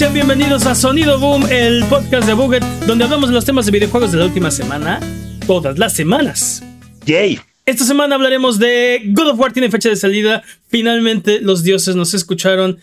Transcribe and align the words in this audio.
Sean 0.00 0.14
bienvenidos 0.14 0.64
a 0.64 0.74
Sonido 0.74 1.18
Boom, 1.18 1.44
el 1.50 1.84
podcast 1.84 2.26
de 2.26 2.32
Buget, 2.32 2.62
donde 2.86 3.04
hablamos 3.04 3.28
de 3.28 3.34
los 3.34 3.44
temas 3.44 3.66
de 3.66 3.72
videojuegos 3.72 4.10
de 4.12 4.16
la 4.16 4.24
última 4.24 4.50
semana, 4.50 4.98
todas 5.46 5.78
las 5.78 5.92
semanas. 5.92 6.62
Yay. 7.04 7.38
Esta 7.66 7.84
semana 7.84 8.14
hablaremos 8.14 8.58
de 8.58 9.02
God 9.08 9.32
of 9.32 9.38
War 9.38 9.52
tiene 9.52 9.70
fecha 9.70 9.90
de 9.90 9.96
salida. 9.96 10.42
Finalmente 10.68 11.42
los 11.42 11.62
dioses 11.64 11.96
nos 11.96 12.14
escucharon. 12.14 12.78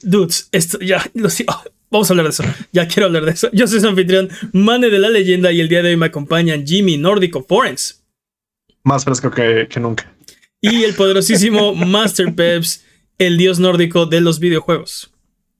Dudes, 0.00 0.48
esto 0.52 0.78
ya 0.80 1.04
lo 1.12 1.28
oh, 1.28 1.62
vamos 1.90 2.08
a 2.08 2.14
hablar 2.14 2.24
de 2.24 2.30
eso. 2.30 2.44
Ya 2.72 2.88
quiero 2.88 3.08
hablar 3.08 3.26
de 3.26 3.32
eso. 3.32 3.50
Yo 3.52 3.66
soy 3.66 3.80
su 3.80 3.86
anfitrión, 3.86 4.30
Mane 4.54 4.88
de 4.88 4.98
la 4.98 5.10
leyenda, 5.10 5.52
y 5.52 5.60
el 5.60 5.68
día 5.68 5.82
de 5.82 5.90
hoy 5.90 5.96
me 5.98 6.06
acompañan 6.06 6.66
Jimmy 6.66 6.96
Nórdico 6.96 7.44
Forens 7.46 8.02
Más 8.84 9.04
fresco 9.04 9.30
que, 9.30 9.66
que 9.68 9.80
nunca. 9.80 10.10
y 10.62 10.82
el 10.84 10.94
poderosísimo 10.94 11.74
Master 11.74 12.34
Peps, 12.34 12.86
el 13.18 13.36
dios 13.36 13.58
nórdico 13.58 14.06
de 14.06 14.22
los 14.22 14.40
videojuegos. 14.40 15.10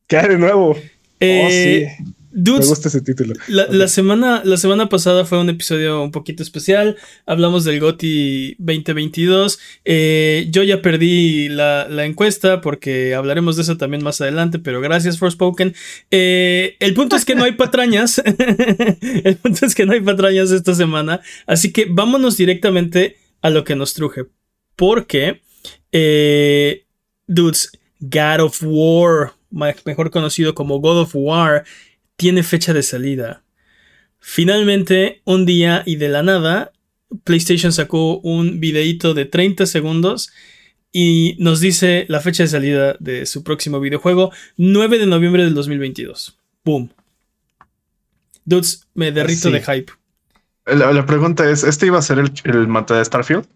¿Qué 0.06 0.16
hay 0.16 0.28
de 0.28 0.38
nuevo? 0.38 0.76
Eh, 1.20 1.42
oh, 1.44 1.50
sí. 1.50 2.12
Dudes, 2.38 2.66
Me 2.66 2.66
gusta 2.66 2.88
ese 2.88 3.00
título. 3.00 3.32
La, 3.48 3.88
semana, 3.88 4.42
la 4.44 4.58
semana 4.58 4.90
pasada 4.90 5.24
fue 5.24 5.40
un 5.40 5.48
episodio 5.48 6.02
un 6.02 6.10
poquito 6.10 6.42
especial. 6.42 6.98
Hablamos 7.24 7.64
del 7.64 7.80
GOTI 7.80 8.56
2022. 8.58 9.58
Eh, 9.86 10.46
yo 10.50 10.62
ya 10.62 10.82
perdí 10.82 11.48
la, 11.48 11.88
la 11.88 12.04
encuesta 12.04 12.60
porque 12.60 13.14
hablaremos 13.14 13.56
de 13.56 13.62
eso 13.62 13.78
también 13.78 14.04
más 14.04 14.20
adelante, 14.20 14.58
pero 14.58 14.82
gracias 14.82 15.18
Forspoken. 15.18 15.74
Eh, 16.10 16.76
el 16.78 16.92
punto 16.92 17.16
es 17.16 17.24
que 17.24 17.34
no 17.34 17.44
hay 17.44 17.52
patrañas. 17.52 18.22
el 19.24 19.36
punto 19.38 19.64
es 19.64 19.74
que 19.74 19.86
no 19.86 19.94
hay 19.94 20.02
patrañas 20.02 20.50
esta 20.50 20.74
semana. 20.74 21.22
Así 21.46 21.72
que 21.72 21.86
vámonos 21.88 22.36
directamente 22.36 23.16
a 23.40 23.48
lo 23.48 23.64
que 23.64 23.76
nos 23.76 23.94
truje. 23.94 24.26
Porque, 24.76 25.40
eh, 25.90 26.84
dudes, 27.26 27.70
God 28.00 28.40
of 28.40 28.62
War, 28.62 29.32
mejor 29.50 30.10
conocido 30.10 30.54
como 30.54 30.80
God 30.80 31.00
of 31.00 31.10
War, 31.14 31.64
tiene 32.16 32.42
fecha 32.42 32.72
de 32.72 32.82
salida. 32.82 33.42
Finalmente, 34.18 35.22
un 35.24 35.46
día 35.46 35.82
y 35.86 35.96
de 35.96 36.08
la 36.08 36.22
nada, 36.22 36.72
PlayStation 37.24 37.72
sacó 37.72 38.18
un 38.18 38.60
videíto 38.60 39.14
de 39.14 39.24
30 39.24 39.66
segundos 39.66 40.32
y 40.92 41.36
nos 41.38 41.60
dice 41.60 42.06
la 42.08 42.20
fecha 42.20 42.42
de 42.42 42.48
salida 42.48 42.96
de 43.00 43.26
su 43.26 43.44
próximo 43.44 43.80
videojuego, 43.80 44.32
9 44.56 44.98
de 44.98 45.06
noviembre 45.06 45.44
del 45.44 45.54
2022. 45.54 46.38
Boom. 46.64 46.90
Dudes, 48.44 48.88
me 48.94 49.12
derrito 49.12 49.50
de 49.50 49.60
hype. 49.60 49.92
La, 50.64 50.92
la 50.92 51.06
pregunta 51.06 51.48
es: 51.50 51.64
¿este 51.64 51.86
iba 51.86 51.98
a 51.98 52.02
ser 52.02 52.18
el, 52.18 52.32
el 52.44 52.66
mata 52.68 52.96
de 52.96 53.04
Starfield? 53.04 53.46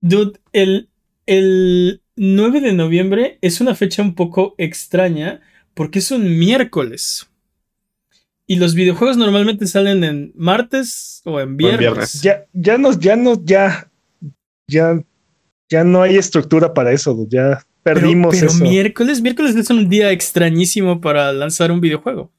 Dude, 0.00 0.40
el, 0.52 0.88
el 1.26 2.01
9 2.16 2.60
de 2.60 2.72
noviembre 2.72 3.38
es 3.40 3.60
una 3.60 3.74
fecha 3.74 4.02
un 4.02 4.14
poco 4.14 4.54
extraña 4.58 5.40
porque 5.74 5.98
es 6.00 6.10
un 6.10 6.38
miércoles. 6.38 7.28
Y 8.46 8.56
los 8.56 8.74
videojuegos 8.74 9.16
normalmente 9.16 9.66
salen 9.66 10.04
en 10.04 10.32
martes 10.36 11.22
o 11.24 11.40
en 11.40 11.56
viernes. 11.56 11.78
viernes. 11.80 12.22
Ya, 12.22 12.44
ya 12.52 12.76
no, 12.76 12.98
ya 12.98 13.16
no, 13.16 13.42
ya, 13.44 13.90
ya, 14.68 15.02
ya 15.70 15.84
no 15.84 16.02
hay 16.02 16.16
estructura 16.16 16.74
para 16.74 16.92
eso. 16.92 17.26
Ya 17.30 17.64
Pero, 17.82 18.00
perdimos 18.00 18.34
pero 18.34 18.50
eso. 18.50 18.62
miércoles, 18.62 19.22
miércoles 19.22 19.56
es 19.56 19.70
un 19.70 19.88
día 19.88 20.10
extrañísimo 20.10 21.00
para 21.00 21.32
lanzar 21.32 21.70
un 21.72 21.80
videojuego. 21.80 22.30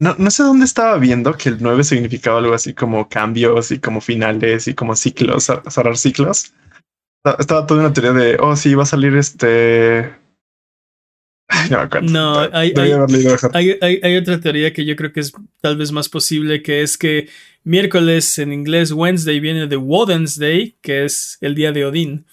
No, 0.00 0.16
no 0.18 0.30
sé 0.30 0.42
dónde 0.42 0.64
estaba 0.64 0.98
viendo 0.98 1.32
que 1.36 1.50
el 1.50 1.58
9 1.60 1.84
significaba 1.84 2.38
algo 2.38 2.52
así 2.54 2.74
como 2.74 3.08
cambios 3.08 3.70
y 3.70 3.78
como 3.78 4.00
finales 4.00 4.66
y 4.66 4.74
como 4.74 4.96
ciclos, 4.96 5.48
cer- 5.48 5.70
cerrar 5.70 5.96
ciclos. 5.96 6.52
Estaba- 7.38 7.66
toda 7.66 7.80
una 7.80 7.92
teoría 7.92 8.12
de, 8.12 8.36
oh, 8.40 8.54
sí, 8.56 8.74
va 8.74 8.82
a 8.82 8.86
salir 8.86 9.14
este. 9.16 10.12
Ay, 11.48 11.70
No. 11.70 11.88
No, 12.02 12.38
hay, 12.52 12.72
hay- 12.82 12.92
hay- 13.54 13.78
hay- 13.80 14.00
hay 14.02 14.16
otra 14.16 14.40
teoría 14.40 14.72
que 14.72 14.84
yo 14.84 14.96
creo 14.96 15.12
que 15.12 15.20
es 15.20 15.32
tal 15.60 15.76
vez 15.76 15.92
más 15.92 16.08
posible, 16.08 16.62
que 16.62 16.82
es 16.82 16.96
que 16.98 17.28
miércoles 17.64 18.38
en 18.38 18.52
inglés, 18.52 18.92
Wednesday, 18.92 19.40
viene 19.40 19.66
de 19.66 19.76
Woden's 19.76 20.38
Day, 20.38 20.76
que 20.82 21.04
es 21.04 21.38
el 21.40 21.54
día 21.54 21.72
de 21.72 21.84
Odín. 21.86 22.26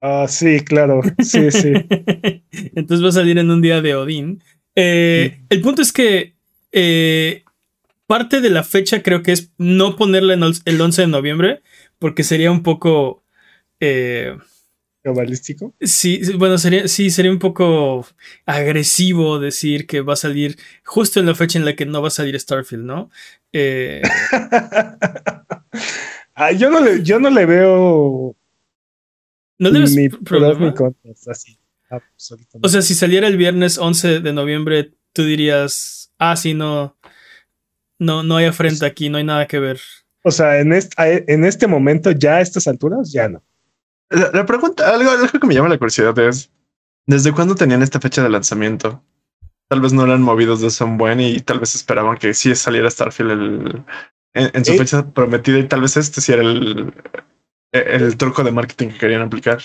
Ah, 0.00 0.26
sí, 0.28 0.60
claro. 0.64 1.00
Sí, 1.20 1.50
sí. 1.52 1.72
Entonces 2.74 3.04
va 3.04 3.10
a 3.10 3.12
salir 3.12 3.38
en 3.38 3.50
un 3.50 3.60
día 3.62 3.80
de 3.80 3.94
Odín. 3.94 4.42
Eh, 4.74 5.38
el 5.48 5.60
punto 5.60 5.82
es 5.82 5.92
que 5.92 6.34
eh, 6.72 7.44
parte 8.08 8.40
de 8.40 8.50
la 8.50 8.64
fecha 8.64 9.02
creo 9.02 9.22
que 9.22 9.32
es 9.32 9.52
no 9.58 9.94
ponerla 9.96 10.34
en 10.34 10.42
el 10.42 10.54
el 10.64 10.80
11 10.80 11.02
de 11.02 11.08
noviembre, 11.08 11.62
porque 12.00 12.24
sería 12.24 12.50
un 12.50 12.62
poco... 12.64 13.21
eh, 13.82 14.36
Cabalístico. 15.02 15.74
Sí, 15.80 16.20
bueno, 16.36 16.58
sería, 16.58 16.86
sí, 16.86 17.10
sería 17.10 17.32
un 17.32 17.40
poco 17.40 18.06
agresivo 18.46 19.40
decir 19.40 19.88
que 19.88 20.00
va 20.00 20.12
a 20.12 20.16
salir 20.16 20.56
justo 20.84 21.18
en 21.18 21.26
la 21.26 21.34
fecha 21.34 21.58
en 21.58 21.64
la 21.64 21.74
que 21.74 21.86
no 21.86 22.00
va 22.00 22.06
a 22.08 22.12
salir 22.12 22.38
Starfield, 22.38 22.84
¿no? 22.84 23.10
Eh, 23.52 24.00
Ah, 26.34 26.50
yo 26.50 26.70
no 26.70 26.80
le, 26.80 27.02
yo 27.02 27.18
no 27.18 27.28
le 27.28 27.44
veo 27.44 28.34
no 29.58 29.70
le 29.70 29.80
ves 29.80 29.94
ni 29.94 30.08
problema. 30.08 30.66
ni 30.66 30.74
contras, 30.74 31.28
así. 31.28 31.58
Absolutamente. 31.90 32.66
O 32.66 32.70
sea, 32.70 32.80
si 32.80 32.94
saliera 32.94 33.28
el 33.28 33.36
viernes 33.36 33.76
11 33.76 34.20
de 34.20 34.32
noviembre, 34.32 34.92
tú 35.12 35.24
dirías, 35.24 36.10
ah, 36.18 36.36
sí, 36.36 36.54
no, 36.54 36.96
no, 37.98 38.22
no 38.22 38.36
hay 38.36 38.46
afrenta 38.46 38.86
aquí, 38.86 39.10
no 39.10 39.18
hay 39.18 39.24
nada 39.24 39.46
que 39.46 39.58
ver. 39.58 39.80
O 40.24 40.30
sea, 40.30 40.58
en 40.60 40.72
este, 40.72 41.32
en 41.32 41.44
este 41.44 41.66
momento, 41.66 42.12
ya 42.12 42.36
a 42.36 42.40
estas 42.40 42.66
alturas, 42.66 43.12
ya 43.12 43.28
no. 43.28 43.42
La, 44.12 44.30
la 44.32 44.46
pregunta, 44.46 44.94
algo, 44.94 45.10
algo 45.10 45.26
que 45.40 45.46
me 45.46 45.54
llama 45.54 45.68
la 45.68 45.78
curiosidad 45.78 46.18
es: 46.18 46.50
¿desde 47.06 47.32
cuándo 47.32 47.54
tenían 47.54 47.82
esta 47.82 48.00
fecha 48.00 48.22
de 48.22 48.28
lanzamiento? 48.30 49.02
Tal 49.68 49.80
vez 49.80 49.92
no 49.92 50.04
eran 50.04 50.22
movidos 50.22 50.60
de 50.60 50.70
son 50.70 50.98
buen 50.98 51.20
y 51.20 51.40
tal 51.40 51.58
vez 51.60 51.74
esperaban 51.74 52.18
que 52.18 52.34
sí 52.34 52.54
saliera 52.54 52.90
Starfield 52.90 53.30
el- 53.30 53.84
en, 54.34 54.50
en 54.54 54.64
su 54.64 54.72
Eh. 54.72 54.78
fecha 54.78 55.10
prometida 55.12 55.58
y 55.58 55.68
tal 55.68 55.80
vez 55.82 55.96
este 55.96 56.20
sí 56.20 56.32
era 56.32 56.42
el, 56.42 56.92
el 57.72 58.16
truco 58.16 58.42
de 58.44 58.50
marketing 58.52 58.88
que 58.88 58.98
querían 58.98 59.22
aplicar. 59.22 59.60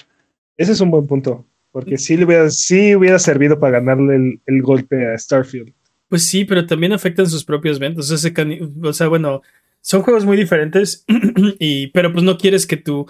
Ese 0.57 0.71
es 0.71 0.81
un 0.81 0.91
buen 0.91 1.07
punto. 1.07 1.45
Porque 1.71 1.97
sí 1.97 2.17
le 2.17 2.25
hubiera, 2.25 2.49
sí 2.49 2.95
hubiera 2.95 3.19
servido 3.19 3.59
para 3.59 3.79
ganarle 3.79 4.15
el, 4.15 4.41
el 4.47 4.61
golpe 4.63 5.13
a 5.13 5.17
Starfield. 5.17 5.73
Pues 6.07 6.25
sí, 6.25 6.43
pero 6.45 6.65
también 6.65 6.93
afectan 6.93 7.27
sus 7.29 7.43
propias 7.43 7.77
ventas. 7.77 8.07
Sea, 8.07 8.33
o 8.83 8.93
sea, 8.93 9.07
bueno, 9.09 9.41
son 9.81 10.01
juegos 10.01 10.25
muy 10.25 10.37
diferentes, 10.37 11.05
y, 11.59 11.87
pero 11.87 12.11
pues 12.11 12.23
no 12.23 12.37
quieres 12.37 12.65
que 12.65 12.77
tu, 12.77 13.05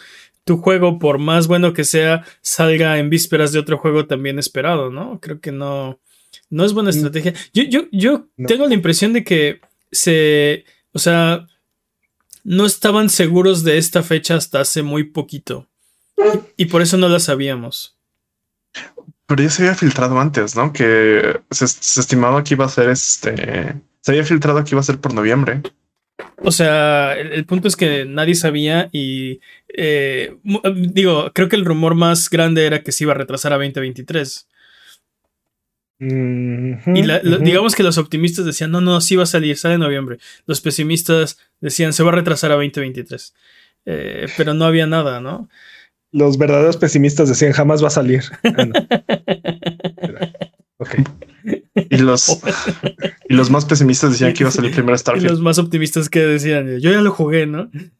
tu 0.47 0.57
juego, 0.57 0.97
por 0.97 1.19
más 1.19 1.47
bueno 1.47 1.73
que 1.73 1.83
sea, 1.83 2.25
salga 2.41 2.97
en 2.97 3.09
vísperas 3.11 3.51
de 3.51 3.59
otro 3.59 3.77
juego 3.77 4.07
también 4.07 4.39
esperado, 4.39 4.89
¿no? 4.89 5.19
Creo 5.19 5.39
que 5.39 5.51
no, 5.51 5.99
no 6.49 6.65
es 6.65 6.73
buena 6.73 6.89
Mm. 6.89 6.95
estrategia. 6.95 7.33
Yo, 7.53 7.63
yo, 7.63 7.81
yo 7.91 8.27
No. 8.37 8.47
tengo 8.47 8.65
la 8.67 8.73
impresión 8.73 9.13
de 9.13 9.23
que 9.23 9.59
se, 9.91 10.63
o 10.93 10.99
sea, 10.99 11.45
no 12.43 12.65
estaban 12.65 13.09
seguros 13.09 13.63
de 13.63 13.77
esta 13.77 14.01
fecha 14.03 14.35
hasta 14.35 14.61
hace 14.61 14.81
muy 14.81 15.03
poquito. 15.03 15.67
Y, 16.57 16.63
y 16.63 16.65
por 16.67 16.81
eso 16.81 16.97
no 16.97 17.09
la 17.09 17.19
sabíamos. 17.19 17.97
Pero 19.25 19.43
ya 19.43 19.49
se 19.49 19.63
había 19.63 19.75
filtrado 19.75 20.17
antes, 20.19 20.55
¿no? 20.55 20.71
Que 20.71 21.41
se, 21.51 21.67
se 21.67 21.99
estimaba 21.99 22.43
que 22.43 22.53
iba 22.53 22.65
a 22.65 22.69
ser 22.69 22.89
este. 22.89 23.75
Se 24.01 24.11
había 24.11 24.23
filtrado 24.23 24.63
que 24.63 24.71
iba 24.71 24.79
a 24.79 24.83
ser 24.83 24.99
por 24.99 25.13
noviembre. 25.13 25.61
O 26.43 26.51
sea, 26.51 27.13
el, 27.17 27.31
el 27.33 27.45
punto 27.45 27.67
es 27.67 27.75
que 27.75 28.05
nadie 28.05 28.35
sabía 28.35 28.89
y 28.91 29.39
eh, 29.69 30.35
mu- 30.43 30.61
digo, 30.75 31.31
creo 31.33 31.49
que 31.49 31.55
el 31.55 31.65
rumor 31.65 31.93
más 31.95 32.29
grande 32.29 32.65
era 32.65 32.81
que 32.83 32.91
se 32.91 33.03
iba 33.03 33.13
a 33.13 33.17
retrasar 33.17 33.53
a 33.53 33.57
2023. 33.57 34.47
Mhm, 35.99 36.95
Y 36.95 37.03
la- 37.03 37.19
digamos 37.19 37.73
que 37.75 37.81
los 37.83 37.97
optimistas 37.97 38.45
decían, 38.45 38.69
no, 38.71 38.81
no, 38.81 39.01
sí 39.01 39.15
va 39.15 39.23
a 39.23 39.27
salir, 39.27 39.57
sale 39.57 39.75
en 39.75 39.81
noviembre. 39.81 40.19
Los 40.45 40.61
pesimistas 40.61 41.39
decían, 41.59 41.91
se 41.93 42.03
va 42.03 42.11
a 42.11 42.15
retrasar 42.15 42.51
a 42.51 42.55
2023. 42.55 43.33
Eh, 43.85 44.27
pero 44.37 44.53
no 44.53 44.65
había 44.65 44.85
nada, 44.85 45.19
¿no? 45.21 45.49
Los 46.11 46.37
verdaderos 46.37 46.77
pesimistas 46.77 47.29
decían 47.29 47.51
jamás 47.53 47.83
va 47.83 47.87
a 47.87 47.91
salir. 47.91 48.23
Ah, 48.43 48.65
no. 48.65 48.73
Ok. 50.79 50.95
Y 51.89 51.97
los, 51.97 52.41
y 53.29 53.33
los 53.33 53.49
más 53.49 53.65
pesimistas 53.65 54.11
decían 54.11 54.33
que 54.33 54.43
iba 54.43 54.49
a 54.49 54.51
salir 54.53 54.71
primero 54.73 54.95
Y 54.95 54.99
Starfield. 54.99 55.29
los 55.29 55.41
más 55.41 55.57
optimistas 55.59 56.09
que 56.09 56.19
decían, 56.21 56.79
yo 56.79 56.91
ya 56.91 57.01
lo 57.01 57.11
jugué, 57.11 57.45
¿no? 57.45 57.69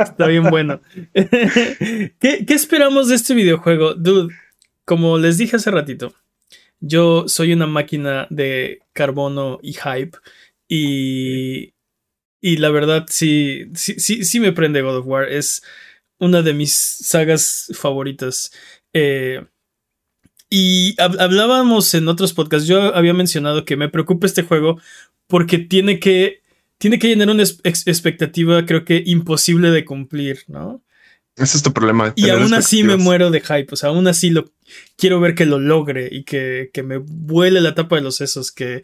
Está 0.00 0.26
bien 0.26 0.44
bueno. 0.50 0.80
¿Qué, 1.12 2.44
qué 2.46 2.54
esperamos 2.54 3.08
de 3.08 3.14
este 3.16 3.34
videojuego? 3.34 3.94
Dude, 3.94 4.34
como 4.84 5.18
les 5.18 5.38
dije 5.38 5.56
hace 5.56 5.70
ratito, 5.70 6.12
yo 6.80 7.28
soy 7.28 7.52
una 7.52 7.66
máquina 7.66 8.26
de 8.30 8.80
carbono 8.92 9.58
y 9.62 9.72
hype. 9.74 10.18
Y, 10.68 11.74
y 12.40 12.56
la 12.58 12.70
verdad, 12.70 13.06
sí, 13.08 13.66
sí, 13.74 13.94
sí, 13.98 14.24
sí 14.24 14.40
me 14.40 14.52
prende 14.52 14.82
God 14.82 14.98
of 14.98 15.06
War. 15.06 15.28
Es 15.28 15.62
una 16.18 16.42
de 16.42 16.54
mis 16.54 16.72
sagas 16.72 17.70
favoritas. 17.74 18.52
Eh, 18.92 19.44
y 20.50 20.94
hab- 20.96 21.20
hablábamos 21.20 21.92
en 21.94 22.08
otros 22.08 22.32
podcasts. 22.32 22.68
Yo 22.68 22.94
había 22.94 23.14
mencionado 23.14 23.64
que 23.64 23.76
me 23.76 23.88
preocupa 23.88 24.26
este 24.26 24.42
juego 24.42 24.80
porque 25.26 25.58
tiene 25.58 25.98
que, 26.00 26.42
tiene 26.78 26.98
que 26.98 27.08
llenar 27.08 27.30
una 27.30 27.42
expectativa, 27.42 28.64
creo 28.66 28.84
que 28.84 29.02
imposible 29.06 29.70
de 29.70 29.84
cumplir, 29.84 30.40
¿no? 30.48 30.82
Ese 31.36 31.58
es 31.58 31.62
tu 31.62 31.72
problema. 31.72 32.12
Y 32.16 32.30
aún 32.30 32.54
así 32.54 32.82
me 32.82 32.96
muero 32.96 33.30
de 33.30 33.40
hype. 33.40 33.66
O 33.70 33.76
sea, 33.76 33.90
aún 33.90 34.06
así 34.08 34.30
lo 34.30 34.50
quiero 34.96 35.20
ver 35.20 35.34
que 35.34 35.44
lo 35.44 35.58
logre 35.58 36.08
y 36.10 36.24
que, 36.24 36.70
que 36.72 36.82
me 36.82 36.96
vuele 36.96 37.60
la 37.60 37.74
tapa 37.74 37.96
de 37.96 38.02
los 38.02 38.16
sesos, 38.16 38.50
que, 38.52 38.82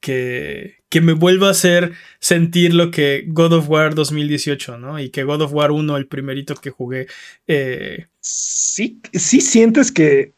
que, 0.00 0.78
que 0.88 1.00
me 1.00 1.12
vuelva 1.12 1.46
a 1.46 1.52
hacer 1.52 1.92
sentir 2.18 2.74
lo 2.74 2.90
que 2.90 3.24
God 3.28 3.52
of 3.52 3.68
War 3.68 3.94
2018, 3.94 4.78
¿no? 4.78 4.98
Y 4.98 5.10
que 5.10 5.22
God 5.22 5.42
of 5.42 5.52
War 5.52 5.70
1, 5.70 5.96
el 5.96 6.08
primerito 6.08 6.56
que 6.56 6.70
jugué, 6.70 7.06
eh, 7.46 8.06
Sí, 8.20 9.00
sí 9.12 9.40
sientes 9.40 9.92
que 9.92 10.32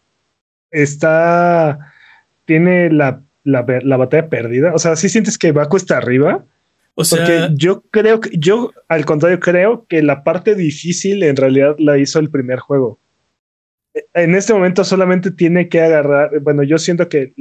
está. 0.75 1.93
Tiene 2.45 2.91
la, 2.91 3.23
la, 3.45 3.65
la 3.83 3.97
batalla 3.97 4.29
perdida. 4.29 4.75
O 4.75 4.79
sea, 4.79 4.97
sí 4.97 5.09
sientes 5.09 5.39
que 5.39 5.53
va 5.53 5.69
cuesta 5.69 5.97
arriba. 5.97 6.45
o 6.95 7.05
sea, 7.05 7.19
Porque 7.19 7.49
yo 7.55 7.83
creo 7.91 8.21
que, 8.21 8.31
yo 8.37 8.73
al 8.89 9.05
contrario, 9.05 9.41
creo 9.41 9.87
que 9.89 10.03
la 10.03 10.25
parte 10.25 10.55
difícil 10.55 11.23
en 11.23 11.37
realidad 11.37 11.77
la 11.79 11.99
hizo 11.99 12.19
el 12.19 12.31
primer 12.31 12.59
juego. 12.59 12.99
En 14.13 14.35
este 14.35 14.53
momento 14.53 14.85
solamente 14.85 15.31
tiene 15.31 15.69
que 15.69 15.81
agarrar, 15.81 16.41
bueno, 16.41 16.65
yo 16.65 16.79
siento 16.79 17.09
que 17.09 17.33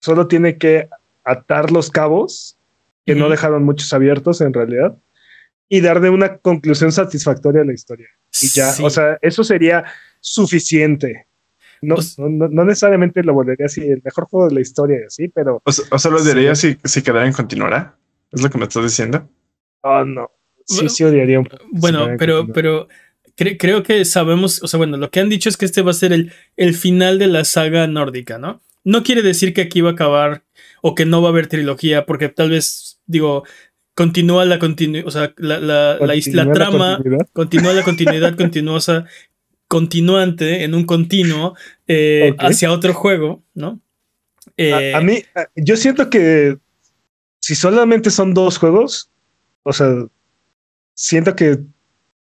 solo 0.00 0.26
tiene 0.28 0.56
que 0.56 0.88
atar 1.24 1.70
los 1.70 1.90
cabos, 1.90 2.56
que 3.04 3.14
no 3.14 3.28
dejaron 3.28 3.64
muchos 3.64 3.92
abiertos 3.92 4.40
en 4.40 4.54
realidad, 4.54 4.96
y 5.68 5.80
darle 5.80 6.10
una 6.10 6.38
conclusión 6.38 6.90
satisfactoria 6.90 7.62
a 7.62 7.64
la 7.64 7.74
historia. 7.74 8.08
Y 8.40 8.48
ya, 8.48 8.72
sí. 8.72 8.82
o 8.82 8.90
sea, 8.90 9.18
eso 9.20 9.44
sería 9.44 9.84
suficiente. 10.20 11.26
No, 11.82 11.96
no, 12.18 12.28
no- 12.28 12.48
no 12.48 12.64
necesariamente 12.64 13.22
lo 13.22 13.34
volvería 13.34 13.66
así 13.66 13.80
el 13.82 14.02
mejor 14.04 14.24
juego 14.26 14.48
de 14.48 14.54
la 14.54 14.60
historia, 14.60 14.98
sí, 15.08 15.28
pero 15.28 15.62
O 15.64 15.72
sea, 15.72 15.84
o 15.90 15.98
sea, 15.98 16.10
lo 16.10 16.22
diría 16.22 16.54
si, 16.54 16.76
si 16.84 17.02
quedara 17.02 17.26
en 17.26 17.32
continuará. 17.32 17.96
Es 18.32 18.42
lo 18.42 18.50
que 18.50 18.58
me 18.58 18.64
estás 18.64 18.82
diciendo. 18.84 19.28
oh 19.82 20.04
no. 20.04 20.30
Sí, 20.66 20.76
Bueno, 20.76 20.90
sí 20.90 21.04
odiaría 21.04 21.38
un 21.40 21.46
poco. 21.46 21.64
Bueno, 21.72 22.06
si 22.10 22.16
pero, 22.16 22.46
pero 22.46 22.86
cre- 23.36 23.56
creo 23.58 23.82
que 23.82 24.04
sabemos, 24.04 24.62
o 24.62 24.68
sea, 24.68 24.78
bueno, 24.78 24.96
lo 24.98 25.10
que 25.10 25.18
han 25.20 25.28
dicho 25.28 25.48
es 25.48 25.56
que 25.56 25.64
este 25.64 25.82
va 25.82 25.90
a 25.90 25.94
ser 25.94 26.12
el, 26.12 26.32
el 26.56 26.74
final 26.74 27.18
de 27.18 27.26
la 27.26 27.44
saga 27.44 27.86
nórdica, 27.88 28.38
¿no? 28.38 28.60
No 28.84 29.02
quiere 29.02 29.22
decir 29.22 29.52
que 29.52 29.62
aquí 29.62 29.80
va 29.80 29.90
a 29.90 29.92
acabar 29.94 30.44
o 30.80 30.94
que 30.94 31.06
no 31.06 31.22
va 31.22 31.28
a 31.28 31.32
haber 31.32 31.48
trilogía, 31.48 32.06
porque 32.06 32.28
tal 32.28 32.50
vez, 32.50 33.00
digo, 33.06 33.42
continúa 33.94 34.44
la 34.44 34.58
continu 34.58 35.02
o 35.04 35.10
sea, 35.10 35.34
la, 35.36 35.58
la, 35.58 35.98
la, 35.98 36.06
la 36.06 36.52
trama, 36.52 36.96
continuidad. 36.96 37.28
continúa 37.32 37.72
la 37.74 37.82
continuidad 37.82 38.36
continuosa, 38.36 39.06
continuante 39.70 40.64
en 40.64 40.74
un 40.74 40.84
continuo 40.84 41.54
eh, 41.86 42.34
hacia 42.40 42.72
otro 42.72 42.92
juego, 42.92 43.40
¿no? 43.54 43.80
Eh, 44.56 44.92
a, 44.94 44.98
a 44.98 45.00
mí, 45.00 45.22
a- 45.36 45.46
yo 45.54 45.76
siento 45.76 46.10
que 46.10 46.58
si 47.40 47.54
solamente 47.54 48.10
son 48.10 48.34
dos 48.34 48.58
juegos, 48.58 49.10
o 49.62 49.72
sea, 49.72 49.94
siento 50.94 51.36
que 51.36 51.58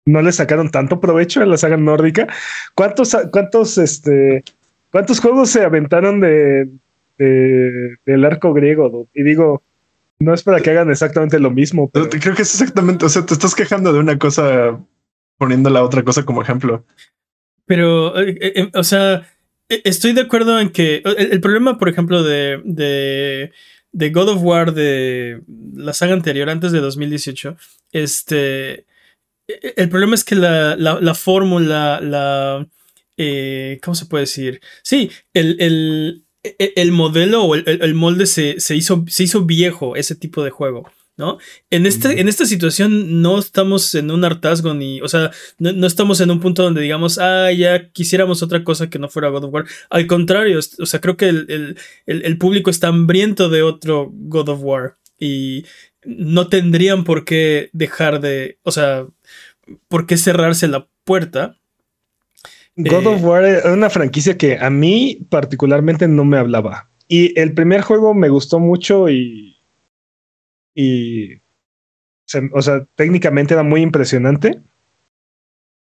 no 0.06 0.22
le 0.22 0.32
sacaron 0.32 0.70
tanto 0.70 1.00
provecho 1.00 1.42
a 1.42 1.46
la 1.48 1.58
saga 1.58 1.76
nórdica. 1.78 2.28
¿Cuántos, 2.76 3.18
cuántos, 3.32 3.78
este, 3.80 4.44
cuántos 4.92 5.20
juegos 5.20 5.50
se 5.50 5.64
aventaron 5.64 6.20
de, 6.20 6.70
de- 7.18 7.96
del 8.06 8.26
arco 8.26 8.54
griego? 8.54 8.90
dude? 8.90 9.10
Y 9.16 9.24
digo, 9.24 9.64
no 10.20 10.36
es 10.36 10.44
para 10.44 10.62
que 10.62 10.70
hagan 10.70 10.92
exactamente 10.92 11.40
lo 11.40 11.50
mismo, 11.50 11.90
pero 11.90 12.10
Creo 12.10 12.36
que 12.36 12.44
es 12.44 12.54
exactamente, 12.54 13.06
o 13.06 13.10
sea, 13.10 13.26
te 13.26 13.34
estás 13.34 13.56
quejando 13.56 13.92
de 13.92 14.00
una 14.00 14.20
cosa 14.20 14.80
poniendo 15.40 15.72
la 15.72 15.84
otra 15.84 16.04
cosa 16.04 16.24
como 16.24 16.44
ejemplo. 16.44 16.86
Pero, 17.66 18.20
eh, 18.20 18.38
eh, 18.42 18.54
eh, 18.56 18.72
o 18.74 18.84
sea, 18.84 19.28
estoy 19.70 20.14
de 20.14 20.22
acuerdo 20.22 20.60
en 20.60 20.70
que 20.70 21.02
el, 21.18 21.40
problema, 21.42 21.78
por 21.78 21.90
ejemplo, 21.90 22.24
de, 22.24 22.62
de, 23.92 24.10
God 24.10 24.30
of 24.30 24.44
War 24.44 24.74
de 24.74 25.42
la 25.76 25.94
saga 25.94 26.14
anterior, 26.14 26.50
antes 26.50 26.72
de 26.72 26.80
2018, 26.80 27.56
este, 27.92 28.86
el 29.48 29.90
problema 29.90 30.16
es 30.16 30.24
que 30.24 30.36
la, 30.36 30.76
la, 30.76 31.00
la 31.00 31.16
fórmula, 31.16 32.00
la, 32.02 32.68
eh, 33.18 33.80
¿cómo 33.84 33.96
se 33.96 34.06
puede 34.06 34.24
decir? 34.24 34.62
Sí, 34.82 35.12
el, 35.34 35.58
el, 35.60 36.26
el- 36.44 36.74
el 36.76 36.92
modelo 36.92 37.44
o 37.44 37.56
el- 37.56 37.64
el 37.68 37.94
molde 37.94 38.26
se, 38.26 38.60
se, 38.60 38.76
hizo, 38.76 39.06
se 39.08 39.24
hizo 39.24 39.44
viejo, 39.46 39.96
ese 39.96 40.16
tipo 40.16 40.44
de 40.44 40.50
juego. 40.52 40.92
¿No? 41.16 41.38
En, 41.70 41.86
este, 41.86 42.20
en 42.22 42.28
esta 42.28 42.44
situación 42.48 43.22
no 43.22 43.38
estamos 43.38 43.94
en 43.94 44.10
un 44.10 44.26
hartazgo 44.26 44.74
ni, 44.74 45.00
o 45.00 45.08
sea, 45.08 45.30
no, 45.60 45.72
no 45.72 45.86
estamos 45.86 46.20
en 46.22 46.32
un 46.32 46.40
punto 46.40 46.64
donde 46.64 46.82
digamos, 46.82 47.20
ah, 47.20 47.52
ya 47.52 47.92
quisiéramos 47.92 48.42
otra 48.42 48.64
cosa 48.64 48.90
que 48.90 48.98
no 48.98 49.10
fuera 49.10 49.30
God 49.30 49.44
of 49.44 49.54
War. 49.54 49.66
Al 49.92 50.08
contrario, 50.08 50.58
es- 50.58 50.80
o 50.80 50.88
sea, 50.88 51.02
creo 51.02 51.16
que 51.16 51.30
el, 51.30 51.46
el- 51.50 51.78
el- 52.08 52.26
el 52.26 52.38
público 52.40 52.72
está 52.72 52.88
hambriento 52.88 53.50
de 53.50 53.62
otro 53.62 54.10
God 54.12 54.50
of 54.50 54.60
War 54.64 54.96
y 55.20 55.66
no 56.04 56.48
tendrían 56.48 57.04
por 57.04 57.26
qué 57.26 57.70
dejar 57.74 58.20
de, 58.20 58.58
o 58.64 58.72
sea, 58.72 59.06
por 59.88 60.08
qué 60.08 60.18
cerrarse 60.18 60.68
la 60.68 60.88
puerta. 61.04 61.58
God 62.76 63.04
Eh, 63.04 63.08
of 63.08 63.24
War 63.24 63.44
era 63.46 63.72
una 63.72 63.92
franquicia 63.92 64.36
que 64.36 64.58
a 64.58 64.72
mí 64.72 65.20
particularmente 65.30 66.08
no 66.08 66.26
me 66.26 66.38
hablaba. 66.38 66.90
Y 67.08 67.40
el 67.40 67.54
primer 67.54 67.82
juego 67.82 68.16
me 68.16 68.30
gustó 68.30 68.60
mucho 68.60 69.10
y. 69.10 69.53
Y. 70.76 71.36
o 72.54 72.62
sea, 72.62 72.86
técnicamente 72.96 73.54
era 73.54 73.64
muy 73.64 73.82
impresionante. 73.82 74.62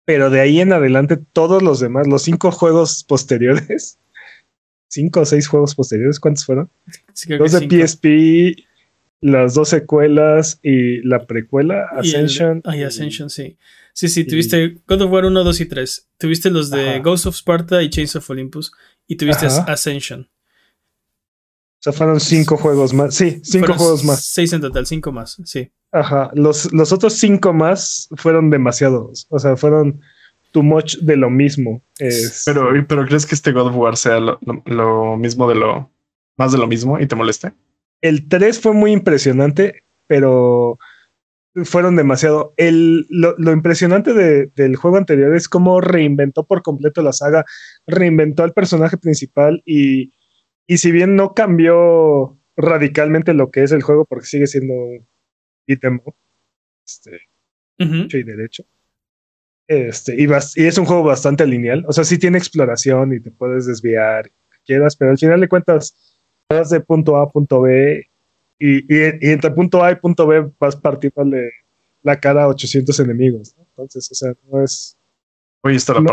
Pero 0.07 0.29
de 0.29 0.41
ahí 0.41 0.61
en 0.61 0.73
adelante, 0.73 1.17
todos 1.33 1.63
los 1.63 1.81
demás, 1.81 2.07
los 2.07 2.23
cinco 2.23 2.51
juegos 2.53 3.05
posteriores, 3.05 3.99
cinco 4.91 5.21
o 5.21 5.25
seis 5.25 5.49
juegos 5.49 5.75
posteriores, 5.75 6.21
¿cuántos 6.21 6.45
fueron? 6.45 6.71
Sí, 7.15 7.29
que 7.29 7.39
de. 7.39 7.87
PSP, 7.87 8.67
las 9.23 9.55
dos 9.55 9.71
secuelas 9.71 10.61
y 10.63 10.99
la 11.09 11.27
precuela, 11.27 11.87
Y 12.03 12.11
el- 12.11 12.25
Ascension. 12.27 12.63
y 12.67 12.83
Ascension, 12.83 13.31
sí. 13.31 13.57
Sí, 13.95 14.09
sí, 14.09 14.21
y- 14.21 14.27
tuviste 14.27 14.77
God 14.87 15.03
of 15.03 15.11
War 15.13 15.25
1, 15.25 15.43
2 15.45 15.61
y 15.61 15.67
3. 15.67 16.09
Tuviste 16.19 16.51
los 16.51 16.69
de 16.69 16.91
Ajá. 16.91 16.99
Ghost 16.99 17.25
of 17.27 17.37
Sparta 17.37 17.83
y 17.83 17.89
Chains 17.89 18.17
of 18.17 18.29
Olympus. 18.29 18.73
Y 19.07 19.17
tuviste 19.17 19.47
Ajá. 19.47 19.63
Ascension. 19.73 20.29
O 21.87 21.91
sea, 21.91 21.93
fueron 21.93 22.19
cinco 22.19 22.57
juegos 22.57 22.95
más. 22.95 23.15
Sí, 23.15 23.41
cinco 23.45 23.67
Fueron 23.67 23.77
juegos 23.79 24.05
más. 24.05 24.25
Seis 24.25 24.53
en 24.55 24.63
total, 24.63 24.87
cinco 24.87 25.13
más, 25.13 25.37
sí. 25.45 25.71
Ajá, 25.93 26.31
los, 26.35 26.73
los 26.73 26.93
otros 26.93 27.13
cinco 27.13 27.53
más 27.53 28.09
fueron 28.17 28.49
demasiados. 28.49 29.27
O 29.29 29.39
sea, 29.39 29.55
fueron 29.57 30.01
too 30.51 30.63
much 30.63 30.97
de 30.99 31.17
lo 31.17 31.29
mismo. 31.29 31.83
Es- 31.99 32.43
Pero, 32.47 32.71
pero 32.89 33.05
¿crees 33.05 33.27
que 33.27 33.35
este 33.35 33.53
God 33.53 33.67
of 33.69 33.77
War 33.77 33.97
sea 33.99 34.19
lo, 34.19 34.39
lo- 34.47 34.63
lo 34.65 35.17
mismo 35.19 35.47
de 35.49 35.57
lo 35.57 35.91
más 36.39 36.53
de 36.53 36.59
lo 36.59 36.67
mismo 36.67 36.99
y 36.99 37.07
te 37.07 37.17
moleste? 37.17 37.53
el 38.01 38.29
3 38.29 38.61
fue 38.61 38.73
muy 38.73 38.93
impresionante, 38.93 39.85
pero 40.07 40.79
fueron 41.65 41.97
demasiado. 41.97 42.53
El, 42.57 43.07
lo, 43.11 43.35
lo 43.39 43.53
impresionante 43.53 44.13
de- 44.15 44.47
del 44.57 44.77
juego 44.77 44.97
anterior 44.97 45.35
es 45.35 45.49
cómo 45.49 45.81
reinventó 45.81 46.47
por 46.47 46.63
completo 46.63 47.03
la 47.03 47.13
saga, 47.13 47.45
reinventó 47.87 48.43
al 48.43 48.53
personaje 48.55 48.97
principal 48.97 49.63
y, 49.65 50.13
y 50.67 50.79
si 50.79 50.91
bien 50.93 51.17
no 51.17 51.35
cambió 51.35 52.37
radicalmente 52.57 53.35
lo 53.35 53.51
que 53.51 53.63
es 53.63 53.73
el 53.73 53.83
juego, 53.83 54.05
porque 54.05 54.27
sigue 54.27 54.47
siendo 54.47 54.75
un 54.75 55.07
beat 55.67 55.85
'em 55.85 56.01
up, 56.05 56.15
este, 56.87 57.11
Ujú. 57.79 57.93
derecho 57.93 58.19
y 58.19 58.23
derecho. 58.23 58.65
Este, 59.67 60.15
y, 60.21 60.27
y 60.27 60.67
es 60.67 60.79
un 60.79 60.85
juego 60.85 61.03
bastante 61.05 61.47
lineal. 61.47 61.85
O 61.89 61.93
sea, 61.93 62.05
sí 62.05 62.19
tiene 62.19 62.39
exploración 62.39 63.15
y 63.15 63.21
te 63.21 63.31
puedes 63.31 63.67
desviar, 63.67 64.27
lo 64.27 64.33
que 64.51 64.59
quieras, 64.67 64.95
pero 64.97 65.11
al 65.11 65.19
final 65.19 65.41
de 65.41 65.49
cuentas 65.49 66.19
vas 66.49 66.71
de 66.71 66.81
punto 66.81 67.17
A 67.17 67.23
a 67.25 67.29
punto 67.29 67.63
B 67.63 68.09
y, 68.59 68.79
y- 68.95 69.19
y 69.21 69.31
entre 69.31 69.51
punto 69.51 69.83
A 69.83 69.91
y 69.93 69.97
punto 69.97 70.27
B 70.27 70.51
vas 70.59 70.77
partiéndole 70.77 71.51
la 72.03 72.21
cara 72.21 72.45
a 72.45 72.49
800 72.49 73.01
enemigos. 73.01 73.55
¿no? 73.57 73.65
Entonces, 73.71 74.11
o 74.13 74.15
sea, 74.15 74.35
no 74.51 74.63
es, 74.63 74.99
Oye, 75.63 75.77
está 75.77 75.95
la 75.95 76.01
No, 76.01 76.13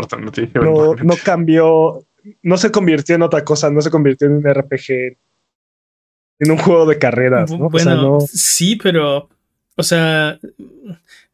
no, 0.54 0.94
no 0.94 1.14
cambió, 1.22 2.06
no 2.42 2.56
se 2.56 2.70
convirtió 2.70 3.14
en 3.14 3.22
otra 3.22 3.44
cosa, 3.44 3.70
no 3.70 3.80
se 3.80 3.90
convirtió 3.90 4.26
en 4.26 4.34
un 4.34 4.44
RPG, 4.44 5.16
en 6.38 6.50
un 6.50 6.58
juego 6.58 6.86
de 6.86 6.98
carreras, 6.98 7.50
¿no? 7.50 7.68
Bueno, 7.70 7.70
o 7.70 7.78
sea, 7.78 7.94
no, 7.94 8.20
sí, 8.20 8.76
pero, 8.76 9.28
o 9.76 9.82
sea, 9.82 10.38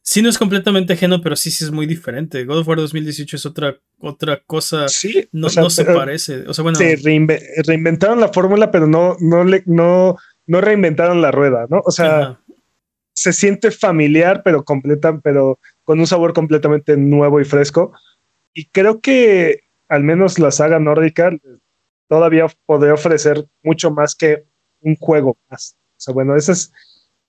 sí 0.03 0.23
no 0.23 0.29
es 0.29 0.39
completamente 0.39 0.93
ajeno, 0.95 1.21
pero 1.23 1.37
sí, 1.37 1.51
sí 1.51 1.65
es 1.65 1.71
muy 1.71 1.87
diferente. 1.87 2.45
God 2.45 2.59
of 2.59 2.69
War 2.69 2.79
2018 2.79 3.37
es 3.37 3.47
otra, 3.47 3.77
otra 4.01 4.43
cosa, 4.47 4.89
sí, 4.89 5.29
no, 5.33 5.47
o 5.47 5.51
sea, 5.51 5.63
no 5.63 5.71
se 5.71 5.85
pero- 5.85 5.99
parece. 5.99 6.47
O 6.47 6.55
sea, 6.55 6.63
bueno, 6.63 6.79
se 6.79 6.97
reinve- 6.99 7.43
reinventaron 7.65 8.21
la 8.21 8.29
fórmula, 8.33 8.71
pero 8.71 8.87
no, 8.87 9.17
no, 9.21 9.45
le, 9.45 9.63
no, 9.67 10.17
no 10.47 10.61
reinventaron 10.61 11.21
la 11.23 11.31
rueda, 11.31 11.67
¿no? 11.71 11.81
O 11.85 11.91
sea, 11.91 12.19
ajá. 12.21 12.41
se 13.15 13.33
siente 13.33 13.71
familiar, 13.71 14.43
pero 14.45 14.65
completa, 14.65 15.19
pero 15.23 15.59
con 15.85 16.01
un 16.01 16.07
sabor 16.07 16.33
completamente 16.35 16.97
nuevo 16.97 17.41
y 17.41 17.45
fresco. 17.45 17.93
Y 18.53 18.67
creo 18.67 19.01
que 19.01 19.61
al 19.89 20.03
menos 20.05 20.39
la 20.39 20.51
saga 20.51 20.79
nórdica 20.79 21.31
todavía 22.09 22.47
podría 22.67 22.95
ofrecer 22.95 23.47
mucho 23.63 23.91
más 23.91 24.15
que 24.15 24.45
un 24.81 24.97
juego 24.97 25.37
más. 25.51 25.77
O 25.97 26.01
sea, 26.01 26.15
bueno, 26.15 26.37
esa 26.37 26.53
es 26.53 26.73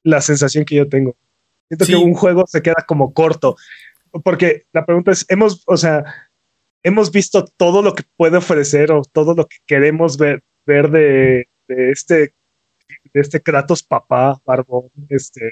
la 0.04 0.22
sensación 0.22 0.66
que 0.66 0.76
yo 0.76 0.88
tengo. 0.88 1.16
Siento 1.68 1.86
Sí. 1.86 1.92
que 1.94 1.98
un 1.98 2.14
juego 2.14 2.46
se 2.48 2.62
queda 2.62 2.86
como 2.88 3.14
corto. 3.14 3.56
Porque 4.24 4.66
la 4.72 4.86
pregunta 4.86 5.12
es, 5.12 5.26
hemos, 5.30 5.64
o 5.68 5.78
sea, 5.78 6.04
hemos 6.84 7.12
visto 7.12 7.46
todo 7.46 7.82
lo 7.82 7.94
que 7.94 8.04
puede 8.18 8.38
ofrecer 8.38 8.92
o 8.92 9.02
todo 9.04 9.34
lo 9.36 9.46
que 9.48 9.58
queremos 9.68 10.18
ver, 10.18 10.44
ver 10.66 10.90
de, 10.90 11.48
de 11.68 11.92
este 11.92 12.34
de 13.14 13.22
este 13.22 13.40
Kratos 13.42 13.84
papá, 13.84 14.40
barbón, 14.46 14.90
este, 15.10 15.52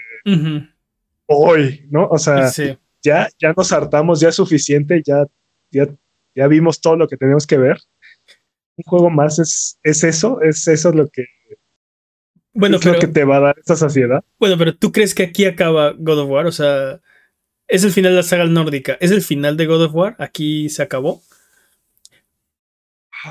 hoy, 1.26 1.86
¿no? 1.90 2.08
O 2.08 2.18
sea, 2.18 2.48
Sí. 2.50 2.78
ya, 3.04 3.30
ya 3.40 3.54
nos 3.56 3.72
hartamos, 3.72 4.20
ya 4.20 4.30
es 4.30 4.36
suficiente, 4.36 5.02
ya, 5.06 5.26
ya, 5.72 5.88
ya 6.38 6.48
vimos 6.48 6.80
todo 6.80 6.96
lo 6.96 7.08
que 7.08 7.18
tenemos 7.18 7.48
que 7.48 7.58
ver. 7.58 7.80
Un 8.78 8.84
juego 8.84 9.10
más 9.10 9.40
es, 9.40 9.80
es 9.82 10.04
eso, 10.04 10.40
es 10.42 10.68
eso 10.68 10.92
lo 10.92 11.08
que, 11.10 11.26
Bueno, 12.54 12.78
es 12.78 12.86
lo 12.86 13.00
que 13.00 13.08
te 13.08 13.24
va 13.24 13.38
a 13.38 13.40
dar 13.40 13.56
esa 13.58 13.76
saciedad. 13.76 14.24
bueno, 14.38 14.56
pero 14.58 14.76
¿tú 14.76 14.92
crees 14.92 15.16
que 15.16 15.24
aquí 15.24 15.46
acaba 15.46 15.94
God 15.98 16.20
of 16.20 16.30
War? 16.30 16.46
O 16.46 16.52
sea, 16.52 17.02
es 17.68 17.84
el 17.84 17.92
final 17.92 18.12
de 18.12 18.18
la 18.18 18.24
saga 18.24 18.46
nórdica. 18.46 18.98
¿Es 19.02 19.10
el 19.10 19.24
final 19.24 19.58
de 19.58 19.66
God 19.66 19.86
of 19.86 19.96
War? 19.96 20.16
¿Aquí 20.20 20.70
se 20.70 20.84
acabó? 20.84 21.24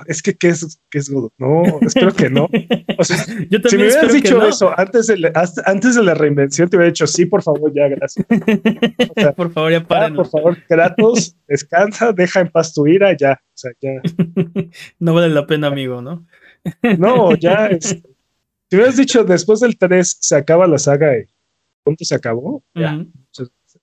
Es 0.07 0.23
que, 0.23 0.35
¿qué 0.35 0.49
es, 0.49 0.81
qué 0.90 0.99
es 0.99 1.11
No, 1.11 1.62
espero 1.81 2.12
que 2.12 2.28
no. 2.28 2.49
O 2.99 3.05
sea, 3.05 3.16
Yo 3.50 3.59
si 3.69 3.76
me 3.76 3.85
hubieras 3.85 4.12
dicho 4.12 4.38
no. 4.38 4.47
eso 4.47 4.73
antes 4.78 5.07
de, 5.07 5.16
la, 5.19 5.28
hasta- 5.28 5.62
antes 5.71 5.95
de 5.95 6.02
la 6.02 6.14
reinvención, 6.14 6.69
te 6.69 6.76
hubiera 6.76 6.90
dicho, 6.90 7.07
sí, 7.07 7.26
por 7.26 7.43
favor, 7.43 7.73
ya, 7.75 7.88
gracias. 7.88 8.26
O 9.16 9.21
sea, 9.21 9.33
por 9.33 9.52
favor, 9.52 9.71
ya 9.73 9.78
Ya, 9.81 9.87
paren. 9.87 10.14
por 10.16 10.28
favor, 10.28 10.57
Kratos, 10.69 11.37
descansa, 11.47 12.12
deja 12.12 12.40
en 12.40 12.49
paz 12.50 12.75
tu 12.75 12.87
ira, 12.87 13.16
ya. 13.16 13.33
O 13.33 13.52
sea, 13.55 13.71
ya. 13.81 14.00
no 14.99 15.14
vale 15.14 15.28
la 15.33 15.47
pena, 15.47 15.69
amigo, 15.69 16.02
¿no? 16.02 16.26
No, 16.99 17.35
ya. 17.37 17.66
este, 17.69 18.02
si 18.69 18.76
hubieras 18.76 18.97
dicho 18.97 19.23
después 19.25 19.61
del 19.61 19.78
3 19.78 20.19
se 20.21 20.37
acaba 20.37 20.66
la 20.66 20.78
saga 20.78 21.16
y 21.16 21.25
punto 21.85 22.05
se 22.05 22.14
acabó, 22.16 22.64
ya. 22.75 23.05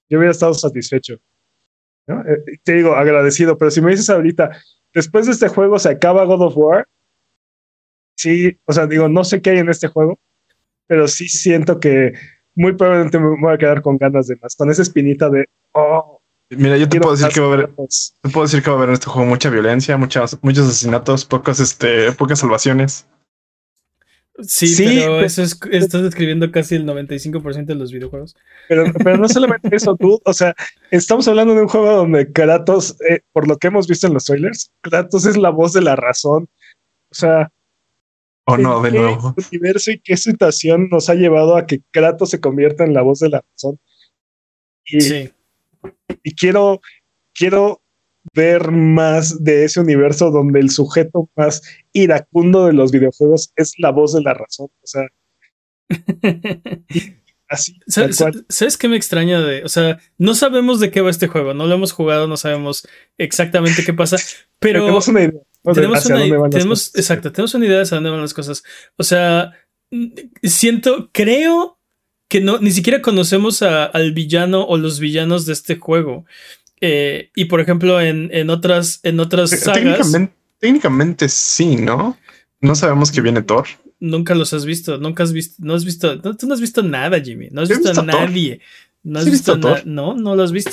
Yo 0.10 0.18
hubiera 0.20 0.32
estado 0.32 0.54
satisfecho. 0.54 1.16
¿no? 2.08 2.20
Eh, 2.28 2.44
te 2.64 2.74
digo, 2.74 2.94
agradecido, 2.96 3.58
pero 3.58 3.72
si 3.72 3.82
me 3.82 3.92
dices 3.92 4.10
ahorita, 4.10 4.52
después 4.94 5.26
de 5.26 5.34
este 5.34 5.48
juego 5.48 5.80
se 5.80 5.90
acaba 5.90 6.26
God 6.26 6.42
of 6.42 6.58
War, 6.58 6.88
sí, 8.16 8.58
o 8.66 8.74
sea, 8.74 8.88
digo, 8.88 9.10
no 9.10 9.24
sé 9.24 9.42
qué 9.42 9.52
hay 9.52 9.60
en 9.60 9.70
este 9.70 9.88
juego, 9.88 10.20
pero 10.88 11.08
sí 11.08 11.28
siento 11.28 11.80
que 11.80 12.14
muy 12.56 12.74
probablemente 12.74 13.20
me 13.20 13.40
voy 13.40 13.54
a 13.54 13.58
quedar 13.58 13.82
con 13.82 13.98
ganas 13.98 14.28
de 14.28 14.36
más, 14.38 14.56
con 14.56 14.70
esa 14.70 14.82
espinita 14.82 15.30
de, 15.30 15.48
oh, 15.72 16.22
Mira, 16.58 16.78
yo 16.78 16.88
te 16.88 17.00
puedo 17.00 17.16
decir 17.16 17.30
que 17.34 17.40
va 17.40 17.48
a 17.48 17.54
haber, 17.54 17.68
te 17.68 18.30
puedo 18.30 18.46
decir 18.46 18.62
que 18.62 18.70
va 18.70 18.76
a 18.76 18.78
haber 18.78 18.90
en 18.90 18.94
este 18.94 19.08
juego 19.08 19.28
mucha 19.28 19.50
violencia, 19.50 19.98
muchas, 19.98 20.38
muchos 20.42 20.68
asesinatos, 20.68 21.26
pocos, 21.26 21.60
este, 21.60 22.12
pocas 22.12 22.40
salvaciones. 22.40 23.08
Sí, 24.48 24.68
Sí, 24.68 24.84
pero 24.86 25.02
pero- 25.14 25.22
eso 25.26 25.42
es, 25.44 25.60
estás 25.72 26.04
describiendo 26.04 26.52
casi 26.52 26.76
el 26.76 26.86
95% 26.86 27.66
de 27.66 27.76
los 27.76 27.92
videojuegos. 27.92 28.36
Pero, 28.68 28.86
pero 29.04 29.18
no 29.18 29.28
solamente 29.28 29.70
eso, 29.76 29.96
tú, 29.96 30.20
o 30.24 30.34
sea, 30.34 30.56
estamos 30.92 31.28
hablando 31.28 31.54
de 31.56 31.62
un 31.62 31.68
juego 31.68 31.92
donde 31.92 32.32
Kratos, 32.32 32.96
eh, 33.10 33.22
por 33.32 33.48
lo 33.48 33.58
que 33.58 33.68
hemos 33.68 33.88
visto 33.88 34.08
en 34.08 34.14
los 34.14 34.26
trailers, 34.26 34.72
Kratos 34.82 35.26
es 35.26 35.38
la 35.38 35.50
voz 35.50 35.74
de 35.74 35.82
la 35.82 35.96
razón. 35.96 36.50
O 37.12 37.16
sea, 37.16 37.52
O 38.46 38.58
no, 38.58 38.82
de 38.82 38.90
¿en 38.90 38.96
qué 38.96 39.00
nuevo. 39.02 39.36
universo 39.52 39.92
y 39.92 40.00
qué 40.00 40.18
situación 40.18 40.90
nos 40.90 41.10
ha 41.10 41.14
llevado 41.16 41.56
a 41.56 41.66
que 41.68 41.82
Kratos 41.92 42.32
se 42.32 42.40
convierta 42.42 42.84
en 42.84 42.94
la 42.94 43.02
voz 43.04 43.20
de 43.20 43.30
la 43.30 43.44
razón? 43.54 43.80
Y, 44.86 45.00
Sí. 45.02 45.32
y 46.24 46.34
quiero, 46.36 46.82
quiero 47.34 47.83
ver 48.34 48.72
más 48.72 49.44
de 49.44 49.66
ese 49.66 49.82
universo 49.82 50.32
donde 50.32 50.60
el 50.60 50.70
sujeto 50.70 51.30
más 51.36 51.62
iracundo 51.92 52.66
de 52.66 52.74
los 52.74 52.92
videojuegos 52.92 53.52
es 53.56 53.74
la 53.78 53.92
voz 53.92 54.14
de 54.14 54.22
la 54.22 54.34
razón. 54.34 54.68
O 54.82 54.88
sea, 54.88 55.04
así. 57.50 57.80
¿Sabes 57.88 58.78
qué 58.78 58.88
me 58.88 58.96
extraña 58.98 59.42
de.? 59.42 59.64
O 59.64 59.70
sea, 59.70 60.00
no 60.18 60.36
sabemos 60.36 60.80
de 60.80 60.92
qué 60.92 61.02
va 61.02 61.10
este 61.10 61.28
juego, 61.28 61.54
no 61.54 61.68
lo 61.68 61.76
hemos 61.76 61.92
jugado, 61.92 62.28
no 62.28 62.38
sabemos 62.38 62.88
exactamente 63.18 63.84
qué 63.84 63.94
pasa, 63.94 64.18
pero. 64.60 64.82
tenemos 64.82 65.08
una 65.08 65.22
idea. 65.24 65.42
tenemos 65.74 66.06
una, 66.06 66.20
dónde 66.20 66.38
van 66.38 66.42
las 66.44 66.52
tenemos, 66.52 66.80
cosas. 66.90 66.96
exacto, 67.00 67.32
tenemos 67.32 67.54
una 67.54 67.66
idea 67.66 67.78
de 67.78 67.84
hacia 67.84 67.96
dónde 67.98 68.10
van 68.10 68.22
las 68.22 68.34
cosas. 68.34 68.64
O 68.98 69.04
sea, 69.04 69.52
siento, 70.42 71.10
creo 71.12 71.78
que 72.30 72.42
no, 72.42 72.58
ni 72.60 72.72
siquiera 72.72 73.02
conocemos 73.02 73.62
a- 73.62 73.86
al 73.86 74.12
villano 74.14 74.64
o 74.66 74.78
los 74.78 75.00
villanos 75.00 75.46
de 75.46 75.54
este 75.54 75.76
juego. 75.78 76.26
Eh, 76.86 77.30
y 77.36 77.46
por 77.46 77.62
ejemplo, 77.62 78.02
en, 78.02 78.30
en 78.34 78.50
otras, 78.50 79.00
en 79.04 79.20
otras 79.22 79.52
sagas, 79.52 79.74
Técnicamente, 79.82 80.34
técnicamente 80.60 81.30
sí, 81.30 81.78
¿no? 81.78 82.18
No 82.60 82.76
sabemos 82.76 83.10
que 83.12 83.22
viene 83.22 83.42
Thor. 83.42 83.66
nunca 84.02 84.36
los 84.36 84.54
has 84.54 84.66
visto, 84.66 84.98
nunca 84.98 85.24
has 85.24 85.32
visto, 85.32 85.56
no 85.66 85.76
has 85.76 85.86
visto, 85.86 86.16
no, 86.18 86.36
tú 86.36 86.46
no 86.46 86.54
has 86.54 86.60
visto 86.62 86.84
nada, 86.84 87.22
Jimmy, 87.22 87.48
no 87.52 87.62
has 87.62 87.70
visto, 87.70 87.88
a 87.88 87.92
visto 87.94 88.06
Thor. 88.06 88.20
nadie. 88.22 88.60
No 89.04 89.20
has 89.20 89.26
Sí 89.26 89.32
visto, 89.32 89.54
visto 89.56 89.68
nada, 89.70 89.82
Thor. 89.82 89.88
no, 89.88 90.14
no 90.16 90.36
lo 90.36 90.44
has 90.44 90.52
visto. 90.52 90.72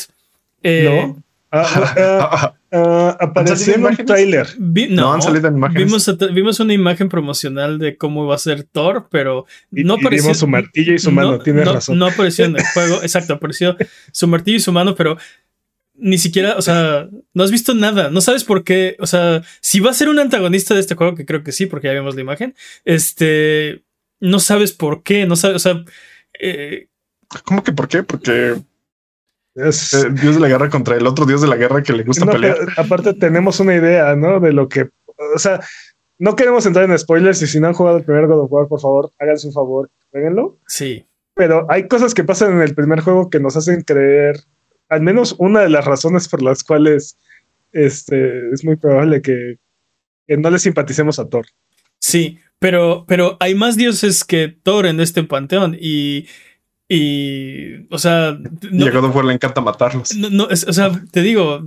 Eh, 0.64 0.84
¿No? 1.06 1.22
Ah, 1.52 1.94
ah, 1.96 2.54
ah, 2.72 3.16
apareció 3.20 3.74
en 3.74 3.84
un 3.84 3.96
tráiler. 3.96 4.46
vi- 4.58 4.86
no, 4.88 5.02
no, 5.02 5.12
han 5.14 5.22
salido 5.22 5.48
en 5.48 5.56
imágenes. 5.56 5.84
Vimos, 5.84 6.08
a- 6.08 6.12
vimos 6.32 6.60
una 6.60 6.72
imagen 6.74 7.08
promocional 7.08 7.78
de 7.80 7.96
cómo 7.96 8.24
va 8.26 8.36
a 8.36 8.38
ser 8.38 8.62
Thor, 8.64 9.08
pero 9.10 9.46
Y, 9.74 9.82
no 9.82 9.94
y 9.96 10.00
apareció. 10.00 10.24
vimos 10.26 10.38
su 10.38 10.46
martillo 10.46 10.92
y 10.94 10.98
su 11.00 11.10
mano, 11.10 11.32
no, 11.32 11.38
tienes 11.40 11.64
no- 11.64 11.72
razón. 11.72 11.98
No 11.98 12.06
apareció 12.06 12.44
en 12.44 12.56
el 12.56 12.62
juego, 12.74 13.02
exacto, 13.02 13.34
apareció 13.34 13.76
su 14.12 14.28
martillo 14.28 14.58
y 14.58 14.60
su 14.60 14.72
mano, 14.72 14.94
pero 14.94 15.16
ni 16.00 16.18
siquiera, 16.18 16.56
o 16.56 16.62
sea, 16.62 17.08
no 17.34 17.42
has 17.44 17.50
visto 17.50 17.74
nada, 17.74 18.10
no 18.10 18.20
sabes 18.20 18.44
por 18.44 18.64
qué, 18.64 18.96
o 19.00 19.06
sea, 19.06 19.42
si 19.60 19.80
va 19.80 19.90
a 19.90 19.94
ser 19.94 20.08
un 20.08 20.18
antagonista 20.18 20.74
de 20.74 20.80
este 20.80 20.94
juego, 20.94 21.14
que 21.14 21.26
creo 21.26 21.42
que 21.44 21.52
sí, 21.52 21.66
porque 21.66 21.88
ya 21.88 21.92
vimos 21.94 22.14
la 22.14 22.22
imagen, 22.22 22.54
este, 22.84 23.84
no 24.20 24.38
sabes 24.40 24.72
por 24.72 25.02
qué, 25.02 25.26
no 25.26 25.36
sabes, 25.36 25.56
o 25.56 25.58
sea, 25.58 25.84
eh, 26.40 26.88
¿Cómo 27.44 27.62
que 27.62 27.72
por 27.72 27.86
qué? 27.86 28.02
Porque 28.02 28.56
Es- 29.54 29.94
eh, 29.94 30.08
Dios 30.10 30.34
de 30.34 30.40
la 30.40 30.48
guerra 30.48 30.68
contra 30.70 30.96
el 30.96 31.06
otro 31.06 31.26
Dios 31.26 31.40
de 31.42 31.48
la 31.48 31.56
guerra 31.56 31.82
que 31.82 31.92
le 31.92 32.02
gusta 32.04 32.24
no, 32.24 32.32
pelear. 32.32 32.56
aparte 32.76 33.14
tenemos 33.14 33.60
una 33.60 33.74
idea, 33.74 34.14
¿no? 34.16 34.40
De 34.40 34.52
lo 34.52 34.68
que, 34.68 34.88
o 35.34 35.38
sea, 35.38 35.60
no 36.18 36.34
queremos 36.36 36.66
entrar 36.66 36.88
en 36.90 36.98
spoilers 36.98 37.40
y 37.42 37.46
si 37.46 37.60
no 37.60 37.68
han 37.68 37.74
jugado 37.74 37.98
el 37.98 38.04
primer 38.04 38.26
God 38.26 38.44
of 38.44 38.52
War, 38.52 38.68
por 38.68 38.80
favor, 38.80 39.10
háganse 39.18 39.46
un 39.48 39.52
favor, 39.52 39.90
jueguenlo. 40.10 40.58
sí, 40.66 41.06
Pero 41.34 41.66
hay 41.70 41.88
cosas 41.88 42.14
que 42.14 42.24
pasan 42.24 42.52
en 42.52 42.62
el 42.62 42.74
primer 42.74 43.00
juego 43.00 43.30
que 43.30 43.40
nos 43.40 43.56
hacen 43.56 43.82
creer, 43.82 44.40
al 44.90 45.00
menos 45.00 45.34
una 45.38 45.60
de 45.62 45.70
las 45.70 45.84
razones 45.86 46.28
por 46.28 46.42
las 46.42 46.62
cuales 46.62 47.16
este, 47.72 48.50
es 48.52 48.64
muy 48.64 48.76
probable 48.76 49.22
que, 49.22 49.58
que 50.26 50.36
no 50.36 50.50
le 50.50 50.58
simpaticemos 50.58 51.18
a 51.18 51.28
Thor. 51.28 51.46
sí, 51.98 52.38
pero, 52.58 53.06
pero 53.08 53.38
hay 53.40 53.54
más 53.54 53.76
dioses 53.78 54.22
que 54.22 54.48
Thor 54.48 54.84
en 54.84 55.00
este 55.00 55.22
panteón 55.24 55.74
y, 55.80 56.26
y, 56.88 57.86
o 57.90 57.98
sea, 57.98 58.36
no- 58.70 58.84
y 58.84 58.88
a 58.88 58.90
God 59.00 59.24
le 59.24 59.32
encanta 59.32 59.60
matarlos. 59.60 60.14
No, 60.16 60.28
no, 60.28 60.50
es- 60.50 60.66
o 60.66 60.72
sea, 60.72 60.90
te 61.12 61.22
digo, 61.22 61.62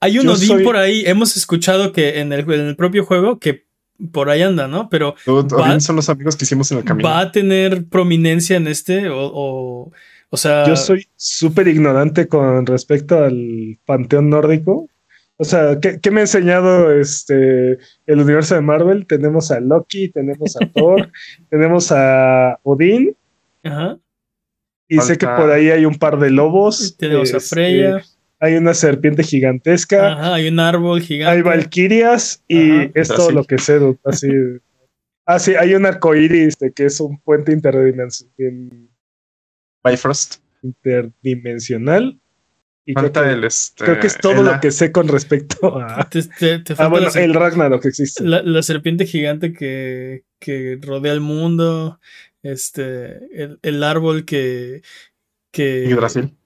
hay 0.00 0.18
un 0.18 0.24
Yo 0.26 0.32
Odín 0.32 0.48
soy- 0.48 0.64
por 0.64 0.76
ahí. 0.76 1.04
Hemos 1.06 1.36
escuchado 1.36 1.92
que 1.92 2.18
en 2.20 2.32
el, 2.32 2.40
en 2.52 2.66
el 2.66 2.76
propio 2.76 3.04
juego 3.06 3.38
que 3.38 3.64
por 4.12 4.28
ahí 4.28 4.42
anda, 4.42 4.68
¿no? 4.68 4.88
Pero 4.90 5.14
va- 5.26 5.70
Odín 5.70 5.80
son 5.80 5.96
los 5.96 6.08
amigos 6.08 6.36
que 6.36 6.44
hicimos 6.44 6.70
en 6.72 6.78
el 6.78 6.84
camino. 6.84 7.08
va 7.08 7.20
a 7.20 7.32
tener 7.32 7.86
prominencia 7.86 8.56
en 8.56 8.66
este 8.66 9.08
o, 9.08 9.18
o, 9.32 9.92
o 10.30 10.36
sea, 10.36 10.66
Yo 10.66 10.76
soy 10.76 11.06
súper 11.16 11.68
ignorante 11.68 12.28
con 12.28 12.66
respecto 12.66 13.22
al 13.22 13.78
panteón 13.86 14.28
nórdico. 14.30 14.88
O 15.40 15.44
sea, 15.44 15.78
¿qué, 15.80 16.00
qué 16.00 16.10
me 16.10 16.20
ha 16.20 16.24
enseñado 16.24 16.92
este 16.92 17.78
el 18.06 18.20
universo 18.20 18.56
de 18.56 18.60
Marvel? 18.60 19.06
Tenemos 19.06 19.50
a 19.52 19.60
Loki, 19.60 20.08
tenemos 20.08 20.56
a 20.56 20.66
Thor, 20.74 21.10
tenemos 21.50 21.92
a 21.92 22.58
Odín 22.64 23.16
ajá, 23.62 23.98
y 24.88 24.98
sé 24.98 25.16
que 25.16 25.26
por 25.26 25.50
ahí 25.50 25.70
hay 25.70 25.84
un 25.84 25.94
par 25.94 26.18
de 26.18 26.30
lobos. 26.30 26.96
tenemos 26.98 27.32
a 27.34 27.36
este, 27.36 27.54
Freya, 27.54 28.02
Hay 28.40 28.54
una 28.54 28.74
serpiente 28.74 29.22
gigantesca, 29.22 30.12
ajá, 30.12 30.34
hay 30.34 30.48
un 30.48 30.58
árbol 30.58 31.00
hay 31.00 31.06
gigante. 31.06 31.42
valquirias 31.42 32.42
y 32.48 32.70
Ajá. 32.70 32.90
es 32.94 33.08
todo 33.08 33.30
lo 33.30 33.44
que 33.44 33.58
sé. 33.58 33.78
Así. 34.04 34.28
ah, 35.26 35.38
sí, 35.38 35.54
hay 35.54 35.74
un 35.74 35.86
arcoíris 35.86 36.48
este, 36.48 36.72
que 36.72 36.86
es 36.86 37.00
un 37.00 37.18
puente 37.20 37.52
interdimensional. 37.52 38.87
Bifrost. 39.84 40.36
interdimensional. 40.62 42.18
Y 42.84 42.94
creo 42.94 43.04
Falta 43.04 43.24
que, 43.24 43.32
el 43.32 43.44
este. 43.44 43.84
creo 43.84 44.00
que 44.00 44.06
es 44.06 44.16
todo 44.18 44.32
el- 44.32 44.44
lo 44.46 44.60
que 44.60 44.70
sé 44.70 44.90
con 44.92 45.08
respecto 45.08 45.78
a. 45.78 46.04
Te, 46.10 46.22
te- 46.22 46.58
te 46.60 46.74
Ah, 46.78 46.88
bueno, 46.88 47.08
el 47.14 47.34
Ragnarok 47.34 47.84
existe. 47.84 48.24
la- 48.24 48.42
la 48.42 48.62
serpiente 48.62 49.04
gigante 49.06 49.52
que, 49.52 50.24
que 50.38 50.78
rodea 50.80 51.12
el 51.12 51.20
mundo. 51.20 52.00
Este, 52.42 53.18
el, 53.42 53.58
el 53.62 53.82
árbol 53.82 54.24
que, 54.24 54.82
que, 55.52 55.94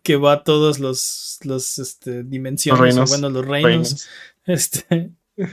que 0.02 0.16
va 0.16 0.32
a 0.32 0.42
todos 0.42 0.80
los, 0.80 1.38
los 1.44 1.78
este, 1.78 2.24
dimensiones, 2.24 2.80
Los 2.80 2.88
reinos. 2.88 3.10
o 3.10 3.12
bueno, 3.12 3.30
los 3.30 3.46
reinos. 3.46 3.68
Reinos. 3.70 4.08
Este, 4.44 5.10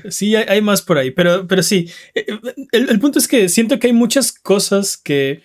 sí, 0.09 0.35
hay, 0.35 0.45
hay 0.47 0.61
más 0.61 0.81
por 0.81 0.97
ahí, 0.97 1.11
pero, 1.11 1.45
pero 1.45 1.61
sí. 1.61 1.91
Eh, 2.15 2.25
El, 2.71 2.89
el 2.89 2.99
punto 2.99 3.19
es 3.19 3.27
que 3.27 3.47
siento 3.49 3.77
que 3.77 3.87
hay 3.87 3.93
muchas 3.93 4.31
cosas 4.31 4.97
que, 4.97 5.41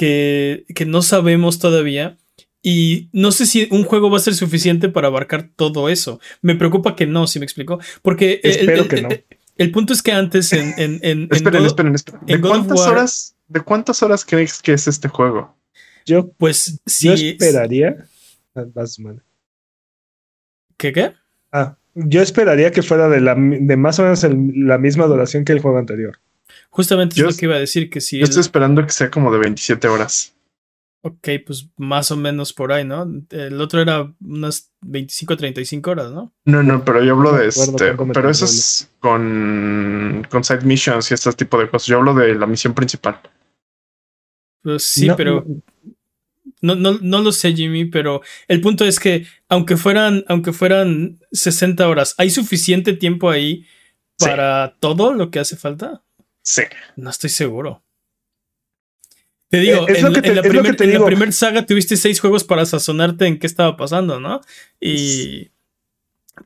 que, 0.00 0.64
que 0.74 0.86
no 0.86 1.02
sabemos 1.02 1.58
todavía. 1.58 2.16
Y 2.62 3.08
no 3.12 3.32
sé 3.32 3.44
si 3.44 3.68
un 3.70 3.84
juego 3.84 4.10
va 4.10 4.16
a 4.16 4.20
ser 4.20 4.34
suficiente 4.34 4.88
para 4.88 5.08
abarcar 5.08 5.50
todo 5.56 5.88
eso. 5.90 6.20
Me 6.40 6.54
preocupa 6.54 6.96
que 6.96 7.06
no, 7.06 7.26
si 7.26 7.38
me 7.38 7.44
explico. 7.44 7.78
Porque 8.00 8.40
Espero 8.42 8.82
el- 8.82 8.88
que 8.88 9.02
no. 9.02 9.08
el 9.56 9.70
punto 9.70 9.92
es 9.92 10.02
que 10.02 10.12
antes 10.12 10.52
en, 10.54 10.72
en, 10.78 10.92
en, 11.02 11.22
en 11.24 11.28
Esperen, 11.30 11.60
God- 11.60 11.66
esperen, 11.66 11.94
esperen. 11.94 12.20
¿De 12.26 12.40
cuántas 12.40 12.78
War- 12.78 12.88
horas? 12.92 13.34
¿De 13.48 13.60
cuántas 13.60 14.02
horas 14.02 14.24
crees 14.24 14.62
que 14.62 14.72
es 14.72 14.88
este 14.88 15.08
juego? 15.08 15.54
Yo, 16.06 16.30
pues 16.38 16.80
yo 17.00 17.16
sí. 17.16 17.28
esperaría. 17.30 18.06
Ah. 18.54 18.64
¿Qué 20.76 20.92
qué? 20.92 21.12
Ah, 21.52 21.76
yo 21.94 22.22
esperaría 22.22 22.70
que 22.72 22.82
fuera 22.82 23.08
de, 23.08 23.20
la, 23.20 23.34
de 23.36 23.76
más 23.76 23.98
o 23.98 24.02
menos 24.04 24.24
el- 24.24 24.66
la 24.66 24.78
misma 24.78 25.06
duración 25.06 25.44
que 25.44 25.52
el 25.52 25.60
juego 25.60 25.78
anterior. 25.78 26.18
Justamente 26.68 27.16
Yo 27.16 27.28
es 27.28 27.34
lo 27.36 27.38
que 27.38 27.46
iba 27.46 27.56
a 27.56 27.60
decir, 27.60 27.88
que 27.90 28.00
si 28.00 28.18
Yo 28.18 28.24
el- 28.24 28.28
estoy 28.28 28.40
esperando 28.42 28.84
que 28.84 28.92
sea 28.92 29.10
como 29.10 29.32
de 29.32 29.38
27 29.38 29.88
horas. 29.88 30.34
Ok, 31.02 31.28
pues 31.46 31.66
más 31.78 32.10
o 32.10 32.16
menos 32.18 32.52
por 32.52 32.72
ahí, 32.72 32.84
¿no? 32.84 33.10
El 33.30 33.58
otro 33.62 33.80
era 33.80 34.12
unas 34.20 34.70
25 34.82 35.34
35 35.36 35.90
horas, 35.90 36.12
¿no? 36.12 36.34
No, 36.44 36.62
no, 36.62 36.84
pero 36.84 37.02
yo 37.02 37.14
hablo 37.14 37.32
No 37.32 37.38
de 37.38 37.48
este. 37.48 37.94
Pero 38.12 38.28
eso 38.28 38.44
es 38.44 38.90
con, 39.00 40.26
con 40.30 40.44
side 40.44 40.60
missions 40.66 41.10
y 41.10 41.14
este 41.14 41.32
tipo 41.32 41.58
de 41.58 41.70
cosas. 41.70 41.86
Yo 41.86 41.96
hablo 41.96 42.12
de 42.12 42.34
la 42.34 42.46
misión 42.46 42.74
principal. 42.74 43.18
Pues 44.62 44.82
sí, 44.84 45.06
No, 45.06 45.16
pero 45.16 45.46
no, 46.60 46.74
no, 46.74 46.98
no, 47.00 47.20
lo 47.22 47.32
sé, 47.32 47.54
Jimmy, 47.54 47.86
pero 47.86 48.20
el 48.46 48.60
punto 48.60 48.84
es 48.84 49.00
que 49.00 49.26
aunque 49.48 49.78
fueran, 49.78 50.24
aunque 50.28 50.52
fueran 50.52 51.18
60 51.32 51.88
horas, 51.88 52.14
¿hay 52.18 52.28
suficiente 52.28 52.92
tiempo 52.92 53.30
ahí 53.30 53.64
Sí. 54.18 54.26
para 54.26 54.76
todo 54.80 55.14
lo 55.14 55.30
que 55.30 55.38
hace 55.38 55.56
falta? 55.56 56.02
Sí. 56.42 56.62
No 56.96 57.10
estoy 57.10 57.30
seguro. 57.30 57.82
Te 59.48 59.58
digo, 59.58 59.88
Eh, 59.88 59.94
en, 59.98 60.04
lo 60.04 60.12
que 60.12 60.18
en 60.18 60.22
te- 60.22 60.34
la 60.34 60.40
es 60.40 60.46
lo 60.46 60.50
primer- 60.50 60.70
que 60.72 60.76
te 60.76 60.84
en 60.84 60.90
la 60.90 60.96
digo. 60.96 61.06
primer 61.06 61.32
saga 61.32 61.66
tuviste 61.66 61.96
seis 61.96 62.20
juegos 62.20 62.44
para 62.44 62.64
sazonarte 62.66 63.26
en 63.26 63.38
qué 63.38 63.46
estaba 63.46 63.76
pasando, 63.76 64.20
¿no? 64.20 64.40
Y 64.80 65.50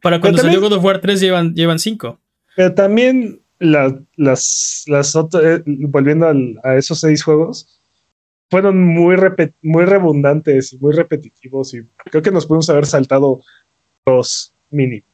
para 0.03 0.21
cuando 0.21 0.39
también- 0.39 0.55
salió 0.61 0.69
God 0.69 0.79
of 0.79 0.85
War 0.85 1.01
3 1.01 1.21
llevan, 1.21 1.55
llevan 1.55 1.79
cinco. 1.79 2.19
Pero 2.57 2.75
también 2.75 3.43
la- 3.59 4.01
las, 4.17 4.85
las 4.87 5.15
otras, 5.17 5.63
volviendo 5.67 6.27
al- 6.29 6.59
a 6.65 6.77
esos 6.77 7.01
seis 7.01 7.23
juegos, 7.23 7.81
fueron 8.51 8.83
muy, 8.83 9.17
muy 9.63 9.85
redundantes 9.85 10.73
y 10.73 10.79
muy 10.79 10.93
repetitivos 10.95 11.75
y 11.75 11.83
creo 12.11 12.23
que 12.23 12.31
nos 12.31 12.47
pudimos 12.47 12.71
haber 12.71 12.87
saltado 12.87 13.43
dos 14.07 14.55
mini. 14.71 15.05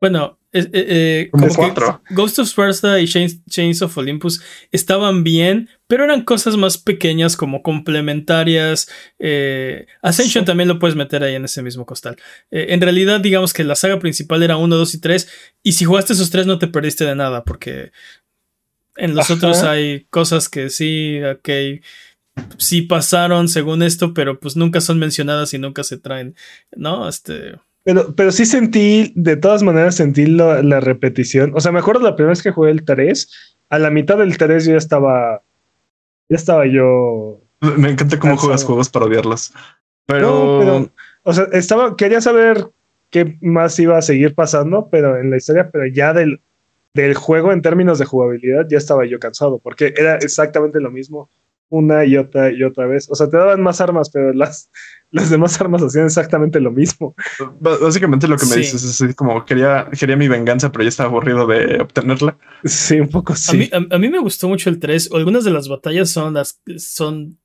Bueno, 0.00 0.38
eh, 0.52 0.66
eh, 0.72 1.28
Como 1.32 1.48
como 1.48 1.54
que 1.54 1.74
cuatro. 1.74 2.02
Ghost 2.10 2.38
of 2.38 2.48
Sparta 2.48 3.00
y 3.00 3.08
Chains, 3.08 3.44
Chains 3.46 3.82
of 3.82 3.96
Olympus 3.98 4.40
estaban 4.70 5.24
bien, 5.24 5.68
pero 5.88 6.04
eran 6.04 6.22
cosas 6.24 6.56
más 6.56 6.78
pequeñas 6.78 7.36
como 7.36 7.62
complementarias. 7.62 8.88
eh, 9.18 9.86
Ascension 10.02 10.44
Sí. 10.44 10.46
también 10.46 10.68
lo 10.68 10.78
puedes 10.78 10.96
meter 10.96 11.22
ahí 11.24 11.34
en 11.34 11.44
ese 11.44 11.62
mismo 11.62 11.84
costal. 11.84 12.16
Eh, 12.50 12.66
en 12.70 12.80
realidad, 12.80 13.20
digamos 13.20 13.52
que 13.52 13.64
la 13.64 13.74
saga 13.74 13.98
principal 13.98 14.42
era 14.42 14.56
1, 14.56 14.76
2 14.76 14.94
y 14.94 15.00
3, 15.00 15.28
y 15.62 15.72
si 15.72 15.84
jugaste 15.84 16.12
esos 16.12 16.30
tres 16.30 16.46
no 16.46 16.58
te 16.58 16.68
perdiste 16.68 17.04
de 17.04 17.14
nada, 17.16 17.42
porque 17.44 17.90
en 18.96 19.14
los 19.16 19.26
Ajá. 19.26 19.34
otros 19.34 19.62
hay 19.64 20.06
cosas 20.10 20.48
que 20.48 20.70
sí, 20.70 21.20
ok, 21.22 21.48
sí 22.56 22.82
pasaron 22.82 23.48
según 23.48 23.82
esto, 23.82 24.14
pero 24.14 24.38
pues 24.40 24.56
nunca 24.56 24.80
son 24.80 24.98
mencionadas 24.98 25.52
y 25.54 25.58
nunca 25.58 25.82
se 25.84 25.98
traen, 25.98 26.36
¿no? 26.76 27.08
Este... 27.08 27.56
Pero, 27.84 28.14
pero 28.14 28.32
sí 28.32 28.44
sentí, 28.44 29.12
de 29.14 29.36
todas 29.36 29.62
maneras 29.62 29.96
sentí 29.96 30.26
la, 30.26 30.62
la 30.62 30.80
repetición. 30.80 31.52
O 31.54 31.60
sea, 31.60 31.72
me 31.72 31.78
acuerdo 31.78 32.02
la 32.02 32.16
primera 32.16 32.30
vez 32.30 32.42
que 32.42 32.50
jugué 32.50 32.70
el 32.70 32.84
3, 32.84 33.56
a 33.70 33.78
la 33.78 33.90
mitad 33.90 34.18
del 34.18 34.36
3 34.36 34.66
yo 34.66 34.72
ya 34.72 34.78
estaba, 34.78 35.42
ya 36.28 36.36
estaba 36.36 36.66
yo 36.66 37.40
Me 37.60 37.90
encanta 37.90 38.18
cómo 38.18 38.36
juegas 38.36 38.64
juegos 38.64 38.88
para 38.88 39.06
odiarlos. 39.06 39.52
Pero, 40.06 40.30
No, 40.30 40.58
pero, 40.58 40.90
o 41.22 41.32
sea, 41.32 41.44
estaba, 41.52 41.96
quería 41.96 42.20
saber 42.20 42.68
qué 43.10 43.38
más 43.40 43.78
iba 43.78 43.98
a 43.98 44.02
seguir 44.02 44.34
pasando, 44.34 44.88
pero 44.90 45.18
en 45.18 45.30
la 45.30 45.36
historia, 45.36 45.70
pero 45.70 45.86
ya 45.86 46.12
del, 46.12 46.40
del 46.94 47.14
juego 47.14 47.52
en 47.52 47.62
términos 47.62 47.98
de 47.98 48.04
jugabilidad 48.04 48.66
ya 48.68 48.78
estaba 48.78 49.06
yo 49.06 49.18
cansado, 49.18 49.58
porque 49.58 49.94
era 49.96 50.16
exactamente 50.16 50.80
lo 50.80 50.90
mismo 50.90 51.28
una 51.70 52.04
y 52.04 52.16
otra 52.16 52.50
y 52.52 52.62
otra 52.62 52.86
vez. 52.86 53.08
O 53.10 53.14
sea, 53.14 53.28
te 53.28 53.36
daban 53.36 53.62
más 53.62 53.80
armas, 53.80 54.10
pero 54.10 54.32
las, 54.32 54.70
las 55.10 55.30
demás 55.30 55.60
armas 55.60 55.82
hacían 55.82 56.06
exactamente 56.06 56.60
lo 56.60 56.70
mismo. 56.70 57.14
b- 57.60 57.76
básicamente 57.80 58.26
lo 58.28 58.36
que 58.36 58.46
me 58.46 58.52
Sí. 58.54 58.60
dices 58.60 58.82
es 58.84 59.00
así 59.02 59.14
como 59.14 59.44
quería, 59.44 59.88
quería 59.98 60.16
mi 60.16 60.28
venganza, 60.28 60.70
pero 60.72 60.84
ya 60.84 60.88
estaba 60.88 61.08
aburrido 61.10 61.46
de 61.46 61.80
obtenerla. 61.80 62.36
Sí, 62.64 63.00
un 63.00 63.08
poco 63.08 63.32
A, 63.34 63.36
sí. 63.36 63.56
mí, 63.56 63.70
a- 63.72 63.94
a 63.94 63.98
mí 63.98 64.08
me 64.08 64.18
gustó 64.18 64.48
mucho 64.48 64.70
el 64.70 64.78
3. 64.78 65.10
Algunas 65.12 65.44
de 65.44 65.50
las 65.50 65.68
batallas 65.68 66.10
son 66.10 66.34
las 66.34 66.60
son 66.78 67.38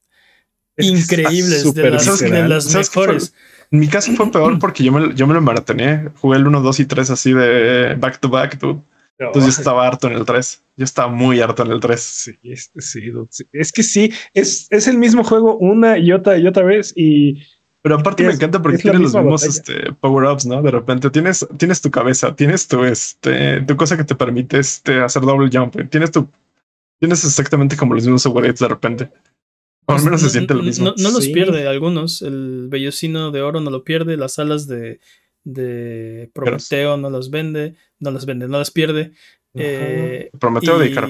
Es 0.75 0.87
increíbles, 0.87 1.73
de 1.73 1.89
las, 1.91 2.19
de 2.19 2.47
las 2.47 2.73
mejores. 2.73 3.33
En 3.71 3.79
mi 3.79 3.87
caso 3.87 4.11
fue 4.13 4.31
peor 4.31 4.59
porque 4.59 4.83
yo 4.83 4.91
me, 4.91 5.13
yo 5.15 5.25
me 5.27 5.33
lo 5.33 5.41
maratoneé. 5.41 6.09
Jugué 6.19 6.37
el 6.37 6.47
1, 6.47 6.61
2 6.61 6.79
y 6.79 6.85
3 6.85 7.09
así 7.09 7.33
de 7.33 7.95
back 7.99 8.19
to 8.19 8.29
back, 8.29 8.57
dude. 8.59 8.81
Entonces 9.19 9.55
yo 9.55 9.61
estaba 9.61 9.87
harto 9.87 10.07
en 10.07 10.13
el 10.13 10.25
3. 10.25 10.63
Yo 10.75 10.83
estaba 10.85 11.07
muy 11.07 11.39
harto 11.39 11.63
en 11.63 11.71
el 11.71 11.79
3. 11.79 11.99
Sí, 12.01 12.31
es, 12.43 12.71
sí. 12.77 13.01
Es 13.51 13.71
que 13.71 13.83
sí, 13.83 14.11
es, 14.33 14.67
es 14.71 14.87
el 14.87 14.97
mismo 14.97 15.23
juego 15.23 15.57
una 15.57 15.97
y 15.97 16.11
otra 16.11 16.37
y 16.37 16.47
otra 16.47 16.63
vez 16.63 16.93
y 16.95 17.43
Pero 17.81 17.95
aparte 17.95 18.23
Es- 18.23 18.29
me 18.29 18.33
encanta 18.35 18.61
porque 18.61 18.77
tienes 18.79 19.01
los 19.01 19.13
mismos 19.15 19.43
este, 19.43 19.91
power-ups, 19.99 20.45
¿no? 20.45 20.61
De 20.61 20.71
repente 20.71 21.09
tienes, 21.09 21.45
tienes 21.57 21.81
tu 21.81 21.91
cabeza, 21.91 22.35
tienes 22.35 22.67
tu, 22.67 22.83
este, 22.85 23.61
tu 23.61 23.75
cosa 23.77 23.95
que 23.97 24.03
te 24.03 24.15
permite 24.15 24.57
este, 24.59 25.01
hacer 25.01 25.21
double 25.21 25.49
jump. 25.51 25.75
Tienes 25.89 26.11
tu, 26.11 26.27
tienes 26.99 27.23
exactamente 27.23 27.75
como 27.77 27.93
los 27.93 28.03
mismos 28.03 28.25
upgrades 28.25 28.59
de 28.59 28.67
repente. 28.67 29.03
O 29.85 29.91
al 29.91 29.95
Pues 29.97 30.05
menos 30.05 30.21
no- 30.21 30.27
se 30.29 30.31
siente 30.33 30.53
lo 30.53 30.63
mismo. 30.63 30.85
No, 30.85 30.93
no 30.97 31.11
los 31.11 31.25
Sí. 31.25 31.33
pierde 31.33 31.67
algunos. 31.67 32.21
El 32.21 32.67
vellocino 32.69 33.31
de 33.31 33.41
oro 33.41 33.59
no 33.59 33.69
lo 33.69 33.83
pierde. 33.83 34.15
Las 34.17 34.39
alas 34.39 34.65
de, 34.67 34.99
de 35.43 36.29
Prometeo 36.33 36.97
no 36.97 37.09
las 37.09 37.29
vende. 37.29 37.75
No 37.99 38.11
las 38.11 38.25
vende, 38.25 38.47
no 38.47 38.57
las 38.57 38.71
pierde. 38.71 39.11
Eh, 39.53 40.29
Prometeo 40.39 40.79
de 40.79 40.87
Ícaro. 40.87 41.07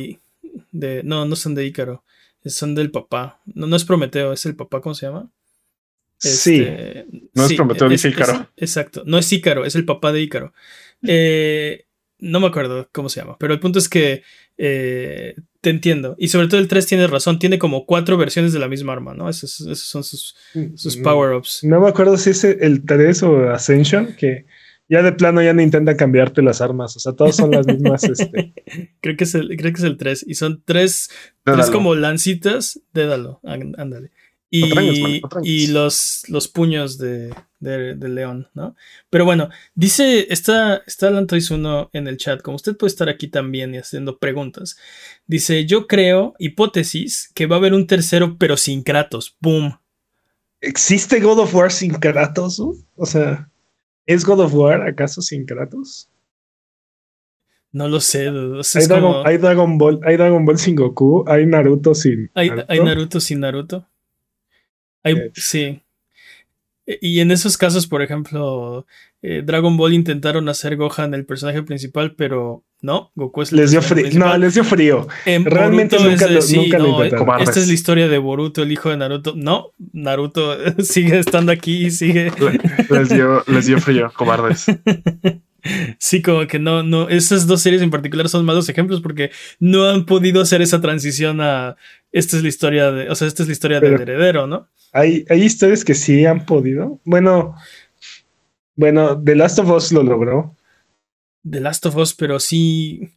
de- 0.71 1.03
no, 1.03 1.25
no 1.25 1.35
son 1.35 1.55
de 1.55 1.65
Ícaro. 1.65 2.03
Son 2.45 2.75
del 2.75 2.91
papá. 2.91 3.41
No, 3.45 3.67
no 3.67 3.75
es 3.75 3.85
Prometeo, 3.85 4.33
es 4.33 4.45
el 4.45 4.55
papá, 4.55 4.81
¿cómo 4.81 4.95
se 4.95 5.05
llama? 5.05 5.29
sí. 6.17 6.59
Este, 6.61 7.05
No 7.33 7.45
es 7.45 7.53
Prometeo, 7.53 7.87
es- 7.89 8.05
es- 8.05 8.11
Ícaro. 8.13 8.49
exacto, 8.57 9.03
no 9.05 9.17
es 9.17 9.31
Ícaro, 9.31 9.65
es 9.65 9.75
el 9.75 9.85
papá 9.85 10.11
de 10.11 10.21
Ícaro. 10.21 10.53
Eh, 11.07 11.85
no 12.19 12.39
me 12.39 12.47
acuerdo 12.47 12.87
cómo 12.93 13.09
se 13.09 13.19
llama, 13.19 13.37
pero 13.37 13.53
el 13.53 13.59
punto 13.59 13.77
es 13.79 13.89
que 13.89 14.23
eh, 14.57 15.35
te 15.63 15.69
entiendo. 15.69 16.15
Y 16.19 16.27
sobre 16.27 16.47
todo 16.47 16.59
el 16.59 16.67
3 16.67 16.85
tiene 16.85 17.07
razón, 17.07 17.39
tiene 17.39 17.57
como 17.57 17.85
cuatro 17.85 18.17
versiones 18.17 18.51
de 18.51 18.59
la 18.59 18.67
misma 18.67 18.91
arma, 18.93 19.13
¿no? 19.13 19.29
Esos, 19.29 19.61
esos 19.61 19.79
son 19.87 20.03
sus, 20.03 20.35
sus 20.75 20.97
No- 20.97 21.03
power-ups. 21.03 21.63
No 21.63 21.79
me 21.79 21.87
acuerdo 21.87 22.17
si 22.17 22.31
es 22.31 22.43
el 22.43 22.83
3 22.85 23.23
o 23.23 23.49
Ascension, 23.49 24.13
que 24.17 24.45
ya 24.89 25.01
de 25.01 25.13
plano 25.13 25.41
ya 25.41 25.53
no 25.53 25.61
intentan 25.61 25.95
cambiarte 25.95 26.41
las 26.41 26.59
armas. 26.59 26.95
O 26.97 26.99
sea, 26.99 27.13
todas 27.13 27.37
son 27.37 27.51
las 27.51 27.65
mismas. 27.65 28.03
este, 28.03 28.53
Creo 29.01 29.15
que 29.15 29.23
es 29.23 29.33
el, 29.35 29.47
creo 29.57 29.71
que 29.71 29.79
es 29.79 29.83
el 29.85 29.95
3. 29.97 30.25
Y 30.27 30.35
son 30.35 30.61
tres, 30.65 31.09
tres 31.43 31.69
como 31.71 31.95
lancitas, 31.95 32.81
dédalo, 32.93 33.39
án- 33.43 33.73
ándale. 33.77 34.11
Y, 34.49 34.71
man, 34.75 34.85
y 35.43 35.67
los, 35.67 36.23
los 36.27 36.47
puños 36.49 36.97
de, 36.99 37.33
de, 37.63 37.95
de 37.95 38.09
león, 38.09 38.47
¿no? 38.53 38.75
Pero 39.09 39.25
bueno, 39.25 39.49
dice, 39.73 40.27
está, 40.31 40.83
está 40.85 41.09
Lantois 41.09 41.49
1 41.49 41.89
en 41.93 42.07
el 42.07 42.17
chat, 42.17 42.41
como 42.41 42.55
usted 42.55 42.75
puede 42.77 42.89
estar 42.89 43.09
aquí 43.09 43.27
también 43.27 43.73
y 43.73 43.77
haciendo 43.77 44.17
preguntas. 44.19 44.77
Dice, 45.25 45.65
yo 45.65 45.87
creo, 45.87 46.35
hipótesis, 46.39 47.31
que 47.33 47.45
va 47.47 47.55
a 47.55 47.59
haber 47.59 47.73
un 47.73 47.87
tercero, 47.87 48.37
pero 48.37 48.57
sin 48.57 48.83
Kratos. 48.83 49.35
¡Boom! 49.39 49.79
¿Existe 50.61 51.19
God 51.19 51.39
of 51.39 51.55
War 51.55 51.71
sin 51.71 51.93
Kratos? 51.93 52.59
O 52.95 53.05
sea, 53.05 53.49
¿es 54.05 54.23
God 54.25 54.41
of 54.41 54.53
War 54.53 54.81
acaso 54.87 55.21
sin 55.21 55.45
Kratos? 55.45 56.09
No 57.71 57.87
lo 57.87 57.99
sé, 58.01 58.29
o 58.29 58.63
sea, 58.63 58.81
Hay 58.81 58.87
Dragon, 58.87 59.11
como- 59.13 59.25
hay 59.27 59.37
Dragon 59.37 59.77
Ball, 59.79 59.99
hay 60.03 60.15
Dragon 60.15 60.45
Ball 60.45 60.59
sin 60.59 60.75
Goku, 60.75 61.25
hay 61.27 61.45
Naruto 61.47 61.95
sin. 61.95 62.29
Hay, 62.35 62.49
Naruto. 62.49 62.65
hay 62.71 62.79
Naruto 62.81 63.19
sin 63.19 63.39
Naruto. 63.39 63.89
Hay, 65.01 65.13
Eh. 65.15 65.31
sí. 65.33 65.82
E- 66.85 66.99
Y 67.01 67.19
en 67.21 67.31
esos 67.31 67.57
casos, 67.57 67.87
por 67.87 68.01
ejemplo, 68.01 68.85
eh, 69.21 69.41
Dragon 69.45 69.77
Ball 69.77 69.93
intentaron 69.93 70.49
hacer 70.49 70.75
Gohan 70.75 71.13
el 71.13 71.25
personaje 71.25 71.63
principal, 71.63 72.13
pero 72.15 72.63
no, 72.81 73.11
Goku 73.15 73.41
es 73.41 73.51
el 73.53 73.59
Les 73.59 73.71
dio 73.71 73.81
frío. 73.81 74.03
principal. 74.03 74.29
No, 74.29 74.37
les 74.37 74.53
dio 74.55 74.63
frío. 74.65 75.07
En 75.25 75.45
realmente 75.45 75.95
Boruto 75.95 76.11
nunca 76.11 76.25
es 76.25 76.29
de, 76.29 76.35
lo- 76.35 76.41
sí, 76.41 76.57
nunca 76.57 76.79
lo 76.79 76.87
no, 76.97 77.05
intentaron. 77.05 77.39
eh. 77.39 77.43
Esta 77.43 77.59
es 77.61 77.67
la 77.67 77.73
historia 77.73 78.07
de 78.09 78.17
Boruto, 78.17 78.61
el 78.63 78.71
hijo 78.71 78.89
de 78.89 78.97
Naruto. 78.97 79.33
No, 79.35 79.67
Naruto 79.93 80.57
sigue 80.83 81.19
estando 81.19 81.51
aquí, 81.53 81.89
sigue. 81.91 82.31
Le- 82.37 82.59
Les 82.99 83.09
dio, 83.09 83.43
les 83.47 83.65
dio 83.65 83.79
frío, 83.79 84.11
cobardes. 84.15 84.65
Sí, 85.97 86.21
como 86.21 86.45
que 86.47 86.59
no, 86.59 86.83
no, 86.83 87.07
esas 87.09 87.47
dos 87.47 87.61
series 87.61 87.81
en 87.81 87.89
particular 87.89 88.27
son 88.27 88.43
malos 88.45 88.67
ejemplos 88.67 88.99
porque 89.01 89.31
no 89.59 89.89
han 89.89 90.05
podido 90.05 90.41
hacer 90.41 90.61
esa 90.61 90.81
transición 90.81 91.39
a 91.41 91.77
esta 92.11 92.35
es 92.37 92.43
la 92.43 92.49
historia 92.49 92.91
de, 92.91 93.09
o 93.09 93.15
sea, 93.15 93.27
esta 93.27 93.43
es 93.43 93.47
la 93.47 93.53
historia 93.53 93.79
Pero- 93.79 93.97
del 93.97 94.01
heredero, 94.09 94.45
¿no? 94.47 94.67
Hay, 94.91 95.25
hay 95.29 95.41
historias 95.43 95.83
que 95.83 95.95
sí 95.95 96.25
han 96.25 96.45
podido. 96.45 96.99
Bueno, 97.05 97.55
bueno, 98.75 99.21
The 99.23 99.35
Last 99.35 99.59
of 99.59 99.69
Us 99.71 99.91
lo 99.91 100.03
logró. 100.03 100.55
The 101.49 101.59
Last 101.61 101.85
of 101.85 101.95
Us, 101.95 102.13
pero 102.13 102.39
sí. 102.39 103.09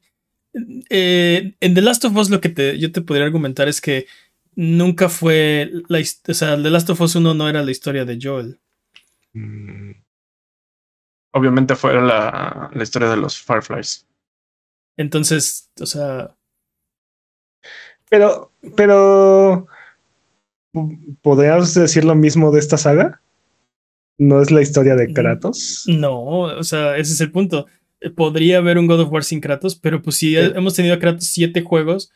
eh, 0.88 1.54
en 1.60 1.74
The 1.74 1.82
Last 1.82 2.04
of 2.04 2.16
Us 2.16 2.30
lo 2.30 2.40
que 2.40 2.48
te, 2.48 2.78
yo 2.78 2.92
te 2.92 3.00
podría 3.02 3.26
argumentar 3.26 3.68
es 3.68 3.80
que 3.80 4.06
nunca 4.54 5.08
fue. 5.08 5.70
La, 5.88 5.98
o 6.00 6.34
sea, 6.34 6.60
The 6.62 6.70
Last 6.70 6.88
of 6.90 7.00
Us 7.00 7.14
1 7.16 7.34
no 7.34 7.48
era 7.48 7.62
la 7.62 7.70
historia 7.70 8.04
de 8.06 8.18
Joel. 8.22 8.58
Mm, 9.34 9.90
Obviamente 11.32 11.74
fue 11.76 11.94
la, 12.00 12.70
la 12.72 12.82
historia 12.82 13.08
de 13.10 13.16
los 13.16 13.38
Fireflies. 13.40 14.06
Entonces, 14.96 15.70
o 15.80 15.86
sea. 15.86 16.34
Pero, 18.08 18.52
pero, 18.76 19.66
¿podrías 21.22 21.74
decir 21.74 22.04
lo 22.04 22.14
mismo 22.14 22.50
de 22.50 22.60
esta 22.60 22.76
saga? 22.76 23.20
¿No 24.18 24.40
es 24.40 24.50
la 24.50 24.62
historia 24.62 24.94
de 24.94 25.12
Kratos? 25.12 25.84
No, 25.88 26.22
o 26.22 26.62
sea, 26.64 26.96
ese 26.96 27.12
es 27.12 27.20
el 27.20 27.32
punto. 27.32 27.66
Eh, 28.00 28.10
Podría 28.10 28.58
haber 28.58 28.78
un 28.78 28.86
God 28.86 29.00
of 29.00 29.12
War 29.12 29.24
sin 29.24 29.40
Kratos, 29.40 29.74
pero 29.76 30.00
pues 30.02 30.16
si 30.16 30.34
Pero- 30.34 30.56
hemos 30.56 30.74
tenido 30.74 30.94
a 30.94 30.98
Kratos 30.98 31.26
siete 31.26 31.62
juegos. 31.62 32.12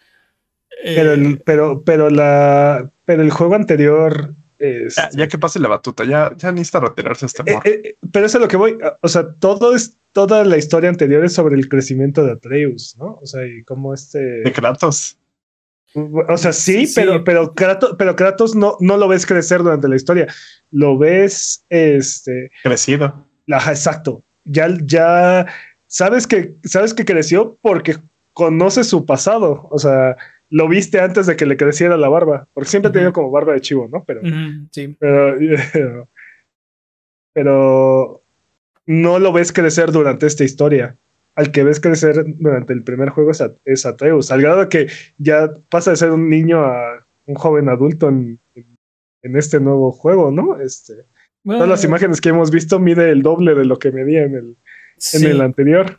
eh, 0.83 0.95
Pero, 0.95 1.13
el, 1.13 1.41
pero, 1.41 1.83
pero 1.85 2.09
la, 2.09 2.91
pero 3.05 3.23
el 3.23 3.31
juego 3.31 3.55
anterior 3.55 4.35
Ya, 4.61 5.11
ya, 5.13 5.29
que 5.29 5.39
pase 5.39 5.59
la 5.59 5.69
batuta, 5.69 6.05
ya, 6.05 6.33
ya 6.37 6.53
necesita 6.53 6.81
retirarse 6.81 7.27
este 7.27 7.43
amor. 7.43 7.67
Eh, 7.67 7.81
eh, 7.83 7.97
pero 8.13 8.27
eso 8.27 8.37
es 8.37 8.43
lo 8.43 8.49
que 8.49 8.59
voy. 8.59 8.77
O 9.01 9.09
sea, 9.09 9.33
todo 9.35 9.75
es, 9.75 9.97
toda 10.13 10.45
la 10.45 10.59
historia 10.59 10.91
anterior 10.91 11.25
es 11.25 11.33
sobre 11.33 11.57
el 11.57 11.69
crecimiento 11.69 12.25
de 12.25 12.33
Atreus, 12.33 12.97
¿no? 12.99 13.19
O 13.23 13.27
sea, 13.27 13.47
y 13.47 13.65
cómo 13.65 13.95
este. 13.95 14.19
De 14.19 14.53
Kratos. 14.53 15.19
O 15.95 16.37
sea, 16.37 16.53
sí, 16.53 16.87
sí, 16.87 16.93
pero, 16.95 17.25
pero 17.25 17.55
Kratos, 17.55 17.97
pero 17.99 18.15
Kratos 18.15 18.55
no, 18.55 18.77
no 18.81 18.97
lo 18.97 19.09
ves 19.09 19.27
crecer 19.27 19.63
durante 19.63 19.89
la 19.89 19.97
historia. 19.97 20.27
Lo 20.71 20.99
ves 20.99 21.65
este. 21.69 22.51
Crecido. 22.63 23.27
Ajá, 23.51 23.71
exacto. 23.71 24.25
Ya, 24.45 24.69
ya 24.85 25.47
sabes 25.87 26.27
que, 26.27 26.55
sabes 26.65 26.95
que 26.95 27.05
creció 27.05 27.59
porque 27.61 27.97
conoce 28.35 28.85
su 28.85 29.05
pasado. 29.05 29.69
O 29.71 29.79
sea, 29.79 30.17
lo 30.51 30.69
viste 30.69 31.01
antes 31.01 31.27
de 31.27 31.37
que 31.37 31.47
le 31.47 31.57
creciera 31.57 31.97
la 31.97 32.09
barba, 32.09 32.49
porque 32.53 32.69
siempre 32.69 32.91
ha 32.91 32.93
tenido 32.93 33.13
como 33.13 33.31
barba 33.31 33.55
de 33.55 33.61
chivo, 33.61 33.89
¿no? 33.91 34.05
Pero, 34.05 34.21
sí. 34.73 34.97
pero, 34.99 35.39
pero, 37.33 38.23
no 38.87 39.19
lo 39.21 39.33
ves 39.33 39.53
crecer 39.53 39.93
durante 39.93 40.27
esta 40.27 40.45
historia. 40.45 40.97
Al 41.37 41.53
que 41.53 41.63
ves 41.63 41.81
crecer 41.81 42.25
durante 42.39 42.73
el 42.73 42.83
primer 42.83 43.11
juego 43.11 43.31
es, 43.65 43.87
Atreus, 43.87 44.33
al 44.33 44.43
grado 44.43 44.69
que 44.69 44.89
ya 45.17 45.53
pasa 45.71 45.93
de 45.93 45.97
ser 45.97 46.11
un 46.11 46.29
niño 46.29 46.65
a 46.65 47.07
un 47.27 47.37
joven 47.37 47.69
adulto 47.69 48.09
en, 48.09 48.41
en, 49.23 49.37
este 49.37 49.61
nuevo 49.61 49.93
juego, 49.93 50.33
¿no? 50.33 50.61
Este, 50.61 50.95
todas 51.45 51.69
las 51.69 51.85
imágenes 51.85 52.21
que 52.21 52.31
hemos 52.31 52.51
visto 52.51 52.81
mide 52.81 53.11
el 53.11 53.23
doble 53.23 53.55
de 53.55 53.65
lo 53.65 53.79
que 53.79 53.93
medía 53.93 54.25
en 54.25 54.35
el, 54.35 54.57
en 55.15 55.25
el 55.25 55.41
anterior. 55.41 55.99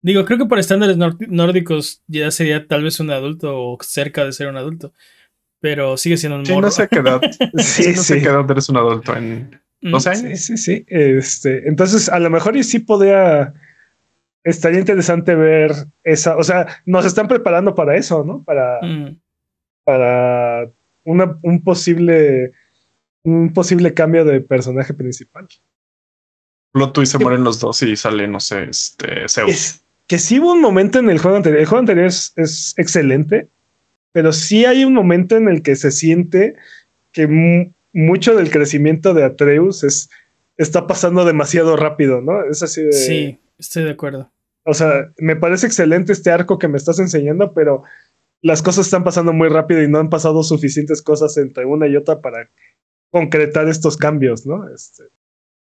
Digo, 0.00 0.24
creo 0.24 0.38
que 0.38 0.46
por 0.46 0.58
estándares 0.58 0.96
nórdicos 0.96 2.02
ya 2.06 2.30
sería 2.30 2.66
tal 2.66 2.84
vez 2.84 3.00
un 3.00 3.10
adulto 3.10 3.60
o 3.60 3.78
cerca 3.82 4.24
de 4.24 4.32
ser 4.32 4.48
un 4.48 4.56
adulto. 4.56 4.92
Pero 5.60 5.96
sigue 5.96 6.16
siendo 6.16 6.38
un 6.38 6.46
sí, 6.46 6.56
No 6.56 6.70
sé 6.70 6.88
qué 6.88 7.00
edad. 7.00 7.20
sí, 7.56 7.92
no 7.96 8.02
sé 8.02 8.20
qué 8.20 8.28
edad 8.28 8.48
eres 8.48 8.68
un 8.68 8.76
adulto 8.76 9.16
en 9.16 9.60
dos 9.80 10.06
mm, 10.06 10.08
años. 10.08 10.40
Sí, 10.40 10.56
sí, 10.56 10.56
sí. 10.56 10.84
Este, 10.86 11.68
entonces, 11.68 12.08
a 12.08 12.20
lo 12.20 12.30
mejor 12.30 12.56
y 12.56 12.62
sí 12.62 12.78
podría. 12.78 13.54
Estaría 14.44 14.78
interesante 14.78 15.34
ver 15.34 15.72
esa. 16.04 16.36
O 16.36 16.44
sea, 16.44 16.80
nos 16.86 17.04
están 17.04 17.26
preparando 17.26 17.74
para 17.74 17.96
eso, 17.96 18.22
¿no? 18.22 18.44
Para. 18.44 18.78
Mm. 18.82 19.20
Para 19.84 20.70
una, 21.04 21.38
un 21.42 21.64
posible. 21.64 22.52
Un 23.24 23.52
posible 23.52 23.92
cambio 23.94 24.24
de 24.24 24.40
personaje 24.40 24.94
principal. 24.94 25.48
Plot 26.72 26.92
twist 26.92 27.12
se 27.12 27.18
mueren 27.18 27.42
los 27.42 27.58
dos 27.58 27.82
y 27.82 27.96
sale, 27.96 28.28
no 28.28 28.38
sé, 28.38 28.68
este 28.70 29.28
Zeus 29.28 29.82
que 30.08 30.18
sí 30.18 30.40
hubo 30.40 30.54
un 30.54 30.60
momento 30.60 30.98
en 30.98 31.10
el 31.10 31.18
juego 31.18 31.36
anterior. 31.36 31.60
El 31.60 31.66
juego 31.66 31.80
anterior 31.80 32.06
es, 32.06 32.74
excelente, 32.76 33.48
pero 34.10 34.32
sí 34.32 34.64
hay 34.64 34.84
un 34.84 34.94
momento 34.94 35.36
en 35.36 35.48
el 35.48 35.62
que 35.62 35.76
se 35.76 35.92
siente 35.92 36.56
que 37.12 37.70
mucho 37.92 38.34
del 38.34 38.50
crecimiento 38.50 39.14
de 39.14 39.24
Atreus 39.24 39.84
es, 39.84 40.10
está 40.56 40.86
pasando 40.86 41.24
demasiado 41.24 41.76
rápido, 41.76 42.22
¿no? 42.22 42.42
Es 42.44 42.62
así 42.62 42.82
de. 42.82 42.92
Sí, 42.92 43.38
estoy 43.58 43.84
de 43.84 43.90
acuerdo. 43.90 44.32
O 44.64 44.74
sea, 44.74 45.12
me 45.18 45.36
parece 45.36 45.66
excelente 45.66 46.12
este 46.12 46.30
arco 46.30 46.58
que 46.58 46.68
me 46.68 46.78
estás 46.78 46.98
enseñando, 46.98 47.52
pero 47.52 47.82
las 48.40 48.62
cosas 48.62 48.86
están 48.86 49.04
pasando 49.04 49.32
muy 49.32 49.48
rápido 49.48 49.82
y 49.82 49.88
no 49.88 49.98
han 49.98 50.10
pasado 50.10 50.42
suficientes 50.42 51.02
cosas 51.02 51.36
entre 51.36 51.66
una 51.66 51.86
y 51.86 51.96
otra 51.96 52.20
para 52.20 52.48
concretar 53.10 53.68
estos 53.68 53.96
cambios, 53.96 54.46
¿no? 54.46 54.68
Este, 54.72 55.04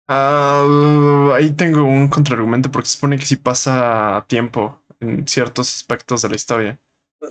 Uh, 0.10 1.34
ahí 1.34 1.52
tengo 1.52 1.84
un 1.84 2.08
contraargumento 2.08 2.72
porque 2.72 2.88
se 2.88 2.96
supone 2.96 3.18
que 3.18 3.28
si 3.28 3.36
pasa 3.36 4.26
tiempo 4.28 4.84
en 5.00 5.28
ciertos 5.28 5.76
aspectos 5.76 6.24
de 6.24 6.30
la 6.30 6.36
historia. 6.36 6.80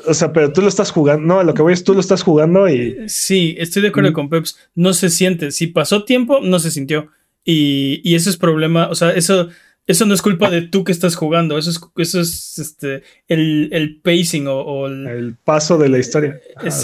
O 0.07 0.15
sea, 0.15 0.33
pero 0.33 0.53
tú 0.53 0.63
lo 0.63 0.69
estás 0.69 0.93
jugando, 0.93 1.27
no, 1.27 1.43
lo 1.43 1.55
que 1.55 1.63
voy 1.63 1.73
es 1.73 1.83
tú 1.83 1.93
lo 1.93 2.01
estás 2.01 2.23
jugando 2.23 2.69
y... 2.69 2.75
Eh, 2.75 3.09
sí, 3.09 3.57
estoy 3.59 3.83
de 3.83 3.89
acuerdo 3.89 4.11
mm. 4.11 4.15
con 4.15 4.29
Peps, 4.29 4.59
no 4.77 4.93
se 4.93 5.11
siente, 5.11 5.51
si 5.51 5.67
pasó 5.67 6.05
tiempo, 6.05 6.41
no 6.41 6.61
se 6.61 6.71
sintió. 6.71 7.09
Y, 7.45 8.01
y 8.05 8.15
eso 8.15 8.31
es 8.31 8.37
problema, 8.37 8.89
o 8.89 8.95
sea, 8.95 9.11
eso, 9.11 9.49
eso 9.87 10.07
no 10.07 10.15
es 10.15 10.23
culpa 10.23 10.49
de 10.49 10.63
tú 10.63 10.85
que 10.85 10.93
estás 10.93 11.17
jugando, 11.17 11.59
eso 11.59 11.71
es, 11.71 11.81
eso 11.97 12.21
es 12.21 12.59
este, 12.61 13.03
el, 13.27 13.71
el 13.73 14.01
pacing 14.01 14.45
o, 14.47 14.87
el... 14.87 15.35
paso 15.43 15.79
de 15.79 15.89
la 15.89 15.99
historia, 15.99 16.39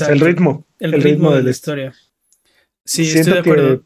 el 0.09 0.21
ritmo. 0.21 0.67
El, 0.81 1.01
ritmo, 1.01 1.33
de, 1.33 1.43
la 1.43 1.51
historia. 1.51 1.93
Sí, 2.85 3.03
estoy 3.03 3.35
de 3.35 3.39
acuerdo 3.39 3.83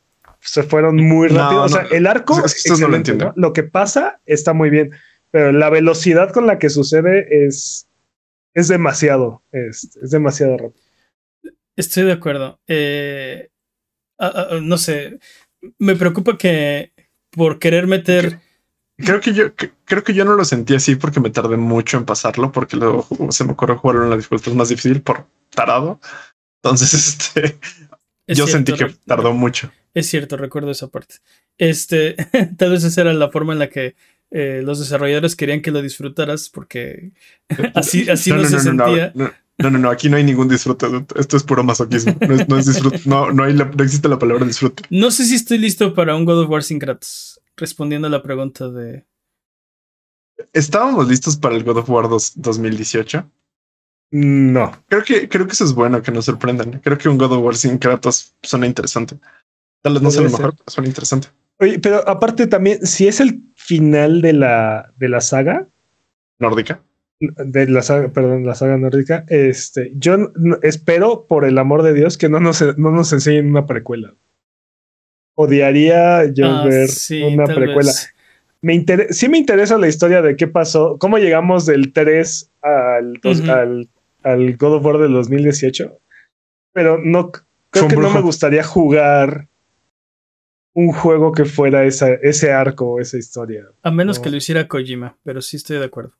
se 0.50 0.62
fueron 0.62 0.96
muy 0.96 1.28
rápido. 1.28 1.62
o 1.62 1.68
sea, 1.68 1.86
el 1.90 2.06
arco 2.06 2.44
es, 2.44 2.64
no 2.80 2.88
lo, 2.88 3.32
lo 3.36 3.52
que 3.52 3.62
pasa 3.62 4.20
está 4.26 4.52
muy 4.52 4.70
bien, 4.70 4.92
pero 5.30 5.52
la 5.52 5.70
velocidad 5.70 6.32
con 6.32 6.46
la 6.46 6.58
que 6.58 6.70
sucede 6.70 7.46
es, 7.46 7.86
es 8.54 8.68
demasiado, 8.68 9.42
es, 9.52 9.96
es 10.02 10.10
demasiado 10.10 10.56
rápido. 10.56 10.82
Estoy 11.76 12.04
de 12.04 12.12
acuerdo. 12.12 12.58
Eh, 12.66 13.50
no 14.62 14.78
sé, 14.78 15.18
me 15.78 15.94
preocupa 15.96 16.36
que 16.36 16.92
por 17.30 17.58
querer 17.58 17.86
meter... 17.86 18.40
Creo 18.96 19.20
que 19.20 19.32
yo 19.32 19.54
creo 19.84 20.02
que 20.02 20.12
yo 20.12 20.24
no 20.24 20.34
lo 20.34 20.44
sentí 20.44 20.74
así 20.74 20.96
porque 20.96 21.20
me 21.20 21.30
tardé 21.30 21.56
mucho 21.56 21.98
en 21.98 22.04
pasarlo, 22.04 22.50
porque 22.50 22.76
luego 22.76 23.06
se 23.30 23.44
me 23.44 23.52
ocurrió 23.52 23.78
jugarlo 23.78 24.02
en 24.02 24.10
la 24.10 24.16
dificultad 24.16 24.52
más 24.54 24.70
difícil 24.70 25.02
por 25.02 25.26
tarado. 25.50 26.00
Entonces, 26.62 26.94
este, 27.34 27.58
yo 28.28 28.46
sentí 28.46 28.72
que 28.74 28.94
tardó 29.06 29.32
mucho. 29.32 29.72
Es 29.94 30.08
cierto, 30.08 30.36
recuerdo 30.36 30.70
esa 30.70 30.88
parte. 30.88 31.16
Este, 31.56 32.14
tal 32.56 32.70
vez 32.70 32.84
esa 32.84 33.00
era 33.00 33.12
la 33.14 33.30
forma 33.30 33.52
en 33.52 33.58
la 33.58 33.68
que 33.68 33.96
eh, 34.30 34.60
los 34.62 34.78
desarrolladores 34.78 35.36
querían 35.36 35.62
que 35.62 35.70
lo 35.70 35.80
disfrutaras, 35.82 36.50
porque 36.50 37.12
así, 37.74 38.08
así 38.10 38.30
no, 38.30 38.44
se 38.44 38.60
sentía. 38.60 39.12
No, 39.14 39.70
no, 39.70 39.70
no, 39.70 39.90
aquí 39.90 40.08
no 40.08 40.16
hay 40.16 40.24
ningún 40.24 40.48
disfrute. 40.48 40.86
Esto 41.16 41.36
es 41.36 41.42
puro 41.42 41.64
masoquismo. 41.64 42.16
No, 42.20 42.34
es, 42.34 42.48
no, 42.48 42.56
disfrute, 42.56 43.00
no, 43.06 43.32
no, 43.32 43.44
hay 43.44 43.54
no 43.54 43.64
existe 43.82 44.08
la 44.08 44.18
palabra 44.18 44.44
disfrute. 44.44 44.84
No 44.90 45.10
sé 45.10 45.24
si 45.24 45.34
estoy 45.34 45.58
listo 45.58 45.94
para 45.94 46.14
un 46.14 46.24
God 46.24 46.44
of 46.44 46.50
War 46.50 46.62
sin 46.62 46.78
Kratos. 46.78 47.40
Respondiendo 47.56 48.06
a 48.06 48.10
la 48.10 48.22
pregunta 48.22 48.68
de. 48.68 49.04
¿Estábamos 50.52 51.08
listos 51.08 51.36
para 51.36 51.56
el 51.56 51.64
God 51.64 51.78
of 51.78 51.90
War 51.90 52.08
2018? 52.08 53.28
No. 54.10 54.72
Creo 54.88 55.04
que, 55.04 55.28
creo 55.28 55.46
que 55.46 55.52
eso 55.52 55.64
es 55.64 55.74
bueno 55.74 56.02
que 56.02 56.10
nos 56.10 56.24
sorprendan. 56.24 56.80
Creo 56.82 56.96
que 56.96 57.08
un 57.08 57.18
God 57.18 57.32
of 57.32 57.44
War 57.44 57.56
sin 57.56 57.78
Kratos 57.78 58.34
suena 58.42 58.66
interesante. 58.66 59.16
Tal 59.82 59.94
vez 59.94 60.02
no 60.02 60.10
sea 60.10 60.22
lo 60.22 60.30
mejor, 60.30 60.54
pero 60.56 60.64
suena 60.68 60.88
interesante. 60.88 61.28
Oye, 61.60 61.78
pero 61.78 62.08
aparte 62.08 62.46
también, 62.46 62.86
si 62.86 63.08
es 63.08 63.20
el 63.20 63.42
final 63.56 64.22
de 64.22 64.32
la, 64.32 64.92
de 64.96 65.08
la 65.08 65.20
saga 65.20 65.68
nórdica, 66.38 66.82
de 67.20 67.68
la 67.68 67.82
saga, 67.82 68.08
perdón, 68.08 68.46
la 68.46 68.54
saga 68.54 68.76
nórdica, 68.76 69.24
este, 69.28 69.92
yo 69.96 70.32
espero, 70.62 71.26
por 71.26 71.44
el 71.44 71.58
amor 71.58 71.82
de 71.82 71.94
Dios, 71.94 72.16
que 72.16 72.28
no 72.28 72.38
nos, 72.38 72.62
no 72.78 72.90
nos 72.92 73.12
enseñen 73.12 73.48
una 73.48 73.66
precuela. 73.66 74.14
Odiaría 75.34 76.24
yo 76.32 76.46
ah, 76.46 76.64
ver 76.64 76.88
una 77.32 77.44
precuela. 77.44 77.92
Me 78.60 78.84
sí 79.10 79.28
me 79.28 79.38
interesa 79.38 79.78
la 79.78 79.86
historia 79.86 80.22
de 80.22 80.36
qué 80.36 80.48
pasó, 80.48 80.96
cómo 80.98 81.18
llegamos 81.18 81.66
del 81.66 81.92
3 81.92 82.50
al, 82.62 83.20
al, 83.48 83.88
al 84.22 84.56
God 84.56 84.76
of 84.76 84.84
War 84.84 84.98
del 84.98 85.12
2018, 85.12 85.98
pero 86.72 86.98
no 86.98 87.32
creo 87.70 87.88
que 87.88 87.96
no 87.96 88.10
me 88.10 88.20
gustaría 88.20 88.64
jugar 88.64 89.48
un 90.74 90.92
juego 90.92 91.32
que 91.32 91.44
fuera 91.44 91.84
esa, 91.84 92.12
ese 92.14 92.52
arco, 92.52 93.00
esa 93.00 93.18
historia. 93.18 93.66
A 93.82 93.90
menos 93.90 94.20
que 94.20 94.30
lo 94.30 94.36
hiciera 94.36 94.68
Kojima, 94.68 95.16
pero 95.24 95.42
sí 95.42 95.56
estoy 95.56 95.78
de 95.78 95.84
acuerdo. 95.84 96.12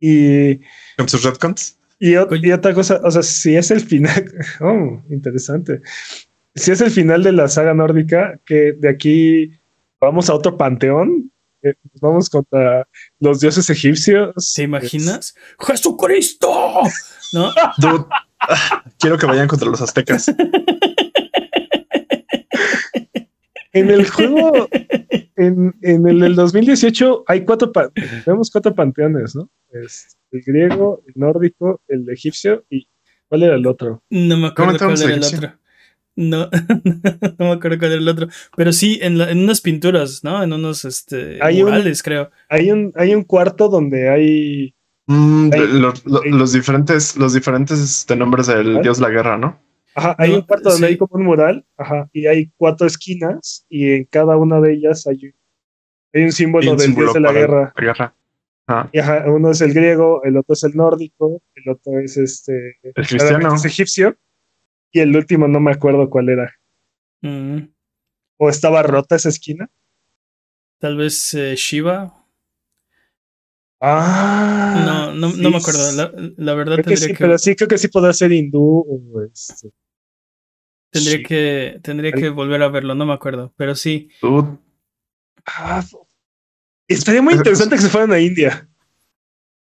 Y. 0.00 0.58
¿Con 0.96 1.08
sus 1.08 1.22
retcons? 1.22 1.78
Y, 2.00 2.14
y, 2.14 2.52
otra 2.52 2.74
cosa, 2.74 3.00
o 3.04 3.10
sea, 3.10 3.22
si 3.22 3.56
es 3.56 3.70
el 3.70 3.80
final. 3.80 4.24
Oh, 4.60 5.00
interesante. 5.10 5.80
Si 6.54 6.72
es 6.72 6.80
el 6.80 6.90
final 6.90 7.22
de 7.22 7.32
la 7.32 7.48
saga 7.48 7.72
nórdica, 7.72 8.40
que 8.44 8.72
de 8.72 8.88
aquí 8.88 9.52
vamos 10.00 10.28
a 10.28 10.34
otro 10.34 10.56
panteón. 10.56 11.30
Eh, 11.62 11.74
vamos 12.00 12.28
contra 12.28 12.86
los 13.20 13.40
dioses 13.40 13.70
egipcios. 13.70 14.52
¿Te 14.54 14.62
imaginas? 14.64 15.34
¡Jesucristo! 15.58 16.82
¿No? 17.34 17.52
quiero 18.98 19.18
que 19.18 19.26
vayan 19.26 19.48
contra 19.48 19.68
los 19.68 19.80
aztecas. 19.80 20.32
En 23.72 23.90
el 23.90 24.08
juego, 24.08 24.68
en, 25.36 25.74
en, 25.82 26.06
el 26.06 26.20
del 26.20 26.36
2018, 26.36 27.24
hay 27.26 27.44
cuatro, 27.44 27.72
vemos 28.24 28.50
cuatro 28.52 28.72
panteones, 28.72 29.34
¿no? 29.34 29.50
Es 29.72 30.16
el 30.30 30.42
griego, 30.42 31.02
el 31.08 31.14
nórdico, 31.16 31.82
el 31.88 32.08
egipcio 32.08 32.64
y 32.70 32.86
¿cuál 33.28 33.42
era 33.42 33.56
el 33.56 33.66
otro? 33.66 34.04
No 34.10 34.36
me 34.36 34.46
acuerdo 34.48 34.78
cuál 34.78 35.02
era 35.02 35.14
el 35.14 35.24
otro. 35.24 35.52
No, 36.16 36.48
no 37.38 37.46
me 37.46 37.52
acuerdo 37.52 37.78
cuál 37.78 37.92
era 37.92 38.00
el 38.00 38.08
otro. 38.08 38.28
Pero 38.56 38.72
sí, 38.72 38.98
en, 39.02 39.20
en 39.20 39.38
unas 39.38 39.60
pinturas, 39.60 40.22
¿no? 40.22 40.42
En 40.42 40.52
unos 40.52 40.84
este, 40.84 41.38
murales, 41.52 42.02
creo. 42.02 42.30
Hay 42.48 42.70
un, 42.70 42.92
hay 42.94 43.14
un 43.14 43.24
cuarto 43.24 43.68
donde 43.68 44.08
hay. 44.08 44.73
Mm, 45.06 45.50
los, 46.06 46.52
diferentes, 46.52 47.16
los 47.16 47.34
diferentes 47.34 47.78
este, 47.78 48.16
nombres 48.16 48.46
del 48.46 48.80
dios 48.80 48.98
de 48.98 49.02
la 49.02 49.10
guerra, 49.10 49.36
¿no? 49.36 49.60
Ajá, 49.94 50.16
hay 50.18 50.32
un 50.32 50.42
cuarto 50.42 50.70
donde 50.70 50.86
hay 50.88 50.96
como 50.96 51.16
un 51.16 51.24
mural, 51.24 51.66
ajá, 51.76 52.08
y 52.12 52.26
hay 52.26 52.50
cuatro 52.56 52.86
esquinas, 52.86 53.64
y 53.68 53.92
en 53.92 54.04
cada 54.06 54.36
una 54.36 54.60
de 54.60 54.72
ellas 54.72 55.06
hay, 55.06 55.34
hay 56.12 56.22
un 56.24 56.32
símbolo 56.32 56.74
del 56.74 56.94
dios 56.94 57.12
de 57.12 57.20
la 57.20 57.32
guerra. 57.32 57.72
Y 58.92 58.98
ajá, 58.98 59.24
uno 59.26 59.50
es 59.50 59.60
el 59.60 59.74
griego, 59.74 60.24
el 60.24 60.38
otro 60.38 60.54
es 60.54 60.64
el 60.64 60.74
nórdico, 60.74 61.42
el 61.54 61.70
otro 61.70 62.00
es 62.00 62.16
este 62.16 62.78
el 62.82 63.06
cristiano. 63.06 63.54
Es 63.54 63.64
egipcio, 63.64 64.16
y 64.90 65.00
el 65.00 65.14
último 65.14 65.46
no 65.46 65.60
me 65.60 65.70
acuerdo 65.70 66.08
cuál 66.08 66.30
era. 66.30 66.52
Mm, 67.20 67.68
¿O 68.38 68.48
estaba 68.48 68.82
rota 68.82 69.16
esa 69.16 69.28
esquina? 69.28 69.70
tal 70.84 70.98
vez 70.98 71.32
eh, 71.32 71.54
Shiva. 71.56 72.23
Ah. 73.80 74.82
No, 74.86 75.12
no, 75.14 75.30
sí, 75.30 75.40
no 75.42 75.50
me 75.50 75.56
acuerdo. 75.58 75.92
La, 75.92 76.12
la 76.36 76.54
verdad 76.54 76.74
creo 76.76 76.84
que 76.84 76.90
tendría 76.94 77.08
sí, 77.08 77.12
que, 77.14 77.18
pero 77.18 77.38
sí 77.38 77.56
creo 77.56 77.68
que 77.68 77.78
sí 77.78 77.88
podrá 77.88 78.12
ser 78.12 78.32
hindú 78.32 78.84
o 78.88 79.22
este. 79.22 79.70
tendría 80.90 81.16
sí. 81.18 81.22
que 81.22 81.80
tendría 81.82 82.12
que 82.12 82.28
volver 82.30 82.62
a 82.62 82.68
verlo, 82.68 82.94
no 82.94 83.04
me 83.06 83.12
acuerdo. 83.12 83.52
Pero 83.56 83.74
sí. 83.74 84.08
Ah, 85.46 85.84
estaría 86.88 87.20
muy 87.22 87.34
interesante 87.34 87.76
que 87.76 87.82
se 87.82 87.88
fueran 87.88 88.12
a 88.12 88.20
India. 88.20 88.68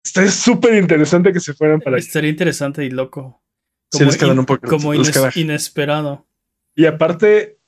Estaría 0.05 0.31
súper 0.31 0.75
interesante 0.75 1.33
que 1.33 1.39
se 1.41 1.53
fueran 1.53 1.81
para 1.81 1.97
allá. 1.97 2.05
Estaría 2.05 2.29
interesante 2.29 2.85
y 2.85 2.89
loco. 2.89 3.43
Sí, 3.91 4.05
les 4.05 4.17
quedan 4.17 4.39
un 4.39 4.45
poco- 4.45 4.67
como 4.67 4.93
les 4.93 5.07
ines- 5.09 5.13
queda- 5.13 5.31
inesperado. 5.35 6.27
Y 6.75 6.85
aparte, 6.85 7.59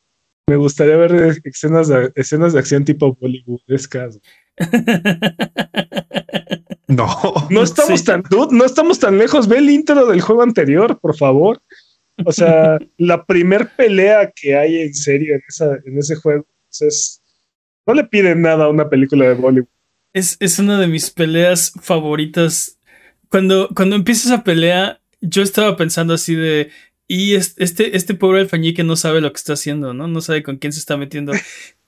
me 0.48 0.56
gustaría 0.56 0.96
ver 0.96 1.42
escenas 1.44 1.88
de, 1.90 2.12
escenas 2.16 2.54
de 2.54 2.60
acción 2.60 2.86
tipo 2.86 3.14
bollywoodescas. 3.16 4.20
no. 6.88 7.08
No 7.50 7.64
estamos 7.64 8.00
Sí. 8.00 8.06
tan, 8.06 8.24
dude, 8.30 8.56
no 8.56 8.66
estamos 8.66 9.00
tan 9.00 9.18
lejos. 9.18 9.48
Ve 9.48 9.58
el 9.60 9.70
intro 9.70 10.08
del 10.08 10.22
juego 10.22 10.44
anterior, 10.44 11.00
por 11.00 11.16
favor. 11.16 11.62
O 12.26 12.32
sea, 12.32 12.78
la 12.98 13.26
primer 13.26 13.70
pelea 13.76 14.32
que 14.36 14.56
hay 14.58 14.82
en 14.82 14.94
serio 14.94 15.36
en, 15.36 15.42
esa, 15.48 15.78
en 15.86 15.98
ese 15.98 16.16
juego 16.16 16.46
pues, 16.68 16.82
es. 16.82 17.22
No 17.86 17.94
le 17.94 18.04
piden 18.04 18.42
nada 18.44 18.66
a 18.66 18.70
una 18.70 18.90
película 18.90 19.28
de 19.28 19.34
Bollywood. 19.34 19.68
Es, 20.14 20.38
es 20.40 20.60
una 20.60 20.80
de 20.80 20.88
mis 20.88 21.10
peleas 21.10 21.72
favoritas. 21.82 22.80
Cuando, 23.30 23.70
cuando 23.76 23.96
empieza 23.96 24.28
esa 24.34 24.44
pelea, 24.44 25.02
yo 25.22 25.42
estaba 25.42 25.76
pensando 25.76 26.14
así 26.14 26.36
de. 26.36 26.70
Y 27.08 27.34
es- 27.36 27.56
este, 27.58 27.98
este 27.98 28.14
pobre 28.14 28.42
alfañique 28.42 28.84
no 28.84 28.96
sabe 28.96 29.22
lo 29.22 29.32
que 29.32 29.38
está 29.38 29.54
haciendo, 29.54 29.94
¿no? 29.96 30.08
No 30.08 30.22
sabe 30.22 30.44
con 30.44 30.58
quién 30.58 30.74
se 30.74 30.80
está 30.80 30.98
metiendo. 30.98 31.34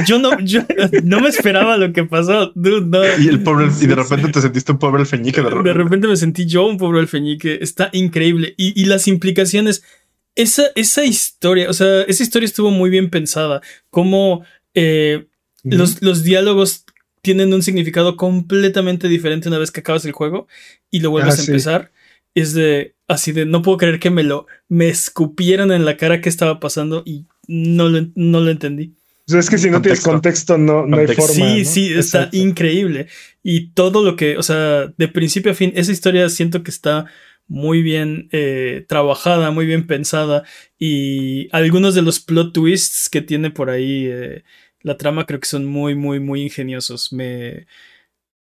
Y 0.00 0.04
yo 0.06 0.18
no, 0.18 0.38
yo 0.40 0.60
no 1.04 1.20
me 1.20 1.28
esperaba 1.28 1.76
lo 1.76 1.92
que 1.92 2.04
pasó. 2.04 2.52
Dude, 2.54 2.86
no. 2.86 3.02
Y 3.22 3.28
el 3.28 3.42
pobre, 3.42 3.68
y 3.80 3.86
de 3.86 3.94
repente 3.94 4.30
te 4.30 4.40
sentiste 4.40 4.72
un 4.72 4.78
pobre 4.78 5.00
alfeñique 5.00 5.40
de 5.40 5.44
De 5.44 5.50
repente. 5.50 5.72
repente 5.72 6.08
me 6.08 6.16
sentí 6.16 6.46
yo 6.46 6.66
un 6.66 6.76
pobre 6.76 7.00
alfeñique. 7.00 7.58
Está 7.60 7.88
increíble. 7.92 8.54
Y, 8.56 8.80
y 8.80 8.84
las 8.86 9.08
implicaciones. 9.08 9.82
Esa, 10.36 10.64
esa 10.74 11.04
historia, 11.04 11.70
o 11.70 11.72
sea, 11.72 12.02
esa 12.02 12.22
historia 12.24 12.46
estuvo 12.46 12.70
muy 12.70 12.90
bien 12.90 13.08
pensada. 13.08 13.60
Cómo 13.90 14.44
eh, 14.74 15.26
los, 15.62 16.02
los 16.02 16.24
diálogos 16.24 16.84
tienen 17.22 17.54
un 17.54 17.62
significado 17.62 18.16
completamente 18.16 19.08
diferente 19.08 19.48
una 19.48 19.58
vez 19.58 19.70
que 19.70 19.80
acabas 19.80 20.04
el 20.04 20.12
juego 20.12 20.46
y 20.90 21.00
lo 21.00 21.10
vuelves 21.10 21.36
Ah, 21.36 21.40
a 21.40 21.42
sí. 21.42 21.50
empezar. 21.50 21.92
Es 22.34 22.52
de 22.52 22.96
así 23.06 23.30
de 23.32 23.46
no 23.46 23.62
puedo 23.62 23.78
creer 23.78 24.00
que 24.00 24.10
me 24.10 24.24
lo 24.24 24.46
me 24.68 24.88
escupieran 24.88 25.70
en 25.70 25.84
la 25.84 25.96
cara 25.96 26.20
que 26.20 26.28
estaba 26.28 26.58
pasando 26.58 27.02
y 27.06 27.26
no 27.46 27.88
lo, 27.88 28.08
no 28.16 28.40
lo 28.40 28.50
entendí. 28.50 28.94
O 29.26 29.30
sea, 29.30 29.40
es 29.40 29.48
que 29.48 29.56
si 29.56 29.70
no 29.70 29.80
tienes 29.80 30.02
Contexto. 30.02 30.58
no, 30.58 30.86
no 30.86 30.98
hay 30.98 31.06
forma. 31.06 31.32
Sí, 31.32 31.40
¿no? 31.62 31.64
sí, 31.64 31.86
está 31.94 32.18
Exacto. 32.18 32.36
increíble. 32.36 33.06
Y 33.42 33.70
todo 33.70 34.02
lo 34.02 34.16
que, 34.16 34.36
o 34.36 34.42
sea, 34.42 34.92
de 34.96 35.08
principio 35.08 35.52
a 35.52 35.54
fin, 35.54 35.72
esa 35.74 35.92
historia 35.92 36.28
siento 36.28 36.62
que 36.62 36.70
está 36.70 37.06
muy 37.46 37.82
bien 37.82 38.28
eh, 38.32 38.84
trabajada, 38.88 39.50
muy 39.50 39.64
bien 39.66 39.86
pensada. 39.86 40.44
Y 40.78 41.48
algunos 41.52 41.94
de 41.94 42.02
los 42.02 42.20
plot 42.20 42.52
twists 42.52 43.08
que 43.08 43.22
tiene 43.22 43.50
por 43.50 43.70
ahí 43.70 44.06
eh, 44.10 44.44
la 44.80 44.98
trama 44.98 45.24
creo 45.24 45.40
que 45.40 45.48
son 45.48 45.64
muy, 45.64 45.94
muy, 45.94 46.20
muy 46.20 46.42
ingeniosos. 46.42 47.12
Me... 47.12 47.66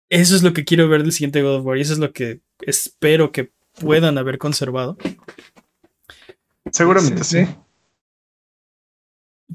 Eso 0.08 0.34
es 0.34 0.42
lo 0.42 0.52
que 0.52 0.64
quiero 0.64 0.88
ver 0.88 1.02
del 1.02 1.12
siguiente 1.12 1.42
God 1.42 1.56
of 1.56 1.66
War 1.66 1.78
y 1.78 1.82
eso 1.82 1.92
es 1.92 1.98
lo 2.00 2.12
que 2.12 2.40
espero 2.60 3.30
que 3.30 3.52
puedan 3.80 4.18
haber 4.18 4.38
conservado. 4.38 4.98
Seguramente 6.72 7.22
Sí, 7.24 7.44
sí. 7.44 7.54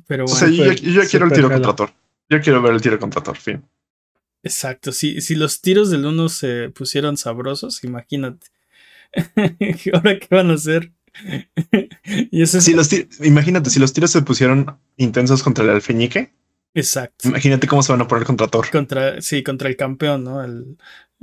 Pero 0.08 0.28
O 0.28 0.28
bueno, 0.28 0.38
sea, 0.38 0.50
yo, 0.50 1.02
quiero 1.10 1.26
el 1.28 1.34
tiro 1.34 1.50
jalo. 1.50 1.52
contra 1.52 1.76
Thor. 1.76 1.92
Yo 2.30 2.42
quiero 2.42 2.62
ver 2.62 2.74
el 2.74 2.82
tiro 2.82 3.00
contra 3.00 3.22
Thor, 3.22 3.38
fin. 3.38 3.64
exacto. 4.44 4.92
Si, 4.92 5.22
si 5.22 5.36
los 5.36 5.62
tiros 5.62 5.90
del 5.90 6.06
uno 6.06 6.30
se 6.30 6.70
pusieron 6.70 7.18
sabrosos, 7.18 7.84
imagínate. 7.84 8.48
Ahora 9.94 10.18
qué 10.20 10.28
van 10.36 10.52
a 10.52 10.54
hacer. 10.54 10.92
y 12.32 12.42
eso 12.42 12.58
es 12.60 12.64
Si 12.64 12.74
los 12.74 12.90
imagínate, 13.22 13.70
si 13.70 13.80
los 13.80 13.92
tiros 13.92 14.12
se 14.12 14.22
pusieron 14.22 14.78
intensos 14.96 15.44
contra 15.44 15.64
el 15.66 15.72
alfeñique, 15.72 16.34
exacto. 16.74 17.28
imagínate 17.28 17.68
cómo 17.68 17.84
se 17.84 17.92
van 17.92 18.02
a 18.02 18.08
poner 18.08 18.26
contra 18.26 18.48
Thor. 18.48 18.70
Contra, 18.72 19.22
sí, 19.22 19.44
contra 19.44 19.68
el 19.68 19.76
campeón, 19.76 20.24
¿no? 20.24 20.42
El, 20.44 20.78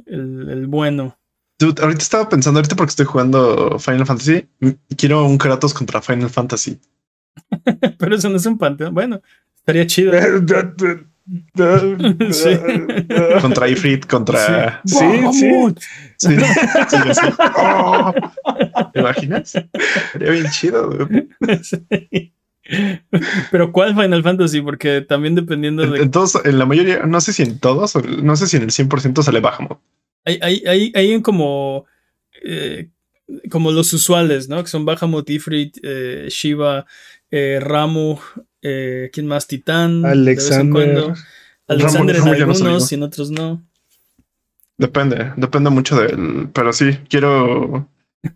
el, 0.06 0.50
el 0.50 0.66
bueno. 0.66 1.18
Dude, 1.58 1.82
ahorita 1.82 2.02
estaba 2.02 2.28
pensando, 2.28 2.58
ahorita 2.60 2.76
porque 2.76 2.90
estoy 2.90 3.06
jugando 3.06 3.78
Final 3.78 4.06
Fantasy, 4.06 4.46
quiero 4.96 5.24
un 5.24 5.38
Kratos 5.38 5.72
contra 5.74 6.00
Final 6.02 6.30
Fantasy. 6.30 6.78
Pero 7.98 8.14
eso 8.16 8.28
no 8.28 8.36
es 8.36 8.46
un 8.46 8.58
panteón. 8.58 8.94
Bueno, 8.94 9.20
estaría 9.56 9.86
chido. 9.86 10.12
Sí. 12.30 12.48
Contra 13.42 13.68
Ifrit, 13.68 14.06
contra. 14.06 14.80
Sí, 14.86 15.04
sí. 15.32 15.50
Oh, 17.54 18.14
¿Te 18.94 19.00
imaginas? 19.00 19.52
Sería 20.12 20.30
bien 20.30 20.46
chido. 20.50 20.88
dude. 20.88 21.28
Sí. 21.62 22.32
Pero 23.50 23.72
¿cuál 23.72 23.94
Final 23.94 24.22
Fantasy? 24.22 24.62
Porque 24.62 25.02
también 25.02 25.34
dependiendo 25.34 25.84
En, 25.84 25.92
de... 25.92 26.00
en 26.00 26.10
todos, 26.10 26.38
en 26.46 26.58
la 26.58 26.64
mayoría, 26.64 27.02
no 27.04 27.20
sé 27.20 27.34
si 27.34 27.42
en 27.42 27.58
todos, 27.58 27.94
o 27.96 28.00
no 28.00 28.34
sé 28.36 28.46
si 28.46 28.56
en 28.56 28.62
el 28.62 28.70
100% 28.70 29.22
sale 29.22 29.40
Bahamut. 29.40 29.78
Hay, 30.24 30.38
hay, 30.40 30.62
hay, 30.66 30.92
hay 30.94 31.12
en 31.12 31.20
como... 31.20 31.84
eh, 32.42 32.88
como 33.50 33.70
los 33.70 33.92
usuales, 33.92 34.48
¿no? 34.48 34.62
Que 34.62 34.70
son 34.70 34.86
Bahamut, 34.86 35.28
Ifrit, 35.28 35.76
eh, 35.82 36.28
Shiva, 36.30 36.86
eh, 37.30 37.58
Ramu, 37.60 38.18
eh, 38.62 39.10
¿quién 39.12 39.26
más? 39.26 39.46
Titán. 39.46 40.02
de 40.02 40.08
vez 40.08 40.12
en 40.16 40.18
Alexander. 40.20 40.72
cuando. 40.94 41.14
Alexander 41.66 42.16
Ramu 42.16 42.32
en 42.34 42.42
algunos 42.42 42.92
y 42.92 42.94
en 42.94 43.02
otros 43.02 43.30
no. 43.30 43.62
Depende, 44.76 45.32
depende 45.36 45.70
mucho 45.70 46.00
del. 46.00 46.48
Pero 46.52 46.72
sí, 46.72 46.98
quiero. 47.08 47.88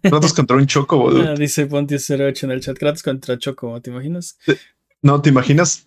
Kratos 0.02 0.33
contra 0.33 0.57
un 0.57 0.66
Chocobo. 0.66 1.11
Ah, 1.28 1.35
dice 1.35 1.68
Ponti08 1.68 2.44
en 2.44 2.50
el 2.50 2.61
chat. 2.61 2.76
Kratos 2.78 3.02
contra 3.02 3.38
Choco, 3.38 3.81
¿te 3.81 3.90
imaginas? 3.90 4.38
No, 5.02 5.20
¿te 5.22 5.31
imaginas? 5.31 5.87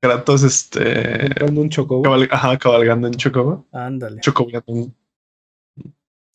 Kratos, 0.00 0.42
este. 0.42 1.28
Comprando 1.30 1.60
un 1.62 1.70
chocobo. 1.70 2.02
cabal- 2.02 2.28
ajá, 2.30 2.58
cabalgando 2.58 3.06
en 3.06 3.14
Chocobo. 3.14 3.66
Ándale. 3.72 4.20
Chocobo. 4.20 4.50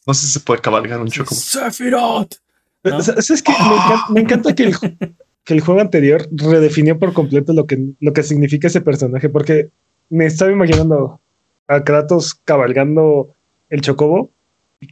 No 0.08 0.14
sé 0.14 0.26
si 0.26 0.32
se 0.34 0.40
puede 0.40 0.60
cabalgar 0.62 1.00
un 1.00 1.08
Chocobo. 1.10 1.40
Sephiroth. 1.40 2.36
¿no? 2.84 2.98
O 2.98 3.02
sea, 3.02 3.14
Es 3.16 3.44
que 3.44 3.52
me 3.52 3.58
encanta, 3.58 4.06
me 4.10 4.20
encanta 4.22 4.56
que, 4.56 4.64
el, 4.64 4.76
que 5.44 5.54
el 5.54 5.62
juego 5.62 5.82
anterior 5.82 6.28
redefinió 6.32 7.00
por 7.00 7.14
completo 7.14 7.54
lo 7.54 7.66
que, 7.66 7.94
lo 8.00 8.14
que 8.14 8.24
significa 8.24 8.68
ese 8.68 8.82
personaje, 8.82 9.30
porque 9.30 9.70
me 10.10 10.26
estaba 10.26 10.52
imaginando 10.52 11.20
a 11.68 11.84
Kratos 11.84 12.36
cabalgando 12.36 13.34
el 13.70 13.82
chocobo. 13.82 14.32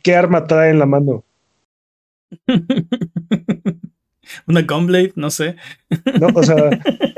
¿Qué 0.04 0.16
arma 0.16 0.46
trae 0.46 0.70
en 0.72 0.80
la 0.80 0.86
mano? 0.86 1.24
Una 4.48 4.62
Gunblade, 4.62 5.14
no 5.16 5.30
sé. 5.30 5.56
¿No? 6.20 6.28
O 6.36 6.44
sea, 6.44 6.70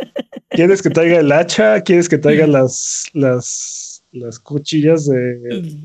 ¿quieres 0.49 0.81
que 0.81 0.89
traiga 0.89 1.19
el 1.19 1.31
hacha? 1.31 1.81
¿Quieres 1.81 2.07
que 2.07 2.17
traiga 2.17 2.47
las, 2.47 3.05
las, 3.13 3.88
las 4.11 4.39
cuchillas 4.39 5.07
de, 5.07 5.35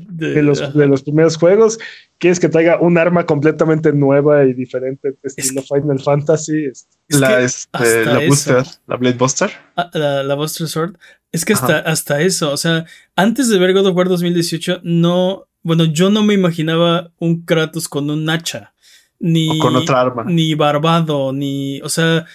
De- 0.09 0.33
de 0.33 0.41
los, 0.43 0.73
de 0.73 0.87
los 0.87 1.03
primeros 1.03 1.37
juegos? 1.37 1.77
¿Quieres 2.17 2.39
que 2.39 2.49
traiga 2.49 2.79
un 2.79 2.97
arma 2.97 3.25
completamente 3.25 3.91
nueva 3.93 4.45
y 4.45 4.53
diferente, 4.53 5.15
estilo 5.23 5.61
Final 5.61 5.99
Fantasy? 5.99 6.65
es 6.65 6.87
la, 7.09 7.37
que 7.37 7.43
este, 7.43 7.69
hasta 7.73 8.13
la 8.13 8.19
eso- 8.23 8.27
Booster, 8.53 8.63
la 8.87 8.95
Blade 8.95 9.17
Buster. 9.17 9.51
Ah, 9.75 9.89
la, 9.93 10.23
la 10.23 10.35
Buster 10.35 10.67
Sword. 10.67 10.95
Es 11.31 11.43
que 11.45 11.53
hasta, 11.53 11.79
Ajá. 11.79 11.89
hasta 11.91 12.21
eso, 12.21 12.51
o 12.51 12.57
sea, 12.57 12.85
antes 13.17 13.49
de 13.49 13.59
ver 13.59 13.73
God 13.73 13.87
of 13.87 13.95
War 13.97 14.07
2018, 14.07 14.79
no, 14.83 15.47
bueno, 15.63 15.83
yo 15.85 16.09
no 16.09 16.23
me 16.23 16.33
imaginaba 16.33 17.11
un 17.19 17.41
Kratos 17.43 17.89
con 17.89 18.09
un 18.09 18.29
hacha, 18.29 18.73
ni, 19.19 19.49
O 19.59 19.59
con 19.61 19.75
otra 19.75 19.99
arma. 20.01 20.23
ni 20.25 20.55
barbado, 20.55 21.33
ni, 21.33 21.81
o 21.81 21.89
sea, 21.89 22.25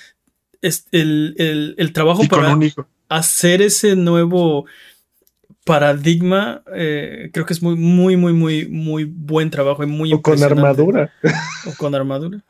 es 0.60 0.84
el, 0.92 1.34
el, 1.38 1.74
el 1.78 1.92
trabajo 1.94 2.22
Y 2.22 2.28
para 2.28 2.58
hacer 3.08 3.62
ese 3.62 3.96
nuevo 3.96 4.66
paradigma, 5.64 6.62
eh, 6.74 7.30
creo 7.32 7.46
que 7.46 7.52
es 7.52 7.62
muy, 7.62 7.76
muy, 7.76 8.16
muy, 8.16 8.32
muy, 8.32 8.66
muy 8.68 9.04
buen 9.04 9.50
trabajo 9.50 9.82
y 9.82 9.86
muy 9.86 10.12
O 10.12 10.22
con 10.22 10.42
armadura. 10.42 11.12
O 11.66 11.74
con 11.76 11.94
armadura. 11.94 12.42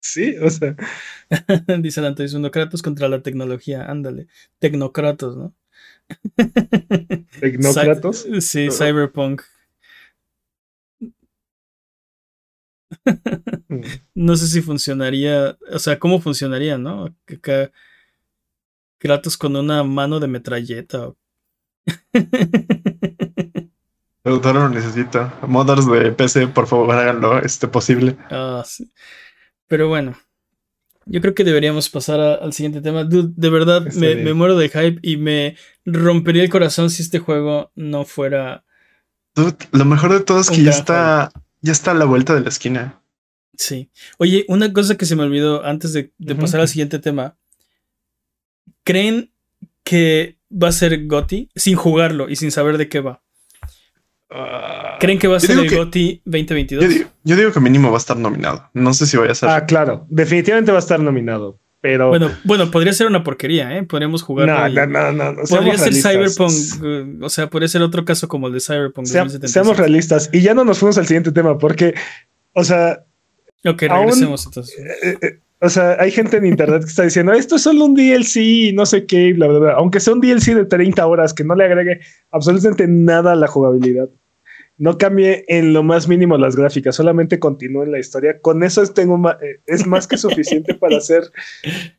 Sí, 0.00 0.36
o 0.38 0.50
sea, 0.50 0.74
Dice 1.80 2.00
el 2.00 2.06
Antonio 2.06 2.50
Kratos 2.50 2.82
contra 2.82 3.08
la 3.08 3.22
tecnología, 3.22 3.84
ándale. 3.90 4.26
Tecnocratos, 4.58 5.36
¿no? 5.36 5.54
Tecnócratos. 7.40 8.26
Cy- 8.26 8.40
Sí, 8.40 8.68
Cyberpunk. 8.70 9.42
Mm. 13.68 13.80
No 14.14 14.36
sé 14.36 14.46
si 14.48 14.60
funcionaría, 14.60 15.56
o 15.72 15.78
sea, 15.78 15.98
¿cómo 15.98 16.20
funcionaría, 16.20 16.78
no? 16.78 17.14
Acá 17.26 17.72
Kratos 18.98 19.36
con 19.36 19.56
una 19.56 19.82
mano 19.84 20.20
de 20.20 20.28
metralleta. 20.28 21.08
o- 21.08 21.16
El 24.24 24.32
autor 24.32 24.54
lo 24.54 24.68
necesita. 24.68 25.38
Modders 25.46 25.86
de 25.86 26.12
PC, 26.12 26.48
por 26.48 26.66
favor, 26.68 26.94
háganlo 26.94 27.38
este 27.40 27.66
posible. 27.68 28.16
Ah, 28.30 28.62
sí. 28.64 28.92
Pero 29.66 29.88
bueno, 29.88 30.16
Yo 31.04 31.20
creo 31.20 31.34
que 31.34 31.42
deberíamos 31.42 31.90
pasar 31.90 32.20
a- 32.20 32.34
al 32.34 32.52
siguiente 32.52 32.80
tema. 32.80 33.02
Dude, 33.02 33.32
de 33.36 33.50
verdad, 33.50 33.88
Está 33.88 33.98
me, 33.98 34.34
muero 34.34 34.56
de 34.56 34.68
hype 34.68 35.00
y 35.02 35.16
me 35.16 35.56
rompería 35.84 36.44
el 36.44 36.48
corazón 36.50 36.90
si 36.90 37.02
este 37.02 37.18
juego 37.18 37.72
no 37.74 38.04
fuera. 38.04 38.64
Dude, 39.34 39.56
lo 39.72 39.84
mejor 39.84 40.12
de 40.12 40.20
todo 40.20 40.38
es 40.38 40.48
que 40.48 40.62
ya 40.62 40.70
está, 40.70 41.32
ya 41.60 41.72
está 41.72 41.90
a 41.90 41.94
la 41.94 42.04
vuelta 42.04 42.36
de 42.36 42.42
la 42.42 42.50
esquina. 42.50 43.02
Sí. 43.56 43.90
Oye, 44.18 44.44
una 44.46 44.72
cosa 44.72 44.96
que 44.96 45.04
se 45.06 45.16
me 45.16 45.24
olvidó 45.24 45.64
antes 45.64 45.92
de, 45.92 46.12
pasar 46.38 46.60
al 46.60 46.68
siguiente 46.68 47.00
tema. 47.00 47.36
¿Creen 48.84 49.32
que 49.82 50.38
va 50.52 50.68
a 50.68 50.72
ser 50.72 51.06
GOTY 51.06 51.48
sin 51.54 51.76
jugarlo 51.76 52.28
y 52.28 52.36
sin 52.36 52.50
saber 52.50 52.78
de 52.78 52.88
qué 52.88 53.00
va? 53.00 53.20
¿Creen 54.98 55.18
que 55.18 55.28
va 55.28 55.36
a 55.36 55.40
Yo 55.40 55.46
ser 55.48 55.58
el 55.58 55.68
que- 55.68 55.76
GOTY 55.76 56.22
2022? 56.24 56.82
Yo 56.84 56.88
digo, 56.90 57.08
yo 57.24 57.36
digo 57.36 57.52
que 57.52 57.60
mínimo 57.60 57.90
va 57.90 57.96
a 57.96 57.98
estar 57.98 58.16
nominado. 58.16 58.70
No 58.72 58.94
sé 58.94 59.06
si 59.06 59.16
vaya 59.16 59.32
a 59.32 59.34
ser. 59.34 59.48
Ah, 59.48 59.66
claro, 59.66 60.06
definitivamente 60.08 60.72
va 60.72 60.78
a 60.78 60.80
estar 60.80 61.00
nominado, 61.00 61.58
pero 61.82 62.08
Bueno, 62.08 62.30
bueno, 62.44 62.70
podría 62.70 62.92
ser 62.94 63.08
una 63.08 63.22
porquería, 63.24 63.76
¿eh? 63.76 63.82
Podríamos 63.82 64.22
jugarlo. 64.22 64.54
no, 64.54 64.68
no, 64.86 64.86
no, 64.86 65.12
no, 65.12 65.32
no, 65.32 65.42
Podría 65.42 65.76
ser 65.76 65.92
realistas. 65.92 66.12
Cyberpunk, 66.80 67.22
o 67.24 67.28
sea, 67.28 67.50
podría 67.50 67.68
ser 67.68 67.82
otro 67.82 68.04
caso 68.06 68.26
como 68.28 68.46
el 68.46 68.54
de 68.54 68.60
Cyberpunk. 68.60 69.06
Sea- 69.06 69.22
2077. 69.24 69.52
seamos 69.52 69.76
realistas 69.76 70.30
y 70.32 70.40
ya 70.40 70.54
no 70.54 70.64
nos 70.64 70.78
fuimos 70.78 70.96
al 70.96 71.06
siguiente 71.06 71.32
tema 71.32 71.58
porque, 71.58 71.94
o 72.54 72.64
sea, 72.64 73.04
Ok, 73.66 73.82
aún- 73.90 74.06
regresemos 74.06 74.46
entonces. 74.46 74.78
eh, 75.02 75.18
eh, 75.20 75.38
o 75.62 75.68
sea, 75.68 75.96
hay 76.00 76.10
gente 76.10 76.38
en 76.38 76.46
internet 76.46 76.82
que 76.82 76.88
está 76.88 77.04
diciendo 77.04 77.32
esto 77.32 77.54
es 77.54 77.62
solo 77.62 77.84
un 77.84 77.94
DLC 77.94 78.36
y 78.36 78.72
no 78.72 78.84
sé 78.84 79.06
qué, 79.06 79.32
bla, 79.32 79.46
bla, 79.46 79.58
bla. 79.60 79.72
Aunque 79.74 80.00
sea 80.00 80.12
un 80.12 80.20
DLC 80.20 80.54
de 80.56 80.64
30 80.64 81.06
horas 81.06 81.32
que 81.32 81.44
no 81.44 81.54
le 81.54 81.64
agregue 81.64 82.00
absolutamente 82.32 82.88
nada 82.88 83.32
a 83.32 83.36
la 83.36 83.46
jugabilidad. 83.46 84.08
No 84.78 84.98
cambie 84.98 85.44
en 85.46 85.72
lo 85.72 85.84
más 85.84 86.08
mínimo 86.08 86.36
las 86.36 86.56
gráficas, 86.56 86.96
solamente 86.96 87.38
continúe 87.38 87.86
la 87.86 88.00
historia. 88.00 88.40
Con 88.40 88.64
eso 88.64 88.82
es, 88.82 88.92
tengo 88.92 89.30
eh, 89.30 89.60
es 89.66 89.86
más 89.86 90.08
que 90.08 90.16
suficiente 90.16 90.74
para 90.74 91.00
ser, 91.00 91.30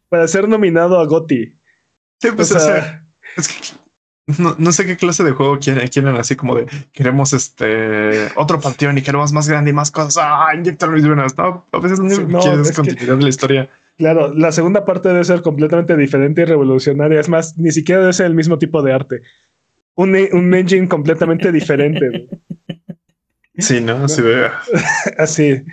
para 0.09 0.27
ser 0.27 0.49
nominado 0.49 0.99
a 0.99 1.05
GOTY. 1.05 1.57
Sí, 2.21 2.29
pues, 2.35 2.51
o 2.51 2.57
o 2.57 2.59
sea, 2.59 2.59
sea, 2.59 3.07
es 3.37 3.47
que 3.47 3.82
no, 4.39 4.55
no 4.57 4.71
sé 4.71 4.85
qué 4.85 4.95
clase 4.97 5.23
de 5.23 5.31
juego 5.31 5.59
quieren, 5.59 5.87
quieren 5.89 6.15
así 6.15 6.35
como 6.35 6.55
de 6.55 6.65
queremos 6.91 7.33
este 7.33 8.27
otro 8.35 8.59
panteón 8.59 8.97
y 8.97 9.01
queremos 9.01 9.33
más 9.33 9.49
grande 9.49 9.71
y 9.71 9.73
más 9.73 9.91
cosas. 9.91 10.17
Ah, 10.17 10.47
de 10.55 11.11
una 11.11 11.23
vez. 11.23 11.37
No, 11.37 11.65
a 11.71 11.79
veces 11.79 11.99
Sí, 11.99 12.23
no, 12.27 12.39
quieres 12.39 12.71
que- 12.71 13.05
de 13.05 13.15
la 13.17 13.29
historia. 13.29 13.69
Claro, 13.97 14.33
la 14.33 14.51
segunda 14.51 14.85
parte 14.85 15.09
debe 15.09 15.23
ser 15.23 15.41
completamente 15.41 15.95
diferente 15.95 16.41
y 16.41 16.45
revolucionaria. 16.45 17.19
Es 17.19 17.29
más, 17.29 17.57
ni 17.57 17.71
siquiera 17.71 18.01
debe 18.01 18.13
ser 18.13 18.25
el 18.25 18.33
mismo 18.33 18.57
tipo 18.57 18.81
de 18.81 18.91
arte. 18.93 19.21
Un, 19.95 20.15
un 20.31 20.53
engine 20.53 20.87
completamente 20.87 21.51
diferente. 21.51 22.27
Sí, 23.55 23.81
no, 23.81 24.09
sí, 24.09 24.23
de- 24.23 24.49
Así, 25.19 25.63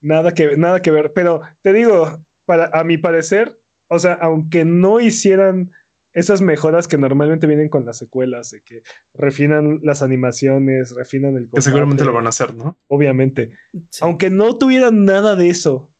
nada 0.00 0.32
que, 0.32 0.56
nada 0.56 0.80
que 0.80 0.92
ver. 0.92 1.12
Pero 1.12 1.40
te 1.62 1.72
digo, 1.72 2.22
para, 2.46 2.66
a 2.66 2.84
mi 2.84 2.96
parecer, 2.96 3.58
o 3.88 3.98
sea, 3.98 4.12
aunque 4.14 4.64
no 4.64 5.00
hicieran 5.00 5.72
esas 6.14 6.40
mejoras 6.40 6.88
que 6.88 6.96
normalmente 6.96 7.46
vienen 7.46 7.68
con 7.68 7.84
las 7.84 7.98
secuelas, 7.98 8.50
de 8.50 8.62
que 8.62 8.82
refinan 9.12 9.80
las 9.82 10.00
animaciones, 10.02 10.94
refinan 10.94 11.36
el 11.36 11.50
que 11.50 11.60
seguramente 11.60 12.02
combate, 12.02 12.06
lo 12.06 12.12
van 12.14 12.26
a 12.26 12.28
hacer, 12.30 12.54
¿no? 12.54 12.78
Obviamente. 12.88 13.52
Sí. 13.90 13.98
Aunque 14.02 14.30
no 14.30 14.56
tuvieran 14.56 15.04
nada 15.04 15.36
de 15.36 15.50
eso, 15.50 15.92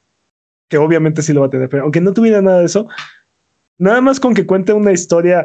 que 0.68 0.78
obviamente 0.78 1.20
sí 1.22 1.32
lo 1.32 1.40
va 1.40 1.46
a 1.48 1.50
tener, 1.50 1.68
pero 1.68 1.82
aunque 1.82 2.00
no 2.00 2.12
tuviera 2.14 2.40
nada 2.40 2.60
de 2.60 2.66
eso, 2.66 2.88
nada 3.76 4.00
más 4.00 4.20
con 4.20 4.34
que 4.34 4.46
cuente 4.46 4.72
una 4.72 4.92
historia 4.92 5.44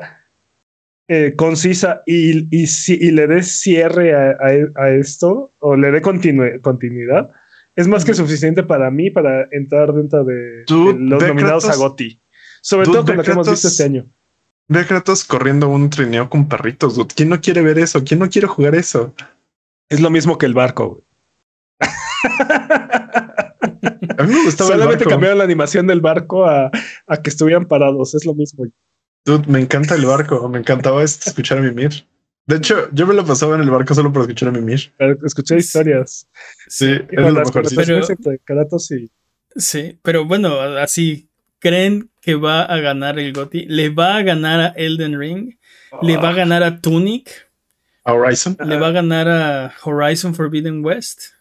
eh, 1.07 1.33
concisa 1.35 2.03
y, 2.05 2.47
y, 2.55 2.67
si- 2.67 2.97
y 3.01 3.09
le 3.11 3.25
dé 3.25 3.41
cierre 3.41 4.13
a, 4.13 4.29
a- 4.39 4.83
a 4.83 4.89
esto, 4.91 5.51
o 5.57 5.75
le 5.75 5.89
dé 5.91 6.01
continuidad, 6.01 7.31
es 7.75 7.87
más 7.87 8.05
que 8.05 8.13
suficiente 8.13 8.61
para 8.61 8.91
mí 8.91 9.09
para 9.09 9.47
entrar 9.51 9.91
dentro 9.93 10.23
de, 10.23 10.63
Dude, 10.67 10.93
de 10.93 10.99
los 11.09 11.27
nominados 11.27 11.67
a. 11.67 11.75
GOTY. 11.75 12.19
Sobre 12.61 12.85
Dude, 12.85 12.97
todo 12.97 13.05
con 13.07 13.17
lo 13.17 13.23
que 13.23 13.31
hemos 13.31 13.49
visto 13.49 13.67
este 13.69 13.83
año. 13.83 14.05
Ve 14.69 14.81
a 14.81 14.87
Kratos 14.87 15.25
corriendo 15.25 15.67
un 15.67 15.89
trineo 15.89 16.29
con 16.29 16.47
perritos, 16.47 16.95
dude. 16.95 17.13
¿Quién 17.15 17.29
no 17.29 17.41
quiere 17.41 17.63
ver 17.63 17.79
eso? 17.79 18.03
¿Quién 18.03 18.19
no 18.19 18.29
quiere 18.29 18.47
jugar 18.47 18.75
eso? 18.75 19.15
Es 19.89 19.99
lo 19.99 20.11
mismo 20.11 20.37
que 20.37 20.45
el 20.45 20.53
barco. 20.53 20.89
güey. 20.89 21.03
A 24.17 24.23
mí 24.23 24.33
me 24.33 24.43
gustaba 24.45 24.69
Solamente 24.69 25.05
cambiaron 25.05 25.39
la 25.39 25.43
animación 25.43 25.87
del 25.87 26.01
barco 26.01 26.45
a, 26.45 26.69
a 27.07 27.17
que 27.21 27.29
estuvieran 27.31 27.65
parados. 27.65 28.13
Es 28.13 28.25
lo 28.25 28.35
mismo. 28.35 28.65
Dude, 29.25 29.47
me 29.47 29.59
encanta 29.59 29.95
el 29.95 30.05
barco. 30.05 30.47
Me 30.47 30.59
encantaba 30.59 31.03
este, 31.03 31.29
escuchar 31.29 31.57
a 31.57 31.61
Mimir. 31.61 32.05
De 32.45 32.57
hecho, 32.57 32.89
yo 32.91 33.07
me 33.07 33.13
lo 33.13 33.25
pasaba 33.25 33.55
en 33.55 33.61
el 33.61 33.69
barco 33.71 33.95
solo 33.95 34.11
para 34.11 34.25
escuchar 34.25 34.49
a 34.49 34.51
Mimir. 34.51 34.91
Pero 34.97 35.17
Escuché 35.25 35.57
historias. 35.57 36.27
Sí, 36.67 36.91
es 37.09 37.19
lo 37.19 37.31
mejor. 37.31 37.63
entre 38.09 38.39
Kratos 38.39 38.91
y 38.91 39.09
Sí, 39.55 39.99
pero 40.03 40.25
bueno, 40.25 40.59
así, 40.61 41.28
¿creen 41.59 42.09
que 42.21 42.35
va 42.35 42.63
a 42.63 42.77
ganar 42.79 43.19
el 43.19 43.33
GOTY? 43.33 43.65
¿Le 43.67 43.89
va 43.89 44.17
a 44.17 44.21
ganar 44.23 44.59
a 44.59 44.67
Elden 44.75 45.19
Ring? 45.19 45.57
¿Le 46.01 46.17
va 46.17 46.29
a 46.29 46.33
ganar 46.33 46.63
a 46.63 46.79
Tunic? 46.81 47.49
A 48.03 48.13
Horizon. 48.13 48.57
¿Le 48.65 48.77
va 48.77 48.87
a 48.87 48.91
ganar 48.91 49.27
a 49.27 49.73
Horizon 49.83 50.33
Forbidden 50.35 50.83
West? 50.83 51.33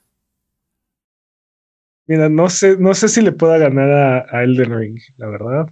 Mira, 2.07 2.29
no 2.29 2.49
sé, 2.49 2.77
no 2.79 2.95
sé 2.95 3.09
si 3.09 3.21
le 3.21 3.33
pueda 3.33 3.59
ganar 3.59 3.91
a, 3.91 4.27
a 4.31 4.43
Elden 4.45 4.77
Ring, 4.79 4.99
la 5.19 5.29
verdad. 5.29 5.67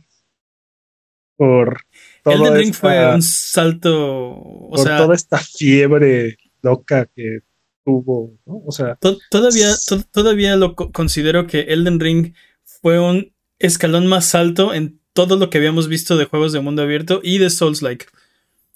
Por 1.37 1.81
Elden 2.25 2.55
Ring 2.55 2.71
esta- 2.71 2.79
fue 2.81 3.15
un 3.15 3.23
salto, 3.23 4.35
o 4.37 4.71
por 4.71 4.79
sea, 4.81 4.97
toda 4.99 5.15
esta 5.15 5.39
fiebre 5.39 6.37
loca 6.63 7.07
que 7.07 7.41
tuvo, 7.85 8.39
¿no? 8.47 8.63
O 8.67 8.73
sea, 8.73 8.97
to- 8.97 9.19
todavía, 9.31 9.75
to- 9.87 10.03
todavía 10.11 10.57
lo 10.57 10.75
co- 10.75 10.93
considero 10.93 11.47
que 11.47 11.61
Elden 11.61 12.01
Ring 12.01 12.35
fue 12.65 12.99
un 13.01 13.33
escalón 13.59 14.07
más 14.07 14.35
alto 14.35 14.75
en 14.75 14.99
todo 15.13 15.37
lo 15.37 15.49
que 15.51 15.59
habíamos 15.59 15.89
visto 15.89 16.17
de 16.17 16.27
juegos 16.27 16.53
de 16.53 16.61
mundo 16.61 16.83
abierto 16.83 17.21
y 17.23 17.39
de 17.39 17.51
Souls-like. 17.51 18.07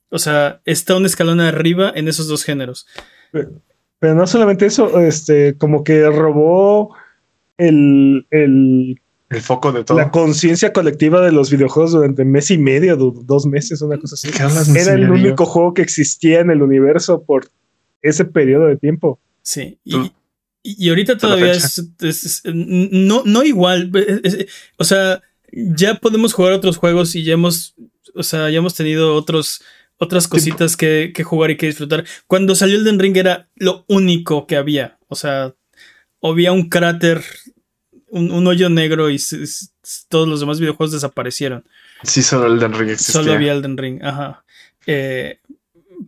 O 0.09 0.19
sea, 0.19 0.61
está 0.65 0.97
un 0.97 1.07
escalón 1.07 1.41
arriba 1.41 1.93
en 1.95 2.09
esos 2.09 2.27
dos 2.29 2.45
géneros. 2.45 2.87
pero 3.99 4.15
no 4.15 4.27
solamente 4.27 4.67
eso, 4.67 4.99
este, 5.01 5.55
como 5.57 5.85
que 5.85 6.07
robó 6.07 6.95
el, 7.59 8.27
el- 8.31 9.01
El 9.29 9.41
foco 9.43 9.71
de 9.73 9.85
todo. 9.85 9.99
la 9.99 10.11
conciencia 10.11 10.73
colectiva 10.73 11.21
de 11.21 11.31
los 11.33 11.51
videojuegos 11.51 11.93
durante 11.93 12.25
mes 12.25 12.51
y 12.51 12.59
medio, 12.59 12.97
dos 12.97 13.47
meses, 13.47 13.83
una 13.83 13.99
cosa 13.99 14.15
así. 14.15 14.31
¿Qué 14.31 14.43
hablas, 14.43 14.69
mes 14.69 14.85
y 14.87 14.89
Era 14.89 14.95
el 14.99 15.11
único 15.11 15.45
juego 15.47 15.75
que 15.75 15.83
existía 15.83 16.41
en 16.41 16.51
el 16.51 16.63
universo 16.63 17.23
por 17.23 17.49
ese 18.03 18.25
periodo 18.25 18.67
de 18.67 18.77
tiempo. 18.79 19.21
Sí. 19.43 19.79
Y, 19.85 20.11
y- 20.63 20.87
y 20.87 20.89
ahorita 20.91 21.17
todavía 21.19 21.53
es, 21.53 21.79
es- 22.01 22.25
es- 22.25 22.43
no, 22.45 23.23
no 23.25 23.43
igual. 23.45 23.91
es- 24.23 24.35
es- 24.35 24.47
o 24.77 24.85
sea, 24.85 25.23
ya 25.53 25.95
podemos 25.97 26.33
jugar 26.33 26.53
otros 26.53 26.77
juegos 26.77 27.15
y 27.15 27.25
ya 27.25 27.33
hemos, 27.35 27.75
o 28.15 28.23
sea, 28.23 28.51
ya 28.51 28.59
hemos 28.59 28.75
tenido 28.75 29.15
otros, 29.15 29.63
otras 29.99 30.29
cositas 30.29 30.77
que, 30.77 31.13
que 31.15 31.25
jugar 31.25 31.51
y 31.51 31.57
que 31.57 31.67
disfrutar. 31.67 32.05
Cuando 32.27 32.55
salió 32.55 32.77
el 32.77 32.85
Den 32.85 32.99
Ring 32.99 33.17
era 33.17 33.49
lo 33.57 33.85
único 33.89 34.47
que 34.47 34.57
había. 34.57 34.99
O 35.09 35.15
sea, 35.17 35.55
había 36.23 36.53
un 36.53 36.69
cráter, 36.69 37.23
un, 38.09 38.31
un 38.31 38.47
hoyo 38.47 38.69
negro 38.71 39.11
y 39.11 39.19
se- 39.19 39.39
todos 40.09 40.29
los 40.29 40.41
demás 40.41 40.61
videojuegos 40.61 40.93
desaparecieron. 40.93 41.65
Sí, 42.05 42.23
solo 42.23 42.47
el 42.47 42.59
Den 42.59 42.73
Ring 42.73 42.91
existía. 42.91 43.21
Solo 43.23 43.33
había 43.35 43.53
Elden 43.53 43.77
Ring, 43.77 44.03
ajá. 44.03 44.45
Eh, 44.87 45.39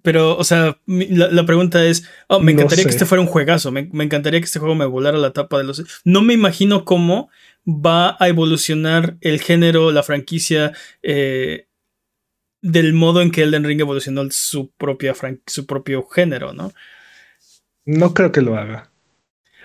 pero, 0.01 0.37
o 0.39 0.45
sea, 0.45 0.79
la, 0.87 1.29
la 1.29 1.45
pregunta 1.45 1.85
es, 1.85 2.09
oh, 2.29 2.41
me 2.41 2.53
No 2.53 2.61
encantaría 2.61 2.85
que 2.85 2.91
este 2.91 3.05
fuera 3.05 3.21
un 3.21 3.27
juegazo, 3.29 3.71
me, 3.73 3.89
me 3.93 4.05
encantaría 4.05 4.41
que 4.41 4.47
este 4.47 4.59
juego 4.59 4.75
me 4.75 4.87
volara 4.87 5.19
la 5.19 5.33
tapa 5.33 5.59
de 5.59 5.65
los... 5.65 5.85
No 6.05 6.23
me 6.23 6.33
imagino 6.35 6.85
cómo 6.85 7.29
va 7.67 8.17
a 8.19 8.29
evolucionar 8.29 9.17
el 9.21 9.41
género, 9.41 9.93
la 9.93 10.03
franquicia, 10.03 10.73
eh, 11.03 11.67
del 12.63 12.93
modo 12.95 13.21
en 13.23 13.31
que 13.31 13.43
Elden 13.43 13.65
Ring 13.65 13.81
evolucionó 13.81 14.25
su, 14.31 14.71
propia 14.71 15.15
fran- 15.15 15.41
su 15.47 15.67
propio 15.67 16.07
género, 16.07 16.53
¿no? 16.53 16.73
No 17.85 18.15
creo 18.15 18.33
que 18.33 18.41
lo 18.41 18.57
haga. 18.57 18.91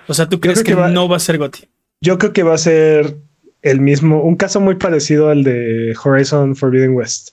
O 0.08 0.14
sea, 0.14 0.28
¿tú 0.28 0.40
crees 0.40 0.60
que, 0.64 0.72
que 0.72 0.76
va- 0.76 0.90
no 0.90 1.08
va 1.08 1.18
a 1.18 1.20
ser 1.22 1.38
GOTY? 1.38 1.68
Yo 2.02 2.18
creo 2.18 2.34
que 2.34 2.44
va 2.44 2.54
a 2.56 2.58
ser 2.60 3.18
el 3.62 3.80
mismo, 3.82 4.22
un 4.24 4.36
caso 4.36 4.60
muy 4.60 4.76
parecido 4.76 5.30
al 5.30 5.44
de 5.44 5.96
Horizon 6.04 6.56
Forbidden 6.56 6.96
West. 6.96 7.30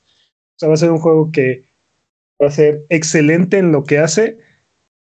O 0.57 0.59
sea, 0.59 0.69
va 0.69 0.75
a 0.75 0.79
ser 0.79 0.91
un 0.91 0.99
juego 0.99 1.31
que 1.33 1.65
va 2.43 2.49
a 2.49 2.51
ser 2.51 2.85
excelente 2.89 3.59
en 3.59 3.73
lo 3.73 3.85
que 3.85 3.99
hace, 3.99 4.39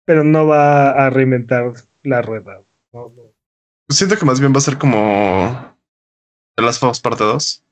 pero 0.04 0.24
no 0.24 0.46
va 0.46 0.90
a 0.90 1.10
reinventar 1.10 1.72
la 2.02 2.22
rueda. 2.22 2.62
No, 2.92 3.12
no. 3.16 3.32
Siento 3.88 4.16
que 4.16 4.24
más 4.24 4.40
bien 4.40 4.52
va 4.52 4.58
a 4.58 4.62
ser 4.62 4.78
como 4.78 5.76
The 6.56 6.62
Last 6.62 6.82
of 6.82 6.90
Us 6.92 7.00
parte 7.00 7.24
2. 7.24 7.64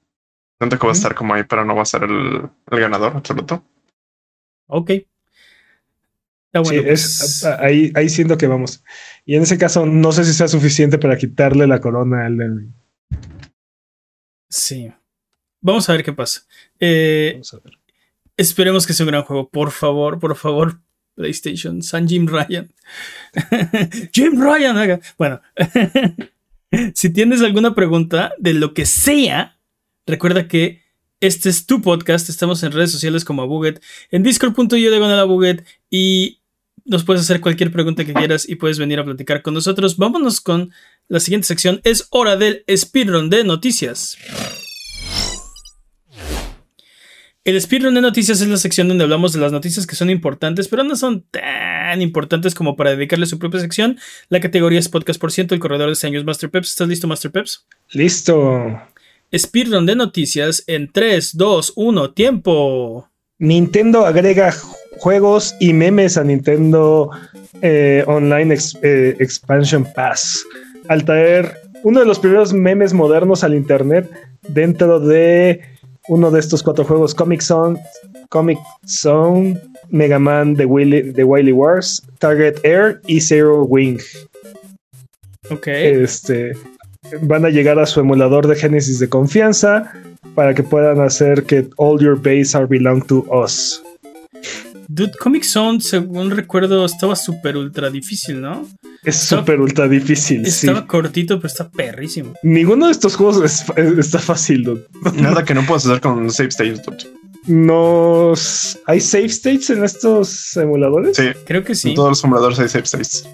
Siento 0.58 0.78
que 0.78 0.86
va 0.86 0.92
a 0.92 0.96
estar 0.96 1.14
como 1.14 1.34
ahí, 1.34 1.44
pero 1.44 1.64
no 1.64 1.74
va 1.74 1.82
a 1.82 1.86
ser 1.86 2.04
el, 2.04 2.48
el 2.70 2.80
ganador 2.80 3.16
absoluto. 3.16 3.64
Ok. 4.66 4.90
Está 4.90 6.64
Sí, 6.64 6.76
bueno. 6.76 6.90
es, 6.90 7.16
pues, 7.20 7.44
ahí, 7.44 7.92
ahí 7.94 8.08
siento 8.08 8.36
que 8.36 8.46
vamos. 8.46 8.84
Y 9.24 9.36
en 9.36 9.42
ese 9.42 9.56
caso, 9.56 9.86
no 9.86 10.12
sé 10.12 10.24
si 10.24 10.34
sea 10.34 10.48
suficiente 10.48 10.98
para 10.98 11.16
quitarle 11.16 11.66
la 11.66 11.80
corona 11.80 12.22
a 12.22 12.26
Elden 12.26 12.74
sí. 14.48 14.92
Vamos 15.62 15.88
a 15.88 15.92
ver 15.92 16.04
qué 16.04 16.12
pasa. 16.12 16.42
Eh, 16.78 17.30
Vamos 17.34 17.54
a 17.54 17.58
ver. 17.58 17.79
Esperemos 18.40 18.86
que 18.86 18.94
sea 18.94 19.04
un 19.04 19.10
gran 19.10 19.22
juego. 19.22 19.50
Por 19.50 19.70
favor, 19.70 20.18
por 20.18 20.34
favor, 20.34 20.80
PlayStation. 21.14 21.82
San 21.82 22.08
Jim 22.08 22.26
Ryan. 22.26 22.72
Jim 24.14 24.40
Ryan, 24.40 24.78
haga. 24.78 25.00
Bueno. 25.18 25.42
si 26.94 27.12
tienes 27.12 27.42
alguna 27.42 27.74
pregunta 27.74 28.32
de 28.38 28.54
lo 28.54 28.72
que 28.72 28.86
sea, 28.86 29.58
recuerda 30.06 30.48
que 30.48 30.80
este 31.20 31.50
es 31.50 31.66
tu 31.66 31.82
podcast. 31.82 32.30
Estamos 32.30 32.62
en 32.62 32.72
redes 32.72 32.90
sociales 32.90 33.26
como 33.26 33.46
Buget, 33.46 33.82
en 34.10 34.22
discord.io 34.22 34.90
de 34.90 35.24
Buget 35.24 35.66
y 35.90 36.40
nos 36.86 37.04
puedes 37.04 37.20
hacer 37.20 37.42
cualquier 37.42 37.70
pregunta 37.70 38.06
que 38.06 38.14
quieras 38.14 38.48
y 38.48 38.54
puedes 38.54 38.78
venir 38.78 39.00
a 39.00 39.04
platicar 39.04 39.42
con 39.42 39.52
nosotros. 39.52 39.98
Vámonos 39.98 40.40
con 40.40 40.72
la 41.08 41.20
siguiente 41.20 41.46
sección. 41.46 41.82
Es 41.84 42.08
hora 42.08 42.38
del 42.38 42.64
speedrun 42.74 43.28
de 43.28 43.44
noticias. 43.44 44.16
El 47.42 47.58
speedrun 47.58 47.94
de 47.94 48.02
noticias 48.02 48.42
es 48.42 48.48
la 48.48 48.58
sección 48.58 48.88
donde 48.88 49.04
hablamos 49.04 49.32
de 49.32 49.40
las 49.40 49.50
noticias 49.50 49.86
que 49.86 49.96
son 49.96 50.10
importantes, 50.10 50.68
pero 50.68 50.84
no 50.84 50.94
son 50.94 51.24
tan 51.30 52.02
importantes 52.02 52.54
como 52.54 52.76
para 52.76 52.90
dedicarle 52.90 53.24
su 53.24 53.38
propia 53.38 53.60
sección. 53.60 53.98
La 54.28 54.40
categoría 54.40 54.78
es 54.78 54.90
podcast 54.90 55.18
por 55.18 55.32
ciento, 55.32 55.54
el 55.54 55.60
corredor 55.60 55.96
de 55.96 56.06
año 56.06 56.18
es 56.18 56.26
Master 56.26 56.50
Peps. 56.50 56.68
¿Estás 56.68 56.88
listo, 56.88 57.08
Master 57.08 57.30
Peps? 57.30 57.66
Listo. 57.92 58.78
Speedrun 59.34 59.86
de 59.86 59.96
noticias 59.96 60.64
en 60.66 60.92
3, 60.92 61.34
2, 61.38 61.72
1, 61.76 62.10
tiempo. 62.12 63.08
Nintendo 63.38 64.04
agrega 64.04 64.54
juegos 64.98 65.54
y 65.60 65.72
memes 65.72 66.18
a 66.18 66.24
Nintendo 66.24 67.10
eh, 67.62 68.04
Online 68.06 68.54
eh, 68.82 69.16
Expansion 69.18 69.88
Pass. 69.94 70.44
Al 70.88 71.06
traer 71.06 71.56
uno 71.84 72.00
de 72.00 72.06
los 72.06 72.18
primeros 72.18 72.52
memes 72.52 72.92
modernos 72.92 73.44
al 73.44 73.54
Internet 73.54 74.10
dentro 74.42 75.00
de 75.00 75.62
uno 76.10 76.28
de 76.32 76.40
estos 76.40 76.62
cuatro 76.64 76.84
juegos, 76.84 77.14
Comic 77.14 77.40
Zone, 77.40 77.80
Comic 78.30 78.58
Zone, 78.84 79.60
Mega 79.90 80.18
Man 80.18 80.56
The 80.56 80.64
Wily, 80.64 81.52
Wars, 81.52 82.02
Target 82.18 82.56
Air 82.64 83.00
y 83.06 83.20
Zero 83.20 83.62
Wing. 83.62 84.00
Ok. 85.50 85.68
Este, 85.68 86.52
van 87.22 87.44
a 87.44 87.50
llegar 87.50 87.78
a 87.78 87.86
su 87.86 88.00
emulador 88.00 88.48
de 88.48 88.56
Genesis 88.56 88.98
de 88.98 89.08
confianza 89.08 89.92
para 90.34 90.52
que 90.52 90.64
puedan 90.64 91.00
hacer 91.00 91.44
que 91.44 91.68
all 91.76 92.00
your 92.00 92.16
base 92.16 92.56
are 92.56 92.66
belong 92.66 93.06
to 93.06 93.24
us. 93.30 93.80
Dude, 94.88 95.12
Comic 95.20 95.44
Zone, 95.44 95.80
según 95.80 96.32
recuerdo, 96.32 96.84
estaba 96.84 97.14
súper 97.14 97.56
ultra 97.56 97.88
difícil, 97.88 98.40
¿no? 98.40 98.66
Es 99.02 99.16
súper 99.16 99.60
ultra 99.60 99.88
difícil. 99.88 100.44
Estaba 100.44 100.86
cortito, 100.86 101.38
pero 101.38 101.48
está 101.48 101.70
perrísimo. 101.70 102.34
Ninguno 102.42 102.86
de 102.86 102.92
estos 102.92 103.16
juegos 103.16 103.64
está 103.76 104.18
fácil, 104.18 104.64
dude. 104.64 104.86
Nada 105.14 105.44
que 105.44 105.54
no 105.54 105.64
puedas 105.64 105.86
hacer 105.86 106.00
con 106.00 106.30
save 106.30 106.50
states, 106.50 106.82
dude. 106.84 107.06
Nos... 107.46 108.78
¿Hay 108.86 109.00
save 109.00 109.26
states 109.26 109.70
en 109.70 109.84
estos 109.84 110.56
emuladores? 110.56 111.16
Sí. 111.16 111.28
Creo 111.46 111.64
que 111.64 111.74
sí. 111.74 111.90
En 111.90 111.94
todos 111.94 112.10
los 112.10 112.24
emuladores 112.24 112.58
hay 112.58 112.68
save 112.68 112.84
states. 112.84 113.26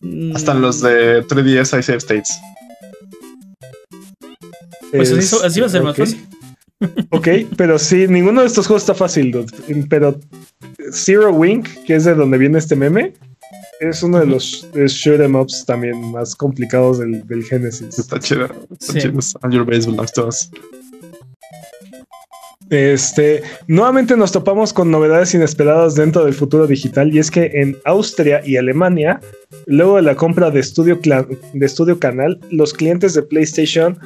Mm. 0.00 0.36
Hasta 0.36 0.52
en 0.52 0.60
los 0.60 0.80
de 0.80 1.24
3DS 1.24 1.74
hay 1.74 1.82
save 1.82 1.98
states. 1.98 2.38
Pues 4.92 5.10
así, 5.12 5.60
va 5.60 5.66
a 5.66 5.70
ser 5.70 5.82
más 5.82 5.96
fácil. 5.96 6.26
Ok, 7.10 7.26
pero 7.56 7.76
sí, 7.76 8.06
ninguno 8.06 8.40
de 8.40 8.46
estos 8.46 8.68
juegos 8.68 8.84
está 8.84 8.94
fácil, 8.94 9.32
dude. 9.32 9.52
Pero 9.90 10.20
Zero 10.92 11.32
Wing, 11.32 11.64
que 11.84 11.96
es 11.96 12.04
de 12.04 12.14
donde 12.14 12.38
viene 12.38 12.58
este 12.58 12.76
meme, 12.76 13.14
es 13.80 14.02
uno 14.02 14.20
de 14.20 14.26
los 14.26 14.66
shoot 14.74 15.20
em 15.20 15.34
ups 15.34 15.64
también 15.66 16.10
más 16.10 16.34
complicados 16.34 16.98
del, 16.98 17.26
del 17.26 17.44
Genesis. 17.44 17.98
Está 17.98 18.18
chido. 18.18 18.48
Está 18.70 18.98
chido. 18.98 19.20
your 19.50 19.64
base 19.64 19.86
belongs 19.86 20.12
to 20.12 20.26
us. 20.26 20.50
Este, 22.70 23.42
nuevamente 23.66 24.14
nos 24.14 24.32
topamos 24.32 24.74
con 24.74 24.90
novedades 24.90 25.34
inesperadas 25.34 25.94
dentro 25.94 26.24
del 26.24 26.34
futuro 26.34 26.66
digital 26.66 27.14
y 27.14 27.18
es 27.18 27.30
que 27.30 27.50
en 27.54 27.78
Austria 27.86 28.42
y 28.44 28.58
Alemania, 28.58 29.20
luego 29.66 29.96
de 29.96 30.02
la 30.02 30.14
compra 30.14 30.50
de 30.50 30.62
Studio, 30.62 31.00
de 31.54 31.68
Studio 31.68 31.98
Canal, 31.98 32.38
los 32.50 32.74
clientes 32.74 33.14
de 33.14 33.22
PlayStation 33.22 33.98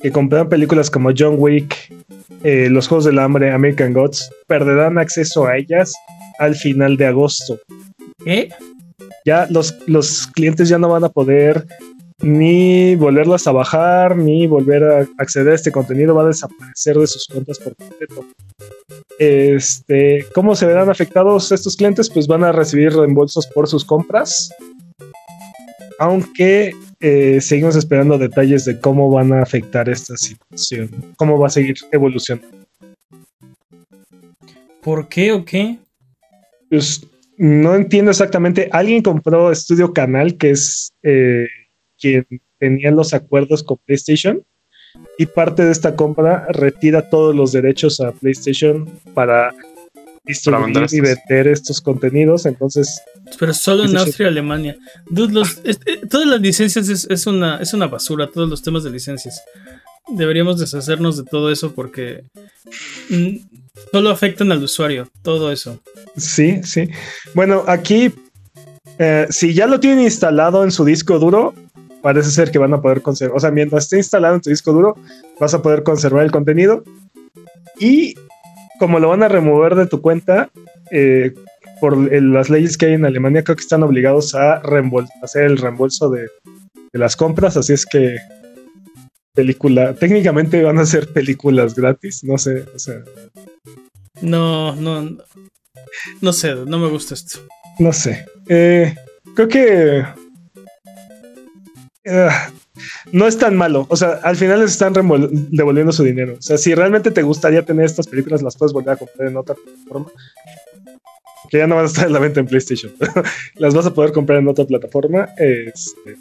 que 0.00 0.12
compraron 0.12 0.48
películas 0.48 0.88
como 0.88 1.10
John 1.16 1.34
Wick, 1.38 1.92
eh, 2.44 2.68
Los 2.70 2.86
Juegos 2.86 3.06
del 3.06 3.18
Hambre, 3.18 3.50
American 3.50 3.92
Gods, 3.92 4.30
perderán 4.46 4.98
acceso 4.98 5.46
a 5.46 5.56
ellas 5.56 5.92
al 6.38 6.54
final 6.54 6.96
de 6.96 7.06
agosto. 7.06 7.58
¿Eh? 8.24 8.50
Ya 9.26 9.46
los, 9.50 9.76
los 9.86 10.28
clientes 10.28 10.68
ya 10.68 10.78
no 10.78 10.88
van 10.88 11.04
a 11.04 11.08
poder 11.08 11.66
ni 12.22 12.96
volverlas 12.96 13.46
a 13.46 13.52
bajar, 13.52 14.16
ni 14.16 14.46
volver 14.46 14.84
a 14.84 15.06
acceder 15.18 15.52
a 15.52 15.54
este 15.56 15.72
contenido, 15.72 16.14
va 16.14 16.22
a 16.22 16.28
desaparecer 16.28 16.96
de 16.96 17.06
sus 17.06 17.26
cuentas 17.26 17.58
por 17.58 17.76
completo. 17.76 18.24
Este, 19.18 20.24
¿Cómo 20.34 20.54
se 20.54 20.66
verán 20.66 20.88
afectados 20.88 21.52
estos 21.52 21.76
clientes? 21.76 22.08
Pues 22.08 22.26
van 22.26 22.44
a 22.44 22.52
recibir 22.52 22.94
reembolsos 22.94 23.46
por 23.48 23.68
sus 23.68 23.84
compras, 23.84 24.50
aunque 25.98 26.72
eh, 27.00 27.40
seguimos 27.40 27.76
esperando 27.76 28.18
detalles 28.18 28.64
de 28.64 28.80
cómo 28.80 29.10
van 29.10 29.32
a 29.32 29.42
afectar 29.42 29.88
esta 29.88 30.16
situación, 30.16 30.90
cómo 31.16 31.38
va 31.38 31.48
a 31.48 31.50
seguir 31.50 31.76
evolucionando. 31.92 32.64
¿Por 34.82 35.08
qué 35.08 35.32
o 35.32 35.44
qué? 35.44 35.78
Pues 36.70 37.02
no 37.38 37.74
entiendo 37.74 38.10
exactamente. 38.10 38.68
Alguien 38.72 39.02
compró 39.02 39.52
Estudio 39.52 39.92
Canal, 39.92 40.36
que 40.36 40.50
es 40.50 40.92
eh, 41.02 41.46
quien 41.98 42.26
tenía 42.58 42.90
los 42.90 43.14
acuerdos 43.14 43.62
con 43.62 43.78
PlayStation, 43.84 44.42
y 45.18 45.26
parte 45.26 45.64
de 45.64 45.72
esta 45.72 45.94
compra 45.94 46.46
retira 46.50 47.10
todos 47.10 47.34
los 47.34 47.52
derechos 47.52 48.00
a 48.00 48.12
PlayStation 48.12 48.88
para 49.14 49.54
distribuir 50.24 50.86
y 50.90 51.00
vender 51.00 51.48
estos 51.48 51.80
contenidos. 51.80 52.46
Entonces, 52.46 53.00
pero 53.38 53.54
solo 53.54 53.84
en 53.84 53.96
Austria 53.96 54.26
y 54.26 54.30
Alemania. 54.30 54.76
Dude, 55.08 55.42
eh, 55.64 56.00
todas 56.08 56.26
las 56.26 56.40
licencias 56.40 56.88
es, 56.88 57.26
una, 57.26 57.58
es 57.58 57.72
una 57.72 57.86
basura, 57.86 58.28
todos 58.30 58.48
los 58.48 58.62
temas 58.62 58.84
de 58.84 58.90
licencias. 58.90 59.42
Deberíamos 60.08 60.58
deshacernos 60.58 61.16
de 61.16 61.24
todo 61.24 61.50
eso 61.50 61.72
porque 61.74 62.24
mm, 63.10 63.36
solo 63.92 64.10
afectan 64.10 64.52
al 64.52 64.62
usuario, 64.62 65.08
todo 65.22 65.52
eso. 65.52 65.80
Sí, 66.16 66.60
sí. 66.62 66.88
Bueno, 67.34 67.64
aquí, 67.66 68.12
eh, 68.98 69.26
si 69.30 69.54
ya 69.54 69.66
lo 69.66 69.80
tienen 69.80 70.04
instalado 70.04 70.64
en 70.64 70.70
su 70.70 70.84
disco 70.84 71.18
duro, 71.18 71.54
parece 72.02 72.30
ser 72.30 72.50
que 72.50 72.58
van 72.58 72.74
a 72.74 72.80
poder 72.80 73.02
conservar. 73.02 73.36
O 73.36 73.40
sea, 73.40 73.50
mientras 73.50 73.84
esté 73.84 73.96
instalado 73.96 74.34
en 74.34 74.40
tu 74.40 74.50
disco 74.50 74.72
duro, 74.72 74.96
vas 75.40 75.54
a 75.54 75.62
poder 75.62 75.82
conservar 75.82 76.24
el 76.24 76.30
contenido. 76.30 76.84
Y 77.78 78.14
como 78.78 78.98
lo 78.98 79.08
van 79.08 79.22
a 79.22 79.28
remover 79.28 79.74
de 79.74 79.86
tu 79.86 80.00
cuenta, 80.00 80.50
eh, 80.90 81.34
por 81.80 81.96
las 81.96 82.50
leyes 82.50 82.76
que 82.76 82.86
hay 82.86 82.92
en 82.94 83.04
Alemania, 83.04 83.42
creo 83.42 83.56
que 83.56 83.62
están 83.62 83.82
obligados 83.82 84.34
a 84.34 84.62
hacer 85.22 85.44
el 85.44 85.58
reembolso 85.58 86.08
de, 86.10 86.28
las 86.92 87.16
compras, 87.16 87.56
así 87.58 87.74
es 87.74 87.84
que 87.84 88.16
película, 89.36 89.94
técnicamente 89.94 90.62
van 90.62 90.78
a 90.78 90.86
ser 90.86 91.12
películas 91.12 91.74
gratis, 91.76 92.24
no 92.24 92.38
sé, 92.38 92.64
o 92.74 92.78
sea. 92.78 93.04
No, 94.22 94.74
no, 94.74 95.16
no 96.20 96.32
sé, 96.32 96.54
no 96.54 96.78
me 96.78 96.88
gusta 96.88 97.14
esto. 97.14 97.40
No 97.78 97.92
sé. 97.92 98.26
Eh, 98.48 98.94
creo 99.34 99.46
que 99.46 100.04
eh, 102.04 102.28
no 103.12 103.26
es 103.26 103.36
tan 103.36 103.56
malo. 103.56 103.86
O 103.90 103.96
sea, 103.96 104.20
al 104.22 104.36
final 104.36 104.60
les 104.60 104.72
están 104.72 104.94
devolviendo 104.94 105.92
su 105.92 106.02
dinero. 106.02 106.36
O 106.38 106.42
sea, 106.42 106.56
si 106.56 106.74
realmente 106.74 107.10
te 107.10 107.22
gustaría 107.22 107.62
tener 107.62 107.84
estas 107.84 108.06
películas, 108.06 108.42
las 108.42 108.56
puedes 108.56 108.72
volver 108.72 108.94
a 108.94 108.96
comprar 108.96 109.28
en 109.28 109.36
otra 109.36 109.54
plataforma 109.54 110.10
que 111.50 111.58
ya 111.58 111.66
no 111.66 111.76
van 111.76 111.84
a 111.84 111.88
estar 111.88 112.06
en 112.06 112.12
la 112.12 112.18
venta 112.18 112.40
en 112.40 112.46
PlayStation. 112.46 112.92
las 113.54 113.74
vas 113.74 113.86
a 113.86 113.94
poder 113.94 114.12
comprar 114.12 114.38
en 114.38 114.48
otra 114.48 114.64
plataforma. 114.64 115.28
Este, 115.36 116.16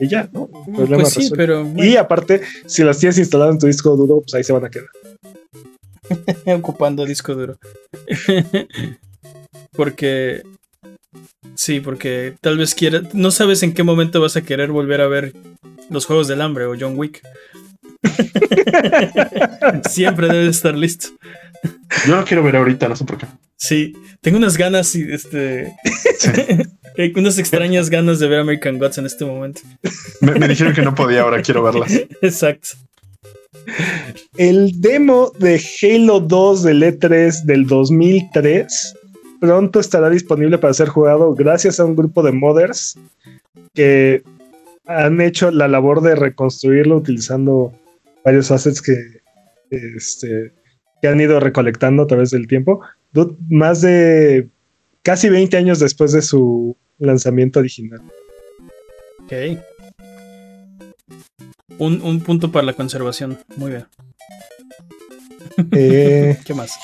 y 0.00 0.08
ya, 0.08 0.28
¿no? 0.32 0.48
pues 0.48 1.12
sí, 1.12 1.30
pero, 1.34 1.66
Y 1.76 1.96
aparte, 1.96 2.42
si 2.66 2.82
las 2.82 2.98
tienes 2.98 3.18
instaladas 3.18 3.54
en 3.54 3.60
tu 3.60 3.66
disco 3.66 3.96
duro, 3.96 4.20
pues 4.20 4.34
ahí 4.34 4.44
se 4.44 4.52
van 4.52 4.64
a 4.64 4.70
quedar. 4.70 4.88
Ocupando 6.58 7.04
disco 7.04 7.34
duro. 7.34 7.58
porque. 9.72 10.42
Sí, 11.54 11.80
porque 11.80 12.34
tal 12.40 12.58
vez 12.58 12.74
quiera. 12.74 13.02
No 13.12 13.30
sabes 13.30 13.62
en 13.62 13.74
qué 13.74 13.82
momento 13.82 14.20
vas 14.20 14.36
a 14.36 14.42
querer 14.42 14.70
volver 14.72 15.00
a 15.00 15.06
ver 15.06 15.32
los 15.90 16.06
Juegos 16.06 16.26
del 16.26 16.40
Hambre 16.40 16.66
o 16.66 16.74
John 16.78 16.98
Wick. 16.98 17.22
Siempre 19.88 20.28
debe 20.28 20.48
estar 20.48 20.76
listo. 20.76 21.08
Yo 22.06 22.16
lo 22.16 22.24
quiero 22.24 22.42
ver 22.42 22.56
ahorita, 22.56 22.88
no 22.88 22.96
sé 22.96 23.04
por 23.04 23.18
qué. 23.18 23.26
Sí, 23.56 23.94
tengo 24.20 24.38
unas 24.38 24.56
ganas 24.56 24.94
y 24.94 25.10
este. 25.10 25.72
unas 27.16 27.38
extrañas 27.38 27.90
ganas 27.90 28.18
de 28.18 28.28
ver 28.28 28.40
American 28.40 28.78
Gods 28.78 28.98
en 28.98 29.06
este 29.06 29.24
momento. 29.24 29.62
Me, 30.20 30.48
dijeron 30.48 30.74
que 30.74 30.82
no 30.82 30.94
podía, 30.94 31.22
ahora 31.22 31.42
quiero 31.42 31.62
verlas. 31.62 31.92
Exacto. 32.22 32.68
El 34.36 34.80
demo 34.80 35.32
de 35.38 35.62
Halo 35.82 36.20
2 36.20 36.62
del 36.64 36.82
E3 36.82 37.44
del 37.44 37.66
2003 37.66 38.94
pronto 39.40 39.80
estará 39.80 40.10
disponible 40.10 40.58
para 40.58 40.74
ser 40.74 40.88
jugado 40.88 41.34
gracias 41.34 41.80
a 41.80 41.84
un 41.84 41.96
grupo 41.96 42.22
de 42.22 42.32
modders 42.32 42.98
que 43.72 44.22
han 44.86 45.20
hecho 45.20 45.50
la 45.50 45.68
labor 45.68 46.02
de 46.02 46.14
reconstruirlo 46.14 46.96
utilizando 46.96 47.72
varios 48.24 48.50
assets 48.50 48.80
que, 48.80 48.96
este, 49.70 50.52
que 51.02 51.08
han 51.08 51.20
ido 51.20 51.40
recolectando 51.40 52.04
a 52.04 52.06
través 52.06 52.30
del 52.30 52.46
tiempo 52.46 52.80
más 53.48 53.80
de 53.80 54.48
casi 55.02 55.28
20 55.28 55.56
años 55.56 55.78
después 55.78 56.12
de 56.12 56.22
su 56.22 56.76
lanzamiento 56.98 57.60
original. 57.60 58.00
Ok. 59.22 59.32
Un, 61.78 62.02
un 62.02 62.20
punto 62.20 62.50
para 62.50 62.66
la 62.66 62.72
conservación. 62.72 63.38
Muy 63.56 63.70
bien. 63.70 63.86
Eh, 65.72 66.38
¿Qué 66.44 66.54
más? 66.54 66.78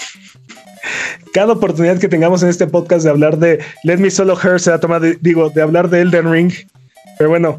cada 1.33 1.53
oportunidad 1.53 1.99
que 1.99 2.09
tengamos 2.09 2.43
en 2.43 2.49
este 2.49 2.67
podcast 2.67 3.05
de 3.05 3.11
hablar 3.11 3.39
de 3.39 3.61
Let 3.85 3.99
Me 3.99 4.11
Solo 4.11 4.37
Her 4.41 4.59
será 4.61 4.81
tomada, 4.81 5.07
digo, 5.21 5.51
de 5.51 5.63
hablar 5.63 5.89
de 5.89 6.01
Elden 6.01 6.31
Ring. 6.31 6.53
Pero 7.21 7.29
bueno, 7.29 7.59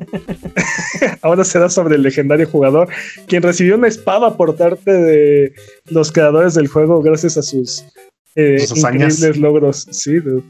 ahora 1.22 1.43
será 1.43 1.70
sobre 1.70 1.93
el 1.93 2.01
legendario 2.01 2.47
jugador, 2.47 2.88
quien 3.28 3.43
recibió 3.43 3.76
una 3.76 3.88
espada 3.89 4.36
por 4.36 4.55
parte 4.55 4.91
de 4.91 5.53
los 5.91 6.12
creadores 6.12 6.55
del 6.55 6.68
juego 6.68 6.99
gracias 7.03 7.38
a 7.38 7.43
sus, 7.43 7.86
eh, 8.36 8.57
increíbles 8.76 9.38
logros. 9.38 9.88
Sí, 9.91 10.16
dude. 10.16 10.41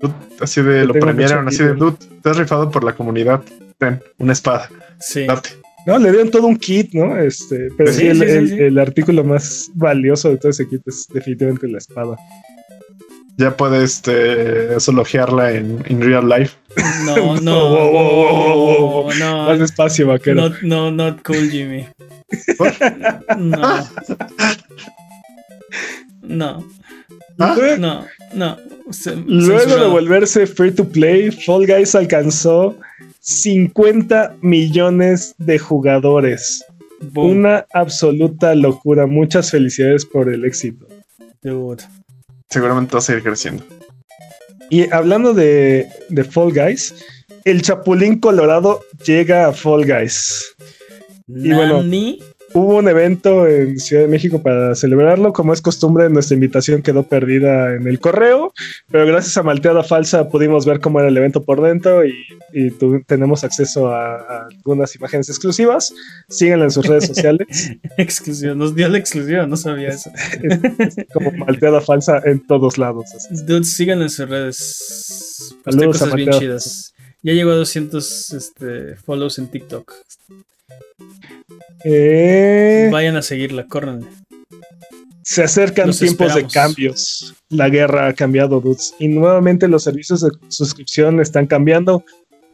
Dude, 0.00 0.14
Así 0.40 0.60
de, 0.62 0.84
lo 0.84 0.94
premiaron, 0.94 1.46
así 1.46 1.62
de, 1.62 1.74
dude, 1.74 1.96
te 2.24 2.28
has 2.30 2.36
rifado 2.36 2.68
por 2.72 2.82
la 2.82 2.96
comunidad. 2.96 3.40
Ten, 3.78 4.02
una 4.18 4.32
espada, 4.32 4.68
Sí. 4.98 5.26
date. 5.28 5.50
No, 5.86 5.96
le 6.00 6.10
dieron 6.10 6.32
todo 6.32 6.48
un 6.48 6.56
kit, 6.56 6.92
¿no? 6.92 7.16
Este, 7.16 7.68
pero 7.78 7.92
sí, 7.92 8.00
Sí, 8.00 8.06
el, 8.08 8.16
sí, 8.18 8.24
sí, 8.26 8.32
el- 8.32 8.48
sí. 8.48 8.58
el 8.58 8.78
artículo 8.80 9.22
más 9.22 9.70
valioso 9.74 10.28
de 10.30 10.38
todo 10.38 10.50
ese 10.50 10.66
kit 10.68 10.82
es 10.88 11.06
definitivamente 11.14 11.68
la 11.68 11.78
espada. 11.78 12.16
Ya 13.36 13.56
puedes 13.56 13.96
este, 13.96 14.80
sologearla 14.80 15.52
en, 15.52 15.84
en 15.86 16.00
real 16.00 16.28
life. 16.28 16.56
No, 17.04 17.36
no, 17.40 17.68
Wow, 17.70 17.92
wow, 17.92 18.14
wow, 18.14 18.56
wow, 18.56 19.02
wow. 19.04 19.12
no, 19.18 19.44
Más 19.46 19.58
despacio, 19.58 20.06
vaquero. 20.08 20.36
Not, 20.40 20.62
no, 20.62 20.90
not 20.90 21.22
cool, 21.24 21.48
Jimmy. 21.50 21.86
No. 23.38 23.84
No, 26.22 26.64
¿Ah? 27.38 27.56
no, 27.78 28.06
no. 28.34 28.56
Se- 28.90 29.16
Luego 29.16 29.76
de 29.76 29.86
volverse 29.88 30.46
free 30.46 30.70
to 30.72 30.84
play, 30.88 31.30
Fall 31.30 31.66
Guys 31.66 31.94
alcanzó 31.94 32.76
50 33.20 34.36
millones 34.40 35.34
de 35.38 35.58
jugadores. 35.58 36.64
Boom, 37.12 37.38
Una 37.40 37.66
absoluta 37.74 38.54
locura. 38.54 39.06
Muchas 39.06 39.50
felicidades 39.50 40.06
por 40.06 40.32
el 40.32 40.44
éxito. 40.44 40.86
dude. 41.42 41.82
Seguramente 42.48 42.92
va 42.92 42.98
a 43.00 43.02
seguir 43.02 43.22
creciendo. 43.24 43.64
Y 44.70 44.92
hablando 44.92 45.34
de, 45.34 45.86
de 46.08 46.24
Fall 46.24 46.52
Guys, 46.52 46.94
el 47.44 47.62
Chapulín 47.62 48.20
Colorado 48.20 48.80
llega 49.04 49.46
a 49.46 49.52
Fall 49.52 49.84
Guys. 49.84 50.54
Y 51.28 51.52
bueno. 51.52 51.82
Hubo 52.56 52.76
un 52.76 52.86
evento 52.88 53.48
en 53.48 53.80
Ciudad 53.80 54.02
de 54.02 54.08
México 54.08 54.40
para 54.40 54.76
celebrarlo. 54.76 55.32
Como 55.32 55.52
es 55.52 55.60
costumbre, 55.60 56.08
nuestra 56.08 56.34
invitación 56.36 56.82
quedó 56.82 57.02
perdida 57.02 57.74
en 57.74 57.88
el 57.88 57.98
correo, 57.98 58.52
pero 58.92 59.04
gracias 59.06 59.36
a 59.36 59.42
Malteada 59.42 59.82
Falsa 59.82 60.28
pudimos 60.28 60.64
ver 60.64 60.78
cómo 60.78 61.00
era 61.00 61.08
el 61.08 61.16
evento 61.16 61.42
por 61.42 61.60
dentro 61.60 62.06
y, 62.06 62.14
y 62.52 62.70
tu- 62.70 63.02
tenemos 63.08 63.42
acceso 63.42 63.88
a, 63.88 64.14
a 64.18 64.46
algunas 64.46 64.94
imágenes 64.94 65.28
exclusivas. 65.28 65.92
Síganla 66.28 66.66
en 66.66 66.70
sus 66.70 66.86
redes 66.86 67.06
sociales 67.08 67.72
Exclusiva, 67.98 68.54
nos 68.54 68.72
dio 68.76 68.88
la 68.88 68.98
exclusiva, 68.98 69.46
no 69.48 69.56
sabía 69.56 69.88
eso. 69.88 70.12
como 71.12 71.32
Malteada 71.32 71.80
Falsa 71.80 72.22
en 72.24 72.38
todos 72.46 72.78
lados. 72.78 73.06
Dude, 73.30 73.64
sigan 73.64 74.00
en 74.00 74.10
sus 74.10 74.28
redes. 74.28 75.56
Saludos 75.64 75.96
a 76.02 76.04
cosas 76.04 76.14
bien 76.14 76.30
chidas. 76.38 76.94
Ya 77.20 77.32
llegó 77.32 77.50
a 77.50 77.56
200 77.56 78.32
este, 78.32 78.94
follows 78.94 79.40
en 79.40 79.48
TikTok. 79.48 79.92
Eh, 81.84 82.88
Vayan 82.90 83.16
a 83.16 83.22
seguirla, 83.22 83.66
córranle. 83.66 84.06
se 85.22 85.42
acercan 85.42 85.88
Los 85.88 85.98
tiempos 85.98 86.28
esperamos. 86.28 86.52
de 86.52 86.58
cambios. 86.60 87.34
La 87.48 87.68
guerra 87.68 88.08
ha 88.08 88.12
cambiado, 88.14 88.60
dudes. 88.60 88.94
Y 88.98 89.08
nuevamente 89.08 89.68
los 89.68 89.84
servicios 89.84 90.20
de 90.22 90.30
suscripción 90.48 91.20
están 91.20 91.46
cambiando. 91.46 92.04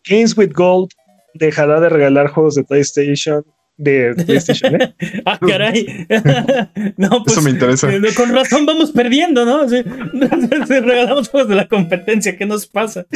Games 0.08 0.36
with 0.36 0.52
Gold 0.52 0.90
dejará 1.34 1.80
de 1.80 1.88
regalar 1.88 2.28
juegos 2.28 2.54
de 2.54 2.64
PlayStation. 2.64 3.44
De 3.82 4.14
PlayStation, 4.26 4.80
¿eh? 4.80 4.94
Ah, 5.24 5.38
caray. 5.38 6.06
no, 6.98 7.22
pues. 7.24 7.32
Eso 7.32 7.40
me 7.42 7.50
interesa. 7.50 7.90
eh, 7.90 8.00
Con 8.14 8.34
razón 8.34 8.66
vamos 8.66 8.90
perdiendo, 8.92 9.46
¿no? 9.46 9.66
Sí. 9.70 9.82
Regalamos 10.68 11.30
juegos 11.30 11.48
de 11.48 11.54
la 11.56 11.66
competencia, 11.66 12.36
¿qué 12.36 12.44
nos 12.44 12.66
pasa? 12.66 13.06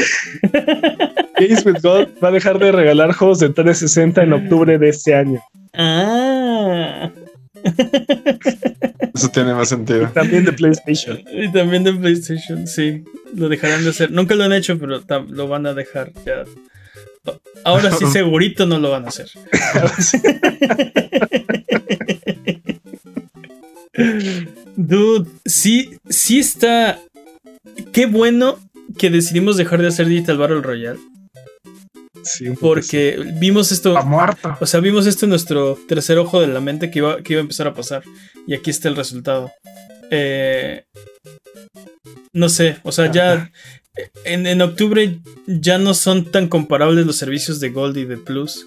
Games 1.38 1.66
with 1.66 1.82
Gold 1.82 2.08
va 2.22 2.28
a 2.28 2.32
dejar 2.32 2.58
de 2.58 2.72
regalar 2.72 3.12
juegos 3.12 3.40
de 3.40 3.50
360 3.50 4.22
en 4.22 4.32
octubre 4.32 4.78
de 4.78 4.88
este 4.88 5.14
año. 5.14 5.40
Ah. 5.74 7.10
Eso 9.14 9.28
tiene 9.28 9.52
más 9.52 9.68
sentido. 9.68 10.08
También 10.14 10.46
de 10.46 10.52
PlayStation. 10.52 11.20
Y 11.30 11.52
también 11.52 11.84
de 11.84 11.92
PlayStation, 11.92 12.66
sí. 12.66 13.04
Lo 13.36 13.48
dejarán 13.50 13.84
de 13.84 13.90
hacer. 13.90 14.10
Nunca 14.10 14.34
lo 14.34 14.44
han 14.44 14.52
hecho, 14.54 14.78
pero 14.78 15.02
lo 15.28 15.48
van 15.48 15.66
a 15.66 15.74
dejar 15.74 16.10
ya. 16.24 16.44
Ahora 17.64 17.90
sí, 17.92 18.06
segurito 18.12 18.66
no 18.66 18.78
lo 18.78 18.90
van 18.90 19.06
a 19.06 19.08
hacer. 19.08 19.28
Dude, 24.76 25.30
sí, 25.44 25.98
sí 26.08 26.40
está. 26.40 27.00
Qué 27.92 28.06
bueno 28.06 28.58
que 28.98 29.10
decidimos 29.10 29.56
dejar 29.56 29.80
de 29.80 29.88
hacer 29.88 30.06
Digital 30.06 30.38
Battle 30.38 30.60
Royale. 30.60 30.98
Sí, 32.22 32.50
Porque 32.58 33.22
vimos 33.38 33.70
esto. 33.70 33.96
Ha 33.96 34.02
muerto. 34.02 34.56
O 34.60 34.66
sea, 34.66 34.80
vimos 34.80 35.06
esto 35.06 35.26
en 35.26 35.30
nuestro 35.30 35.78
tercer 35.86 36.18
ojo 36.18 36.40
de 36.40 36.46
la 36.48 36.60
mente 36.60 36.90
que 36.90 36.98
iba, 37.00 37.22
que 37.22 37.34
iba 37.34 37.40
a 37.40 37.42
empezar 37.42 37.66
a 37.66 37.74
pasar. 37.74 38.02
Y 38.46 38.54
aquí 38.54 38.70
está 38.70 38.88
el 38.88 38.96
resultado. 38.96 39.52
Eh, 40.10 40.84
no 42.32 42.48
sé, 42.48 42.78
o 42.82 42.92
sea, 42.92 43.10
ya 43.10 43.50
en, 44.24 44.46
en 44.46 44.62
octubre 44.62 45.18
ya 45.46 45.78
no 45.78 45.94
son 45.94 46.30
tan 46.30 46.48
comparables 46.48 47.06
los 47.06 47.16
servicios 47.16 47.60
de 47.60 47.70
Gold 47.70 47.96
y 47.96 48.04
de 48.04 48.16
Plus. 48.16 48.66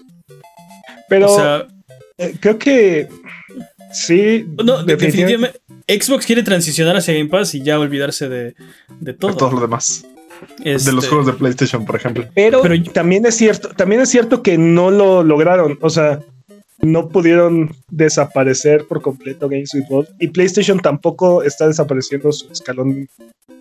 Pero 1.08 1.32
o 1.32 1.36
sea, 1.36 1.66
eh, 2.18 2.34
creo 2.40 2.58
que 2.58 3.08
sí. 3.92 4.46
no, 4.64 4.82
de- 4.84 4.96
definitivamente. 4.96 4.96
definitivamente. 4.96 5.60
Xbox 6.04 6.26
quiere 6.26 6.42
transicionar 6.42 6.96
hacia 6.96 7.14
Game 7.14 7.30
Pass 7.30 7.54
y 7.54 7.62
ya 7.62 7.78
olvidarse 7.80 8.28
de, 8.28 8.54
de 9.00 9.12
todo. 9.14 9.30
De 9.32 9.36
todo 9.38 9.52
lo 9.52 9.60
demás. 9.60 10.04
Este, 10.64 10.90
De 10.90 10.94
los 10.96 11.08
juegos 11.08 11.26
de 11.26 11.32
PlayStation, 11.32 11.84
por 11.86 11.96
ejemplo. 11.96 12.26
Pero, 12.34 12.60
Pero- 12.62 12.82
también 12.92 13.24
es 13.26 13.36
cierto, 13.36 13.70
también 13.70 14.00
es 14.02 14.10
cierto 14.10 14.42
que 14.42 14.58
no 14.58 14.90
lo 14.90 15.22
lograron. 15.24 15.78
O 15.80 15.88
sea, 15.90 16.20
no 16.80 17.08
pudieron 17.08 17.70
desaparecer 17.90 18.86
por 18.86 19.02
completo 19.02 19.48
Games 19.48 19.74
with 19.74 19.86
Gold. 19.88 20.08
Y 20.18 20.28
PlayStation 20.28 20.78
tampoco 20.78 21.42
está 21.42 21.66
desapareciendo 21.66 22.30
su 22.32 22.50
escalón 22.52 23.08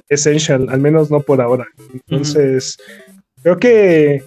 Essential, 0.09 0.68
al 0.70 0.80
menos 0.80 1.11
no 1.11 1.20
por 1.20 1.41
ahora. 1.41 1.68
Entonces, 1.93 2.78
creo 3.43 3.59
que 3.59 4.24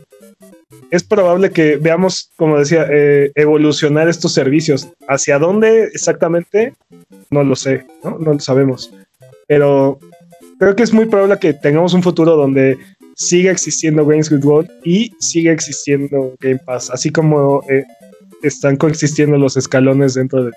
es 0.91 1.03
probable 1.03 1.51
que 1.51 1.77
veamos, 1.77 2.31
como 2.37 2.59
decía, 2.59 2.87
eh, 2.91 3.33
evolucionar 3.35 4.09
estos 4.09 4.35
servicios. 4.35 4.89
¿Hacia 5.09 5.39
dónde 5.39 5.85
exactamente? 5.85 6.75
No 7.31 7.45
lo 7.45 7.57
sé, 7.57 7.87
¿no? 8.05 8.19
No 8.19 8.35
lo 8.35 8.41
sabemos. 8.41 8.93
Pero 9.47 9.99
creo 10.59 10.77
que 10.77 10.83
es 10.83 10.93
muy 10.93 11.07
probable 11.07 11.39
que 11.39 11.55
tengamos 11.55 11.95
un 11.95 12.03
futuro 12.03 12.37
donde 12.37 12.77
siga 13.17 13.51
existiendo 13.51 14.05
Games 14.05 14.31
with 14.31 14.43
Gold 14.43 14.71
y 14.85 15.13
siga 15.19 15.53
existiendo 15.53 16.35
Game 16.41 16.59
Pass, 16.59 16.91
así 16.91 17.11
como 17.11 17.63
eh, 17.69 17.85
están 18.43 18.77
coexistiendo 18.77 19.37
los 19.39 19.57
escalones 19.57 20.15
dentro 20.15 20.45
del 20.45 20.55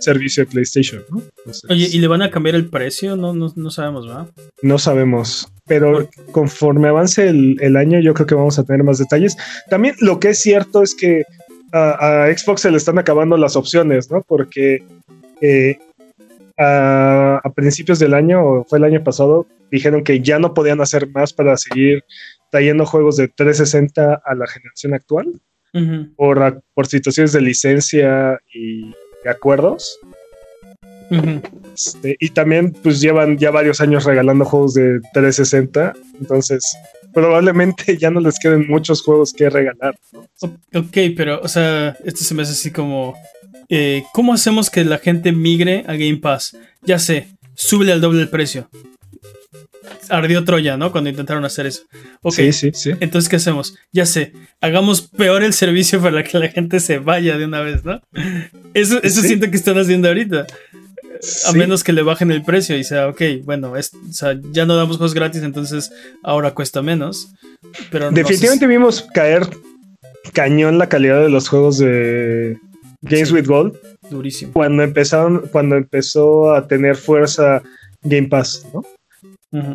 servicio 0.00 0.44
de 0.44 0.50
PlayStation, 0.50 1.02
¿no? 1.10 1.22
Entonces, 1.38 1.70
Oye, 1.70 1.88
¿y 1.90 1.98
le 1.98 2.08
van 2.08 2.22
a 2.22 2.30
cambiar 2.30 2.54
el 2.54 2.68
precio? 2.68 3.16
No, 3.16 3.34
no, 3.34 3.52
no 3.54 3.70
sabemos, 3.70 4.06
¿verdad? 4.06 4.28
no 4.62 4.78
sabemos, 4.78 5.48
pero 5.66 6.08
conforme 6.32 6.88
avance 6.88 7.28
el, 7.28 7.56
el 7.60 7.76
año 7.76 8.00
yo 8.00 8.14
creo 8.14 8.26
que 8.26 8.34
vamos 8.34 8.58
a 8.58 8.64
tener 8.64 8.84
más 8.84 8.98
detalles. 8.98 9.36
También 9.68 9.94
lo 10.00 10.20
que 10.20 10.30
es 10.30 10.40
cierto 10.40 10.82
es 10.82 10.94
que 10.94 11.24
a, 11.72 12.24
a 12.24 12.36
Xbox 12.36 12.62
se 12.62 12.70
le 12.70 12.76
están 12.76 12.98
acabando 12.98 13.36
las 13.36 13.56
opciones, 13.56 14.10
¿no? 14.10 14.22
Porque 14.22 14.82
eh, 15.40 15.78
a, 16.58 17.40
a 17.42 17.52
principios 17.52 17.98
del 17.98 18.14
año, 18.14 18.44
o 18.44 18.64
fue 18.64 18.78
el 18.78 18.84
año 18.84 19.02
pasado, 19.02 19.46
dijeron 19.70 20.04
que 20.04 20.20
ya 20.20 20.38
no 20.38 20.54
podían 20.54 20.80
hacer 20.80 21.08
más 21.10 21.32
para 21.32 21.56
seguir 21.56 22.04
trayendo 22.50 22.86
juegos 22.86 23.16
de 23.16 23.28
360 23.28 24.22
a 24.24 24.34
la 24.34 24.46
generación 24.46 24.94
actual 24.94 25.40
Por, 26.16 26.62
por 26.74 26.86
situaciones 26.86 27.32
de 27.32 27.40
licencia 27.40 28.38
y 28.52 28.90
de 29.24 29.30
acuerdos. 29.30 29.98
Este, 31.74 32.16
y 32.18 32.30
también 32.30 32.72
pues 32.72 33.00
llevan 33.00 33.38
ya 33.38 33.50
varios 33.50 33.80
años 33.80 34.04
regalando 34.04 34.44
juegos 34.44 34.74
de 34.74 34.98
360, 35.12 35.92
entonces 36.20 36.76
probablemente 37.14 37.96
ya 37.98 38.10
no 38.10 38.20
les 38.20 38.38
queden 38.38 38.66
muchos 38.66 39.02
juegos 39.02 39.32
que 39.32 39.48
regalar. 39.48 39.96
O- 40.40 40.46
Ok, 40.78 40.96
pero, 41.16 41.40
o 41.40 41.48
sea, 41.48 41.96
esto 42.04 42.24
se 42.24 42.34
me 42.34 42.42
hace 42.42 42.52
así 42.52 42.70
como. 42.72 43.14
eh, 43.68 44.02
¿Cómo 44.12 44.32
hacemos 44.34 44.68
que 44.70 44.84
la 44.84 44.98
gente 44.98 45.30
migre 45.32 45.84
a 45.86 45.92
Game 45.92 46.16
Pass? 46.18 46.56
Ya 46.82 46.98
sé, 46.98 47.28
súbele 47.54 47.92
al 47.92 48.00
doble 48.00 48.22
el 48.22 48.28
precio. 48.28 48.68
Ardió 50.08 50.44
Troya, 50.44 50.76
¿no? 50.76 50.92
Cuando 50.92 51.10
intentaron 51.10 51.44
hacer 51.44 51.66
eso. 51.66 51.82
Ok, 52.22 52.34
Sí, 52.34 52.52
sí, 52.52 52.70
sí. 52.74 52.90
entonces, 53.00 53.28
¿qué 53.28 53.36
hacemos? 53.36 53.74
Ya 53.92 54.06
sé, 54.06 54.32
hagamos 54.60 55.02
peor 55.02 55.42
el 55.42 55.52
servicio 55.52 56.00
para 56.00 56.22
que 56.24 56.38
la 56.38 56.48
gente 56.48 56.80
se 56.80 56.98
vaya 56.98 57.36
de 57.38 57.44
una 57.44 57.60
vez, 57.60 57.84
¿no? 57.84 58.00
Eso, 58.74 59.02
eso 59.02 59.20
Sí. 59.22 59.28
siento 59.28 59.50
que 59.50 59.56
están 59.56 59.78
haciendo 59.78 60.08
ahorita. 60.08 60.46
A 61.48 61.52
menos 61.52 61.82
que 61.82 61.92
le 61.94 62.02
bajen 62.02 62.30
el 62.30 62.42
precio 62.42 62.76
y 62.76 62.84
sea, 62.84 63.08
ok, 63.08 63.22
bueno, 63.44 63.74
es, 63.76 63.92
o 63.94 64.12
sea, 64.12 64.38
ya 64.52 64.66
no 64.66 64.76
damos 64.76 64.98
juegos 64.98 65.14
gratis, 65.14 65.42
entonces 65.42 65.90
ahora 66.22 66.52
cuesta 66.52 66.82
menos. 66.82 67.28
Pero 67.90 68.10
no 68.10 68.16
sé 68.16 68.22
Definitivamente 68.22 68.66
vimos 68.66 69.06
caer 69.14 69.42
cañón 70.32 70.78
la 70.78 70.88
calidad 70.88 71.20
de 71.22 71.30
los 71.30 71.48
juegos 71.48 71.78
de 71.78 72.58
Games 73.02 73.28
Sí. 73.28 73.34
with 73.34 73.46
Gold 73.46 73.76
Durísimo. 74.10 74.52
cuando 74.52 74.82
empezaron, 74.82 75.48
cuando 75.50 75.76
empezó 75.76 76.54
a 76.54 76.66
tener 76.68 76.96
fuerza 76.96 77.62
Game 78.02 78.28
Pass, 78.28 78.66
¿no? 78.74 78.84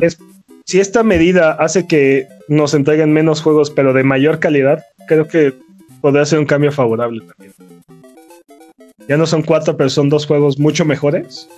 Es- 0.00 0.18
Si 0.64 0.78
esta 0.80 1.02
medida 1.02 1.52
hace 1.52 1.86
que 1.86 2.28
nos 2.48 2.72
entreguen 2.72 3.12
menos 3.12 3.42
juegos, 3.42 3.70
pero 3.70 3.92
de 3.92 4.04
mayor 4.04 4.38
calidad, 4.38 4.84
creo 5.08 5.26
que 5.26 5.54
podría 6.00 6.24
ser 6.24 6.38
un 6.38 6.46
cambio 6.46 6.70
favorable 6.72 7.20
también. 7.26 7.52
Ya 9.08 9.16
no 9.16 9.26
son 9.26 9.42
cuatro, 9.42 9.76
pero 9.76 9.90
son 9.90 10.08
dos 10.08 10.24
juegos 10.24 10.58
mucho 10.58 10.84
mejores. 10.84 11.48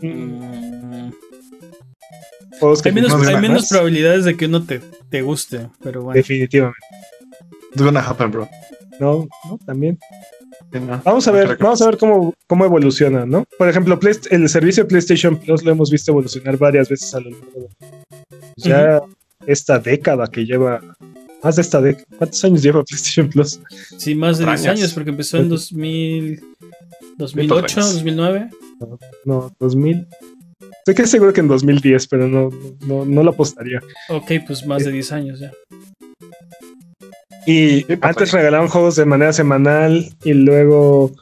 Mm. 0.00 1.10
Juegos 2.60 2.82
que 2.82 2.90
Hay 2.90 2.94
menos, 2.94 3.12
no 3.12 3.28
hay 3.28 3.62
probabilidades 3.68 4.24
de 4.24 4.36
que 4.36 4.46
uno 4.46 4.64
te, 4.64 4.80
te 5.10 5.22
guste, 5.22 5.68
pero 5.82 6.02
bueno. 6.02 6.16
definitivamente. 6.16 6.78
It's 7.72 7.82
gonna 7.82 8.00
happen, 8.00 8.30
bro. 8.30 8.48
No, 9.00 9.26
no, 9.44 9.58
también. 9.66 9.98
Sí, 10.72 10.80
no. 10.80 11.00
Vamos 11.04 11.26
a 11.28 11.32
No 11.32 11.36
ver, 11.38 11.56
vamos 11.58 11.82
a 11.82 11.86
ver 11.86 11.98
cómo, 11.98 12.34
cómo 12.46 12.64
evoluciona, 12.64 13.24
¿no? 13.26 13.44
Por 13.58 13.68
ejemplo, 13.68 13.98
Play- 13.98 14.16
el 14.30 14.48
servicio 14.48 14.84
de 14.84 14.88
PlayStation 14.88 15.36
Plus 15.38 15.62
lo 15.64 15.70
hemos 15.72 15.90
visto 15.90 16.10
evolucionar 16.10 16.56
varias 16.58 16.88
veces 16.88 17.14
a 17.14 17.20
lo 17.20 17.30
largo 17.30 17.46
de 17.60 17.68
ya 18.56 19.00
esta 19.46 19.78
década 19.78 20.26
que 20.28 20.44
lleva, 20.46 20.80
más 21.42 21.56
de 21.56 21.62
esta 21.62 21.80
década. 21.80 22.06
¿Cuántos 22.18 22.44
años 22.44 22.62
lleva 22.62 22.82
PlayStation 22.84 23.28
Plus? 23.28 23.60
Sí, 23.98 24.14
más 24.14 24.38
de 24.38 24.44
10 24.44 24.54
Extrañas. 24.54 24.78
años, 24.80 24.92
porque 24.94 25.10
empezó 25.10 25.38
en 25.38 25.48
2000, 25.48 26.42
2008, 27.18 27.80
años. 27.80 27.92
2009. 27.94 28.50
No, 29.24 29.54
2000. 29.58 30.06
Estoy 30.78 30.94
casi 30.94 31.12
seguro 31.12 31.32
que 31.32 31.40
en 31.40 31.48
2010, 31.48 32.06
pero 32.08 32.28
no, 32.28 32.50
no, 32.86 33.04
no 33.04 33.22
lo 33.22 33.30
apostaría. 33.30 33.80
Ok, 34.10 34.32
pues 34.46 34.66
más 34.66 34.84
de 34.84 34.92
10 34.92 35.12
años 35.12 35.40
ya. 35.40 35.50
Y 37.46 37.82
Sí, 37.82 37.96
papá. 37.96 38.08
antes 38.08 38.32
regalaban 38.32 38.68
juegos 38.68 38.96
de 38.96 39.04
manera 39.04 39.32
semanal 39.32 40.10
y 40.24 40.32
luego 40.32 41.12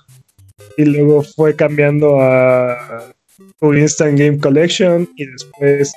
y 0.77 0.85
luego 0.85 1.23
fue 1.23 1.55
cambiando 1.55 2.21
a 2.21 3.13
tu 3.61 3.75
Instant 3.75 4.19
Game 4.19 4.39
Collection 4.39 5.09
y 5.17 5.27
después 5.27 5.93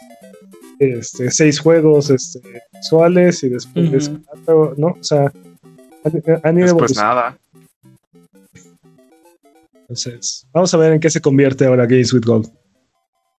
este, 0.80 1.32
seis 1.32 1.60
juegos 1.60 2.10
este, 2.10 2.42
mensuales 2.74 3.44
y 3.44 3.50
después 3.50 4.12
cuatro, 4.26 4.74
¿no? 4.78 4.88
O 4.88 5.04
sea, 5.04 5.32
han, 6.44 6.58
ido 6.58 6.68
Después 6.68 6.96
nada. 6.96 7.38
Entonces, 9.82 10.46
vamos 10.52 10.74
a 10.74 10.78
ver 10.78 10.94
en 10.94 11.00
qué 11.00 11.10
se 11.10 11.22
convierte 11.22 11.66
ahora 11.66 11.86
Games 11.86 12.12
with 12.12 12.26
Gold. 12.26 12.52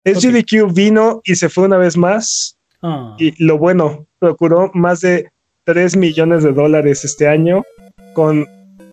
SGDQ 0.04 0.72
vino 0.72 1.20
y 1.24 1.34
se 1.34 1.48
fue 1.48 1.64
una 1.64 1.76
vez 1.76 1.96
más 1.96 2.56
Ah, 2.82 3.16
y 3.18 3.42
lo 3.42 3.58
bueno, 3.58 4.06
procuró 4.18 4.70
más 4.74 5.00
de 5.00 5.30
3 5.66 5.96
millones 5.96 6.44
de 6.44 6.52
dólares 6.52 7.04
este 7.04 7.26
año 7.26 7.64
con 8.14 8.46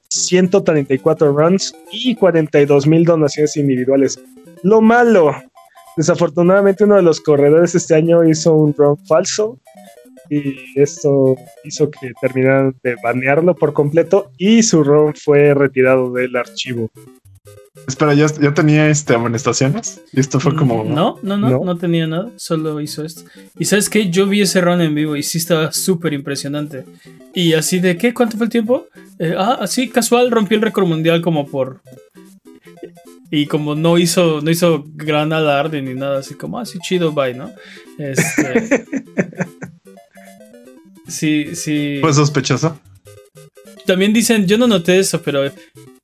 134 0.09 1.31
runs 1.31 1.73
y 1.91 2.15
42 2.15 2.87
mil 2.87 3.05
donaciones 3.05 3.55
individuales. 3.57 4.19
Lo 4.63 4.81
malo, 4.81 5.35
desafortunadamente 5.95 6.83
uno 6.83 6.95
de 6.95 7.03
los 7.03 7.21
corredores 7.21 7.75
este 7.75 7.93
año 7.93 8.27
hizo 8.27 8.55
un 8.55 8.73
run 8.73 8.97
falso 9.05 9.59
y 10.29 10.55
esto 10.75 11.35
hizo 11.63 11.91
que 11.91 12.11
terminaran 12.19 12.75
de 12.83 12.95
banearlo 13.03 13.55
por 13.55 13.73
completo 13.73 14.31
y 14.37 14.63
su 14.63 14.83
run 14.83 15.13
fue 15.13 15.53
retirado 15.53 16.11
del 16.11 16.35
archivo. 16.35 16.89
Espera, 17.87 18.13
¿ya, 18.13 18.27
ya 18.39 18.53
tenía 18.53 18.87
este, 18.89 19.15
amonestaciones? 19.15 20.01
Y 20.11 20.19
esto 20.19 20.39
fue 20.39 20.55
como. 20.55 20.83
No, 20.83 21.17
no, 21.23 21.37
no, 21.37 21.49
No. 21.49 21.65
no, 21.65 21.77
tenía 21.77 22.05
nada, 22.05 22.29
solo 22.35 22.79
hizo 22.79 23.03
esto. 23.03 23.23
Y 23.57 23.65
sabes 23.65 23.89
qué, 23.89 24.11
yo 24.11 24.27
vi 24.27 24.41
ese 24.41 24.61
run 24.61 24.81
en 24.81 24.93
vivo 24.93 25.15
y 25.15 25.23
sí 25.23 25.39
estaba 25.39 25.71
súper 25.71 26.13
impresionante. 26.13 26.85
Y 27.33 27.53
así 27.53 27.79
de, 27.79 27.97
¿qué? 27.97 28.13
¿Cuánto 28.13 28.37
fue 28.37 28.45
el 28.45 28.51
tiempo? 28.51 28.85
Eh, 29.17 29.33
ah, 29.35 29.57
así 29.59 29.89
casual 29.89 30.29
rompió 30.29 30.55
el 30.55 30.61
récord 30.63 30.85
mundial 30.85 31.21
como 31.21 31.47
por... 31.47 31.81
Y 33.31 33.47
como 33.47 33.73
no 33.73 33.97
hizo, 33.97 34.41
no 34.41 34.51
hizo 34.51 34.85
gran 34.93 35.33
alarde 35.33 35.81
ni 35.81 35.95
nada, 35.95 36.19
así 36.19 36.35
como, 36.35 36.59
así 36.59 36.77
chido, 36.77 37.11
bye, 37.11 37.33
¿no? 37.33 37.51
Este... 37.97 38.85
sí, 41.07 41.55
sí. 41.55 41.97
Fue 42.01 42.13
sospechoso. 42.13 42.79
También 43.87 44.13
dicen, 44.13 44.45
yo 44.45 44.59
no 44.59 44.67
noté 44.67 44.99
eso, 44.99 45.23
pero 45.23 45.49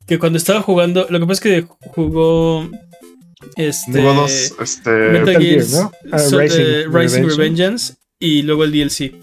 que 0.10 0.20
cuando 0.20 0.38
estaba 0.38 0.62
jugando, 0.62 1.07
lo 1.10 1.20
que 1.20 1.26
pasa 1.28 1.34
es 1.47 1.64
que 1.64 1.68
jugó 1.80 2.70
este 3.55 4.01
Hubo 4.01 4.14
dos. 4.14 4.53
Este. 4.60 4.89
Metal 4.91 5.38
Gear, 5.41 5.64
Gear, 5.64 5.66
¿no? 5.72 5.91
Ah, 6.12 6.20
so- 6.20 6.39
Rising 6.39 6.64
Rising 6.91 6.91
Revengeance. 6.91 7.38
Revengeance 7.38 7.93
y 8.20 8.41
luego 8.41 8.64
el 8.66 8.72
DLC. 8.72 9.14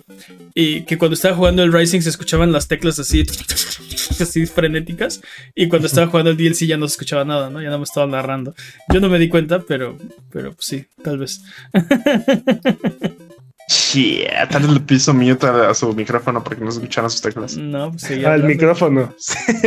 Y 0.55 0.83
que 0.85 0.97
cuando 0.97 1.15
estaba 1.15 1.37
jugando 1.37 1.63
el 1.63 1.73
Rising 1.73 2.01
se 2.01 2.09
escuchaban 2.09 2.51
las 2.51 2.67
teclas 2.67 2.99
así, 2.99 3.25
así 4.21 4.47
frenéticas. 4.47 5.21
Y 5.55 5.69
cuando 5.69 5.87
estaba 5.87 6.07
jugando 6.07 6.31
el 6.31 6.37
DLC 6.39 6.67
ya 6.67 6.79
no 6.79 6.89
se 6.89 6.93
escuchaba 6.93 7.25
nada, 7.27 7.51
¿no? 7.51 7.61
Ya 7.61 7.69
no 7.69 7.79
me 7.79 7.85
estaba 7.85 8.07
narrando. 8.07 8.55
Yo 8.93 9.01
no 9.01 9.09
me 9.11 9.19
di 9.19 9.29
cuenta, 9.29 9.61
pero, 9.61 9.99
pero 10.31 10.53
pues 10.55 10.67
sí, 10.67 10.87
tal 11.03 11.19
vez. 11.19 11.43
Shit, 13.69 14.29
tal 14.51 14.73
le 14.75 14.79
piso 14.81 15.13
mute 15.13 15.45
a, 15.47 15.75
su 15.75 15.93
micrófono 15.93 16.43
para 16.45 16.55
que 16.57 16.65
no 16.65 16.71
se 16.71 16.79
escucharan 16.79 17.11
sus 17.11 17.21
teclas. 17.21 17.57
No, 17.57 17.91
pues 17.91 18.03
seguía 18.03 18.33
Al 18.35 18.45
micrófono. 18.45 19.13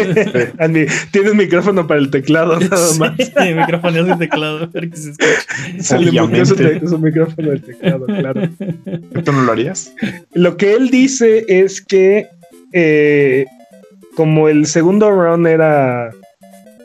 Al 0.58 0.70
mi- 0.72 0.86
Tiene 1.12 1.32
un 1.32 1.38
micrófono 1.38 1.86
para 1.86 2.00
el 2.00 2.10
teclado 2.10 2.58
nada 2.60 2.94
más. 2.98 3.14
Sí, 3.18 3.32
el 3.36 3.56
micrófono 3.58 4.00
es 4.00 4.08
de 4.08 4.16
teclado, 4.16 4.64
a 4.64 4.66
ver 4.68 4.90
que 4.90 4.96
se 4.98 5.10
escucha. 5.12 5.84
Se 5.84 6.00
le 6.00 6.12
movió 6.14 6.46
su, 6.46 6.54
Obviamente. 6.54 6.80
te- 6.80 6.88
su 6.88 6.98
micrófono 7.00 7.50
del 7.50 7.62
teclado, 7.62 8.06
claro. 8.06 8.42
¿Tú 9.26 9.32
no 9.34 9.42
lo 9.42 9.52
harías? 9.52 9.92
Lo 10.34 10.56
que 10.56 10.76
él 10.76 10.90
dice 10.90 11.44
es 11.50 11.82
que 11.82 12.28
eh, 12.72 13.46
como 14.16 14.48
el 14.48 14.66
segundo 14.66 15.12
round 15.12 15.46
era, 15.46 16.12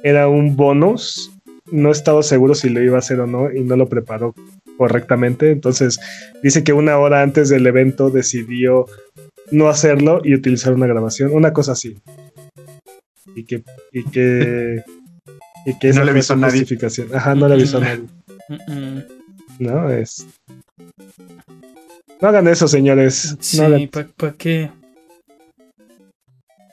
era 0.02 0.26
un 0.26 0.56
bonus, 0.56 1.30
no 1.70 1.92
estaba 1.92 2.24
seguro 2.24 2.56
si 2.56 2.70
lo 2.70 2.82
iba 2.82 2.96
a 2.96 2.98
hacer 2.98 3.20
o 3.20 3.26
no 3.28 3.52
y 3.52 3.62
no 3.62 3.76
lo 3.76 3.88
preparó 3.88 4.34
correctamente. 4.78 5.50
Entonces 5.50 5.98
dice 6.42 6.64
que 6.64 6.72
una 6.72 6.98
hora 6.98 7.22
antes 7.22 7.48
del 7.48 7.66
evento 7.66 8.10
decidió 8.10 8.86
no 9.50 9.68
hacerlo 9.68 10.20
y 10.24 10.34
utilizar 10.34 10.72
una 10.74 10.86
grabación, 10.86 11.32
una 11.32 11.52
cosa 11.52 11.72
así. 11.72 11.98
Y 13.36 13.44
que, 13.44 13.64
y 13.92 14.04
que, 14.04 14.82
y 15.66 15.78
que 15.78 15.92
No 15.92 16.04
le 16.04 16.10
avisó 16.12 16.34
a 16.34 16.36
nadie. 16.36 16.64
Ajá, 17.12 17.34
no 17.34 17.48
le 17.48 17.54
avisó 17.54 17.78
a 17.78 17.80
nadie. 17.80 18.04
No, 19.58 19.90
es. 19.90 20.26
No 22.20 22.28
hagan 22.28 22.48
eso, 22.48 22.68
señores. 22.68 23.36
Sí, 23.40 23.58
No 23.58 23.64
hagan- 23.66 23.88
¿para 24.16 24.32
qué? 24.34 24.70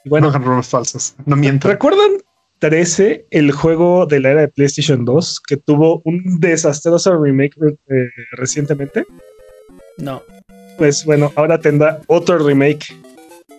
Bueno, 0.06 0.28
no 0.28 0.30
hagan 0.32 0.44
rumores 0.44 0.68
falsos. 0.68 1.16
No 1.26 1.36
mientan. 1.36 1.72
¿recuerdan 1.72 2.21
13, 2.62 3.26
el 3.32 3.52
juego 3.52 4.06
de 4.06 4.20
la 4.20 4.30
era 4.32 4.42
de 4.42 4.48
PlayStation 4.48 5.04
2, 5.04 5.40
que 5.48 5.58
tuvo 5.58 6.04
un 6.06 6.40
desastroso 6.40 7.18
remake 7.18 7.56
eh, 7.90 8.08
recientemente? 8.34 9.04
No. 9.98 10.22
Pues 10.78 11.04
bueno, 11.04 11.34
ahora 11.36 11.60
tendrá 11.60 12.00
otro 12.06 12.38
remake 12.38 12.86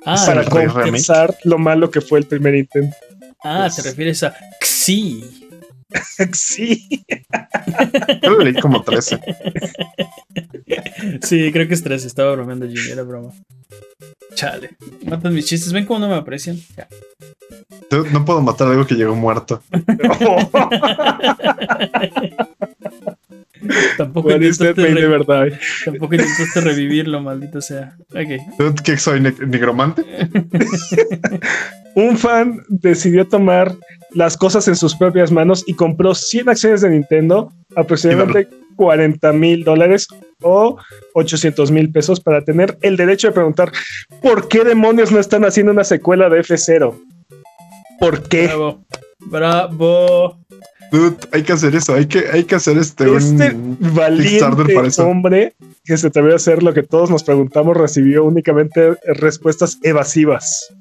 Ah, 0.05 0.23
para 0.25 0.43
remake. 0.43 0.73
compensar 0.73 1.37
lo 1.45 1.59
malo 1.59 1.91
que 1.91 2.01
fue 2.01 2.21
el 2.21 2.27
primer 2.27 2.55
intento. 2.55 2.97
ah, 3.43 3.69
pues- 3.69 3.83
te 3.83 3.89
refieres 3.91 4.23
a 4.23 4.35
Xi. 4.61 5.49
Yo 8.23 8.39
leí 8.39 8.55
como 8.55 8.83
13. 8.83 9.19
Sí, 11.23 11.51
creo 11.53 11.69
que 11.69 11.75
es 11.75 11.83
13. 11.83 12.07
Estaba 12.07 12.33
bromeando 12.33 12.67
Jimmy, 12.67 12.91
era 12.93 13.03
broma. 13.03 13.33
Chale. 14.35 14.71
Matan 15.05 15.35
mis 15.35 15.47
chistes. 15.47 15.73
¿Ven 15.73 15.85
cómo 15.87 16.01
no 16.01 16.09
me 16.09 16.15
aprecian? 16.15 16.57
Ya. 16.77 16.89
Yo 17.91 18.05
no 18.13 18.25
puedo 18.25 18.41
matar 18.41 18.69
algo 18.69 18.87
que 18.87 18.95
llegó 18.95 19.15
muerto. 19.15 19.63
Tampoco 23.97 24.31
intentaste, 24.33 24.75
die? 24.75 25.59
tampoco 25.85 26.15
intentaste 26.15 26.61
revivirlo, 26.63 27.21
maldito 27.21 27.61
sea. 27.61 27.97
Ok. 28.11 28.59
¿Tú 28.59 28.75
qué 28.83 28.97
soy? 28.97 29.21
ne- 29.21 29.35
¿Nigromante? 29.47 30.03
Un 31.95 32.17
fan 32.19 32.63
decidió 32.69 33.29
tomar 33.29 33.75
las 34.15 34.37
cosas 34.37 34.67
en 34.69 34.75
sus 34.77 34.97
propias 34.97 35.31
manos 35.31 35.63
y 35.67 35.75
compró 35.75 36.15
100 36.15 36.49
acciones 36.49 36.81
de 36.81 36.91
Nintendo, 36.91 37.53
aproximadamente 37.77 38.49
40 38.77 39.33
mil 39.33 39.63
dólares 39.65 40.09
o 40.43 40.77
800 41.15 41.71
mil 41.71 41.91
pesos 41.91 42.21
para 42.21 42.45
tener 42.45 42.77
el 42.83 42.97
derecho 42.97 43.29
de 43.29 43.33
preguntar 43.33 43.73
¿por 44.21 44.49
qué 44.49 44.65
demonios 44.65 45.13
no 45.13 45.19
están 45.19 45.45
haciendo 45.45 45.73
una 45.73 45.85
secuela 45.85 46.29
de 46.29 46.41
F0? 46.41 46.95
¿Por 47.99 48.23
qué? 48.29 48.47
Bravo. 48.47 48.85
Bravo. 49.21 50.39
Dude, 50.91 51.17
hay 51.33 51.43
que 51.43 51.53
hacer 51.53 51.75
eso. 51.75 51.95
Hay 51.95 52.07
que, 52.07 52.25
hay 52.31 52.45
que 52.45 52.55
hacer 52.55 52.77
este. 52.77 53.05
Este 53.17 53.55
un... 53.55 53.79
valiente 53.81 54.75
para 54.75 54.89
eso. 54.89 55.07
hombre 55.09 55.55
que 55.85 55.97
se 55.97 56.09
atrevió 56.09 56.33
a 56.33 56.37
hacer 56.37 56.63
lo 56.63 56.75
que 56.75 56.83
todos 56.83 57.11
nos 57.11 57.25
preguntamos 57.25 57.77
recibió 57.77 58.25
únicamente 58.25 58.95
respuestas 59.05 59.79
evasivas. 59.83 60.73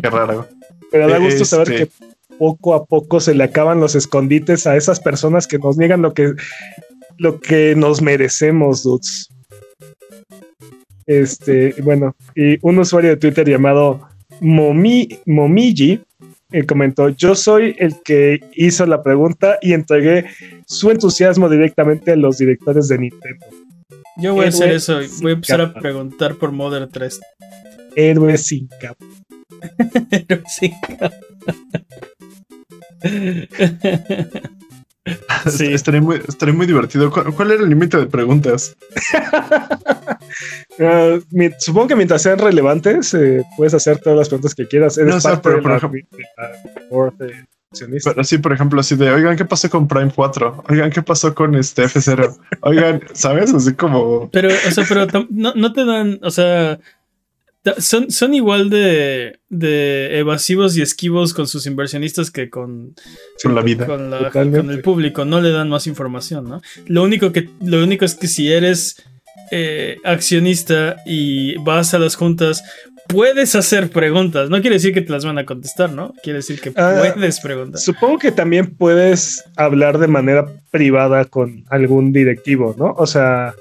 Qué 0.00 0.08
raro. 0.08 0.48
Pero 0.90 1.08
da 1.08 1.18
gusto 1.18 1.44
saber 1.44 1.72
Este- 1.72 1.86
que 1.86 2.12
poco 2.38 2.74
a 2.74 2.86
poco 2.86 3.20
se 3.20 3.34
le 3.34 3.44
acaban 3.44 3.80
los 3.80 3.94
escondites 3.94 4.66
a 4.66 4.76
esas 4.76 4.98
personas 4.98 5.46
que 5.46 5.58
nos 5.58 5.76
niegan 5.76 6.02
lo 6.02 6.14
que, 6.14 6.32
lo 7.18 7.40
que 7.40 7.74
nos 7.76 8.02
merecemos, 8.02 8.82
dudes. 8.82 9.28
Este, 11.06 11.74
bueno, 11.82 12.14
y 12.34 12.58
un 12.62 12.78
usuario 12.78 13.10
de 13.10 13.16
Twitter 13.16 13.48
llamado 13.48 14.00
Momi, 14.40 15.08
Momiji 15.26 16.00
eh, 16.52 16.64
comentó, 16.66 17.08
yo 17.08 17.34
soy 17.34 17.74
el 17.78 17.96
que 18.02 18.40
hizo 18.54 18.86
la 18.86 19.02
pregunta 19.02 19.58
y 19.62 19.72
entregué 19.72 20.26
su 20.66 20.90
entusiasmo 20.90 21.48
directamente 21.48 22.12
a 22.12 22.16
los 22.16 22.38
directores 22.38 22.88
de 22.88 22.98
Nintendo. 22.98 23.46
Yo 24.18 24.34
voy 24.34 24.46
a 24.46 24.48
hacer 24.48 24.68
Héroe 24.68 24.76
eso. 24.76 25.02
sin 25.02 25.22
Voy 25.22 25.30
a 25.32 25.34
empezar 25.34 25.60
a 25.62 25.68
capa. 25.68 25.80
preguntar 25.80 26.34
por 26.36 26.52
Mother 26.52 26.88
3. 26.88 27.20
Héroe 27.96 28.36
sin 28.36 28.68
capa. 28.80 29.04
Pero 30.28 30.42
sí. 30.46 30.72
Sí. 35.50 35.66
Estaría 35.72 36.00
muy, 36.00 36.20
estaría 36.28 36.54
muy 36.54 36.66
divertido. 36.66 37.10
¿Cuál, 37.10 37.32
cuál 37.34 37.50
era 37.52 37.62
el 37.62 37.68
límite 37.68 37.96
de 37.98 38.06
preguntas? 38.06 38.76
Ah, 40.80 41.18
mi- 41.30 41.50
supongo 41.58 41.88
que 41.88 41.96
mientras 41.96 42.22
sean 42.22 42.38
relevantes, 42.38 43.12
eh, 43.12 43.42
puedes 43.56 43.74
hacer 43.74 43.98
todas 43.98 44.18
las 44.18 44.28
preguntas 44.28 44.54
que 44.54 44.66
quieras. 44.66 44.96
Eres 44.96 45.10
No, 45.10 45.16
o 45.16 45.20
sea, 45.20 45.32
parte 45.32 45.42
pero 45.42 45.56
de 45.56 45.62
por 45.62 45.72
ejemplo-. 45.72 46.00
Pero 48.04 48.24
sí, 48.24 48.38
por 48.38 48.52
ejemplo, 48.52 48.80
así 48.80 48.96
de, 48.96 49.10
oigan, 49.10 49.36
¿qué 49.36 49.44
pasó 49.44 49.68
con 49.70 49.88
Prime 49.88 50.10
4? 50.14 50.64
Oigan, 50.68 50.90
¿qué 50.90 51.02
pasó 51.02 51.34
con 51.34 51.54
este 51.54 51.84
F0? 51.84 52.36
Oigan, 52.62 53.02
¿sabes? 53.12 53.52
Así 53.54 53.74
como... 53.74 54.30
Pero, 54.30 54.48
o 54.48 54.70
sea, 54.70 54.84
pero 54.88 55.06
no, 55.30 55.52
no 55.54 55.72
te 55.72 55.84
dan, 55.84 56.18
o 56.22 56.30
sea, 56.30 56.78
son, 57.78 58.10
son 58.10 58.34
igual 58.34 58.70
de, 58.70 59.38
de 59.48 60.18
evasivos 60.18 60.76
y 60.76 60.82
esquivos 60.82 61.32
con 61.34 61.46
sus 61.46 61.66
inversionistas 61.66 62.30
que 62.30 62.50
con, 62.50 62.94
Con 63.42 63.54
la 63.54 63.62
vida. 63.62 63.86
con, 63.86 64.10
la- 64.10 64.18
Totalmente. 64.18 64.58
con 64.66 64.70
el 64.70 64.80
público. 64.82 65.24
No 65.24 65.40
le 65.40 65.50
dan 65.50 65.68
más 65.68 65.86
información, 65.86 66.48
¿no? 66.48 66.60
Lo 66.86 67.02
único 67.02 67.32
que, 67.32 67.48
lo 67.64 67.82
único 67.82 68.04
es 68.04 68.14
que 68.14 68.26
si 68.26 68.52
eres 68.52 68.96
eh, 69.50 69.96
accionista 70.04 70.96
y 71.06 71.56
vas 71.58 71.94
a 71.94 71.98
las 71.98 72.16
juntas, 72.16 72.62
puedes 73.08 73.54
hacer 73.54 73.90
preguntas. 73.90 74.48
No 74.48 74.60
quiere 74.60 74.76
decir 74.76 74.94
que 74.94 75.02
te 75.02 75.12
las 75.12 75.24
van 75.24 75.38
a 75.38 75.44
contestar, 75.44 75.92
¿no? 75.92 76.14
Quiere 76.22 76.38
decir 76.38 76.60
que 76.60 76.72
Ah, 76.76 77.12
puedes 77.14 77.40
preguntar. 77.40 77.80
Supongo 77.80 78.18
que 78.18 78.32
también 78.32 78.74
puedes 78.76 79.44
hablar 79.56 79.98
de 79.98 80.06
manera 80.08 80.46
privada 80.70 81.26
con 81.26 81.64
algún 81.68 82.12
directivo, 82.12 82.74
¿no? 82.78 82.94
O 82.96 83.06
sea, 83.06 83.54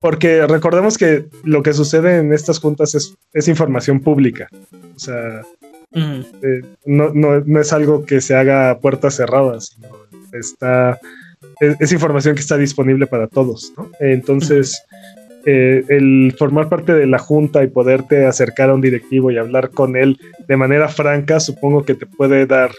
porque 0.00 0.46
recordemos 0.46 0.96
que 0.98 1.26
lo 1.44 1.62
que 1.62 1.72
sucede 1.72 2.18
en 2.18 2.32
estas 2.32 2.60
juntas 2.60 2.94
es, 2.94 3.14
es 3.32 3.48
información 3.48 4.00
pública. 4.00 4.48
O 4.94 4.98
sea, 4.98 5.42
eh, 6.42 6.62
no, 6.84 7.10
no- 7.14 7.40
no 7.40 7.60
es 7.60 7.72
algo 7.72 8.04
que 8.04 8.20
se 8.20 8.34
haga 8.34 8.70
a 8.70 8.78
puertas 8.78 9.16
cerradas, 9.16 9.66
sino 9.74 9.88
está, 10.32 10.98
es, 11.60 11.76
es 11.80 11.92
información 11.92 12.34
que 12.34 12.40
está 12.42 12.56
disponible 12.58 13.06
para 13.06 13.26
todos, 13.26 13.72
¿no? 13.76 13.90
Entonces, 14.00 14.82
eh, 15.46 15.82
el 15.88 16.34
formar 16.38 16.68
parte 16.68 16.92
de 16.92 17.06
la 17.06 17.18
junta 17.18 17.62
y 17.64 17.68
poderte 17.68 18.26
acercar 18.26 18.70
a 18.70 18.74
un 18.74 18.80
directivo 18.82 19.30
y 19.30 19.38
hablar 19.38 19.70
con 19.70 19.96
él 19.96 20.18
de 20.46 20.56
manera 20.56 20.88
franca, 20.88 21.40
supongo 21.40 21.84
que 21.84 21.94
te 21.94 22.06
puede 22.06 22.44
dar 22.46 22.70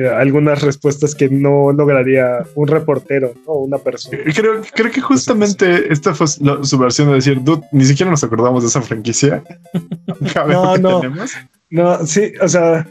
eh, 0.00 0.08
algunas 0.08 0.62
respuestas 0.62 1.14
que 1.14 1.28
no 1.28 1.72
lograría 1.72 2.46
un 2.54 2.66
reportero 2.68 3.34
o 3.44 3.58
una 3.58 3.76
persona. 3.76 4.16
Creo, 4.34 4.62
creo 4.72 4.90
que 4.90 5.02
justamente 5.02 5.92
esta 5.92 6.14
fue 6.14 6.26
su 6.26 6.78
versión 6.78 7.08
de 7.08 7.16
decir, 7.16 7.44
dude, 7.44 7.66
ni 7.72 7.84
siquiera 7.84 8.10
nos 8.10 8.24
acordamos 8.24 8.62
de 8.62 8.68
esa 8.68 8.80
franquicia. 8.80 9.42
No, 10.48 10.76
no. 10.78 11.00
tenemos. 11.00 11.32
No, 11.70 12.06
sí, 12.06 12.32
o 12.40 12.48
sea, 12.48 12.86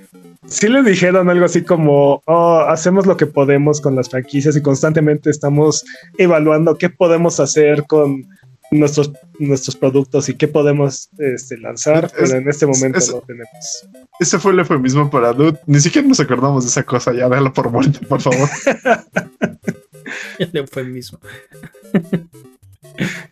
sí 0.46 0.68
le 0.68 0.84
dijeron 0.84 1.30
algo 1.30 1.46
así 1.46 1.64
como, 1.64 2.22
oh, 2.26 2.60
hacemos 2.68 3.06
lo 3.06 3.18
que 3.18 3.26
podemos 3.26 3.82
con 3.82 3.96
las 3.96 4.10
franquicias 4.10 4.56
y 4.56 4.62
constantemente 4.62 5.30
estamos 5.30 5.84
evaluando 6.18 6.78
qué 6.78 6.90
podemos 6.90 7.40
hacer 7.40 7.86
con 7.88 8.26
nuestros, 8.72 9.12
nuestros 9.40 9.76
productos 9.76 10.30
y 10.30 10.36
qué 10.36 10.48
podemos 10.48 11.10
este, 11.18 11.58
lanzar, 11.58 12.06
Es- 12.06 12.12
pero 12.18 12.36
en 12.40 12.50
este 12.50 12.66
momento 12.66 12.98
es- 13.00 13.10
no 13.14 13.22
tenemos. 13.22 13.88
Ese 14.20 14.38
fue 14.40 14.52
el 14.54 14.60
eufemismo 14.60 15.10
para 15.10 15.34
dude. 15.34 15.60
Ni 15.66 15.80
siquiera 15.80 16.08
nos 16.08 16.20
acordamos 16.20 16.64
de 16.64 16.70
esa 16.70 16.84
cosa. 16.84 17.14
Ya, 17.14 17.28
déjalo 17.30 17.52
por 17.54 17.72
muerto, 17.72 18.00
por 18.08 18.22
favor. 18.22 18.50
El 20.40 20.50
eufemismo. 20.58 21.20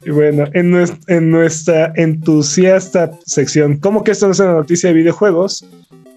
Y 0.05 0.11
bueno, 0.11 0.45
en, 0.53 0.71
nues- 0.71 0.97
en 1.07 1.29
nuestra 1.31 1.91
entusiasta 1.95 3.11
sección, 3.25 3.77
¿cómo 3.79 4.03
que 4.03 4.11
esto 4.11 4.25
no 4.27 4.31
es 4.33 4.39
una 4.39 4.53
noticia 4.53 4.89
de 4.89 4.95
videojuegos? 4.95 5.65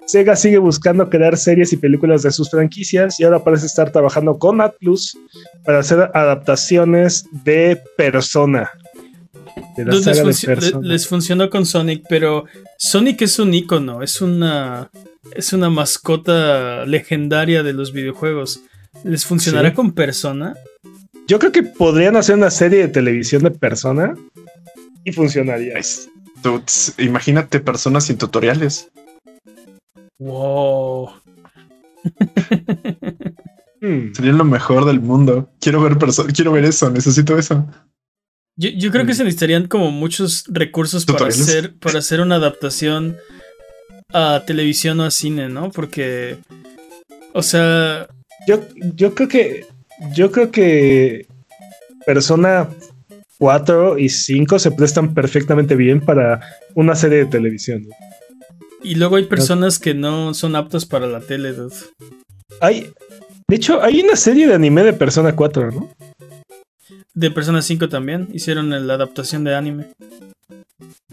Sega 0.07 0.35
sigue 0.37 0.59
buscando 0.59 1.09
crear 1.09 1.37
series 1.37 1.73
y 1.73 1.77
películas 1.77 2.23
de 2.23 2.33
sus 2.33 2.51
franquicias 2.51 3.19
y 3.21 3.25
ahora 3.25 3.43
parece 3.45 3.67
estar 3.67 3.91
trabajando 3.93 4.39
con 4.39 4.61
Atlus 4.61 5.17
para 5.65 5.79
hacer 5.79 6.11
adaptaciones 6.15 7.25
de 7.45 7.81
Persona. 7.97 8.69
De 9.77 9.85
la 9.85 9.93
Dude, 9.93 10.25
les, 10.25 10.41
de 10.43 10.73
les 10.83 11.07
funcionó 11.07 11.51
con 11.51 11.67
Sonic, 11.67 12.05
pero 12.09 12.45
Sonic 12.79 13.23
es 13.23 13.39
un 13.39 13.55
icono, 13.55 14.03
es 14.03 14.21
una, 14.21 14.91
es 15.35 15.53
una 15.53 15.71
mascota 15.71 16.85
legendaria 16.87 17.63
de 17.63 17.73
los 17.73 17.93
videojuegos. 17.93 18.63
¿Les 19.05 19.25
funcionará 19.25 19.71
Sí. 19.71 19.75
con 19.77 19.93
Persona? 19.93 20.55
Yo 21.29 21.39
creo 21.39 21.53
que 21.53 21.63
podrían 21.63 22.17
hacer 22.17 22.35
una 22.37 22.51
serie 22.51 22.81
de 22.81 22.89
televisión 22.89 23.43
de 23.43 23.51
Persona 23.53 24.17
y 25.05 25.13
funcionaría. 25.13 25.75
Dude, 26.43 26.65
imagínate 26.99 27.61
personas 27.61 28.05
sin 28.05 28.19
tutoriales. 28.19 28.91
Wow. 30.19 31.11
Hmm. 33.81 34.13
Sería 34.13 34.33
lo 34.33 34.45
mejor 34.45 34.85
del 34.85 35.01
mundo. 35.01 35.51
Quiero 35.61 35.81
ver 35.83 35.97
quiero 36.35 36.53
ver 36.53 36.65
eso, 36.65 36.91
necesito 36.91 37.39
eso. 37.39 37.67
Yo, 38.57 38.71
yo 38.71 38.91
creo 38.91 39.07
que 39.07 39.15
se 39.15 39.25
necesitarían 39.25 39.69
como 39.69 39.91
muchos 39.91 40.45
recursos 40.49 41.07
para 41.07 41.27
hacer, 41.29 41.75
para 41.79 41.99
hacer 42.01 42.21
una 42.21 42.37
adaptación 42.37 43.17
a 44.13 44.43
televisión 44.47 45.01
o 45.01 45.05
a 45.05 45.11
cine, 45.11 45.49
¿no? 45.49 45.71
Porque, 45.71 46.39
o 47.33 47.43
sea, 47.43 48.09
Yo, 48.47 48.61
yo 48.95 49.15
creo 49.15 49.29
que. 49.29 49.67
Yo 50.15 50.33
creo 50.33 50.51
que 50.51 51.27
Persona 52.07 52.69
4 53.39 53.99
y 53.99 54.09
5 54.09 54.59
se 54.59 54.71
prestan 54.71 55.13
perfectamente 55.13 55.77
bien 55.77 56.01
para 56.01 56.41
una 56.75 56.95
serie 56.95 57.19
de 57.19 57.27
televisión. 57.27 57.87
¿no? 57.87 57.95
y 58.83 58.95
luego 58.95 59.17
hay 59.17 59.25
personas 59.25 59.79
que 59.79 59.95
no 59.95 60.35
son 60.35 60.57
aptas 60.57 60.87
para 60.87 61.07
la 61.07 61.21
tele, 61.21 61.53
dude. 61.53 61.75
Hay. 62.61 62.93
De 63.49 63.57
hecho, 63.57 63.83
hay 63.83 64.01
una 64.01 64.17
serie 64.17 64.47
de 64.47 64.55
anime 64.55 64.83
de 64.85 64.93
Persona 64.93 65.35
4, 65.35 65.73
¿no? 65.73 65.91
De 67.21 67.31
Persona 67.31 67.63
5 67.63 67.89
también 67.89 68.29
hicieron 68.33 68.71
la 68.87 68.95
adaptación 68.95 69.45
de 69.45 69.55
anime. 69.55 69.87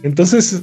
Entonces. 0.01 0.61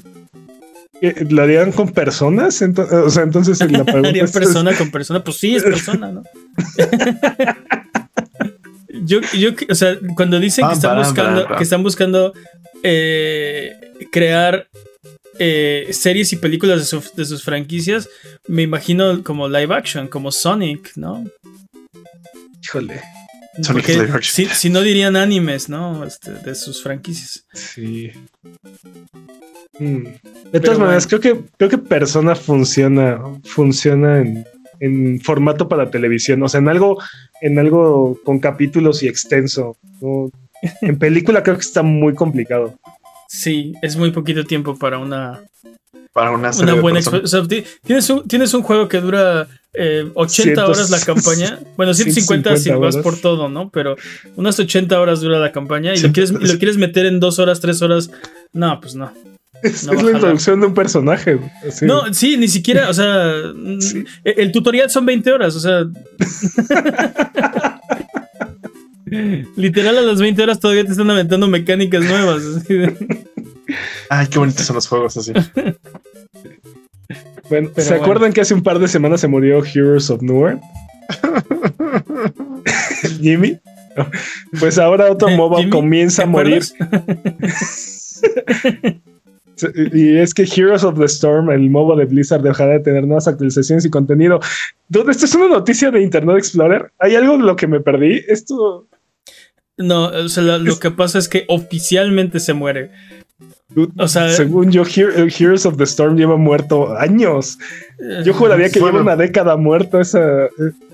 ¿Lo 1.28 1.42
harían 1.42 1.70
con 1.72 1.92
personas? 1.92 2.62
Ento- 2.62 2.90
o 2.90 3.10
sea, 3.10 3.24
entonces 3.24 3.58
la 3.60 3.66
pregunta 3.84 4.08
Harían 4.08 4.24
es- 4.24 4.32
persona 4.32 4.74
con 4.74 4.90
persona, 4.90 5.22
pues 5.22 5.36
sí, 5.36 5.54
es 5.54 5.62
persona, 5.64 6.12
¿no? 6.12 6.22
yo, 9.04 9.20
yo, 9.36 9.50
o 9.68 9.74
sea, 9.74 9.98
cuando 10.16 10.40
dicen 10.40 10.66
que 10.68 10.74
están 10.74 10.96
buscando, 10.96 11.46
que 11.56 11.62
están 11.62 11.82
buscando 11.82 12.32
eh, 12.82 13.72
crear 14.10 14.66
eh, 15.38 15.88
series 15.90 16.32
y 16.32 16.36
películas 16.36 16.78
de, 16.78 16.84
su- 16.86 17.10
de 17.16 17.24
sus 17.26 17.42
franquicias, 17.42 18.08
me 18.46 18.62
imagino 18.62 19.22
como 19.22 19.46
live 19.48 19.74
action, 19.74 20.08
como 20.08 20.32
Sonic, 20.32 20.92
¿no? 20.96 21.24
Híjole. 22.62 23.02
Sonic 23.62 23.88
live 23.88 24.12
action. 24.12 24.22
si, 24.22 24.46
si 24.46 24.70
no 24.70 24.80
dirían 24.80 25.16
animes, 25.16 25.68
¿no? 25.68 26.04
Este, 26.04 26.32
de 26.32 26.54
sus 26.54 26.82
franquicias. 26.82 27.46
Sí. 27.52 28.10
Mm. 29.78 30.04
De 30.04 30.20
Pero 30.52 30.64
todas 30.64 30.78
maneras, 30.78 31.06
bueno. 31.06 31.20
creo 31.20 31.34
que 31.36 31.44
creo 31.56 31.70
que 31.70 31.78
Persona 31.78 32.34
funciona, 32.34 33.20
funciona 33.44 34.18
en, 34.18 34.44
en 34.80 35.20
formato 35.20 35.68
para 35.68 35.90
televisión, 35.90 36.42
o 36.42 36.48
sea, 36.48 36.60
en 36.60 36.68
algo, 36.68 36.98
en 37.40 37.58
algo 37.58 38.18
con 38.24 38.38
capítulos 38.38 39.02
y 39.02 39.08
extenso. 39.08 39.76
¿no? 40.00 40.30
En 40.80 40.98
película 40.98 41.42
creo 41.42 41.56
que 41.56 41.62
está 41.62 41.82
muy 41.82 42.14
complicado. 42.14 42.78
Sí, 43.28 43.74
es 43.82 43.96
muy 43.96 44.12
poquito 44.12 44.44
tiempo 44.44 44.76
para 44.78 44.98
una, 44.98 45.42
Para 46.12 46.30
una 46.30 46.52
serie 46.52 46.72
una 46.74 46.82
buena 46.82 46.98
experiencia. 47.00 47.40
O 47.40 47.42
sea, 47.42 47.48
ti- 47.48 47.64
tienes, 47.84 48.08
un, 48.10 48.26
tienes 48.28 48.54
un 48.54 48.62
juego 48.62 48.86
que 48.88 49.00
dura 49.00 49.48
eh, 49.72 50.08
80 50.14 50.52
Cientos- 50.62 50.68
horas 50.76 50.90
la 50.90 51.00
campaña. 51.00 51.58
Bueno, 51.76 51.92
150 51.94 52.56
si 52.56 52.62
150 52.64 52.78
vas 52.86 52.94
horas. 52.94 53.02
por 53.04 53.20
todo, 53.20 53.48
¿no? 53.48 53.70
Pero 53.70 53.96
unas 54.36 54.58
80 54.58 55.00
horas 55.00 55.20
dura 55.20 55.38
la 55.40 55.50
campaña 55.50 55.92
y 55.94 55.98
lo, 56.00 56.12
quieres, 56.12 56.30
y 56.30 56.46
lo 56.46 56.58
quieres 56.58 56.76
meter 56.76 57.06
en 57.06 57.18
dos 57.20 57.38
horas, 57.40 57.60
tres 57.60 57.82
horas. 57.82 58.10
No, 58.52 58.80
pues 58.80 58.94
no. 58.94 59.12
Es, 59.62 59.84
No 59.86 59.94
es 59.94 60.02
la 60.02 60.10
introducción 60.12 60.60
de 60.60 60.66
un 60.66 60.74
personaje. 60.74 61.38
así. 61.66 61.86
No, 61.86 62.12
sí, 62.12 62.36
ni 62.36 62.46
siquiera, 62.48 62.90
o 62.90 62.94
sea, 62.94 63.32
Sí. 63.80 64.04
el, 64.22 64.34
el 64.38 64.52
tutorial 64.52 64.90
son 64.90 65.06
20 65.06 65.32
horas, 65.32 65.56
o 65.56 65.60
sea. 65.60 65.84
Literal 69.56 69.98
a 69.98 70.02
las 70.02 70.20
20 70.20 70.42
horas 70.42 70.60
todavía 70.60 70.84
te 70.84 70.90
están 70.92 71.10
aventando 71.10 71.46
mecánicas 71.48 72.02
nuevas. 72.04 72.42
así 72.44 72.74
de- 72.74 73.26
Ay, 74.10 74.26
qué 74.28 74.38
bonitos 74.38 74.66
son 74.66 74.74
los 74.74 74.88
juegos 74.88 75.16
así. 75.16 75.32
Bueno, 77.50 77.68
Pero 77.74 77.84
¿se 77.84 77.90
bueno. 77.90 78.04
acuerdan 78.04 78.32
que 78.32 78.40
hace 78.40 78.54
un 78.54 78.62
par 78.62 78.78
de 78.78 78.88
semanas 78.88 79.20
se 79.20 79.28
murió 79.28 79.62
Heroes 79.62 80.08
of 80.08 80.22
Newer? 80.22 80.58
Jimmy. 83.20 83.58
No. 83.96 84.10
Pues 84.58 84.78
ahora 84.78 85.12
otro 85.12 85.28
MOBA 85.30 85.58
Jimmy, 85.58 85.70
comienza 85.70 86.22
¿te 86.22 86.22
a 86.22 86.26
morir. 86.26 86.62
Y 89.92 90.16
es 90.16 90.34
que 90.34 90.42
Heroes 90.42 90.82
of 90.82 90.98
the 90.98 91.04
Storm, 91.04 91.50
el 91.50 91.70
MOBA 91.70 91.96
de 91.96 92.04
Blizzard, 92.06 92.42
dejará 92.42 92.72
de 92.72 92.80
tener 92.80 93.06
nuevas 93.06 93.28
actualizaciones 93.28 93.84
y 93.84 93.90
contenido. 93.90 94.40
¿Dónde 94.88 95.12
esto 95.12 95.26
es 95.26 95.34
una 95.34 95.48
noticia 95.48 95.90
de 95.90 96.02
Internet 96.02 96.38
Explorer? 96.38 96.92
¿Hay 96.98 97.14
algo 97.14 97.36
de 97.36 97.44
lo 97.44 97.56
que 97.56 97.66
me 97.66 97.80
perdí? 97.80 98.22
Esto. 98.26 98.86
No, 99.76 100.06
o 100.06 100.28
sea, 100.28 100.42
lo, 100.42 100.58
lo 100.58 100.78
que 100.78 100.90
pasa 100.90 101.18
es 101.18 101.28
que 101.28 101.44
oficialmente 101.48 102.40
se 102.40 102.54
muere. 102.54 102.90
O 103.98 104.06
sea, 104.08 104.30
según 104.30 104.70
yo, 104.70 104.82
Here- 104.84 105.28
Heroes 105.36 105.66
of 105.66 105.76
the 105.76 105.84
Storm 105.84 106.16
lleva 106.16 106.36
muerto 106.36 106.96
años. 106.96 107.58
Yo 108.24 108.32
juraría 108.34 108.68
que 108.70 108.78
Bueno. 108.80 108.98
lleva 108.98 109.12
una 109.14 109.16
década 109.16 109.56
muerto 109.56 110.00
esa. 110.00 110.48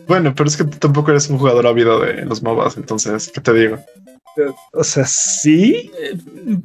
Bueno, 0.08 0.34
pero 0.34 0.48
es 0.48 0.56
que 0.56 0.64
tú 0.64 0.78
tampoco 0.78 1.10
eres 1.10 1.28
un 1.28 1.38
jugador 1.38 1.66
ávido 1.66 2.00
de 2.00 2.24
los 2.24 2.42
MOBAs, 2.42 2.76
entonces, 2.78 3.30
¿qué 3.32 3.40
te 3.40 3.52
digo? 3.52 3.78
O 4.72 4.82
sea, 4.82 5.04
sí, 5.06 5.90
eh, 6.00 6.16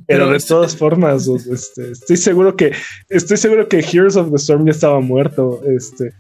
pero 0.08 0.30
de 0.30 0.38
es- 0.38 0.46
todas 0.46 0.78
formas, 0.78 1.28
este, 1.28 1.92
estoy 1.92 2.16
seguro 2.18 2.56
que 2.56 2.72
estoy 3.10 3.36
seguro 3.38 3.68
que 3.68 3.80
Heroes 3.80 4.16
of 4.16 4.30
the 4.30 4.38
Storm 4.38 4.66
ya 4.66 4.72
estaba 4.72 5.00
muerto. 5.02 5.62
Este, 5.66 6.14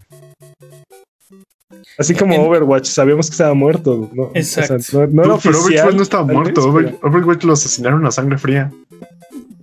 así 1.98 2.14
como 2.16 2.34
En- 2.34 2.42
Overwatch, 2.42 2.86
sabíamos 2.88 3.28
que 3.28 3.34
estaba 3.34 3.54
muerto. 3.54 4.10
¿no? 4.14 4.24
O 4.24 4.32
sea, 4.42 4.66
Exacto. 4.66 5.00
no, 5.02 5.08
no 5.08 5.22
era 5.24 5.34
No, 5.34 5.40
pero 5.42 5.60
oficial. 5.60 5.86
Overwatch 5.86 5.96
no 5.96 6.04
estaba 6.04 6.24
muerto. 6.26 6.74
vez, 6.74 6.94
Overwatch 7.02 7.44
lo 7.44 7.54
asesinaron 7.54 8.06
a 8.06 8.12
sangre 8.12 8.38
fría. 8.38 8.72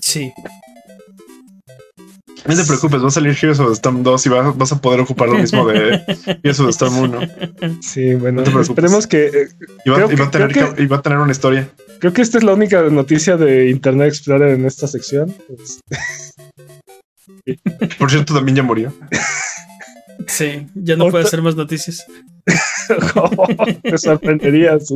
Sí. 0.03 0.33
No 2.45 2.57
te 2.57 2.65
preocupes, 2.65 3.01
va 3.03 3.07
a 3.07 3.11
salir 3.13 3.37
Heroes 3.41 3.61
of 3.61 3.69
the 3.69 3.73
Storm 3.75 4.03
2 4.03 4.27
y 4.27 4.29
vas, 4.29 4.57
vas 4.59 4.73
a 4.73 4.81
poder 4.81 4.99
ocupar 5.01 5.29
lo 5.29 5.39
mismo 5.39 5.65
de 5.69 6.03
Heroes 6.43 6.59
of 6.59 6.67
the 6.67 6.71
Storm 6.73 6.99
1. 6.99 7.21
pero- 7.59 7.75
Sí, 7.81 8.15
bueno, 8.15 8.41
No 8.41 8.45
te 8.45 8.51
preocupes. 8.51 8.69
esperemos 8.71 9.07
que. 9.07 9.27
eh, 9.27 9.49
Y 9.85 9.91
va, 9.91 9.97
Creo 9.97 10.11
y 10.11 10.11
va 10.11 10.17
que- 10.17 10.23
a 10.25 10.31
tener, 10.33 10.53
creo 10.53 10.75
que- 10.75 10.83
y 10.83 10.87
va 10.87 10.97
a 10.97 11.03
tener 11.03 11.19
una 11.19 11.31
historia. 11.31 11.69
creo 12.01 12.13
que 12.13 12.21
esta 12.23 12.39
es 12.39 12.45
la 12.45 12.53
única 12.55 12.83
noticia 12.83 13.37
de 13.37 13.71
Internet 13.71 14.09
Explorer 14.09 14.55
en 14.59 14.67
esta 14.67 14.89
sección. 14.89 15.33
Por 17.99 18.11
cierto, 18.11 18.35
también 18.35 18.57
ya 18.57 18.63
murió. 18.65 18.93
Sí, 20.27 20.67
ya 20.75 20.97
no 20.97 21.05
puede 21.05 21.19
Otra- 21.25 21.29
hacer 21.29 21.43
más 21.43 21.57
noticias. 21.57 22.07
te 23.83 23.99
sorprenderías. 23.99 24.93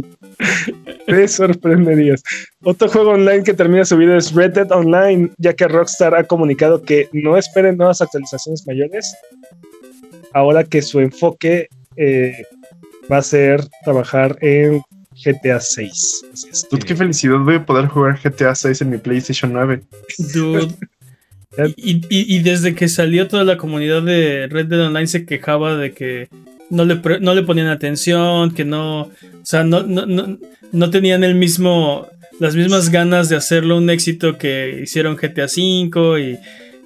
Te 1.06 1.28
sorprenderías. 1.28 2.22
Otro 2.64 2.88
juego 2.88 3.10
online 3.12 3.44
que 3.44 3.54
termina 3.54 3.84
su 3.84 3.96
vida 3.96 4.16
es 4.16 4.32
Red 4.32 4.52
Dead 4.52 4.70
Online, 4.72 5.30
ya 5.38 5.54
que 5.54 5.68
Rockstar 5.68 6.14
ha 6.14 6.24
comunicado 6.24 6.82
que 6.82 7.08
no 7.12 7.36
esperen 7.36 7.76
nuevas 7.76 8.00
actualizaciones 8.02 8.66
mayores. 8.66 9.14
Ahora 10.32 10.64
que 10.64 10.82
su 10.82 11.00
enfoque 11.00 11.68
eh, 11.96 12.42
va 13.10 13.18
a 13.18 13.22
ser 13.22 13.64
trabajar 13.84 14.36
en 14.40 14.82
GTA 15.24 15.60
6. 15.60 16.24
Así 16.32 16.48
es 16.50 16.66
Dude, 16.70 16.84
qué 16.84 16.94
felicidad. 16.96 17.38
Voy 17.38 17.54
a 17.54 17.64
poder 17.64 17.86
jugar 17.86 18.18
GTA 18.22 18.54
6 18.54 18.82
en 18.82 18.90
mi 18.90 18.98
PlayStation 18.98 19.52
9. 19.52 19.82
Dude. 20.34 20.74
Y, 21.76 21.96
y- 22.10 22.36
y 22.36 22.38
desde 22.42 22.74
que 22.74 22.88
salió 22.88 23.28
toda 23.28 23.44
la 23.44 23.56
comunidad 23.56 24.02
de 24.02 24.46
Red 24.48 24.66
Dead 24.66 24.86
Online 24.86 25.06
se 25.06 25.24
quejaba 25.26 25.76
de 25.76 25.92
que 25.92 26.28
no 26.70 26.84
le, 26.84 27.00
no 27.20 27.34
le 27.34 27.42
ponían 27.42 27.68
atención, 27.68 28.52
que 28.54 28.64
no, 28.64 29.02
o 29.02 29.10
sea, 29.44 29.64
no, 29.64 29.82
no, 29.82 30.04
no, 30.06 30.38
no 30.72 30.90
tenían 30.90 31.22
el 31.24 31.34
mismo, 31.36 32.08
las 32.40 32.56
mismas 32.56 32.90
ganas 32.90 33.28
de 33.28 33.36
hacerlo 33.36 33.76
un 33.78 33.88
éxito 33.90 34.36
que 34.36 34.80
hicieron 34.82 35.16
GTA 35.16 35.46
V 35.46 36.20
y 36.20 36.38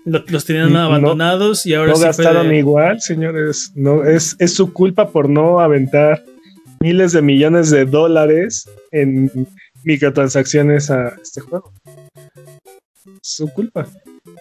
lo- 0.05 0.25
los 0.29 0.45
tenían 0.45 0.73
No- 0.73 0.81
abandonados 0.81 1.65
y 1.67 1.75
ahora 1.75 1.91
no 1.93 1.97
sí 1.97 2.05
gastaron 2.05 2.55
igual, 2.55 3.01
señores. 3.01 3.73
No, 3.75 4.05
es, 4.05 4.37
es 4.39 4.53
su 4.55 4.73
culpa 4.73 5.11
por 5.11 5.29
no 5.29 5.61
aventar 5.61 6.23
miles 6.81 7.13
de 7.13 7.23
millones 7.23 7.71
de 7.71 7.85
dólares 7.87 8.69
en 8.93 9.31
microtransacciones 9.85 10.91
a 10.91 11.15
este 11.23 11.41
juego. 11.41 11.73
Su 13.23 13.49
culpa. 13.49 13.87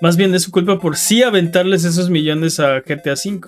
Más 0.01 0.15
bien 0.17 0.33
es 0.33 0.43
su 0.43 0.51
culpa 0.51 0.79
por 0.79 0.95
sí 0.97 1.23
aventarles 1.23 1.83
esos 1.83 2.09
millones 2.09 2.59
a 2.59 2.79
GTA 2.81 3.13
V. 3.13 3.41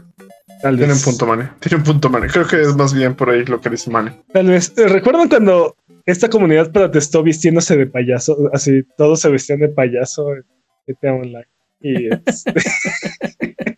Tal 0.62 0.78
Tiene 0.78 0.94
un 0.94 0.98
vez. 1.00 1.04
punto, 1.06 1.26
Mane. 1.26 1.50
Tiene 1.60 1.78
un 1.78 1.84
punto, 1.84 2.10
Mane. 2.10 2.28
Creo 2.28 2.46
que 2.48 2.62
es 2.62 2.76
más 2.76 2.94
bien 2.94 3.16
por 3.16 3.30
ahí 3.30 3.44
lo 3.46 3.60
que 3.60 3.70
dice 3.70 3.90
Mane. 3.90 4.22
Tal 4.32 4.48
vez. 4.48 4.74
Eh, 4.78 4.88
¿Recuerdan 4.88 5.28
cuando 5.30 5.76
esta 6.06 6.30
comunidad 6.30 6.72
protestó 6.72 7.24
vistiéndose 7.24 7.78
de 7.78 7.88
payaso? 7.88 8.50
Así, 8.54 8.84
todos 8.98 9.22
se 9.22 9.30
vestían 9.30 9.60
de 9.60 9.70
payaso 9.70 10.28
en 10.36 10.44
GTA 10.88 11.14
Online. 11.14 11.48
Y, 11.82 12.10
este- 12.14 12.54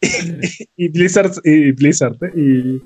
y, 0.00 0.84
y 0.84 0.88
Blizzard, 0.88 1.32
y 1.44 1.72
Blizzard, 1.72 2.16
¿eh? 2.22 2.32
y, 2.34 2.82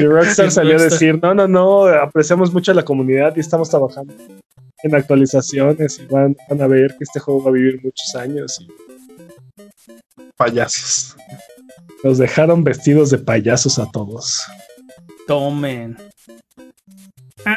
y 0.00 0.04
Rockstar 0.04 0.50
salió 0.52 0.76
a 0.76 0.82
decir, 0.82 1.18
no, 1.20 1.34
no, 1.34 1.48
no, 1.48 1.86
apreciamos 1.86 2.52
mucho 2.52 2.70
a 2.70 2.74
la 2.74 2.84
comunidad 2.84 3.34
y 3.36 3.40
estamos 3.40 3.68
trabajando 3.70 4.14
en 4.82 4.94
actualizaciones 4.94 5.98
y 5.98 6.06
van, 6.06 6.36
van 6.48 6.62
a 6.62 6.66
ver 6.66 6.90
que 6.96 7.04
este 7.04 7.20
juego 7.20 7.44
va 7.44 7.50
a 7.50 7.54
vivir 7.54 7.80
muchos 7.82 8.14
años 8.14 8.58
y 8.60 8.68
Payasos. 10.36 11.16
nos 12.04 12.18
dejaron 12.18 12.62
vestidos 12.62 13.10
de 13.10 13.18
payasos 13.18 13.78
a 13.78 13.90
todos. 13.90 14.42
Tomen. 15.26 15.96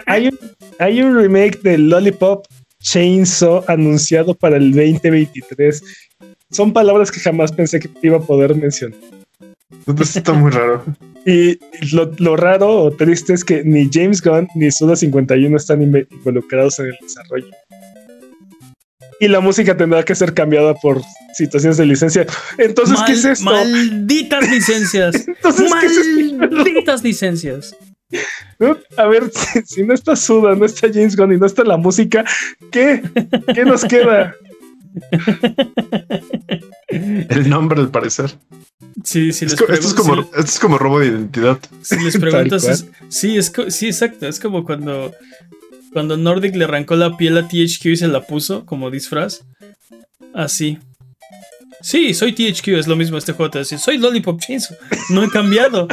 Hay 0.05 0.27
un, 0.27 0.39
hay 0.79 1.01
un 1.01 1.15
remake 1.15 1.61
de 1.61 1.77
Lollipop 1.77 2.45
Chainsaw 2.81 3.65
anunciado 3.67 4.33
para 4.33 4.55
el 4.57 4.71
2023. 4.71 5.83
Son 6.51 6.71
palabras 6.71 7.11
que 7.11 7.19
jamás 7.19 7.51
pensé 7.51 7.79
que 7.79 7.89
iba 8.01 8.17
a 8.17 8.21
poder 8.21 8.55
mencionar. 8.55 8.97
Esto 9.87 10.19
está 10.19 10.33
muy 10.33 10.51
raro. 10.51 10.83
Y 11.25 11.59
lo, 11.93 12.11
lo 12.17 12.37
raro 12.37 12.83
o 12.83 12.91
triste 12.91 13.33
es 13.33 13.43
que 13.43 13.61
ni 13.63 13.89
James 13.91 14.21
Gunn 14.21 14.47
ni 14.55 14.71
Suda 14.71 14.95
51 14.95 15.55
están 15.57 15.81
involucrados 15.81 16.79
en 16.79 16.87
el 16.87 16.97
desarrollo. 17.01 17.47
Y 19.19 19.27
la 19.27 19.41
música 19.41 19.75
tendrá 19.75 20.01
que 20.03 20.15
ser 20.15 20.33
cambiada 20.33 20.73
por 20.75 21.01
situaciones 21.33 21.77
de 21.77 21.85
licencia. 21.85 22.25
Entonces, 22.57 22.99
¿qué 23.05 23.11
es 23.11 23.25
esto? 23.25 23.43
Malditas 23.45 24.49
licencias. 24.49 25.15
Entonces, 25.27 25.71
¿qué 25.81 25.85
es 25.85 25.97
esto? 25.97 26.37
Malditas 26.37 27.03
licencias. 27.03 27.75
¿No? 28.59 28.77
A 28.97 29.05
ver, 29.05 29.29
si, 29.31 29.61
si 29.65 29.83
no 29.83 29.93
está 29.93 30.15
Suda, 30.15 30.55
no 30.55 30.65
está 30.65 30.87
James 30.91 31.15
Gunn 31.15 31.33
y 31.33 31.37
no 31.37 31.45
está 31.45 31.63
la 31.63 31.77
música, 31.77 32.25
¿qué? 32.71 33.03
¿Qué 33.53 33.65
nos 33.65 33.83
queda? 33.83 34.35
El 36.89 37.49
nombre, 37.49 37.79
al 37.81 37.89
parecer. 37.89 38.31
Sí, 39.03 39.31
sí, 39.31 39.45
Es 39.45 39.53
esto, 39.53 39.71
es 39.71 39.93
como, 39.93 40.21
esto 40.21 40.39
es 40.41 40.59
como 40.59 40.77
robo 40.77 40.99
de 40.99 41.07
identidad. 41.07 41.59
si, 41.81 41.97
les 42.03 42.17
preguntas, 42.19 42.65
es- 42.65 42.87
sí, 43.09 43.37
es 43.37 43.51
sí, 43.69 43.87
exacto. 43.87 44.27
Es 44.27 44.39
como 44.39 44.63
cuando, 44.63 45.13
cuando 45.93 46.17
Nordic 46.17 46.55
le 46.55 46.65
arrancó 46.65 46.95
la 46.95 47.15
piel 47.15 47.37
a 47.37 47.47
THQ 47.47 47.85
y 47.85 47.95
se 47.97 48.07
la 48.07 48.21
puso 48.25 48.65
como 48.65 48.89
disfraz. 48.91 49.41
Así. 50.33 50.79
Sí, 51.81 52.13
soy 52.13 52.33
THQ, 52.33 52.67
es 52.69 52.87
lo 52.87 52.95
mismo 52.95 53.17
este 53.17 53.31
juego. 53.33 53.51
Te 53.51 53.59
decir, 53.59 53.79
soy 53.79 53.97
Lollipop 53.97 54.41
Chainsaw. 54.41 54.75
No 55.11 55.23
he 55.23 55.29
cambiado. 55.29 55.87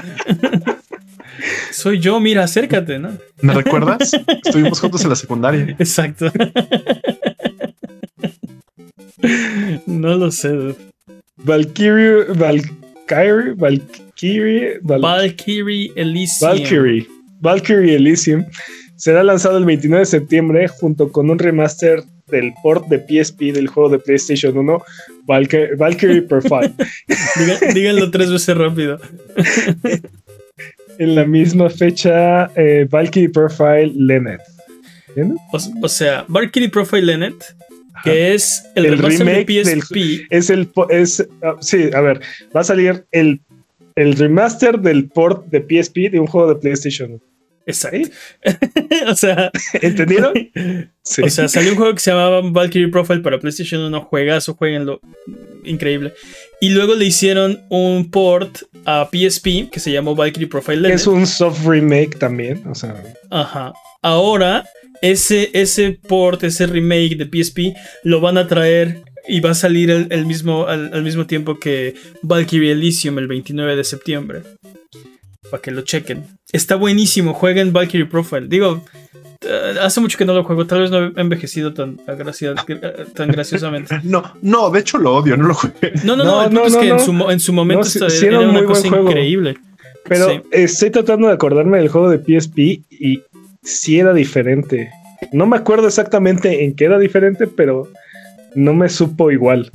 soy 1.70 2.00
yo, 2.00 2.18
mira, 2.18 2.42
acércate, 2.44 2.98
¿no? 2.98 3.16
¿Me 3.40 3.54
recuerdas? 3.54 4.12
Estuvimos 4.44 4.80
juntos 4.80 5.02
en 5.04 5.10
la 5.10 5.16
secundaria. 5.16 5.76
Exacto. 5.78 6.32
No 9.86 10.14
lo 10.16 10.30
sé. 10.30 10.48
dude. 10.48 10.74
Valkyrie, 11.38 12.24
Valkyrie, 12.34 13.54
Valkyrie, 13.56 14.78
Val- 14.82 15.00
Valkyrie 15.02 15.92
Elysium. 15.96 16.50
Valkyrie, 16.50 17.06
Valkyrie 17.40 17.94
Elysium 17.96 18.44
será 18.96 19.22
lanzado 19.22 19.58
el 19.58 19.64
29 19.66 20.00
de 20.00 20.06
septiembre 20.06 20.68
junto 20.68 21.12
con 21.12 21.28
un 21.30 21.38
remaster 21.38 22.02
del 22.28 22.52
port 22.62 22.88
de 22.88 22.98
PSP 22.98 23.52
del 23.52 23.68
juego 23.68 23.90
de 23.90 23.98
PlayStation 23.98 24.56
1, 24.56 24.82
Valky- 25.28 25.76
Valkyrie 25.76 26.22
Profile. 26.22 26.72
Díganlo 27.74 28.10
tres 28.10 28.30
veces 28.32 28.56
rápido. 28.56 28.98
en 30.98 31.14
la 31.14 31.24
misma 31.26 31.68
fecha, 31.70 32.46
eh, 32.56 32.86
Valkyrie 32.90 33.28
Profile 33.28 33.92
Lenet. 33.94 34.40
O, 35.52 35.58
o 35.82 35.88
sea, 35.88 36.24
Valkyrie 36.28 36.68
Profile 36.70 37.02
Lenet, 37.02 37.54
que 38.04 38.34
es 38.34 38.64
el, 38.74 38.98
remake 38.98 39.46
de 39.46 39.64
del- 39.64 39.82
PSP. 39.82 40.26
Es 40.30 40.50
el. 40.50 40.68
Es, 40.90 41.26
ah, 41.42 41.56
sí, 41.60 41.90
a 41.92 42.00
ver, 42.00 42.20
va 42.54 42.60
a 42.60 42.64
salir 42.64 43.06
el, 43.12 43.40
el 43.94 44.14
remaster 44.16 44.78
del 44.78 45.08
port 45.08 45.46
de 45.46 45.60
PSP 45.60 46.10
de 46.10 46.20
un 46.20 46.26
juego 46.26 46.54
de 46.54 46.60
PlayStation 46.60 47.12
1. 47.12 47.20
Exacto. 47.66 48.08
o 49.08 49.14
sea, 49.14 49.50
¿Entendieron? 49.80 50.32
Sí. 51.08 51.22
o 51.22 51.30
sea, 51.30 51.46
salió 51.46 51.70
un 51.70 51.76
juego 51.76 51.94
que 51.94 52.00
se 52.00 52.10
llamaba 52.10 52.40
Valkyrie 52.42 52.88
Profile 52.88 53.20
para 53.20 53.38
PlayStation 53.38 53.80
1, 53.80 54.00
juegazo, 54.06 54.54
jueguenlo. 54.54 55.00
Increíble. 55.62 56.14
Y 56.60 56.70
luego 56.70 56.96
le 56.96 57.04
hicieron 57.04 57.60
un 57.70 58.10
port 58.10 58.62
a 58.84 59.08
PSP 59.08 59.70
que 59.70 59.78
se 59.78 59.92
llamó 59.92 60.16
Valkyrie 60.16 60.48
Profile 60.48 60.92
es 60.92 61.06
un 61.06 61.24
soft 61.24 61.64
remake 61.64 62.18
también. 62.18 62.66
O 62.66 62.74
sea, 62.74 63.00
Ajá. 63.30 63.72
Ahora, 64.02 64.64
ese, 65.02 65.50
ese 65.52 65.92
port, 66.06 66.42
ese 66.44 66.66
remake 66.66 67.16
de 67.16 67.26
PSP, 67.26 67.76
lo 68.04 68.20
van 68.20 68.38
a 68.38 68.46
traer 68.46 69.02
y 69.28 69.40
va 69.40 69.50
a 69.50 69.54
salir 69.54 69.90
el, 69.90 70.06
el 70.10 70.24
mismo, 70.26 70.66
al, 70.66 70.90
al 70.94 71.02
mismo 71.02 71.26
tiempo 71.26 71.58
que 71.58 71.94
Valkyrie 72.22 72.72
Elysium 72.72 73.18
el 73.18 73.26
29 73.26 73.76
de 73.76 73.84
septiembre. 73.84 74.42
Para 75.50 75.60
que 75.62 75.70
lo 75.70 75.82
chequen. 75.82 76.24
Está 76.52 76.74
buenísimo, 76.76 77.32
jueguen 77.34 77.72
Valkyrie 77.72 78.06
Profile. 78.06 78.46
Digo, 78.48 78.84
eh, 79.42 79.74
hace 79.80 80.00
mucho 80.00 80.18
que 80.18 80.24
no 80.24 80.34
lo 80.34 80.42
juego, 80.44 80.66
tal 80.66 80.80
vez 80.80 80.90
no 80.90 81.06
he 81.06 81.20
envejecido 81.20 81.72
tan, 81.72 82.00
eh, 82.08 83.04
tan 83.14 83.28
graciosamente. 83.30 84.00
No, 84.04 84.24
no, 84.42 84.70
de 84.70 84.80
hecho 84.80 84.98
lo 84.98 85.14
odio, 85.14 85.36
no 85.36 85.46
lo 85.48 85.54
jugué. 85.54 85.92
No, 86.04 86.16
no, 86.16 86.24
no, 86.24 86.24
No, 86.24 86.42
el 86.42 86.46
punto 86.48 86.60
no, 86.62 86.66
es 86.66 86.72
no, 86.74 86.80
que 86.80 86.88
en 86.88 87.00
su, 87.00 87.12
mo- 87.12 87.30
en 87.30 87.40
su 87.40 87.52
momento 87.52 87.84
sí 87.84 87.98
era 87.98 88.26
era 88.28 88.38
un 88.40 88.44
una 88.46 88.52
muy 88.52 88.62
buen 88.62 88.74
cosa 88.76 88.88
juego. 88.88 89.08
increíble. 89.08 89.56
Pero 90.08 90.28
Sí. 90.30 90.40
estoy 90.52 90.90
tratando 90.90 91.26
de 91.28 91.34
acordarme 91.34 91.78
del 91.78 91.88
juego 91.88 92.08
de 92.10 92.18
PSP 92.18 92.58
y 92.90 93.22
sí 93.66 93.98
era 93.98 94.14
diferente. 94.14 94.90
No 95.32 95.46
me 95.46 95.56
acuerdo 95.56 95.86
exactamente 95.88 96.64
en 96.64 96.74
qué 96.74 96.84
era 96.86 96.98
diferente, 96.98 97.46
pero 97.46 97.90
no 98.54 98.72
me 98.74 98.88
supo 98.88 99.30
igual. 99.30 99.70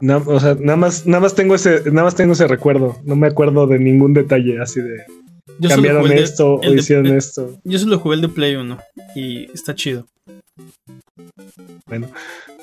Na- 0.00 0.16
o 0.18 0.40
sea, 0.40 0.56
nada 0.58 0.76
más, 0.76 1.06
nada 1.06 1.20
más 1.20 1.34
tengo 1.34 1.54
ese, 1.54 1.82
nada 1.90 2.04
más 2.04 2.14
tengo 2.14 2.32
ese 2.32 2.46
recuerdo. 2.46 2.98
No 3.04 3.16
me 3.16 3.26
acuerdo 3.26 3.66
de 3.66 3.78
ningún 3.78 4.14
detalle 4.14 4.58
así 4.60 4.80
de 4.80 5.04
Yo 5.58 5.68
cambiaron 5.68 6.04
el 6.04 6.08
de- 6.16 6.22
esto 6.22 6.54
o 6.54 6.62
el 6.62 6.74
de- 6.76 6.80
hicieron 6.80 7.06
el- 7.06 7.16
esto. 7.18 7.58
Yo 7.64 7.78
solo 7.78 7.98
jugué 7.98 8.16
el 8.16 8.22
de 8.22 8.28
Play 8.30 8.56
1 8.56 8.78
y 9.14 9.50
está 9.52 9.74
chido. 9.74 10.06
Bueno. 11.86 12.08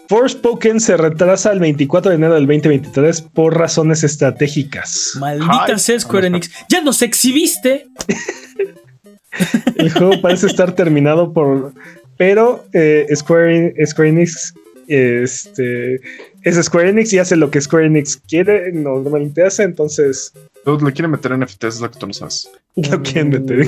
Forspoken 0.09 0.79
se 0.79 0.95
retrasa 0.95 1.51
al 1.51 1.59
24 1.59 2.09
de 2.09 2.15
enero 2.15 2.33
del 2.35 2.47
2023 2.47 3.21
por 3.21 3.57
razones 3.57 4.03
estratégicas. 4.05 5.11
Maldita 5.19 5.77
sea 5.77 5.99
Square 5.99 6.27
Enix. 6.27 6.49
¡Ya 6.69 6.81
nos 6.81 7.01
exhibiste! 7.01 7.87
El 9.75 9.91
juego 9.91 10.21
parece 10.21 10.47
estar 10.47 10.73
terminado 10.75 11.33
por. 11.33 11.73
Pero 12.17 12.65
eh, 12.73 13.05
Square, 13.15 13.73
Square 13.85 14.09
Enix 14.09 14.53
este, 14.87 15.99
es 16.43 16.55
Square 16.65 16.89
Enix 16.89 17.13
y 17.13 17.19
hace 17.19 17.35
lo 17.35 17.51
que 17.51 17.61
Square 17.61 17.85
Enix 17.87 18.17
quiere, 18.27 18.71
normalmente 18.71 19.43
hace, 19.43 19.63
entonces 19.63 20.31
Dude, 20.65 20.83
le 20.85 20.93
quieren 20.93 21.11
meter 21.11 21.37
NFTs, 21.37 21.63
es 21.75 21.79
lo 21.81 21.91
que 21.91 21.99
tú 21.99 22.07
no 22.07 22.13
sabes. 22.13 22.49
lo 22.75 23.01
quieren 23.03 23.29
meter. 23.29 23.67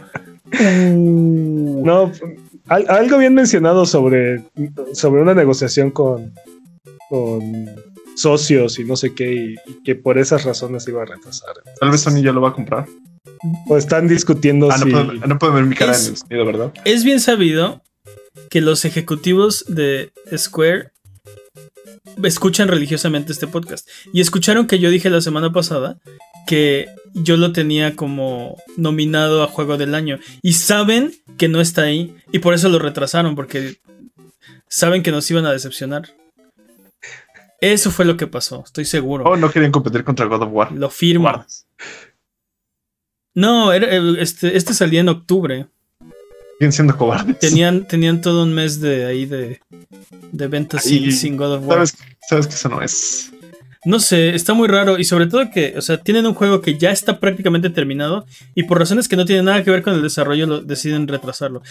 No, 0.90 2.10
al- 2.68 2.86
algo 2.88 3.18
bien 3.18 3.34
mencionado 3.34 3.84
sobre, 3.86 4.42
sobre 4.94 5.20
una 5.22 5.34
negociación 5.34 5.90
con, 5.90 6.32
con 7.10 7.66
socios 8.16 8.78
y 8.78 8.84
no 8.84 8.96
sé 8.96 9.14
qué, 9.14 9.32
y, 9.32 9.54
y 9.66 9.82
que 9.84 9.94
por 9.94 10.18
esas 10.18 10.44
razones 10.44 10.88
iba 10.88 11.02
a 11.02 11.06
retrasar. 11.06 11.50
Tal 11.78 11.90
vez 11.90 12.00
Sony 12.00 12.22
ya 12.22 12.32
lo 12.32 12.40
va 12.40 12.48
a 12.48 12.54
comprar. 12.54 12.86
O 13.68 13.76
están 13.76 14.08
discutiendo 14.08 14.70
Ah, 14.70 14.76
no, 14.78 14.84
si. 14.84 14.90
puedo, 14.90 15.12
no 15.12 15.38
puedo 15.38 15.52
ver 15.52 15.64
mi 15.64 15.74
cara 15.74 15.92
Es- 15.92 16.06
en 16.06 16.12
el 16.12 16.16
sonido, 16.18 16.44
¿verdad? 16.46 16.72
Es 16.84 17.04
bien 17.04 17.20
sabido 17.20 17.82
que 18.50 18.60
los 18.60 18.84
ejecutivos 18.84 19.64
de 19.68 20.12
Square 20.36 20.90
escuchan 22.22 22.68
religiosamente 22.68 23.32
este 23.32 23.46
podcast. 23.46 23.88
Y 24.12 24.20
escucharon 24.20 24.66
que 24.66 24.78
yo 24.78 24.90
dije 24.90 25.10
la 25.10 25.20
semana 25.20 25.52
pasada 25.52 25.98
que 26.46 26.88
yo 27.14 27.36
lo 27.36 27.52
tenía 27.52 27.94
como 27.94 28.56
nominado 28.76 29.42
a 29.42 29.46
juego 29.48 29.76
del 29.76 29.94
año. 29.94 30.18
Y 30.42 30.54
saben 30.54 31.12
que 31.36 31.48
no 31.48 31.60
está 31.60 31.82
ahí. 31.82 32.14
Y 32.32 32.38
por 32.38 32.54
eso 32.54 32.68
lo 32.70 32.78
retrasaron, 32.78 33.34
porque 33.36 33.76
saben 34.68 35.02
que 35.02 35.10
nos 35.12 35.30
iban 35.30 35.44
a 35.46 35.52
decepcionar. 35.52 36.08
Eso 37.60 37.90
fue 37.90 38.04
lo 38.04 38.16
que 38.16 38.26
pasó, 38.28 38.62
estoy 38.64 38.84
seguro. 38.84 39.24
Oh, 39.26 39.36
no 39.36 39.50
querían 39.50 39.72
competir 39.72 40.04
contra 40.04 40.26
God 40.26 40.42
of 40.42 40.48
War. 40.52 40.72
Lo 40.72 40.90
firmo. 40.90 41.24
Guardas. 41.24 41.66
No, 43.34 43.72
era, 43.72 43.86
el- 43.94 44.18
este, 44.18 44.56
este 44.56 44.74
salía 44.74 45.00
en 45.00 45.08
octubre. 45.08 45.66
Siguen 46.58 46.72
siendo 46.72 46.96
cobardes. 46.96 47.38
Tenían, 47.38 47.86
tenían 47.86 48.20
todo 48.20 48.42
un 48.42 48.52
mes 48.52 48.80
de 48.80 49.06
ahí 49.06 49.26
de, 49.26 49.60
de 50.32 50.48
ventas 50.48 50.82
sin, 50.82 51.36
God 51.36 51.54
of 51.54 51.66
War. 51.66 51.86
Sabes, 51.86 51.96
sabes 52.28 52.46
que 52.48 52.54
eso 52.54 52.68
no 52.68 52.82
es. 52.82 53.30
No 53.84 54.00
sé, 54.00 54.34
está 54.34 54.54
muy 54.54 54.66
raro 54.66 54.98
y 54.98 55.04
sobre 55.04 55.26
todo 55.28 55.50
que, 55.52 55.74
o 55.76 55.80
sea, 55.82 55.98
tienen 55.98 56.26
un 56.26 56.34
juego 56.34 56.60
que 56.60 56.76
ya 56.76 56.90
está 56.90 57.20
prácticamente 57.20 57.70
terminado 57.70 58.26
y 58.54 58.64
por 58.64 58.78
razones 58.78 59.06
que 59.06 59.16
no 59.16 59.24
tienen 59.24 59.44
nada 59.44 59.62
que 59.62 59.70
ver 59.70 59.82
con 59.82 59.94
el 59.94 60.02
desarrollo 60.02 60.46
lo, 60.46 60.60
deciden 60.62 61.06
retrasarlo. 61.06 61.62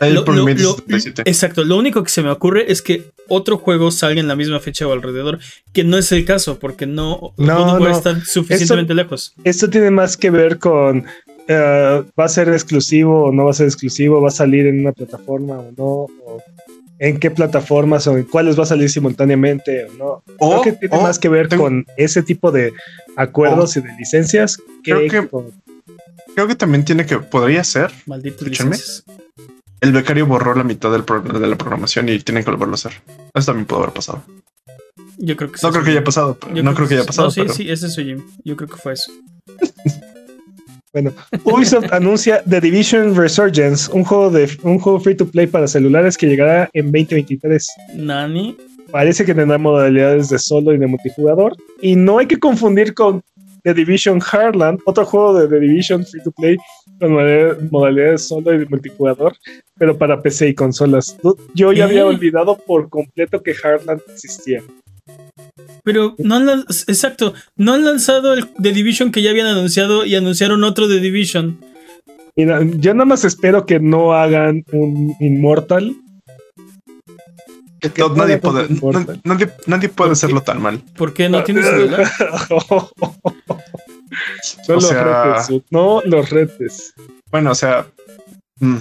Lo- 0.00 0.08
lo- 0.10 0.22
2077. 0.24 1.22
lo- 1.24 1.30
exacto, 1.30 1.64
lo 1.64 1.76
único 1.78 2.02
que 2.02 2.10
se 2.10 2.22
me 2.22 2.30
ocurre 2.30 2.70
es 2.70 2.82
que 2.82 3.10
otro 3.28 3.56
juego 3.56 3.90
salga 3.90 4.20
en 4.20 4.28
la 4.28 4.36
misma 4.36 4.60
fecha 4.60 4.86
o 4.86 4.92
alrededor, 4.92 5.38
que 5.72 5.84
no 5.84 5.96
es 5.96 6.12
el 6.12 6.24
caso 6.26 6.58
porque 6.58 6.86
no, 6.86 7.32
No, 7.38 7.78
no. 7.78 7.88
está 7.88 8.20
suficientemente 8.24 8.92
lejos. 8.94 9.32
Esto 9.44 9.70
tiene 9.70 9.90
más 9.90 10.16
que 10.18 10.30
ver 10.30 10.58
con 10.58 11.06
eh, 11.48 12.02
va 12.18 12.24
a 12.24 12.28
ser 12.28 12.48
exclusivo 12.48 13.24
o 13.24 13.32
no 13.32 13.44
va 13.44 13.50
a 13.50 13.54
ser 13.54 13.66
exclusivo, 13.66 14.20
va 14.20 14.28
a 14.28 14.32
salir 14.32 14.66
en 14.66 14.80
una 14.80 14.92
plataforma 14.92 15.58
o 15.58 15.72
no, 15.76 15.84
o 16.26 16.42
en 17.06 17.18
qué 17.20 17.30
plataformas 17.30 18.06
o 18.06 18.16
en 18.16 18.24
cuáles 18.24 18.58
va 18.58 18.62
a 18.62 18.66
salir 18.66 18.88
simultáneamente 18.90 19.84
o 19.86 19.92
no. 19.92 20.22
Creo 20.38 20.62
que 20.62 20.72
tiene 20.72 20.96
o 20.96 21.02
más 21.02 21.18
que 21.18 21.28
ver 21.28 21.48
tengo- 21.48 21.64
con 21.64 21.84
ese 21.96 22.22
tipo 22.22 22.50
de 22.50 22.72
acuerdos 23.16 23.76
y 23.76 23.80
de 23.82 23.92
licencias 23.98 24.56
que, 24.82 24.92
Creo 25.08 25.08
que- 25.28 25.28
Creo 26.34 26.48
que 26.48 26.54
también 26.56 26.84
tiene 26.84 27.06
que, 27.06 27.18
podría 27.18 27.62
ser. 27.62 27.92
Licencias. 28.40 29.04
El 29.80 29.92
becario 29.92 30.26
borró 30.26 30.54
la 30.54 30.64
mitad 30.64 30.90
del 30.90 31.04
pro- 31.04 31.20
de 31.20 31.46
la 31.46 31.56
programación 31.56 32.08
y 32.08 32.18
tienen 32.20 32.42
que 32.42 32.50
volverlo 32.50 32.72
a 32.72 32.76
hacer. 32.76 32.92
Eso 33.34 33.46
también 33.46 33.66
pudo 33.66 33.80
haber 33.82 33.92
pasado. 33.92 34.24
Yo 35.18 35.36
creo 35.36 35.52
que 35.52 35.58
No 35.62 35.68
sí, 35.68 35.72
creo 35.72 35.82
sí. 35.82 35.84
que 35.84 35.90
haya 35.90 36.04
pasado. 36.04 36.38
No 36.62 36.74
creo 36.74 36.88
que 36.88 36.94
haya 36.94 37.04
pasado. 37.04 37.28
No, 37.28 37.30
sí, 37.30 37.40
pero 37.42 37.54
sí, 37.54 37.70
ese 37.70 37.86
es 37.86 37.92
su 37.94 38.00
Jim. 38.02 38.22
Yo 38.44 38.56
creo 38.56 38.68
que 38.68 38.76
fue 38.76 38.94
eso. 38.94 39.12
Bueno, 40.94 41.12
Ubisoft 41.42 41.86
anuncia 41.92 42.42
The 42.48 42.60
Division 42.60 43.16
Resurgence, 43.16 43.90
un 43.92 44.04
juego 44.04 44.30
de 44.30 44.48
un 44.62 44.78
juego 44.78 45.00
free 45.00 45.16
to 45.16 45.26
play 45.26 45.48
para 45.48 45.66
celulares 45.66 46.16
que 46.16 46.28
llegará 46.28 46.70
en 46.72 46.86
2023. 46.86 47.66
Nani. 47.96 48.56
Parece 48.92 49.24
que 49.24 49.34
tendrá 49.34 49.58
modalidades 49.58 50.28
de 50.28 50.38
solo 50.38 50.72
y 50.72 50.78
de 50.78 50.86
multijugador. 50.86 51.56
Y 51.82 51.96
no 51.96 52.18
hay 52.18 52.26
que 52.26 52.38
confundir 52.38 52.94
con 52.94 53.22
The 53.64 53.74
Division 53.74 54.20
Heartland, 54.20 54.78
otro 54.84 55.04
juego 55.04 55.40
de 55.40 55.48
The 55.48 55.58
Division 55.58 56.06
free 56.06 56.22
to 56.22 56.30
play 56.30 56.56
con 57.00 57.12
modalidades 57.70 58.28
solo 58.28 58.54
y 58.54 58.58
de 58.58 58.66
multijugador, 58.66 59.34
pero 59.76 59.98
para 59.98 60.22
PC 60.22 60.50
y 60.50 60.54
consolas. 60.54 61.18
Yo 61.54 61.72
ya 61.72 61.84
había 61.84 62.06
olvidado 62.06 62.56
por 62.56 62.88
completo 62.88 63.42
que 63.42 63.52
Heartland 63.52 64.00
existía. 64.12 64.62
Pero 65.84 66.14
no 66.18 66.36
han 66.36 66.46
lan- 66.46 66.64
exacto, 66.88 67.34
no 67.56 67.74
han 67.74 67.84
lanzado 67.84 68.32
el 68.34 68.48
The 68.60 68.72
Division 68.72 69.12
que 69.12 69.20
ya 69.22 69.30
habían 69.30 69.46
anunciado 69.46 70.04
y 70.06 70.14
anunciaron 70.14 70.64
otro 70.64 70.88
The 70.88 70.98
Division. 71.00 71.60
Mira, 72.36 72.60
yo 72.78 72.94
nada 72.94 73.04
más 73.04 73.24
espero 73.24 73.66
que 73.66 73.78
no 73.80 74.12
hagan 74.14 74.64
un 74.72 75.14
Immortal. 75.20 75.94
Que 77.80 77.92
no, 78.00 78.08
nadie, 78.16 78.38
puede, 78.38 78.66
Immortal. 78.72 79.20
nadie, 79.24 79.50
nadie 79.66 79.88
puede 79.90 80.12
hacerlo 80.12 80.40
tan 80.42 80.60
mal. 80.62 80.80
¿Por 80.96 81.12
qué 81.12 81.28
no 81.28 81.44
tienes 81.44 81.66
celular? 81.66 82.10
no 82.50 82.90
O 84.68 84.72
los 84.74 84.88
sea- 84.88 85.24
retes, 85.24 85.46
Sud, 85.46 85.62
no 85.70 86.00
los 86.04 86.30
retes. 86.30 86.94
Bueno, 87.30 87.50
o 87.50 87.54
sea. 87.54 87.86
mm, 88.60 88.76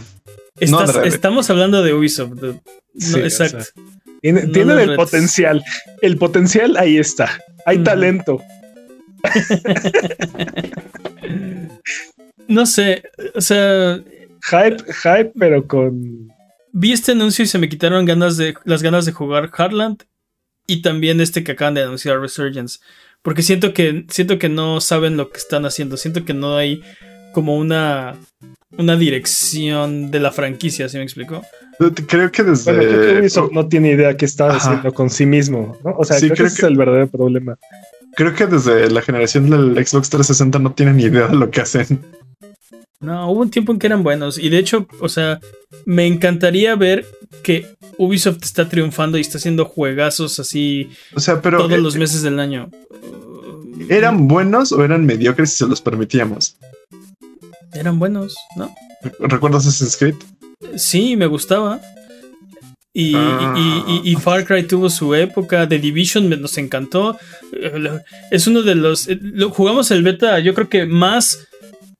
Estás- 0.59 0.95
estamos 1.05 1.49
hablando 1.49 1.81
de 1.83 1.93
Ubisoft. 1.93 2.41
No, 2.41 2.61
Sí, 2.97 3.15
o 3.19 3.23
exacto. 3.25 3.61
sea, 3.63 3.83
Tienen, 4.23 4.47
No 4.47 4.51
tienen 4.53 4.75
los 4.75 4.83
el 4.83 4.89
retes. 4.89 5.05
potencial. 5.05 5.63
El 6.01 6.17
potencial 6.17 6.77
ahí 6.77 6.97
está. 6.97 7.29
Hay 7.65 7.83
talento. 7.83 8.41
No 12.47 12.65
sé, 12.65 13.03
o 13.35 13.41
sea, 13.41 14.01
Hype, 14.49 14.83
hype, 14.93 15.31
pero 15.39 15.65
con. 15.65 16.27
vi 16.73 16.91
este 16.91 17.13
anuncio 17.13 17.43
y 17.43 17.47
se 17.47 17.57
me 17.57 17.69
quitaron 17.69 18.05
ganas 18.05 18.35
de, 18.35 18.53
las 18.65 18.83
ganas 18.83 19.05
de 19.05 19.13
jugar 19.13 19.49
Heartland 19.57 20.03
y 20.67 20.81
también 20.81 21.21
este 21.21 21.43
que 21.43 21.53
acaban 21.53 21.73
de 21.75 21.83
anunciar 21.83 22.19
Resurgence. 22.19 22.79
Porque 23.21 23.41
siento 23.41 23.73
que, 23.73 24.05
siento 24.09 24.37
que 24.37 24.49
no 24.49 24.81
saben 24.81 25.15
lo 25.15 25.29
que 25.29 25.37
están 25.37 25.65
haciendo. 25.65 25.95
Siento 25.95 26.25
que 26.25 26.33
no 26.33 26.57
hay 26.57 26.81
como 27.31 27.57
una, 27.57 28.17
una 28.77 28.97
dirección 28.97 30.09
de 30.11 30.19
la 30.19 30.31
franquicia, 30.31 30.89
¿sí 30.89 30.97
me 30.97 31.03
explico? 31.03 31.43
Creo 32.07 32.31
que 32.31 32.43
desde. 32.43 32.73
Bueno, 32.73 32.89
creo 32.89 33.13
que 33.13 33.19
Ubisoft 33.21 33.51
no 33.51 33.67
tiene 33.67 33.91
idea 33.91 34.15
qué 34.17 34.25
está 34.25 34.47
Ajá. 34.47 34.57
haciendo 34.57 34.93
con 34.93 35.09
sí 35.09 35.25
mismo. 35.25 35.77
¿no? 35.83 35.95
O 35.97 36.05
sea, 36.05 36.17
Sí, 36.17 36.27
creo, 36.27 36.35
creo 36.35 36.47
que 36.47 36.53
ese 36.53 36.61
es 36.61 36.67
el 36.67 36.77
verdadero 36.77 37.07
problema. 37.07 37.57
Creo 38.15 38.33
que 38.33 38.45
desde 38.45 38.89
la 38.91 39.01
generación 39.01 39.49
del 39.49 39.73
Xbox 39.85 40.09
360 40.09 40.59
no 40.59 40.73
tienen 40.73 40.97
ni 40.97 41.03
idea 41.03 41.27
de 41.27 41.35
lo 41.35 41.49
que 41.49 41.61
hacen. 41.61 41.99
No, 42.99 43.29
hubo 43.31 43.41
un 43.41 43.49
tiempo 43.49 43.73
en 43.73 43.79
que 43.79 43.87
eran 43.87 44.01
buenos. 44.03 44.37
Y 44.37 44.49
de 44.49 44.59
hecho, 44.59 44.87
o 45.01 45.09
sea, 45.09 45.39
me 45.85 46.05
encantaría 46.07 46.75
ver 46.75 47.05
que 47.41 47.65
Ubisoft 47.97 48.43
está 48.43 48.69
triunfando 48.69 49.17
y 49.17 49.21
está 49.21 49.39
haciendo 49.39 49.65
juegazos 49.65 50.39
así 50.39 50.89
O 51.13 51.19
sea, 51.19 51.41
pero. 51.41 51.57
todos 51.57 51.73
eh, 51.73 51.77
los 51.79 51.97
meses 51.97 52.21
del 52.21 52.39
año. 52.39 52.69
¿Eran 53.89 54.27
buenos 54.27 54.71
o 54.71 54.83
eran 54.83 55.05
mediocres 55.05 55.49
si 55.51 55.57
se 55.57 55.67
los 55.67 55.81
permitíamos? 55.81 56.55
Eran 57.73 57.99
buenos, 57.99 58.35
¿no? 58.55 58.73
¿Recuerdas 59.19 59.65
Assassin's 59.65 59.97
Creed? 59.97 60.15
Sí, 60.77 61.15
me 61.17 61.25
gustaba. 61.25 61.79
Y, 62.93 63.13
Ah. 63.15 63.53
y- 63.57 63.91
y- 64.09 64.11
y 64.11 64.15
Far 64.15 64.45
Cry 64.45 64.63
tuvo 64.63 64.89
su 64.89 65.15
época. 65.15 65.67
The 65.67 65.79
Division 65.79 66.29
me- 66.29 66.37
nos 66.37 66.57
encantó. 66.59 67.17
Es 68.29 68.45
uno 68.47 68.61
de 68.61 68.75
los. 68.75 69.07
eh, 69.07 69.17
lo- 69.21 69.49
jugamos 69.49 69.89
el 69.91 70.03
beta, 70.03 70.37
yo 70.39 70.53
creo 70.53 70.69
que 70.69 70.85
más 70.85 71.47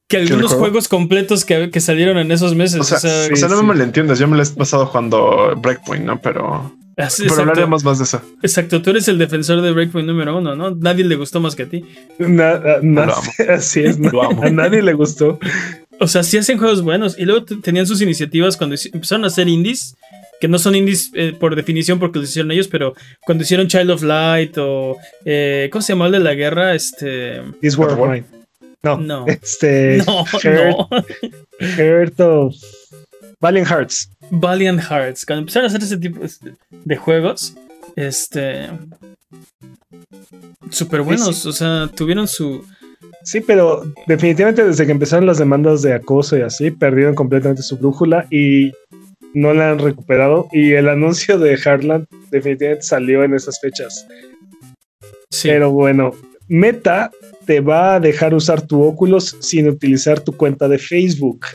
que 0.07 0.17
algunos 0.17 0.47
juego? 0.51 0.59
juegos 0.65 0.87
completos 0.87 1.45
que, 1.45 1.71
que 1.71 1.79
salieron 1.81 2.19
en 2.19 2.31
esos 2.31 2.53
meses. 2.53 2.79
O 2.79 2.83
sea, 2.83 2.99
sí, 2.99 3.07
o 3.33 3.35
sea, 3.35 3.47
no 3.47 3.55
sí. 3.55 3.61
me 3.63 3.67
malentiendas, 3.69 4.19
yo 4.19 4.27
me 4.27 4.37
lo 4.37 4.43
he 4.43 4.47
pasado 4.47 4.85
jugando 4.85 5.55
Breakpoint, 5.57 6.05
¿no? 6.05 6.21
Pero, 6.21 6.71
así- 6.97 7.23
pero 7.23 7.33
exacto, 7.33 7.41
hablaremos 7.51 7.83
más 7.83 7.97
de 7.99 8.03
eso. 8.05 8.21
exacto, 8.41 8.81
tú 8.81 8.89
eres 8.91 9.07
el 9.07 9.17
defensor 9.17 9.61
de 9.61 9.71
Breakpoint 9.71 10.07
número 10.07 10.37
uno, 10.37 10.55
¿no? 10.55 10.71
Nadie 10.75 11.03
le 11.03 11.15
gustó 11.15 11.39
más 11.39 11.55
que 11.55 11.63
a 11.63 11.69
ti. 11.69 11.83
Na- 12.19 12.59
na- 12.81 13.05
Lo 13.05 13.13
amo. 13.15 13.31
así 13.49 13.81
es. 13.81 13.97
¿no? 13.99 14.09
Lo 14.11 14.23
amo. 14.23 14.43
A 14.43 14.49
nadie 14.49 14.81
le 14.81 14.93
gustó. 14.93 15.39
O 15.99 16.07
sea, 16.07 16.23
sí 16.23 16.37
hacen 16.37 16.57
juegos 16.57 16.81
buenos. 16.81 17.17
Y 17.19 17.25
luego 17.25 17.45
tenían 17.45 17.85
sus 17.87 18.01
iniciativas 18.01 18.57
cuando 18.57 18.75
empezaron 18.93 19.23
a 19.23 19.27
hacer 19.27 19.47
indies. 19.47 19.95
Que 20.41 20.47
no 20.49 20.59
son 20.59 20.75
indies 20.75 21.09
eh, 21.13 21.33
por 21.39 21.55
definición 21.55 21.99
porque 21.99 22.19
los 22.19 22.29
hicieron 22.29 22.51
ellos, 22.51 22.67
pero 22.67 22.95
cuando 23.21 23.43
hicieron 23.45 23.67
Child 23.67 23.91
of 23.91 24.03
Light 24.03 24.57
o. 24.57 24.97
Eh, 25.23 25.69
¿Cómo 25.71 25.81
se 25.81 25.93
llama 25.93 26.07
el 26.07 26.11
de 26.13 26.19
la 26.19 26.33
guerra? 26.33 26.75
Este. 26.75 27.41
This 27.61 27.77
War 27.77 27.95
Mine. 27.97 28.25
No, 28.83 28.97
no. 28.97 29.25
Este. 29.27 29.97
No, 30.05 30.25
Heart, 30.25 30.43
no. 30.67 30.89
Heart 31.59 32.19
of. 32.19 32.55
Valiant 33.43 33.67
Hearts. 33.67 34.09
Valiant 34.31 34.79
Hearts. 34.79 35.25
Cuando 35.25 35.41
empezaron 35.41 35.65
a 35.65 35.67
hacer 35.67 35.83
ese 35.83 35.97
tipo 35.97 36.21
de 36.71 36.95
juegos, 36.95 37.53
este. 37.97 38.69
Súper 40.69 41.01
buenos. 41.01 41.39
Sí. 41.39 41.49
O 41.49 41.51
sea, 41.51 41.89
tuvieron 41.93 42.25
su. 42.29 42.65
Sí, 43.25 43.41
pero 43.41 43.83
definitivamente 44.07 44.63
desde 44.63 44.85
que 44.85 44.93
empezaron 44.93 45.25
las 45.25 45.39
demandas 45.39 45.81
de 45.81 45.93
acoso 45.93 46.37
y 46.37 46.41
así, 46.41 46.71
perdieron 46.71 47.15
completamente 47.15 47.63
su 47.63 47.77
brújula 47.77 48.27
y 48.31 48.71
no 49.33 49.53
la 49.53 49.71
han 49.71 49.79
recuperado. 49.79 50.47
Y 50.53 50.71
el 50.71 50.87
anuncio 50.87 51.37
de 51.37 51.57
Heartland 51.57 52.07
definitivamente 52.31 52.83
salió 52.83 53.25
en 53.25 53.33
esas 53.33 53.59
fechas. 53.59 54.07
Sí. 55.31 55.49
Pero 55.49 55.69
bueno, 55.71 56.11
Meta 56.47 57.11
te 57.45 57.59
va 57.59 57.95
a 57.95 57.99
dejar 57.99 58.33
usar 58.33 58.61
tu 58.61 58.81
Oculus 58.81 59.35
sin 59.41 59.67
utilizar 59.67 60.21
tu 60.21 60.31
cuenta 60.31 60.69
de 60.69 60.77
Facebook. 60.77 61.45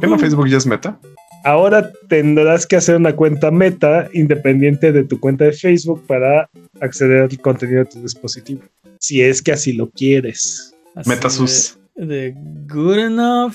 ¿Qué 0.00 0.06
no 0.06 0.18
Facebook 0.18 0.48
ya 0.48 0.56
es 0.56 0.66
meta? 0.66 0.98
Ahora 1.44 1.92
tendrás 2.08 2.66
que 2.66 2.76
hacer 2.76 2.96
una 2.96 3.14
cuenta 3.14 3.50
Meta 3.50 4.08
independiente 4.14 4.92
de 4.92 5.04
tu 5.04 5.20
cuenta 5.20 5.44
de 5.44 5.52
Facebook 5.52 6.02
para 6.06 6.48
acceder 6.80 7.22
al 7.22 7.40
contenido 7.40 7.80
de 7.80 7.90
tu 7.90 8.00
dispositivo. 8.00 8.62
Si 8.98 9.20
es 9.20 9.42
que 9.42 9.52
así 9.52 9.74
lo 9.74 9.90
quieres. 9.90 10.74
Así 10.94 11.10
Metasus. 11.10 11.78
De, 11.94 12.06
de 12.06 12.34
good 12.66 12.98
enough. 12.98 13.54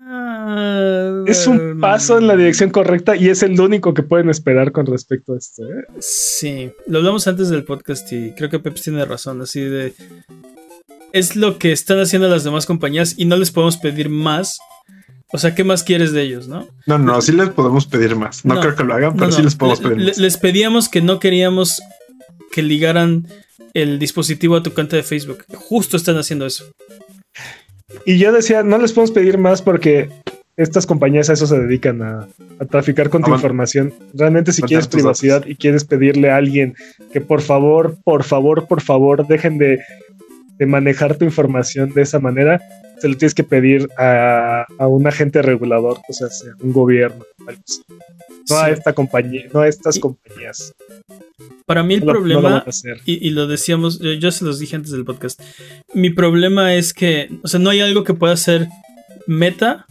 Ah, 0.00 1.22
Es 1.26 1.46
un 1.46 1.80
paso 1.80 2.18
en 2.18 2.26
la 2.26 2.36
dirección 2.36 2.70
correcta 2.70 3.16
y 3.16 3.28
es 3.28 3.42
el 3.42 3.58
único 3.58 3.94
que 3.94 4.02
pueden 4.02 4.28
esperar 4.28 4.72
con 4.72 4.86
respecto 4.86 5.34
a 5.34 5.38
esto. 5.38 5.62
¿eh? 5.62 5.84
Sí, 6.00 6.70
lo 6.86 6.98
hablamos 6.98 7.26
antes 7.26 7.48
del 7.48 7.64
podcast 7.64 8.12
y 8.12 8.32
creo 8.32 8.50
que 8.50 8.58
Peps 8.58 8.82
tiene 8.82 9.04
razón, 9.04 9.40
así 9.40 9.60
de... 9.60 9.94
Es 11.12 11.36
lo 11.36 11.58
que 11.58 11.70
están 11.70 12.00
haciendo 12.00 12.28
las 12.28 12.42
demás 12.42 12.66
compañías 12.66 13.14
y 13.16 13.24
no 13.24 13.36
les 13.36 13.52
podemos 13.52 13.76
pedir 13.76 14.08
más. 14.08 14.58
O 15.32 15.38
sea, 15.38 15.54
¿qué 15.54 15.64
más 15.64 15.82
quieres 15.82 16.12
de 16.12 16.22
ellos, 16.22 16.46
no? 16.48 16.68
No, 16.86 16.98
no, 16.98 17.20
sí 17.20 17.32
les 17.32 17.48
podemos 17.50 17.86
pedir 17.86 18.14
más. 18.14 18.44
No, 18.44 18.54
No, 18.54 18.60
creo 18.60 18.76
que 18.76 18.84
lo 18.84 18.94
hagan, 18.94 19.14
pero 19.14 19.26
No, 19.26 19.32
sí 19.32 19.42
les 19.42 19.54
podemos 19.56 19.80
pedir 19.80 19.98
le- 19.98 20.06
más. 20.12 20.18
Les 20.18 20.36
pedíamos 20.36 20.88
que 20.88 21.00
no 21.02 21.18
queríamos 21.18 21.82
que 22.52 22.62
ligaran 22.62 23.26
el 23.72 23.98
dispositivo 23.98 24.54
a 24.56 24.62
tu 24.62 24.72
cuenta 24.72 24.96
de 24.96 25.02
Facebook. 25.02 25.44
Justo 25.54 25.96
están 25.96 26.16
haciendo 26.18 26.46
eso. 26.46 26.66
Y 28.06 28.18
yo 28.18 28.32
decía, 28.32 28.62
no 28.62 28.78
les 28.78 28.92
podemos 28.92 29.10
pedir 29.12 29.38
más 29.38 29.60
porque 29.62 30.08
estas 30.56 30.86
compañías 30.86 31.30
a 31.30 31.32
eso 31.32 31.46
se 31.48 31.58
dedican 31.58 32.00
a, 32.02 32.28
a 32.60 32.64
traficar 32.66 33.10
con 33.10 33.22
tu 33.22 33.26
Ah, 33.26 33.30
bueno. 33.30 33.38
información. 33.40 33.92
Realmente 34.14 34.52
si 34.52 34.62
quieres 34.62 34.86
privacidad 34.86 35.44
y 35.46 35.56
quieres 35.56 35.84
pedirle 35.84 36.30
a 36.30 36.36
alguien 36.36 36.74
que 37.12 37.20
por 37.20 37.40
favor, 37.42 37.96
por 38.04 38.22
favor, 38.22 38.68
por 38.68 38.80
favor, 38.80 39.26
dejen 39.26 39.58
de, 39.58 39.80
de 40.58 40.66
manejar 40.66 41.16
tu 41.16 41.24
información 41.24 41.92
de 41.92 42.02
esa 42.02 42.20
manera, 42.20 42.60
se 43.04 43.08
lo 43.10 43.18
tienes 43.18 43.34
que 43.34 43.44
pedir 43.44 43.86
a, 43.98 44.64
a 44.78 44.86
un 44.88 45.06
agente 45.06 45.42
regulador, 45.42 46.00
o 46.08 46.12
sea, 46.14 46.28
un 46.62 46.72
gobierno. 46.72 47.22
algo 47.46 47.60
así. 47.62 47.82
No 48.48 48.56
a 48.56 48.70
esta 48.70 48.94
compañía, 48.94 49.42
no 49.52 49.60
a 49.60 49.68
estas 49.68 49.96
Y- 49.96 50.00
compañías. 50.00 50.72
Para 51.66 51.82
mí 51.82 51.94
el 51.94 52.00
No 52.00 52.06
no 52.06 52.12
problema... 52.12 52.58
hacer. 52.66 53.00
y, 53.04 53.26
y 53.26 53.30
lo 53.30 53.46
decíamos, 53.46 53.98
yo, 54.00 54.12
yo 54.14 54.30
se 54.32 54.46
los 54.46 54.58
dije 54.58 54.76
antes 54.76 54.90
del 54.92 55.04
podcast. 55.04 55.38
Mi 55.92 56.08
problema 56.08 56.74
es 56.74 56.94
que, 56.94 57.28
o 57.42 57.48
sea, 57.48 57.60
no 57.60 57.68
hay 57.68 57.80
algo 57.80 58.04
que 58.04 58.14
pueda 58.14 58.36
ser 58.38 58.68
meta 59.26 59.84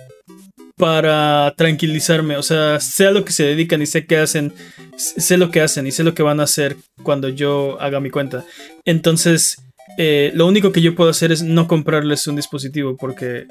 para 0.75 1.53
tranquilizarme. 1.55 2.37
O 2.37 2.43
sea, 2.43 2.79
sé 2.79 3.05
a 3.05 3.11
lo 3.11 3.23
que 3.25 3.31
se 3.33 3.43
dedican 3.43 3.81
y 3.83 3.85
sé 3.85 4.07
qué 4.07 4.17
hacen, 4.17 4.53
sé 4.97 5.37
lo 5.37 5.51
que 5.51 5.61
hacen 5.61 5.85
y 5.85 5.91
sé 5.91 6.03
lo 6.03 6.15
que 6.15 6.23
van 6.23 6.39
a 6.39 6.43
hacer 6.43 6.77
cuando 7.03 7.29
yo 7.29 7.79
haga 7.79 7.99
mi 7.99 8.09
cuenta. 8.09 8.43
Entonces, 8.85 9.57
eh, 9.97 10.31
lo 10.33 10.47
único 10.47 10.71
que 10.71 10.81
yo 10.81 10.95
puedo 10.95 11.09
hacer 11.09 11.31
es 11.31 11.43
no 11.43 11.67
comprarles 11.67 12.27
un 12.27 12.35
dispositivo 12.35 12.95
porque. 12.97 13.47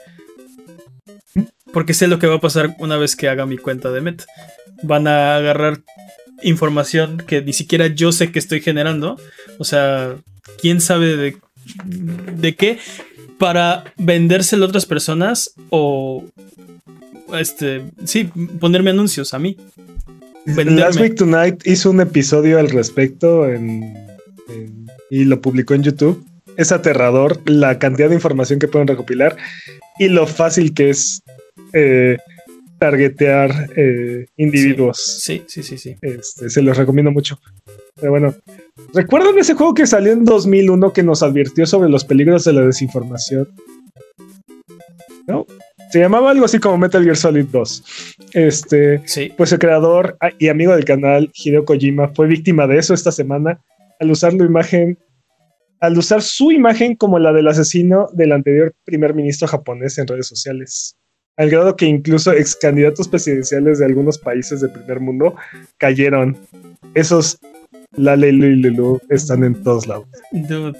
Porque 1.72 1.94
sé 1.94 2.06
lo 2.06 2.18
que 2.18 2.26
va 2.26 2.34
a 2.36 2.40
pasar 2.40 2.76
una 2.78 2.98
vez 2.98 3.16
que 3.16 3.28
haga 3.28 3.46
mi 3.46 3.56
cuenta 3.56 3.90
de 3.90 4.00
meta. 4.02 4.24
Van 4.82 5.06
a 5.06 5.36
agarrar 5.36 5.80
información 6.42 7.22
que 7.26 7.40
ni 7.40 7.52
siquiera 7.54 7.86
yo 7.86 8.12
sé 8.12 8.30
que 8.30 8.38
estoy 8.38 8.60
generando. 8.60 9.18
O 9.58 9.64
sea, 9.64 10.16
quién 10.60 10.80
sabe 10.82 11.16
de, 11.16 11.36
de 12.36 12.54
qué 12.56 12.78
para 13.38 13.84
vendérselo 13.96 14.66
a 14.66 14.68
otras 14.68 14.84
personas 14.86 15.54
o 15.70 16.24
este, 17.38 17.84
sí, 18.04 18.24
ponerme 18.60 18.90
anuncios 18.90 19.32
a 19.32 19.38
mí. 19.38 19.56
venderme. 20.44 20.80
Last 20.80 21.00
Week 21.00 21.14
Tonight 21.14 21.66
hizo 21.66 21.90
un 21.90 22.00
episodio 22.02 22.58
al 22.58 22.68
respecto 22.68 23.48
en- 23.48 23.96
en- 24.48 24.81
y 25.12 25.26
lo 25.26 25.42
publicó 25.42 25.74
en 25.74 25.82
YouTube. 25.82 26.24
Es 26.56 26.72
aterrador 26.72 27.38
la 27.44 27.78
cantidad 27.78 28.08
de 28.08 28.14
información 28.14 28.58
que 28.58 28.66
pueden 28.66 28.88
recopilar 28.88 29.36
y 29.98 30.08
lo 30.08 30.26
fácil 30.26 30.72
que 30.72 30.88
es 30.88 31.20
eh, 31.74 32.16
targetear 32.78 33.68
eh, 33.76 34.24
individuos. 34.38 35.20
Sí, 35.20 35.42
sí, 35.48 35.62
sí, 35.62 35.76
sí. 35.76 35.96
Este, 36.00 36.48
se 36.48 36.62
los 36.62 36.78
recomiendo 36.78 37.10
mucho. 37.10 37.38
Pero 37.94 38.10
bueno, 38.10 38.34
¿recuerdan 38.94 39.38
ese 39.38 39.52
juego 39.52 39.74
que 39.74 39.86
salió 39.86 40.12
en 40.12 40.24
2001 40.24 40.94
que 40.94 41.02
nos 41.02 41.22
advirtió 41.22 41.66
sobre 41.66 41.90
los 41.90 42.06
peligros 42.06 42.44
de 42.44 42.54
la 42.54 42.62
desinformación? 42.62 43.50
¿No? 45.26 45.44
Se 45.90 45.98
llamaba 46.00 46.30
algo 46.30 46.46
así 46.46 46.58
como 46.58 46.78
Metal 46.78 47.04
Gear 47.04 47.18
Solid 47.18 47.44
2. 47.52 47.84
Este, 48.32 49.02
Sí. 49.06 49.30
pues 49.36 49.52
el 49.52 49.58
creador 49.58 50.16
y 50.38 50.48
amigo 50.48 50.74
del 50.74 50.86
canal, 50.86 51.30
Hideo 51.34 51.66
Kojima, 51.66 52.08
fue 52.14 52.26
víctima 52.28 52.66
de 52.66 52.78
eso 52.78 52.94
esta 52.94 53.12
semana 53.12 53.60
al 54.00 54.10
usar 54.10 54.34
la 54.34 54.44
imagen, 54.44 54.98
al 55.80 55.98
usar 55.98 56.22
su 56.22 56.52
imagen 56.52 56.96
como 56.96 57.18
la 57.18 57.32
del 57.32 57.48
asesino 57.48 58.08
del 58.12 58.32
anterior 58.32 58.74
primer 58.84 59.14
ministro 59.14 59.48
japonés 59.48 59.98
en 59.98 60.06
redes 60.06 60.26
sociales. 60.26 60.96
Al 61.36 61.50
grado 61.50 61.76
que 61.76 61.86
incluso 61.86 62.32
ex 62.32 62.56
candidatos 62.56 63.08
presidenciales 63.08 63.78
de 63.78 63.86
algunos 63.86 64.18
países 64.18 64.60
del 64.60 64.70
primer 64.72 65.00
mundo 65.00 65.34
cayeron. 65.78 66.36
Esos 66.94 67.38
Lalelu 67.96 68.46
y 68.46 68.56
Lulu 68.56 69.00
están 69.08 69.44
en 69.44 69.62
todos 69.62 69.86
lados. 69.86 70.06
Dude. 70.30 70.78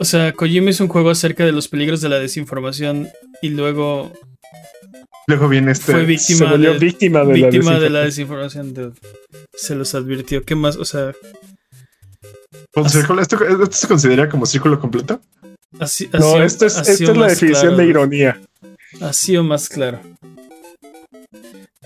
O 0.00 0.04
sea, 0.04 0.32
Kojima 0.32 0.70
es 0.70 0.80
un 0.80 0.88
juego 0.88 1.10
acerca 1.10 1.44
de 1.44 1.52
los 1.52 1.68
peligros 1.68 2.00
de 2.00 2.08
la 2.08 2.18
desinformación 2.18 3.08
y 3.40 3.50
luego 3.50 4.12
Luego 5.26 5.48
viene 5.48 5.72
este. 5.72 5.92
fue 5.92 6.00
Se 6.00 6.06
víctima, 6.06 6.50
volvió 6.50 6.72
de, 6.72 6.78
víctima 6.78 7.20
de 7.20 7.26
la 7.26 7.32
víctima 7.32 7.78
de 7.78 7.90
la 7.90 8.00
desinformación. 8.00 8.74
desinformación. 8.74 8.74
Dude. 8.74 9.48
Se 9.54 9.74
los 9.74 9.94
advirtió. 9.94 10.44
¿Qué 10.44 10.54
más? 10.54 10.76
O 10.76 10.84
sea, 10.84 11.12
Pues, 12.72 12.94
¿Esto, 12.94 13.18
esto 13.20 13.72
se 13.72 13.88
considera 13.88 14.28
como 14.28 14.46
círculo 14.46 14.80
completo? 14.80 15.20
así, 15.78 16.08
No, 16.12 16.42
esto 16.42 16.66
es, 16.66 16.76
así 16.78 17.04
esto 17.04 17.10
o 17.10 17.14
es 17.14 17.18
la 17.18 17.26
definición 17.28 17.74
claro, 17.74 17.76
de 17.76 17.86
ironía. 17.86 18.40
Así 19.00 19.36
o 19.36 19.44
más 19.44 19.68
claro. 19.68 20.00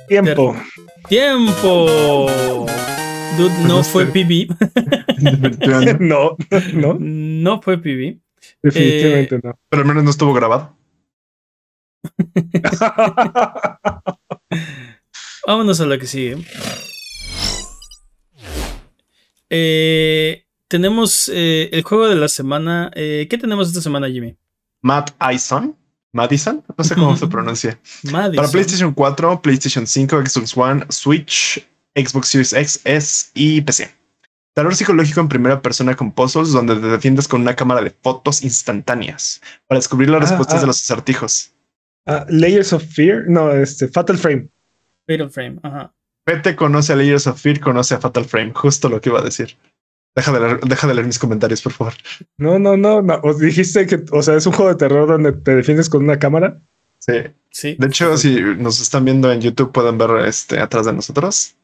Tiempo. 0.08 0.56
¡Tiempo! 1.08 2.26
Dude, 3.36 3.58
no 3.62 3.68
no 3.68 3.84
fue. 3.84 4.06
PB. 4.06 4.48
No, 5.98 6.36
no, 6.74 6.96
No 7.00 7.62
fue 7.62 7.78
PB. 7.78 8.20
definitivamente 8.62 9.40
no. 9.42 9.58
Pero 9.68 9.82
al 9.82 9.88
menos 9.88 10.04
no 10.04 10.10
estuvo 10.10 10.32
grabado. 10.32 10.76
Vámonos 15.46 15.80
a 15.80 15.86
la 15.86 15.98
que 15.98 16.06
sigue. 16.06 16.36
Eh, 19.50 20.45
tenemos 20.68 21.30
eh, 21.32 21.68
el 21.72 21.82
juego 21.82 22.08
de 22.08 22.16
la 22.16 22.28
semana. 22.28 22.90
Eh, 22.94 23.26
¿Qué 23.30 23.38
tenemos 23.38 23.68
esta 23.68 23.80
semana, 23.80 24.08
Jimmy? 24.08 24.36
Matt 24.82 25.10
Ison. 25.32 25.76
Madison, 26.12 26.64
no 26.78 26.82
sé 26.82 26.94
cómo 26.94 27.14
se 27.14 27.26
pronuncia. 27.28 27.78
Madison. 28.04 28.36
Para 28.36 28.48
PlayStation 28.48 28.94
4, 28.94 29.42
PlayStation 29.42 29.86
5, 29.86 30.22
Xbox 30.26 30.56
One, 30.56 30.86
Switch, 30.88 31.62
Xbox 31.94 32.28
Series 32.28 32.52
X, 32.54 32.80
S 32.84 33.30
y 33.34 33.60
PC. 33.60 33.90
Terror 34.54 34.74
psicológico 34.74 35.20
en 35.20 35.28
primera 35.28 35.60
persona 35.60 35.94
con 35.94 36.10
puzzles 36.12 36.52
donde 36.52 36.74
te 36.76 36.86
defiendes 36.86 37.28
con 37.28 37.42
una 37.42 37.54
cámara 37.54 37.82
de 37.82 37.90
fotos 37.90 38.42
instantáneas 38.42 39.42
para 39.66 39.78
descubrir 39.78 40.08
las 40.08 40.22
Ah, 40.22 40.24
respuestas 40.24 40.56
ah. 40.56 40.60
de 40.60 40.66
los 40.68 40.80
acertijos. 40.80 41.52
Ah, 42.06 42.24
Layers 42.30 42.72
of 42.72 42.82
Fear, 42.82 43.24
no, 43.28 43.52
este, 43.52 43.86
Fatal 43.88 44.16
Frame. 44.16 44.48
Fatal 45.06 45.28
Frame, 45.30 45.58
ajá. 45.62 45.92
Pete 46.24 46.56
conoce 46.56 46.94
a 46.94 46.96
Layers 46.96 47.26
of 47.26 47.38
Fear, 47.38 47.60
conoce 47.60 47.94
a 47.94 47.98
Fatal 48.00 48.24
Frame, 48.24 48.52
justo 48.54 48.88
lo 48.88 49.02
que 49.02 49.10
iba 49.10 49.18
a 49.20 49.22
decir. 49.22 49.54
Deja 50.16 50.32
de 50.32 50.40
leer, 50.40 50.60
deja 50.60 50.86
de 50.86 50.94
leer 50.94 51.06
mis 51.06 51.18
comentarios, 51.18 51.60
por 51.60 51.72
favor. 51.72 51.92
No, 52.38 52.58
no, 52.58 52.76
no, 52.76 53.02
no. 53.02 53.20
Os 53.22 53.38
dijiste 53.38 53.86
que, 53.86 54.02
o 54.10 54.22
sea, 54.22 54.34
es 54.34 54.46
un 54.46 54.54
juego 54.54 54.70
de 54.70 54.78
terror 54.78 55.06
donde 55.06 55.32
te 55.32 55.54
defiendes 55.54 55.90
con 55.90 56.02
una 56.02 56.18
cámara. 56.18 56.58
Sí. 56.98 57.12
Sí. 57.50 57.76
De 57.78 57.86
hecho, 57.86 58.16
si 58.16 58.40
nos 58.40 58.80
están 58.80 59.04
viendo 59.04 59.30
en 59.30 59.42
YouTube, 59.42 59.72
pueden 59.72 59.98
ver 59.98 60.26
este 60.26 60.58
atrás 60.58 60.86
de 60.86 60.94
nosotros. 60.94 61.54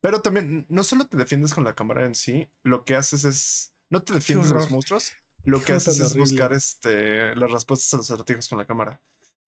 Pero 0.00 0.20
también 0.20 0.66
no 0.68 0.82
solo 0.82 1.06
te 1.06 1.16
defiendes 1.16 1.54
con 1.54 1.64
la 1.64 1.74
cámara 1.74 2.04
en 2.04 2.14
sí, 2.14 2.48
lo 2.62 2.84
que 2.84 2.96
haces 2.96 3.24
es 3.24 3.74
no 3.90 4.02
te 4.02 4.14
defiendes 4.14 4.48
de 4.48 4.54
los 4.54 4.70
monstruos, 4.70 5.12
lo 5.44 5.62
que 5.62 5.72
haces 5.72 5.94
es 5.94 6.12
horrible. 6.12 6.20
buscar 6.22 6.52
este 6.52 7.34
las 7.36 7.50
respuestas 7.50 7.92
a 7.94 7.96
los 7.98 8.10
acertijos 8.10 8.48
con 8.48 8.58
la 8.58 8.66
cámara. 8.66 9.00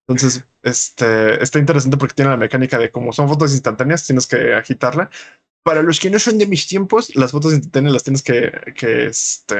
Entonces, 0.06 0.44
este 0.62 1.42
está 1.42 1.58
interesante 1.58 1.96
porque 1.96 2.14
tiene 2.14 2.30
la 2.30 2.36
mecánica 2.36 2.78
de 2.78 2.90
como 2.90 3.12
son 3.12 3.28
fotos 3.28 3.52
instantáneas, 3.52 4.06
tienes 4.06 4.26
que 4.26 4.54
agitarla. 4.54 5.10
Para 5.62 5.82
los 5.82 6.00
que 6.00 6.10
no 6.10 6.18
son 6.18 6.38
de 6.38 6.46
mis 6.46 6.66
tiempos, 6.66 7.14
las 7.14 7.30
fotos 7.30 7.52
instantáneas 7.52 7.92
las 7.92 8.02
tienes 8.04 8.22
que, 8.22 8.50
que 8.74 9.06
este. 9.06 9.56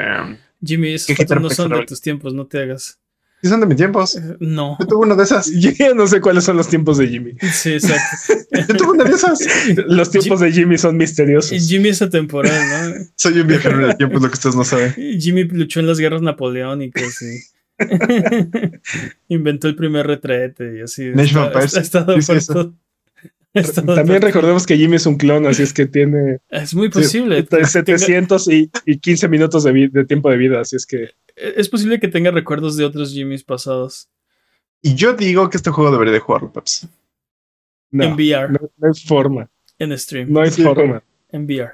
Jimmy, 0.65 0.93
esas 0.93 1.07
Que 1.07 1.15
fotos 1.15 1.41
no 1.41 1.49
son 1.49 1.71
de 1.71 1.85
tus 1.85 2.01
tiempos, 2.01 2.33
no 2.33 2.45
te 2.47 2.61
hagas. 2.61 2.99
Sí, 3.41 3.49
son 3.49 3.59
de 3.59 3.65
mis 3.67 3.75
tiempos. 3.75 4.15
Eh, 4.15 4.37
No. 4.39 4.77
Yo 4.79 4.87
tuve 4.87 5.05
una 5.05 5.15
de 5.15 5.23
esas. 5.23 5.51
Yo 5.59 5.71
ya 5.71 5.93
no 5.93 6.07
sé 6.07 6.21
cuáles 6.21 6.43
son 6.45 6.55
los 6.57 6.67
tiempos 6.69 6.97
de 6.97 7.07
Jimmy. 7.07 7.33
Sí, 7.51 7.73
exacto. 7.73 8.33
Yo 8.69 8.75
tuve 8.77 8.91
una 8.91 9.03
de 9.03 9.11
esas. 9.11 9.39
Los 9.87 10.11
tiempos 10.11 10.39
de 10.39 10.51
Jimmy 10.51 10.77
son 10.77 10.95
misteriosos. 10.97 11.67
Jimmy 11.67 11.89
es 11.89 12.01
atemporal, 12.01 12.53
¿no? 12.69 13.05
Soy 13.15 13.39
un 13.39 13.47
viajero 13.47 13.79
en 13.83 13.89
el 13.91 13.97
tiempo, 13.97 14.17
es 14.17 14.23
lo 14.23 14.29
que 14.29 14.33
ustedes 14.35 14.55
no 14.55 14.63
saben. 14.63 14.93
Jimmy 15.19 15.43
luchó 15.43 15.79
en 15.81 15.87
las 15.87 15.99
guerras 15.99 16.21
napoleónicas 16.21 17.21
y 17.21 17.39
inventó 19.29 19.67
el 19.67 19.75
primer 19.75 20.07
retrete 20.07 20.77
y 20.77 20.81
así. 20.81 21.09
Nation 21.09 21.43
Ha- 21.53 21.59
ha 21.59 21.63
estado 21.63 22.15
por 22.17 22.45
todo. 22.45 22.73
También 23.85 24.21
recordemos 24.21 24.65
que 24.65 24.77
Jimmy 24.77 24.95
es 24.95 25.05
un 25.05 25.17
clon, 25.17 25.45
así 25.45 25.61
es 25.63 25.73
que 25.73 25.85
tiene 25.85 26.39
Es 26.49 26.73
muy 26.73 26.89
posible. 26.89 27.37
está 27.39 27.59
en 27.59 27.67
700 27.67 28.47
y, 28.49 28.71
y 28.85 28.97
15 28.99 29.27
minutos 29.27 29.63
de, 29.63 30.05
tiempo 30.05 30.29
de 30.31 30.37
vida, 30.37 30.61
así 30.61 30.75
es 30.75 30.85
que 30.87 31.11
Es 31.35 31.69
posible 31.69 31.99
que 31.99 32.07
tenga 32.07 32.31
recuerdos 32.31 32.77
de 32.77 32.85
otros 32.85 33.11
Jimmys 33.13 33.43
pasados. 33.43 34.09
Y 34.81 34.95
yo 34.95 35.13
digo 35.13 35.49
que 35.49 35.57
este 35.57 35.69
juego 35.69 35.91
debería 35.91 36.13
de 36.13 36.19
jugarlo, 36.19 36.51
no, 37.91 38.03
en 38.03 38.13
VR, 38.13 38.51
no, 38.51 38.59
no 38.77 38.87
hay 38.87 38.99
forma, 39.05 39.49
en 39.77 39.97
stream. 39.99 40.31
no 40.31 40.41
hay 40.41 40.49
Sí, 40.49 40.63
forma. 40.63 41.03
En 41.29 41.45
VR. 41.45 41.73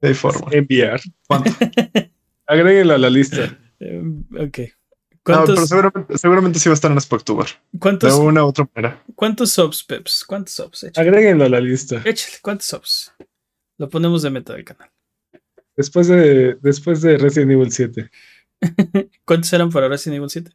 De 0.00 0.14
forma. 0.14 0.48
En 0.52 0.64
VR. 0.64 1.00
¿Cuánto? 1.26 1.50
Agréguenlo 2.46 2.94
a 2.94 2.98
la 2.98 3.10
lista. 3.10 3.58
Eh, 3.80 4.02
ok. 4.38 4.58
No, 5.24 5.34
¿Cuántos, 5.34 5.54
pero 5.54 5.66
seguramente, 5.66 6.18
seguramente 6.18 6.58
sí 6.58 6.68
va 6.68 6.72
a 6.72 6.74
estar 6.74 6.90
en 6.90 7.00
Spooktuber. 7.00 7.46
De 7.70 7.78
cuántos, 7.78 8.12
una 8.14 8.44
u 8.44 8.48
otra 8.48 8.68
manera. 8.74 9.02
cuántos 9.14 9.52
subs, 9.52 9.84
Peps? 9.84 10.24
¿Cuántos 10.26 10.54
subs? 10.54 10.82
Échale, 10.82 11.08
Agréguenlo 11.08 11.44
a 11.44 11.48
la 11.48 11.60
lista. 11.60 12.02
échale, 12.04 12.38
¿cuántos 12.42 12.66
subs? 12.66 13.12
Lo 13.78 13.88
ponemos 13.88 14.22
de 14.22 14.30
meta 14.30 14.52
del 14.52 14.64
canal. 14.64 14.90
Después 15.76 16.08
de, 16.08 16.56
después 16.60 17.02
de 17.02 17.18
Resident 17.18 17.52
Evil 17.52 17.70
7. 17.70 18.10
¿Cuántos 19.24 19.52
eran 19.52 19.70
para 19.70 19.88
Resident 19.88 20.16
Evil 20.16 20.28
7? 20.30 20.50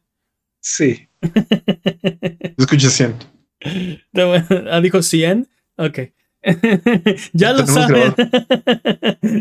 Sí. 0.60 1.08
Escucha 2.58 2.90
100. 2.90 3.14
Está 3.60 4.26
bueno. 4.26 4.46
Ah, 4.70 4.80
dijo 4.82 5.02
100. 5.02 5.48
Ok. 5.76 5.98
ya 7.32 7.52
lo 7.52 7.66
saben. 7.66 8.14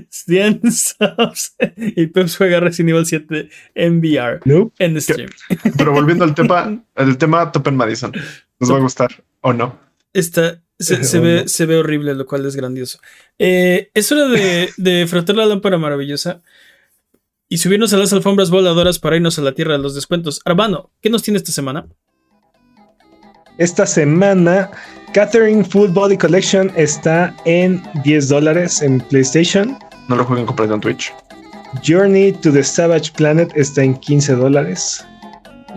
100 0.10 0.62
subs. 0.72 1.56
Y 1.96 2.08
Peps 2.08 2.38
juega 2.38 2.60
Resident 2.60 2.90
Evil 2.90 3.06
7 3.06 3.50
en 3.76 4.00
VR, 4.00 4.40
Nope. 4.46 4.74
en 4.84 5.00
stream. 5.02 5.30
Pero 5.78 5.92
volviendo 5.92 6.24
al 6.24 6.34
tema, 6.36 6.84
el 6.96 7.18
tema 7.18 7.52
Top 7.52 7.68
en 7.68 7.76
Madison. 7.76 8.12
¿Nos 8.60 8.72
va 8.72 8.78
a 8.78 8.82
gustar 8.82 9.24
o 9.42 9.54
no? 9.54 9.80
Está, 10.14 10.62
se, 10.80 11.04
se 11.04 11.20
ve, 11.20 11.42
no. 11.44 11.48
se 11.48 11.66
ve 11.66 11.78
horrible, 11.78 12.16
lo 12.16 12.26
cual 12.26 12.46
es 12.46 12.56
grandioso. 12.56 13.00
Eh, 13.38 13.92
es 13.94 14.12
hora 14.12 14.28
de, 14.28 14.70
de 14.78 15.06
frotar 15.08 15.36
la 15.36 15.46
lámpara 15.46 15.78
maravillosa 15.78 16.42
y 17.50 17.60
subirnos 17.60 17.94
a 17.94 17.98
las 17.98 18.12
alfombras 18.14 18.50
voladoras 18.50 19.00
para 19.00 19.16
irnos 19.16 19.38
a 19.38 19.42
la 19.42 19.54
tierra 19.54 19.74
de 19.74 19.80
los 19.80 19.96
descuentos. 19.96 20.42
Arbano, 20.44 20.92
¿qué 21.02 21.10
nos 21.10 21.24
tiene 21.24 21.38
esta 21.38 21.52
semana? 21.52 21.88
Esta 23.58 23.86
semana, 23.86 24.70
Catherine 25.22 25.64
Full 25.66 25.88
Body 25.94 26.16
Collection 26.16 26.72
está 26.76 27.36
en 27.46 27.82
10 28.04 28.30
dólares 28.30 28.84
en 28.84 29.00
PlayStation. 29.00 29.76
No 30.10 30.16
lo 30.18 30.24
jueguen 30.24 30.46
comprando 30.46 30.76
en 30.76 30.82
Twitch. 30.82 31.12
Journey 31.84 32.34
to 32.34 32.52
the 32.54 32.64
Savage 32.64 33.12
Planet 33.14 33.52
está 33.56 33.82
en 33.82 33.96
15 33.96 34.34
dólares. 34.36 35.04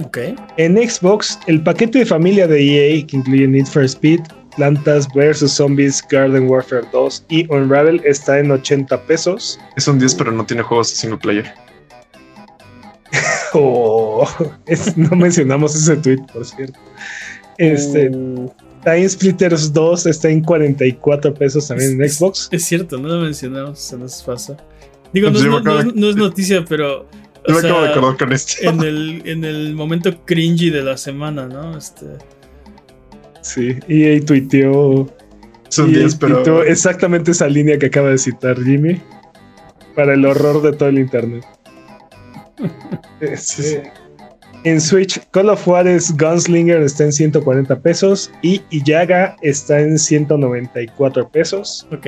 Ok. 0.05 0.19
En 0.59 0.77
Xbox, 0.77 1.39
el 1.47 1.63
paquete 1.63 2.01
de 2.01 2.05
familia 2.05 2.47
de 2.47 2.61
EA, 2.61 3.07
que 3.07 3.17
incluye 3.17 3.49
Need 3.49 3.65
for 3.65 3.83
Speed, 3.85 4.21
Plantas 4.57 5.09
vs. 5.15 5.51
Zombies, 5.51 6.05
Garden 6.11 6.47
Warfare 6.47 6.85
2 6.93 7.25
y 7.31 7.51
Unravel, 7.51 8.03
está 8.05 8.41
en 8.41 8.51
80 8.51 9.01
pesos. 9.07 9.59
Es 9.75 9.89
un 9.89 9.99
10, 9.99 10.17
pero 10.17 10.33
no 10.33 10.45
tiene 10.45 10.63
juegos 10.63 10.91
de 10.91 10.97
single 10.97 11.19
player. 11.19 11.55
Oh, 13.55 14.29
es- 14.67 14.99
no 14.99 15.17
mencionamos 15.17 15.75
ese 15.75 15.97
tweet, 15.97 16.21
por 16.31 16.45
cierto. 16.45 16.79
Este, 17.57 18.11
Uh, 18.11 18.49
Time 18.85 19.09
Splitters 19.09 19.73
2 19.73 20.07
está 20.07 20.29
en 20.31 20.43
44 20.43 21.35
pesos 21.35 21.69
también 21.69 21.93
en 21.93 22.03
Es- 22.03 22.17
Xbox. 22.17 22.49
es 22.51 22.65
cierto, 22.65 22.99
no 22.99 23.09
lo 23.09 23.21
mencionamos, 23.23 23.79
se 23.79 23.97
nos 23.99 24.23
pasa. 24.23 24.57
Digo, 25.13 25.27
no, 25.29 25.33
Pues 25.35 25.45
es- 25.45 25.51
yo 25.51 25.61
no, 25.61 25.61
no 25.61 25.79
es- 25.81 25.95
no 25.95 26.11
es 26.11 26.17
noticia, 26.17 26.65
pero. 26.69 27.07
Yo 27.47 27.55
me 27.55 27.59
acabo 27.61 27.81
de 27.81 27.87
sea, 27.89 27.97
acordar 27.97 28.17
con 28.19 28.33
esto. 28.33 28.55
en 28.69 28.81
el, 28.83 29.23
en 29.25 29.45
el 29.45 29.75
momento 29.75 30.11
cringy 30.25 30.71
de 30.71 30.83
la 30.83 30.97
semana, 30.97 31.47
¿no? 31.47 31.77
Este, 31.77 32.07
Sí, 33.43 33.77
EA 33.89 34.21
tuiteó, 34.25 35.09
Es 35.69 35.79
EA 35.79 35.85
10, 35.87 36.15
pero. 36.17 36.37
tuiteó 36.37 36.63
exactamente 36.63 37.31
esa 37.31 37.49
línea 37.49 37.79
que 37.79 37.87
acaba 37.87 38.11
de 38.11 38.19
citar 38.19 38.63
Jimmy 38.63 39.01
para 39.97 40.13
el 40.15 40.25
horror 40.27 40.61
de 40.63 40.73
todo 40.73 40.89
el 40.91 40.99
internet. 40.99 41.45
Este, 43.21 43.91
En 44.65 44.81
Switch, 44.81 45.19
Call 45.31 45.49
of 45.49 45.65
Juarez 45.65 46.15
Gunslinger 46.17 46.83
está 46.83 47.05
en 47.05 47.13
140 47.13 47.81
pesos 47.81 48.31
y 48.43 48.61
Iyaga 48.71 49.37
está 49.43 49.81
en 49.81 49.99
194 49.99 51.29
pesos. 51.31 51.87
ok. 51.93 52.07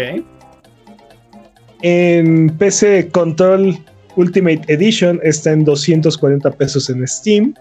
En 1.83 2.49
PC, 2.59 3.09
Control 3.09 3.77
Ultimate 4.17 4.63
Edition 4.69 5.19
está 5.23 5.53
en 5.53 5.65
240 5.65 6.51
pesos 6.53 6.89
en 6.91 7.07
Steam. 7.07 7.55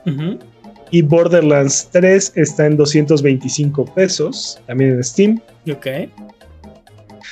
Y 0.92 1.02
Borderlands 1.02 1.90
3 1.92 2.34
está 2.36 2.66
en 2.66 2.76
225 2.76 3.86
pesos, 3.96 4.60
también 4.68 4.92
en 4.92 5.04
Steam. 5.04 5.42
Ok. 5.72 5.88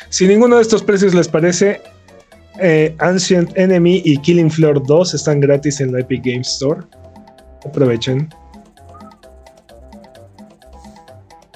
Si 0.09 0.27
ninguno 0.27 0.55
de 0.55 0.61
estos 0.61 0.81
precios 0.81 1.13
les 1.13 1.27
parece, 1.27 1.81
eh, 2.61 2.95
Ancient 2.99 3.55
Enemy 3.57 4.01
y 4.05 4.17
Killing 4.17 4.49
Floor 4.49 4.81
2 4.87 5.13
están 5.13 5.41
gratis 5.41 5.81
en 5.81 5.91
la 5.91 5.99
Epic 5.99 6.23
Games 6.23 6.47
Store. 6.47 6.81
Aprovechen. 7.65 8.29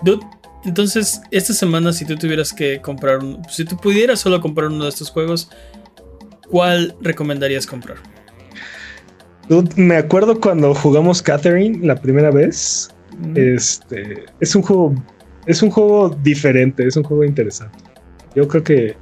Dude, 0.04 0.26
entonces, 0.66 1.22
esta 1.32 1.54
semana, 1.54 1.92
si 1.92 2.06
tú 2.06 2.16
tuvieras 2.16 2.54
que 2.54 2.82
comprar 2.82 3.20
un. 3.20 3.42
Si 3.50 3.66
tú 3.66 3.78
pudieras 3.78 4.20
solo 4.20 4.40
comprar 4.42 4.68
uno 4.68 4.84
de 4.84 4.90
estos 4.90 5.10
juegos, 5.12 5.50
¿cuál 6.50 6.96
recomendarías 7.02 7.66
comprar? 7.68 7.98
Dude, 9.50 9.70
me 9.76 9.98
acuerdo 9.98 10.40
cuando 10.40 10.74
jugamos 10.74 11.22
Catherine 11.22 11.86
la 11.86 11.96
primera 11.96 12.32
vez. 12.32 12.90
Mm, 13.18 13.38
Este 13.38 14.26
es 14.40 14.56
un 14.56 14.62
juego. 14.62 14.96
Es 15.46 15.62
un 15.62 15.70
juego 15.70 16.10
diferente, 16.24 16.88
es 16.88 16.96
un 16.96 17.04
juego 17.04 17.26
interesante. 17.26 17.78
Yo 18.34 18.48
creo 18.48 18.64
que 18.64 18.96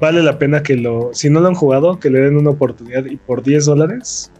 vale 0.00 0.22
la 0.22 0.38
pena 0.38 0.62
que 0.62 0.76
lo. 0.76 1.10
Si 1.12 1.30
no 1.30 1.40
lo 1.40 1.48
han 1.48 1.54
jugado, 1.54 2.00
que 2.00 2.10
le 2.10 2.20
den 2.20 2.36
una 2.36 2.50
oportunidad 2.50 3.04
y 3.06 3.16
por 3.16 3.42
10 3.44 3.66
dólares. 3.66 4.32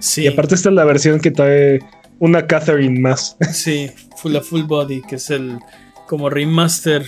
Sí, 0.00 0.22
Y 0.22 0.26
aparte 0.28 0.54
está 0.54 0.70
la 0.70 0.84
versión 0.84 1.20
que 1.20 1.30
trae 1.30 1.80
una 2.18 2.46
Catherine 2.46 2.98
más. 3.00 3.36
sí, 3.52 3.90
full, 4.16 4.32
la 4.32 4.40
full 4.42 4.62
body, 4.62 5.02
que 5.02 5.16
es 5.16 5.30
el 5.30 5.58
como 6.06 6.30
remaster 6.30 7.04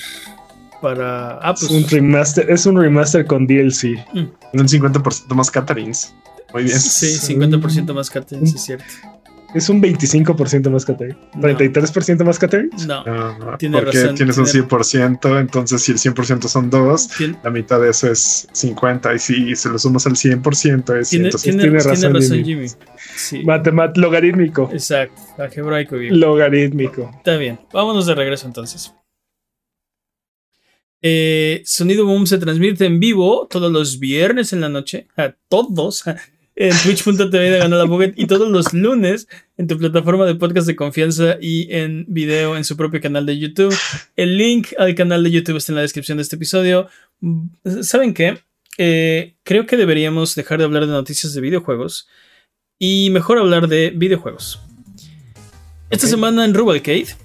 para. 0.81 1.39
Ah, 1.39 1.53
Es 1.55 1.61
pues. 1.69 1.71
un 1.73 1.89
remaster, 1.89 2.51
es 2.51 2.67
un 2.67 2.77
remaster 2.81 3.27
con 3.27 3.47
DLC. 3.47 4.05
mm, 4.15 4.19
Un 4.59 4.69
50% 4.69 5.35
más 5.35 5.51
Catharines. 5.51 6.15
Muy 6.53 6.65
bien. 6.65 6.81
sí, 6.81 7.35
50% 7.35 7.95
más 7.95 8.11
Catherine, 8.11 8.47
sí 8.47 8.57
es 8.57 8.63
cierto. 8.65 8.85
Es 9.55 9.69
un 9.69 9.83
25% 9.83 10.71
más 10.71 10.85
Catherine. 10.85 11.17
No. 11.35 11.49
33% 11.49 12.25
más 12.25 12.39
Catherine. 12.39 12.71
No, 12.87 13.03
Ah, 13.07 13.57
Tiene 13.59 13.79
porque 13.81 13.99
razón, 14.01 14.15
tienes 14.15 14.39
un 14.39 14.45
tiene- 14.45 14.61
100%, 14.69 15.39
entonces 15.41 15.83
si 15.83 15.91
el 15.93 15.99
100% 15.99 16.47
son 16.49 16.71
dos, 16.71 17.09
tien- 17.19 17.37
la 17.43 17.51
mitad 17.51 17.81
de 17.81 17.91
eso 17.91 18.11
es 18.13 18.47
50. 18.53 19.13
Y 19.15 19.19
si 19.19 19.57
se 19.57 19.69
lo 19.69 19.79
sumas 19.79 20.07
al 20.07 20.15
100% 20.17 20.95
es 20.95 21.11
tiene, 21.11 21.31
100. 21.33 21.41
tiene, 21.43 21.63
tiene 21.63 21.63
tiene 21.63 21.79
razón, 21.95 22.15
razón, 22.15 22.45
Jimmy. 22.45 22.69
Jimmy. 22.69 22.85
Sí, 23.17 23.43
Matemat 23.45 23.97
logarítmico. 23.97 24.71
exacto, 24.73 25.21
algebraico, 25.39 25.97
viejo. 25.97 26.15
Logarítmico. 26.15 27.11
Está 27.17 27.37
bien, 27.37 27.59
vámonos 27.73 28.07
de 28.07 28.15
regreso 28.15 28.47
entonces. 28.47 28.95
Eh, 31.03 31.63
Sonido 31.65 32.05
Boom 32.05 32.27
se 32.27 32.37
transmite 32.39 32.85
en 32.85 33.01
vivo 33.01 33.47
todos 33.51 33.73
los 33.73 33.99
viernes 33.99 34.53
en 34.53 34.61
la 34.61 34.69
noche, 34.69 35.09
a 35.17 35.35
todos, 35.49 36.05
en 36.61 36.77
twitch.tv 36.77 37.51
de 37.51 37.59
Gana 37.59 37.77
la 37.77 37.85
Buget 37.85 38.13
y 38.19 38.27
todos 38.27 38.51
los 38.51 38.75
lunes 38.75 39.29
en 39.57 39.67
tu 39.67 39.79
plataforma 39.79 40.27
de 40.27 40.35
podcast 40.35 40.67
de 40.67 40.77
confianza 40.77 41.39
y 41.41 41.75
en 41.75 42.05
video 42.07 42.55
en 42.55 42.65
su 42.65 42.77
propio 42.77 43.01
canal 43.01 43.25
de 43.25 43.39
YouTube. 43.39 43.75
El 44.15 44.37
link 44.37 44.69
al 44.77 44.95
canal 44.95 45.25
de 45.25 45.31
YouTube 45.31 45.57
está 45.57 45.73
en 45.73 45.77
la 45.77 45.83
descripción 45.83 46.19
de 46.19 46.23
este 46.23 46.37
episodio. 46.37 46.89
¿Saben 47.81 48.13
qué? 48.13 48.41
Eh, 48.77 49.37
creo 49.43 49.65
que 49.65 49.79
deberíamos 49.79 50.35
dejar 50.35 50.59
de 50.59 50.65
hablar 50.65 50.85
de 50.85 50.93
noticias 50.93 51.33
de 51.33 51.41
videojuegos 51.41 52.09
y 52.79 53.09
mejor 53.11 53.39
hablar 53.39 53.67
de 53.67 53.95
videojuegos. 53.97 54.61
Esta 55.89 56.07
semana 56.07 56.45
en 56.45 56.53
Rubalcade 56.53 57.17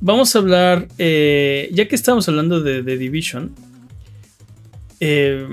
vamos 0.00 0.36
a 0.36 0.38
hablar, 0.38 0.86
eh, 0.98 1.68
ya 1.72 1.88
que 1.88 1.96
estamos 1.96 2.28
hablando 2.28 2.60
de, 2.60 2.84
de 2.84 2.96
Division, 2.96 3.56
eh, 5.00 5.48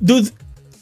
dude, 0.00 0.30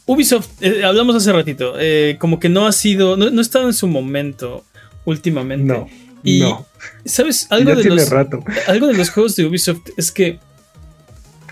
Ubisoft, 0.06 0.48
eh, 0.60 0.84
hablamos 0.84 1.14
hace 1.16 1.32
ratito, 1.32 1.74
eh, 1.78 2.16
como 2.18 2.40
que 2.40 2.48
no 2.48 2.66
ha 2.66 2.72
sido, 2.72 3.16
no, 3.16 3.30
no 3.30 3.38
ha 3.38 3.42
estado 3.42 3.66
en 3.66 3.74
su 3.74 3.86
momento 3.86 4.64
últimamente. 5.04 5.64
No. 5.72 5.88
Y, 6.24 6.40
no. 6.40 6.66
¿sabes? 7.04 7.46
Algo 7.50 7.70
ya 7.70 7.76
de, 7.76 7.82
tiene 7.82 7.96
los, 7.96 8.10
rato. 8.10 8.42
algo 8.68 8.86
de 8.88 8.94
los 8.94 9.10
juegos 9.10 9.36
de 9.36 9.46
Ubisoft 9.46 9.88
es 9.96 10.10
que 10.12 10.38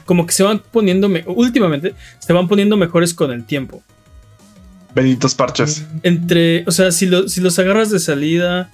como 0.05 0.27
que 0.27 0.33
se 0.33 0.43
van 0.43 0.61
poniendo, 0.73 1.09
me- 1.09 1.25
últimamente, 1.27 1.95
se 2.19 2.33
van 2.33 2.49
poniendo 2.49 2.77
mejores 2.77 3.15
con 3.15 3.31
el 3.31 3.45
tiempo. 3.47 3.83
Benditos 4.95 5.37
parches. 5.37 5.85
Entre, 6.03 6.65
o 6.67 6.73
sea, 6.73 6.91
si, 6.91 7.07
lo- 7.07 7.29
si 7.29 7.41
los 7.41 7.57
agarras 7.61 7.91
de 7.91 8.01
salida, 8.01 8.73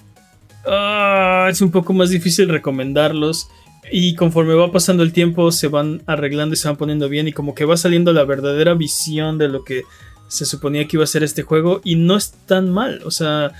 ah, 0.65 1.47
es 1.49 1.61
un 1.61 1.69
poco 1.69 1.93
más 1.93 2.09
difícil 2.09 2.49
recomendarlos. 2.49 3.49
Y 3.91 4.15
conforme 4.15 4.53
va 4.53 4.71
pasando 4.71 5.03
el 5.03 5.13
tiempo, 5.13 5.51
se 5.51 5.67
van 5.67 6.01
arreglando 6.05 6.53
y 6.53 6.57
se 6.57 6.67
van 6.67 6.77
poniendo 6.77 7.07
bien. 7.09 7.27
Y 7.27 7.33
como 7.33 7.55
que 7.55 7.65
va 7.65 7.77
saliendo 7.77 8.13
la 8.13 8.23
verdadera 8.25 8.73
visión 8.73 9.37
de 9.37 9.47
lo 9.49 9.63
que 9.63 9.83
se 10.27 10.45
suponía 10.45 10.87
que 10.87 10.97
iba 10.97 11.03
a 11.03 11.07
ser 11.07 11.23
este 11.23 11.43
juego. 11.43 11.81
Y 11.83 11.95
no 11.95 12.15
es 12.17 12.31
tan 12.45 12.69
mal. 12.69 13.01
O 13.05 13.11
sea, 13.11 13.51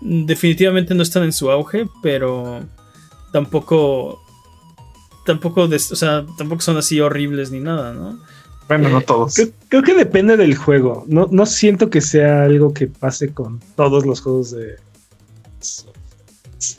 definitivamente 0.00 0.94
no 0.94 1.02
están 1.02 1.24
en 1.24 1.32
su 1.32 1.50
auge, 1.50 1.86
pero 2.02 2.60
tampoco. 3.32 4.20
Tampoco, 5.24 5.68
des- 5.68 5.92
o 5.92 5.96
sea, 5.96 6.26
tampoco 6.36 6.62
son 6.62 6.76
así 6.76 7.00
horribles 7.00 7.50
ni 7.52 7.60
nada, 7.60 7.92
¿no? 7.92 8.18
Bueno, 8.66 8.88
no 8.88 8.98
Eh, 8.98 9.04
todos. 9.06 9.34
Creo, 9.34 9.48
creo 9.68 9.82
que 9.82 9.94
depende 9.94 10.36
del 10.36 10.56
juego. 10.56 11.04
No, 11.06 11.28
no 11.30 11.46
siento 11.46 11.90
que 11.90 12.00
sea 12.00 12.42
algo 12.44 12.74
que 12.74 12.88
pase 12.88 13.32
con 13.32 13.60
todos 13.76 14.04
los 14.06 14.20
juegos 14.20 14.50
de. 14.50 14.76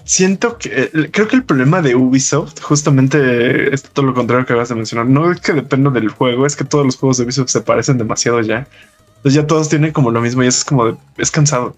Siento 0.06 0.58
que 0.58 0.90
eh, 0.94 1.10
creo 1.12 1.28
que 1.28 1.36
el 1.36 1.44
problema 1.44 1.82
de 1.82 1.96
Ubisoft 1.96 2.62
justamente 2.62 3.74
es 3.74 3.84
todo 3.84 4.06
lo 4.06 4.14
contrario 4.14 4.46
que 4.46 4.54
acabas 4.54 4.70
de 4.70 4.76
mencionar. 4.76 5.06
No 5.08 5.32
es 5.32 5.42
que 5.42 5.54
dependa 5.54 5.90
del 5.90 6.10
juego, 6.10 6.46
es 6.46 6.56
que 6.56 6.64
todos 6.64 6.86
los 6.86 6.96
juegos 6.96 7.18
de 7.18 7.26
Ubisoft 7.26 7.50
se 7.50 7.62
parecen 7.62 7.98
demasiado 7.98 8.40
ya. 8.42 8.68
Entonces 9.18 9.34
ya 9.42 9.48
todos 9.48 9.70
tienen 9.70 9.92
como 9.92 10.12
lo 10.12 10.22
mismo 10.22 10.44
y 10.44 10.48
es 10.48 10.64
como 10.64 10.86
de, 10.86 10.96
es 11.18 11.32
cansado. 11.32 11.76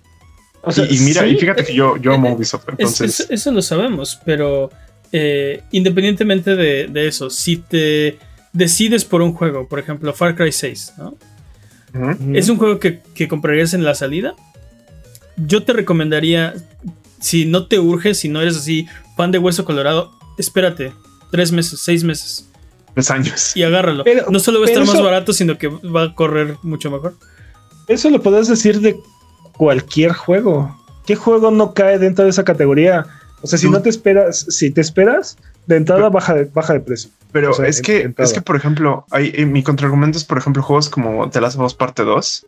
O 0.61 0.72
sea, 0.72 0.86
y, 0.90 0.95
y 0.98 0.99
mira, 0.99 1.22
sí, 1.23 1.27
y 1.30 1.38
fíjate 1.38 1.64
que 1.65 1.73
yo, 1.76 1.98
yo 1.98 2.11
eh, 2.11 2.15
amo 2.15 2.30
eh, 2.30 2.34
Ubisoft, 2.34 2.64
Es- 2.69 2.73
entonces 2.77 3.19
es- 3.22 3.27
eso 3.32 3.52
lo 3.52 3.61
sabemos, 3.61 4.19
pero 4.26 4.69
eh, 5.11 5.61
independientemente 5.72 6.56
de, 6.56 6.88
de 6.88 7.07
eso, 7.07 7.30
si 7.30 7.57
te 7.57 8.18
decides 8.53 9.06
por 9.06 9.22
un 9.22 9.34
juego, 9.34 9.68
por 9.68 9.80
ejemplo 9.80 10.11
Far 10.14 10.36
Cry 10.36 10.52
6, 10.52 10.94
¿no? 10.98 11.15
¿Es 12.34 12.49
un 12.49 12.57
juego 12.57 12.80
que, 12.80 12.99
que 13.14 13.27
comprarías 13.27 13.73
en 13.73 13.84
la 13.84 13.95
salida? 13.95 14.34
Yo 15.38 15.64
te 15.64 15.72
recomendaría, 15.73 16.53
si 17.19 17.45
no 17.45 17.67
te 17.67 17.79
urge, 17.79 18.13
si 18.13 18.29
no 18.29 18.41
eres 18.41 18.57
así 18.57 18.87
fan 19.17 19.31
de 19.31 19.37
Hueso 19.39 19.65
Colorado, 19.65 20.11
espérate 20.37 20.93
tres 21.31 21.51
meses, 21.51 21.79
seis 21.81 22.03
meses 22.03 22.49
tres 22.93 23.11
años. 23.11 23.55
y 23.55 23.63
agárralo. 23.63 24.03
Pero- 24.03 24.25
no 24.29 24.39
solo 24.39 24.59
va 24.59 24.65
a 24.65 24.69
estar 24.69 24.85
más 24.85 25.01
barato, 25.01 25.33
sino 25.33 25.57
que 25.57 25.67
va 25.67 26.03
a 26.03 26.15
correr 26.15 26.55
mucho 26.63 26.89
mejor. 26.91 27.15
Eso 27.87 28.09
lo 28.09 28.21
podés 28.21 28.47
decir 28.47 28.79
de 28.81 28.95
cualquier 29.53 30.13
juego. 30.13 30.75
¿Qué 31.05 31.15
juego 31.15 31.51
no 31.51 31.73
cae 31.73 31.99
dentro 31.99 32.23
de 32.23 32.29
esa 32.31 32.43
categoría? 32.43 33.05
O 33.41 33.47
sea, 33.47 33.59
si 33.59 33.67
Tú- 33.67 33.71
no 33.73 33.81
te 33.81 33.89
esperas, 33.89 34.45
si 34.49 34.71
te 34.71 34.81
esperas, 34.81 35.37
de 35.67 35.75
entrada 35.77 36.09
baja 36.09 36.33
de, 36.33 36.45
baja 36.45 36.73
de 36.73 36.79
precio. 36.79 37.11
Pero 37.31 37.51
O 37.51 37.53
sea, 37.53 37.67
es 37.67 37.81
que, 37.81 38.01
entrada. 38.03 38.27
es 38.27 38.33
que, 38.33 38.41
por 38.41 38.55
ejemplo, 38.55 39.05
hay, 39.11 39.31
eh, 39.35 39.45
mi 39.45 39.61
contraargumento 39.61 40.17
es, 40.17 40.23
por 40.23 40.37
ejemplo, 40.37 40.63
juegos 40.63 40.89
como 40.89 41.29
The 41.29 41.41
Last 41.41 41.57
of 41.59 41.65
Us 41.65 41.73
Parte 41.73 42.03
2. 42.03 42.47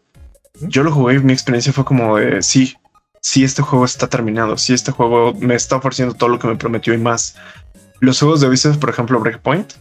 Ujú. 0.56 0.68
Yo 0.70 0.84
lo 0.84 0.92
jugué 0.92 1.16
y 1.16 1.20
mi 1.20 1.34
experiencia 1.34 1.74
fue 1.74 1.84
como 1.86 2.18
de, 2.18 2.42
sí, 2.42 2.76
sí, 3.28 3.44
este 3.44 3.62
juego 3.62 3.84
está 3.84 4.08
terminado. 4.08 4.58
Sí, 4.58 4.74
este 4.74 4.92
juego 4.92 5.34
me 5.34 5.56
está 5.56 5.76
ofreciendo 5.76 6.14
todo 6.14 6.30
lo 6.30 6.40
que 6.40 6.48
me 6.48 6.56
prometió 6.56 6.94
y 6.94 6.98
más. 6.98 7.36
Los 8.00 8.20
juegos 8.20 8.40
de 8.40 8.48
Ubisoft, 8.48 8.78
por 8.78 8.90
ejemplo, 8.90 9.20
Breakpoint. 9.20 9.74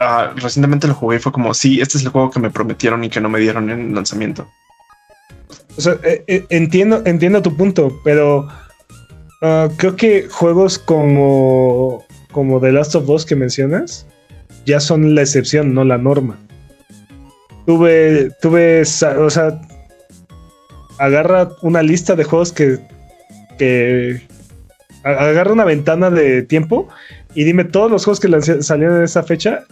ah, 0.00 0.32
recientemente 0.34 0.88
lo 0.88 0.94
jugué 0.94 1.16
y 1.16 1.20
fue 1.20 1.30
como, 1.30 1.54
sí, 1.54 1.80
este 1.80 1.98
es 1.98 2.04
el 2.04 2.10
juego 2.10 2.30
que 2.30 2.40
me 2.40 2.50
prometieron 2.50 3.04
y 3.04 3.10
que 3.10 3.20
no 3.20 3.28
me 3.28 3.38
dieron 3.38 3.70
en 3.70 3.94
lanzamiento. 3.94 4.48
Eh, 6.02 6.24
eh, 6.26 6.44
entiendo, 6.50 7.02
entiendo 7.04 7.42
tu 7.42 7.56
punto, 7.56 8.00
pero 8.02 8.48
ah, 9.42 9.68
creo 9.76 9.94
que 9.94 10.28
juegos 10.28 10.78
como, 10.78 12.04
como 12.32 12.60
The 12.60 12.72
Last 12.72 12.96
of 12.96 13.08
Us 13.08 13.24
que 13.24 13.36
mencionas 13.36 14.04
ya 14.66 14.80
son 14.80 15.14
la 15.14 15.22
excepción, 15.22 15.74
no 15.74 15.84
la 15.84 15.98
norma. 15.98 16.36
Tuve, 17.66 18.30
tuve, 18.42 18.82
o 18.82 19.30
sea, 19.30 19.60
agarra 21.02 21.48
una 21.62 21.82
lista 21.82 22.14
de 22.14 22.22
juegos 22.22 22.52
que, 22.52 22.78
que 23.58 24.22
agarra 25.02 25.52
una 25.52 25.64
ventana 25.64 26.10
de 26.10 26.42
tiempo 26.42 26.88
y 27.34 27.42
dime 27.42 27.64
todos 27.64 27.90
los 27.90 28.04
juegos 28.04 28.20
que 28.20 28.62
salieron 28.62 28.98
en 28.98 29.02
esa 29.02 29.24
fecha 29.24 29.64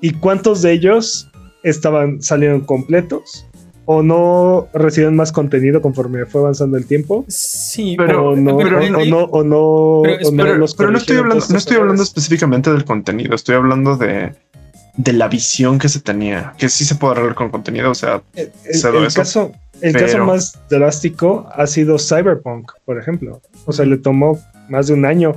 y 0.00 0.12
cuántos 0.12 0.62
de 0.62 0.70
ellos 0.72 1.28
estaban 1.64 2.22
salieron 2.22 2.60
completos 2.60 3.44
o 3.84 4.02
no 4.02 4.68
recibieron 4.74 5.16
más 5.16 5.32
contenido 5.32 5.80
conforme 5.82 6.24
fue 6.26 6.40
avanzando 6.42 6.76
el 6.76 6.86
tiempo. 6.86 7.24
Sí, 7.28 7.96
Pero- 7.98 8.30
o 8.30 8.36
no, 8.36 8.56
pero- 8.58 8.78
o, 8.78 8.82
o 8.82 9.04
no 9.04 9.18
o 9.24 9.42
no, 9.44 10.02
Pero 10.04 10.28
o 10.28 10.30
no 10.30 10.42
Pero, 10.44 10.56
los 10.56 10.74
pero 10.76 10.90
no 10.92 10.98
estoy 10.98 11.16
hablando, 11.16 11.44
no 11.50 11.58
estoy 11.58 11.76
hablando 11.78 12.02
específicamente 12.02 12.72
del 12.72 12.84
contenido, 12.84 13.34
estoy 13.34 13.56
hablando 13.56 13.96
de, 13.96 14.34
de 14.96 15.12
la 15.12 15.28
visión 15.28 15.78
que 15.78 15.88
se 15.88 16.00
tenía, 16.00 16.54
que 16.58 16.68
sí 16.68 16.84
se 16.84 16.94
puede 16.94 17.12
arreglar 17.12 17.34
con 17.34 17.50
contenido. 17.50 17.90
O 17.90 17.94
sea, 17.94 18.22
el, 18.34 18.50
caso 19.14 19.52
el 19.80 19.92
pero- 19.92 20.06
caso 20.06 20.24
más 20.24 20.58
drástico 20.70 21.48
ha 21.52 21.66
sido 21.66 21.98
Cyberpunk 21.98 22.72
por 22.86 22.98
ejemplo 22.98 23.42
o 23.66 23.72
sea 23.74 23.84
le 23.84 23.98
tomó 23.98 24.40
más 24.70 24.86
de 24.86 24.94
un 24.94 25.04
año 25.04 25.34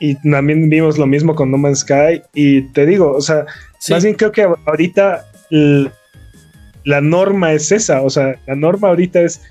y 0.00 0.14
también 0.30 0.70
vimos 0.70 0.96
lo 0.96 1.06
mismo 1.06 1.34
con 1.34 1.50
No 1.50 1.58
Man's 1.58 1.80
Sky 1.80 2.22
y 2.32 2.62
te 2.72 2.86
digo 2.86 3.12
o 3.12 3.20
sea 3.20 3.44
sí. 3.78 3.92
Más 3.92 4.02
bien 4.02 4.16
creo 4.16 4.32
que 4.32 4.48
ahorita 4.64 5.26
la 6.86 7.00
norma 7.00 7.52
es 7.52 7.72
esa, 7.72 8.02
o 8.02 8.10
sea, 8.10 8.38
la 8.46 8.54
norma 8.54 8.88
ahorita 8.88 9.20
es, 9.20 9.42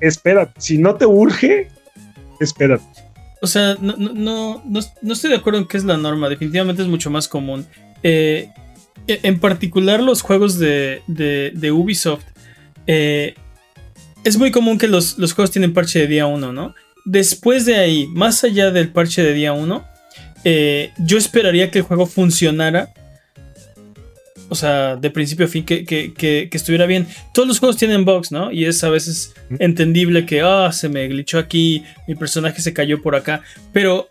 espera, 0.00 0.52
si 0.58 0.78
no 0.78 0.96
te 0.96 1.06
urge, 1.06 1.68
espera. 2.40 2.80
O 3.40 3.46
sea, 3.46 3.76
no, 3.80 3.94
no, 3.96 4.14
no, 4.14 4.62
no, 4.64 4.80
no 5.02 5.12
estoy 5.12 5.30
de 5.30 5.36
acuerdo 5.36 5.60
en 5.60 5.68
qué 5.68 5.76
es 5.76 5.84
la 5.84 5.96
norma. 5.96 6.28
Definitivamente 6.28 6.82
es 6.82 6.88
mucho 6.88 7.10
más 7.10 7.28
común. 7.28 7.66
Eh, 8.02 8.50
en 9.08 9.38
particular, 9.40 10.00
los 10.02 10.22
juegos 10.22 10.58
de, 10.58 11.02
de- 11.06 11.52
de 11.54 11.72
Ubisoft. 11.72 12.24
eh, 12.86 13.34
es 14.24 14.36
muy 14.36 14.50
común 14.50 14.78
que 14.78 14.88
los, 14.88 15.16
los 15.18 15.32
juegos 15.32 15.50
tienen 15.52 15.72
parche 15.72 16.00
de 16.00 16.06
día 16.06 16.26
1, 16.26 16.52
¿no? 16.52 16.74
Después 17.04 17.64
de 17.64 17.76
ahí, 17.76 18.06
más 18.08 18.44
allá 18.44 18.70
del 18.70 18.88
parche 18.90 19.22
de 19.22 19.32
día 19.32 19.52
1, 19.52 19.84
eh, 20.44 20.90
yo 20.98 21.16
esperaría 21.18 21.70
que 21.70 21.78
el 21.78 21.84
juego 21.84 22.04
funcionara. 22.06 22.90
O 24.50 24.54
sea, 24.54 24.96
de 24.96 25.10
principio 25.10 25.44
a 25.46 25.48
fin, 25.48 25.64
que, 25.64 25.84
que- 25.84 26.12
que- 26.14 26.48
que 26.50 26.56
estuviera 26.56 26.86
bien. 26.86 27.06
Todos 27.34 27.46
los 27.46 27.58
juegos 27.58 27.76
tienen 27.76 28.04
bugs, 28.04 28.32
¿no? 28.32 28.50
Y 28.50 28.64
es 28.64 28.82
a 28.82 28.88
veces 28.90 29.34
entendible 29.58 30.24
que, 30.26 30.40
ah, 30.42 30.70
se 30.72 30.88
me 30.88 31.06
glitchó 31.06 31.38
aquí, 31.38 31.84
mi 32.06 32.14
personaje 32.14 32.60
se 32.62 32.72
cayó 32.72 33.02
por 33.02 33.14
acá. 33.14 33.42
Pero, 33.72 34.10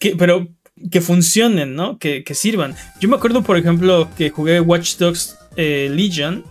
que, 0.00 0.16
pero 0.16 0.48
que 0.90 1.00
funcionen, 1.00 1.74
¿no? 1.74 1.98
Que, 1.98 2.24
que 2.24 2.34
sirvan. 2.34 2.74
Yo 3.00 3.08
me 3.08 3.16
acuerdo, 3.16 3.42
por 3.42 3.56
ejemplo, 3.56 4.08
que 4.16 4.30
jugué 4.30 4.60
Watch 4.60 4.96
Dogs 4.96 5.38
eh, 5.60 5.88
Legion 5.90 6.44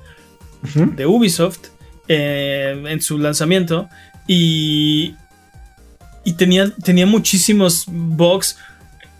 de 0.73 1.05
Ubisoft 1.05 1.69
eh, 2.09 2.83
en 2.87 3.01
su 3.01 3.17
lanzamiento 3.17 3.87
y, 4.27 5.15
y 6.25 6.33
tenía, 6.33 6.69
tenía 6.83 7.05
muchísimos 7.05 7.85
bugs 7.87 8.57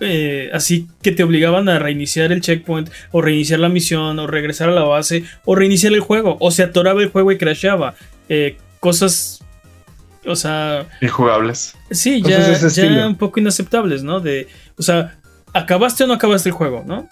eh, 0.02 0.50
así 0.52 0.90
que 1.02 1.14
te 1.14 1.24
obligaban 1.24 1.70
a 1.70 1.80
reiniciar 1.80 2.34
el 2.34 2.42
checkpoint 2.42 2.90
o 3.12 3.22
reiniciar 3.22 3.62
la 3.62 3.70
misión 3.70 4.20
o 4.20 4.28
regresar 4.28 4.68
a 4.68 4.74
la 4.74 4.84
base 4.84 5.24
o 5.46 5.56
reiniciar 5.56 5.94
el 5.94 6.02
juego 6.02 6.36
o 6.42 6.52
se 6.52 6.64
atoraba 6.64 7.02
el 7.02 7.10
juego 7.10 7.32
y 7.32 7.38
crashaba 7.38 7.96
cosas 8.82 9.42
o 10.26 10.36
sea 10.36 10.86
injugables. 11.00 11.76
sí 11.92 12.22
Cosas 12.22 12.76
ya, 12.76 12.84
ya 12.84 13.08
un 13.08 13.16
poco 13.16 13.40
inaceptables 13.40 14.04
no 14.04 14.20
de 14.20 14.50
o 14.78 14.84
sea 14.84 15.18
acabaste 15.54 16.04
o 16.04 16.08
no 16.08 16.14
acabaste 16.14 16.50
el 16.50 16.56
juego 16.56 16.84
no 16.86 17.10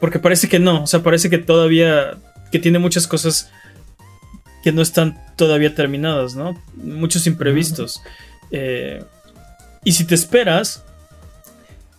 porque 0.00 0.18
parece 0.18 0.48
que 0.48 0.58
no 0.58 0.82
o 0.82 0.86
sea 0.86 1.02
parece 1.02 1.30
que 1.30 1.38
todavía 1.38 2.16
que 2.50 2.58
tiene 2.58 2.78
muchas 2.78 3.06
cosas 3.06 3.50
que 4.62 4.72
no 4.72 4.80
están 4.80 5.18
todavía 5.36 5.74
terminadas, 5.74 6.36
¿no? 6.36 6.60
Muchos 6.76 7.26
imprevistos. 7.26 8.00
Eh, 8.52 9.02
y 9.84 9.92
si 9.92 10.04
te 10.04 10.14
esperas, 10.14 10.84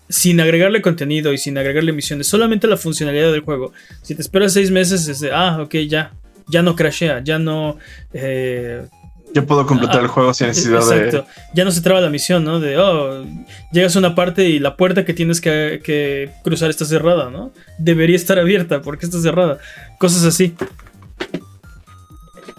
sin 0.08 0.40
agregarle 0.40 0.82
contenido 0.82 1.34
y 1.34 1.38
sin 1.38 1.58
agregarle 1.58 1.92
misiones, 1.92 2.28
solamente 2.28 2.68
la 2.68 2.78
funcionalidad 2.78 3.32
del 3.32 3.42
juego, 3.42 3.74
si 4.02 4.16
te 4.16 4.22
esperas 4.22 4.54
seis 4.54 4.72
meses, 4.72 5.08
es 5.08 5.20
de, 5.20 5.32
ah, 5.32 5.60
ok, 5.62 5.76
ya, 5.88 6.14
ya 6.48 6.62
no 6.62 6.76
crashea, 6.76 7.22
ya 7.24 7.38
no... 7.38 7.78
eh, 8.14 8.88
Yo 9.34 9.46
puedo 9.46 9.66
completar 9.66 9.98
Ah, 9.98 10.02
el 10.02 10.08
juego 10.08 10.34
sin 10.34 10.48
necesidad 10.48 10.80
Exacto. 10.82 11.26
Ya 11.56 11.64
no 11.66 11.72
se 11.72 11.82
traba 11.82 12.02
la 12.02 12.10
misión, 12.10 12.44
¿no? 12.44 12.60
De, 12.60 12.78
oh, 12.78 13.26
llegas 13.72 13.96
a 13.96 14.00
una 14.00 14.14
parte 14.16 14.48
y 14.48 14.60
la 14.60 14.76
puerta 14.78 15.06
que 15.06 15.14
tienes 15.14 15.42
que, 15.42 15.82
que 15.84 16.30
cruzar 16.44 16.70
está 16.70 16.86
cerrada, 16.86 17.30
¿no? 17.32 17.52
Debería 17.80 18.16
estar 18.16 18.38
abierta 18.38 18.82
porque 18.82 19.06
está 19.06 19.20
cerrada. 19.20 19.58
Cosas 19.98 20.24
así. 20.24 20.54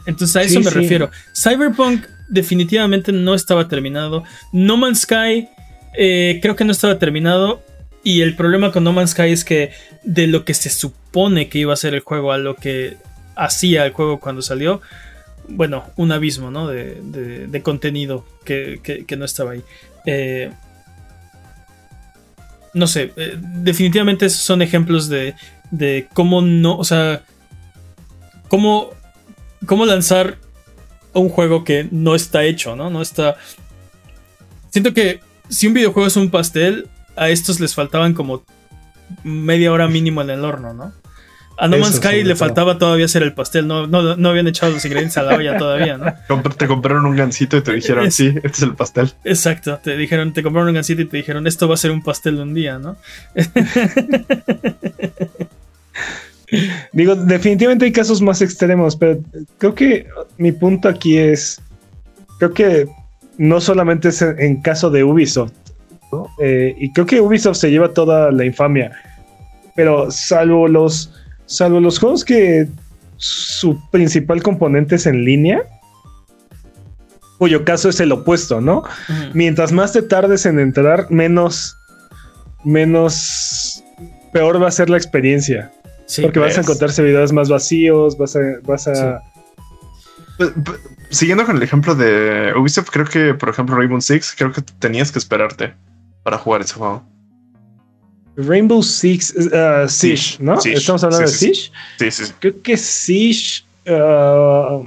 Entonces 0.07 0.37
a 0.37 0.43
eso 0.43 0.59
Sí, 0.59 0.65
me 0.65 0.71
sí. 0.71 0.79
refiero. 0.79 1.11
Cyberpunk 1.35 2.05
definitivamente 2.29 3.13
no 3.13 3.35
estaba 3.35 3.69
terminado. 3.69 4.25
No 4.53 4.77
Man's 4.77 5.01
Sky 5.03 5.49
eh, 5.97 6.39
creo 6.43 6.57
que 6.57 6.65
no 6.65 6.73
estaba 6.73 6.99
terminado. 6.99 7.63
Y 8.03 8.21
el 8.21 8.37
problema 8.37 8.71
con 8.71 8.85
No 8.85 8.93
Man's 8.93 9.11
Sky 9.13 9.31
es 9.33 9.45
que 9.45 9.71
de 10.03 10.27
lo 10.27 10.45
que 10.45 10.53
se 10.53 10.69
supone 10.69 11.49
que 11.49 11.59
iba 11.59 11.73
a 11.73 11.77
ser 11.77 11.95
el 11.95 12.01
juego 12.01 12.33
a 12.33 12.39
lo 12.39 12.55
que 12.57 12.97
hacía 13.37 13.87
el 13.87 13.93
juego 13.93 14.21
cuando 14.21 14.43
salió, 14.43 14.83
bueno, 15.49 15.85
un 15.97 16.13
abismo, 16.13 16.51
¿no? 16.51 16.69
De, 16.69 17.01
de, 17.03 17.63
contenido 17.63 18.25
que, 18.45 18.81
que, 19.07 19.17
no 19.17 19.25
estaba 19.25 19.53
ahí. 19.53 19.63
Eh, 20.07 20.51
no 22.73 22.87
sé, 22.87 23.13
eh, 23.17 23.39
definitivamente 23.39 24.29
son 24.31 24.63
ejemplos 24.63 25.09
de, 25.09 25.35
de 25.71 26.09
cómo 26.13 26.43
no, 26.43 26.77
o 26.77 26.85
sea, 26.85 27.23
cómo, 28.49 28.91
cómo 29.67 29.87
lanzar 29.87 30.39
un 31.13 31.29
juego 31.29 31.65
que 31.65 31.89
no 31.91 32.15
está 32.15 32.45
hecho, 32.45 32.75
¿no? 32.77 32.91
No 32.91 33.03
está... 33.03 33.37
Siento 34.71 34.93
que 34.93 35.21
si 35.49 35.69
un 35.69 35.75
videojuego 35.75 36.09
es 36.09 36.17
un 36.17 36.31
pastel, 36.31 36.89
a 37.17 37.29
estos 37.29 37.61
les 37.61 37.75
faltaban 37.75 38.15
como 38.15 38.45
media 39.23 39.73
hora 39.73 39.87
mínimo 39.87 40.23
en 40.23 40.31
el 40.31 40.45
horno, 40.45 40.75
¿no? 40.75 40.93
A 41.57 41.69
No 41.69 41.79
Man's 41.79 41.97
Sky 41.97 42.25
le 42.25 42.37
faltaba 42.37 42.79
todavía 42.79 43.05
hacer 43.05 43.23
el 43.23 43.33
pastel, 43.33 43.67
no, 43.67 43.87
no, 43.87 44.29
habían 44.29 44.49
echado 44.49 44.73
los 44.73 44.85
ingredientes 44.85 45.17
a 45.19 45.23
la 45.23 45.37
olla 45.37 45.57
todavía, 45.57 45.97
¿no? 45.97 46.13
Te 46.57 46.67
compraron 46.67 47.07
un 47.07 47.17
gansito 47.17 47.57
y 47.57 47.63
te 47.63 47.73
dijeron, 47.73 48.11
sí, 48.11 48.35
este 48.43 48.49
es 48.49 48.63
el 48.63 48.75
pastel. 48.75 49.13
Exacto, 49.25 49.79
te 49.83 49.97
dijeron, 49.97 50.33
te 50.33 50.43
compraron 50.43 50.69
un 50.69 50.75
gansito 50.75 51.03
y 51.03 51.07
te 51.07 51.17
dijeron, 51.17 51.47
esto 51.47 51.69
va 51.69 51.75
a 51.75 51.77
ser 51.77 51.91
un 51.91 52.03
pastel 52.03 52.37
de 52.37 52.43
un 52.43 52.55
día, 52.55 52.79
¿no? 52.79 52.97
Digo, 56.93 57.15
definitivamente 57.15 57.85
hay 57.85 57.93
casos 57.93 58.21
más 58.21 58.43
extremos, 58.43 58.97
pero 58.97 59.21
creo 59.59 59.75
que 59.75 60.07
mi 60.39 60.53
punto 60.53 60.89
aquí 60.89 61.19
es, 61.19 61.61
creo 62.39 62.53
que 62.53 62.89
no 63.39 63.61
solamente 63.61 64.09
es 64.09 64.23
en 64.23 64.61
caso 64.61 64.91
de 64.91 65.05
Ubisoft, 65.05 65.53
eh, 66.39 66.75
y 66.79 66.93
creo 66.93 67.07
que 67.07 67.21
Ubisoft 67.21 67.57
se 67.57 67.71
lleva 67.71 67.93
toda 67.93 68.31
la 68.31 68.45
infamia, 68.45 68.93
pero 69.75 70.11
salvo 70.11 70.69
los, 70.69 71.13
salvo 71.47 71.81
los 71.81 71.99
juegos 71.99 72.25
que 72.25 72.69
su 73.17 73.81
principal 73.91 74.43
componente 74.43 74.97
es 74.97 75.07
en 75.07 75.25
línea, 75.25 75.63
cuyo 77.39 77.65
caso 77.65 77.89
es 77.89 78.01
el 78.01 78.13
opuesto, 78.13 78.61
¿no? 78.61 78.85
Mientras 79.33 79.73
más 79.73 79.93
te 79.93 80.03
tardes 80.03 80.47
en 80.47 80.59
entrar, 80.59 81.11
menos, 81.11 81.77
menos, 82.65 83.83
peor 84.33 84.63
va 84.63 84.69
a 84.69 84.73
ser 84.73 84.91
la 84.91 84.97
experiencia 84.97 85.71
porque 86.23 86.39
vas 86.39 86.57
a 86.59 86.61
encontrar 86.61 86.93
servidores 86.93 87.33
más 87.33 87.49
vacíos, 87.49 88.17
vas 88.19 88.37
a... 88.37 88.41
Vas 88.65 88.87
a... 88.89 89.23
Pues, 90.37 90.53
siguiendo 91.11 91.47
con 91.47 91.57
el 91.57 91.63
ejemplo 91.63 91.95
de 91.95 92.53
Ubisoft, 92.57 92.91
creo 92.91 93.07
que, 93.07 93.35
por 93.35 93.49
ejemplo, 93.49 93.77
Rainbow 93.77 94.01
Six, 94.01 94.35
creo 94.37 94.53
que 94.53 94.63
tenías 94.63 95.13
que 95.13 95.19
esperarte 95.19 95.75
para 96.23 96.39
jugar 96.39 96.63
ese 96.63 96.75
juego. 96.75 97.05
Rainbow 98.37 98.83
Six, 98.83 99.35
uh, 99.37 99.89
Siege, 99.89 100.37
¿no? 100.41 100.59
Estamos 100.59 101.05
hablando 101.05 101.27
de 101.27 101.33
Siege. 101.33 101.71
Sí, 101.99 102.11
sí, 102.11 102.25
Creo 102.41 102.63
que 102.63 102.77
Siege. 102.77 103.65
Uh, 103.87 104.87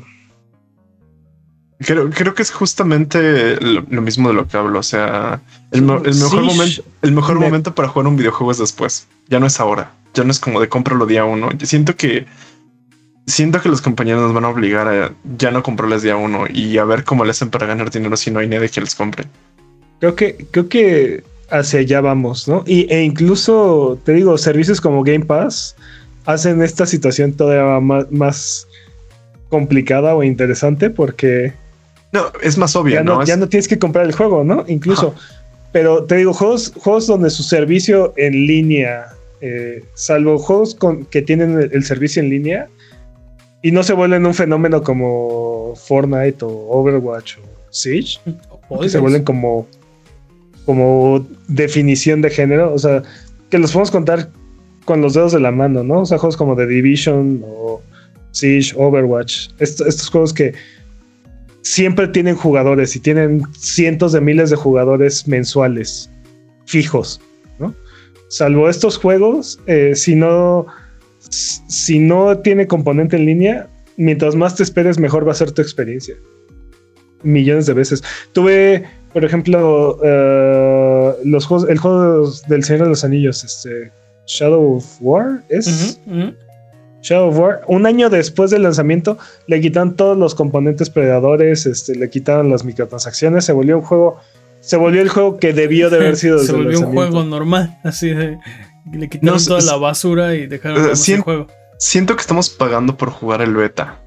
creo, 1.80 2.10
creo, 2.10 2.34
que 2.34 2.42
es 2.42 2.52
justamente 2.52 3.60
lo, 3.62 4.02
mismo 4.02 4.30
de 4.30 4.36
lo 4.36 4.48
que 4.48 4.58
hablo. 4.58 4.80
O 4.80 4.84
sea, 4.84 5.42
el, 5.72 5.82
mejor, 5.84 6.44
momento, 6.44 6.84
el 7.02 7.12
mejor 7.12 7.40
momento 7.40 7.74
para 7.76 7.88
jugar 7.88 8.08
un 8.08 8.18
videojuego 8.18 8.52
es 8.52 8.58
después. 8.58 9.08
Ya 9.30 9.40
no 9.40 9.46
es 9.46 9.60
ahora 9.60 9.92
ya 10.18 10.24
no 10.24 10.32
es 10.32 10.40
como 10.40 10.60
de 10.60 10.68
cómpralo 10.68 11.06
día 11.06 11.24
uno. 11.24 11.52
Yo 11.54 11.66
siento 11.66 11.96
que 11.96 12.26
siento 13.26 13.62
que 13.62 13.70
los 13.70 13.82
compañeros 13.82 14.22
nos 14.24 14.34
van 14.34 14.46
a 14.46 14.50
obligar 14.50 14.88
a 14.88 15.14
ya 15.38 15.52
no 15.52 15.64
comprarles 15.64 16.02
día 16.02 16.18
uno 16.18 16.46
y 16.52 16.78
a 16.78 16.86
ver 16.86 17.04
cómo 17.04 17.24
le 17.24 17.32
hacen 17.32 17.50
para 17.50 17.68
ganar 17.68 17.92
dinero 17.92 18.18
si 18.18 18.32
no 18.32 18.40
hay 18.40 18.48
nadie 18.48 18.70
que 18.70 18.82
les 18.82 18.96
compre. 18.96 19.26
Creo 20.00 20.16
que, 20.16 20.48
creo 20.52 20.68
que 20.68 21.24
hacia 21.50 21.80
allá 21.80 22.02
vamos, 22.02 22.48
¿no? 22.48 22.64
Y, 22.66 22.92
e 22.94 23.04
incluso, 23.04 24.00
te 24.04 24.14
digo, 24.14 24.38
servicios 24.38 24.82
como 24.82 25.04
Game 25.04 25.26
Pass 25.26 25.76
hacen 26.26 26.62
esta 26.62 26.86
situación 26.86 27.34
todavía 27.34 27.80
más, 28.12 28.68
complicada 29.50 30.14
o 30.16 30.24
interesante 30.24 30.90
porque... 30.90 31.54
No, 32.12 32.26
es 32.42 32.58
más 32.58 32.76
obvio, 32.76 32.96
ya 32.96 33.04
¿no? 33.04 33.24
Ya 33.24 33.38
no 33.38 33.48
tienes 33.48 33.68
que 33.68 33.80
comprar 33.80 34.06
el 34.06 34.14
juego, 34.14 34.44
¿no? 34.44 34.66
Incluso. 34.68 35.16
Pero 35.72 36.04
te 36.04 36.16
digo, 36.16 36.34
juegos, 36.34 36.74
juegos 36.78 37.08
donde 37.08 37.30
su 37.30 37.44
servicio 37.44 38.14
en 38.18 38.34
línea 38.48 39.08
eh, 39.40 39.84
salvo 39.94 40.40
juegos 40.40 40.74
con, 40.74 41.06
que 41.06 41.22
tienen 41.22 41.70
el, 41.72 41.84
servicio 41.84 42.24
en 42.24 42.30
línea 42.30 42.68
y 43.62 43.72
no 43.72 43.84
se 43.84 43.94
vuelven 43.94 44.26
un 44.26 44.34
fenómeno 44.34 44.82
como 44.82 45.76
Fortnite 45.76 46.44
o 46.44 46.50
Overwatch 46.50 47.38
o 47.38 47.42
Siege, 47.70 48.20
que 48.82 48.90
se 48.90 48.98
vuelven 48.98 49.24
como, 49.24 49.68
como 50.68 51.26
definición 51.48 52.22
de 52.22 52.30
género, 52.30 52.72
o 52.72 52.78
sea, 52.78 53.02
que 53.50 53.58
los 53.58 53.72
podemos 53.72 53.90
contar 53.90 54.30
con 54.86 55.02
los 55.02 55.16
dedos 55.16 55.32
de 55.32 55.40
la 55.40 55.52
mano, 55.52 55.84
¿no? 55.84 56.02
O 56.02 56.06
sea, 56.06 56.20
juegos 56.20 56.38
como 56.38 56.56
The 56.56 56.68
Division 56.68 57.42
o 57.44 57.82
Siege, 58.32 58.74
Overwatch, 58.78 59.50
estos 59.58 60.10
juegos 60.10 60.32
que 60.32 60.54
siempre 61.64 62.08
tienen 62.08 62.36
jugadores 62.36 62.96
y 62.96 63.00
tienen 63.00 63.42
cientos 63.58 64.12
de 64.12 64.22
miles 64.22 64.52
de 64.52 64.56
jugadores 64.56 65.28
mensuales 65.28 66.10
fijos 66.68 67.20
salvo 68.28 68.70
estos 68.70 68.98
juegos, 68.98 69.60
eh, 69.68 69.94
si 69.96 70.16
no 70.16 70.66
si 71.30 72.00
no 72.00 72.40
tiene 72.40 72.68
componente 72.68 73.18
en 73.18 73.26
línea, 73.26 73.68
mientras 73.98 74.36
más 74.36 74.56
te 74.56 74.64
esperes, 74.64 74.98
mejor 74.98 75.28
va 75.28 75.34
a 75.34 75.36
ser 75.36 75.52
tu 75.52 75.62
experiencia. 75.62 76.16
Millones 77.24 77.66
de 77.66 77.74
veces. 77.74 78.04
Tuve, 78.32 78.86
por 79.18 79.26
ejemplo, 79.26 79.98
uh, 79.98 81.28
los 81.28 81.48
juegos, 81.48 81.68
el 81.68 81.80
juego 81.80 82.30
del 82.48 82.64
Señor 82.64 82.84
de 82.84 82.90
los 82.90 83.04
Anillos, 83.04 83.44
este 83.44 83.92
Shadow 84.28 84.76
of 84.76 84.86
War, 85.00 85.42
es 85.50 86.00
Shadow 87.02 87.30
of 87.30 87.40
War. 87.40 87.62
Un 87.66 87.88
año 87.88 88.12
después 88.12 88.52
del 88.52 88.62
lanzamiento, 88.62 89.18
le 89.48 89.60
quitaron 89.60 89.96
todos 89.96 90.16
los 90.16 90.36
componentes 90.36 90.92
predadores, 90.92 91.66
este, 91.66 91.96
le 91.96 92.12
quitaron 92.12 92.52
las 92.52 92.64
microtransacciones, 92.64 93.44
se 93.44 93.54
volvió 93.54 93.80
un 93.80 93.84
juego 93.86 94.20
se 94.60 94.78
volvió 94.78 95.02
el 95.02 95.10
juego 95.10 95.40
que 95.40 95.52
debió 95.52 95.90
de 95.90 95.96
haber 95.96 96.16
sido. 96.16 96.38
se 96.44 96.52
volvió 96.52 96.80
un 96.82 96.94
juego 96.94 97.24
normal, 97.24 97.80
así 97.84 98.10
de. 98.10 98.38
Le 98.92 99.10
quitaron 99.10 99.44
toda 99.44 99.62
la 99.62 99.78
basura 99.78 100.36
y 100.36 100.46
dejaron 100.46 100.92
el 100.92 101.22
juego. 101.22 101.48
Siento 101.80 102.16
que 102.16 102.22
estamos 102.22 102.52
pagando 102.52 102.96
por 102.96 103.10
jugar 103.10 103.42
el 103.42 103.56
beta. 103.56 103.98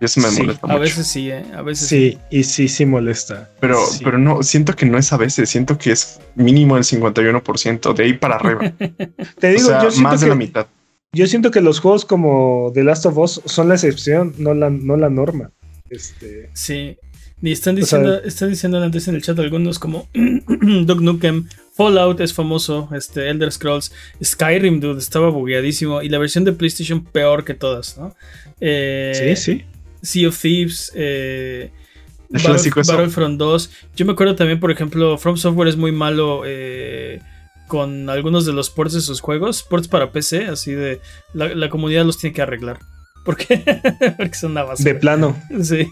Y 0.00 0.04
eso 0.04 0.20
me 0.20 0.30
molesta 0.30 0.66
mucho. 0.66 0.76
A 0.76 0.80
veces 0.80 1.06
sí, 1.06 1.30
¿eh? 1.30 1.44
A 1.54 1.62
veces 1.62 1.88
sí. 1.88 2.18
y 2.30 2.42
sí, 2.44 2.68
sí 2.68 2.84
molesta. 2.84 3.50
Pero, 3.60 3.78
pero 4.04 4.18
no, 4.18 4.42
siento 4.42 4.74
que 4.74 4.86
no 4.86 4.98
es 4.98 5.12
a 5.12 5.16
veces, 5.16 5.48
siento 5.48 5.78
que 5.78 5.92
es 5.92 6.20
mínimo 6.34 6.76
el 6.76 6.84
51%, 6.84 7.94
de 7.94 8.04
ahí 8.04 8.12
para 8.14 8.36
arriba. 8.36 8.72
Te 9.38 9.48
digo, 9.48 9.70
yo 9.82 9.90
siento 9.90 10.10
más 10.10 10.20
de 10.20 10.28
la 10.28 10.34
mitad. 10.34 10.66
Yo 11.12 11.26
siento 11.26 11.50
que 11.50 11.62
los 11.62 11.80
juegos 11.80 12.04
como 12.04 12.70
The 12.74 12.84
Last 12.84 13.06
of 13.06 13.16
Us 13.16 13.40
son 13.46 13.68
la 13.68 13.74
excepción, 13.74 14.34
no 14.38 14.52
la, 14.52 14.68
no 14.68 14.96
la 14.96 15.08
norma. 15.08 15.50
Este... 15.88 16.50
Sí, 16.52 16.98
ni 17.40 17.52
están 17.52 17.76
diciendo, 17.76 18.22
están 18.22 18.50
diciendo 18.50 18.82
antes 18.82 19.08
en 19.08 19.14
el 19.14 19.22
chat 19.22 19.38
algunos 19.38 19.78
como 19.78 20.08
Doug 20.14 21.00
Nukem, 21.02 21.46
Fallout 21.74 22.20
es 22.20 22.32
famoso, 22.32 22.88
este, 22.94 23.28
Elder 23.28 23.52
Scrolls, 23.52 23.92
Skyrim, 24.22 24.80
dude, 24.80 24.98
estaba 24.98 25.28
bugueadísimo. 25.28 26.00
Y 26.00 26.08
la 26.08 26.18
versión 26.18 26.44
de 26.44 26.52
PlayStation 26.52 27.04
peor 27.04 27.44
que 27.44 27.52
todas, 27.52 27.98
¿no? 27.98 28.14
Eh, 28.60 29.34
sí, 29.36 29.36
sí. 29.36 29.64
Sea 30.02 30.28
of 30.28 30.40
Thieves, 30.40 30.92
eh, 30.94 31.70
Battlefront 32.28 33.38
2. 33.38 33.70
Yo 33.96 34.06
me 34.06 34.12
acuerdo 34.12 34.34
también, 34.34 34.60
por 34.60 34.70
ejemplo, 34.70 35.18
From 35.18 35.36
Software 35.36 35.68
es 35.68 35.76
muy 35.76 35.92
malo 35.92 36.42
eh, 36.44 37.20
con 37.68 38.08
algunos 38.10 38.46
de 38.46 38.52
los 38.52 38.70
ports 38.70 38.94
de 38.94 39.00
sus 39.00 39.20
juegos, 39.20 39.62
ports 39.62 39.88
para 39.88 40.12
PC, 40.12 40.46
así 40.46 40.72
de 40.72 41.00
la, 41.34 41.54
la 41.54 41.68
comunidad 41.68 42.04
los 42.04 42.18
tiene 42.18 42.34
que 42.34 42.42
arreglar. 42.42 42.78
¿Por 43.24 43.36
qué? 43.36 43.58
Porque 44.16 44.34
son 44.34 44.52
una 44.52 44.62
basura. 44.62 44.92
De 44.92 44.98
plano. 44.98 45.36
Sí. 45.62 45.88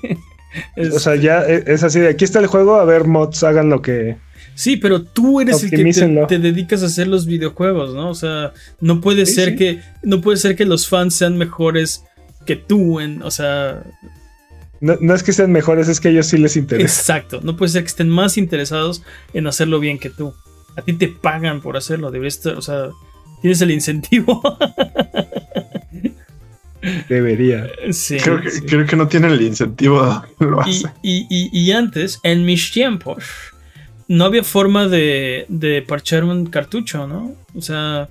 O 0.94 1.00
sea, 1.00 1.16
ya 1.16 1.42
e, 1.42 1.64
es 1.66 1.82
así 1.82 1.98
de 1.98 2.08
aquí 2.10 2.24
está 2.24 2.38
el 2.38 2.46
juego, 2.46 2.76
a 2.76 2.84
ver, 2.84 3.08
mods, 3.08 3.42
hagan 3.42 3.70
lo 3.70 3.82
que. 3.82 4.16
Sí, 4.54 4.76
pero 4.76 5.02
tú 5.02 5.40
eres 5.40 5.64
el 5.64 5.70
que 5.70 6.26
te, 6.28 6.38
dedicas 6.38 6.84
a 6.84 6.86
hacer 6.86 7.08
los 7.08 7.26
videojuegos, 7.26 7.92
¿no? 7.92 8.08
O 8.10 8.14
sea, 8.14 8.52
no 8.80 9.00
puede 9.00 9.26
ser 9.26 9.56
que. 9.56 9.80
No 10.04 10.20
puede 10.20 10.36
ser 10.36 10.54
que 10.54 10.64
los 10.64 10.86
fans 10.86 11.16
sean 11.16 11.36
mejores 11.36 12.04
que 12.44 12.56
tú 12.56 13.00
en. 13.00 13.22
O 13.22 13.30
sea. 13.30 13.82
No, 14.80 15.14
es 15.14 15.22
que 15.22 15.32
sean 15.32 15.50
mejores, 15.50 15.88
es 15.88 15.98
que 15.98 16.08
a 16.08 16.10
ellos 16.10 16.26
sí 16.26 16.36
les 16.36 16.56
interesa. 16.56 16.84
Exacto. 16.84 17.40
No 17.42 17.56
puede 17.56 17.72
ser 17.72 17.82
que 17.82 17.88
estén 17.88 18.10
más 18.10 18.36
interesados 18.36 19.02
en 19.32 19.46
hacerlo 19.46 19.80
bien 19.80 19.98
que 19.98 20.10
tú. 20.10 20.34
A 20.76 20.82
ti 20.82 20.92
te 20.92 21.08
pagan 21.08 21.62
por 21.62 21.78
hacerlo. 21.78 22.10
Deberías 22.10 22.34
estar, 22.34 22.54
o 22.54 22.62
sea, 22.62 22.90
tienes 23.40 23.62
el 23.62 23.70
incentivo. 23.70 24.42
Debería. 27.08 27.70
Sí, 27.92 28.18
creo, 28.18 28.86
que, 28.86 28.96
no 28.96 29.08
tiene 29.08 29.28
el 29.28 29.40
incentivo. 29.40 30.22
Y, 31.02 31.70
antes, 31.72 32.20
en 32.22 32.44
mis 32.44 32.70
tiempos, 32.70 33.24
no 34.06 34.26
había 34.26 34.44
forma 34.44 34.86
de, 34.86 35.46
de 35.48 35.80
parchar 35.80 36.24
un 36.24 36.44
cartucho, 36.44 37.06
¿no? 37.06 37.34
O 37.54 37.62
sea, 37.62 38.10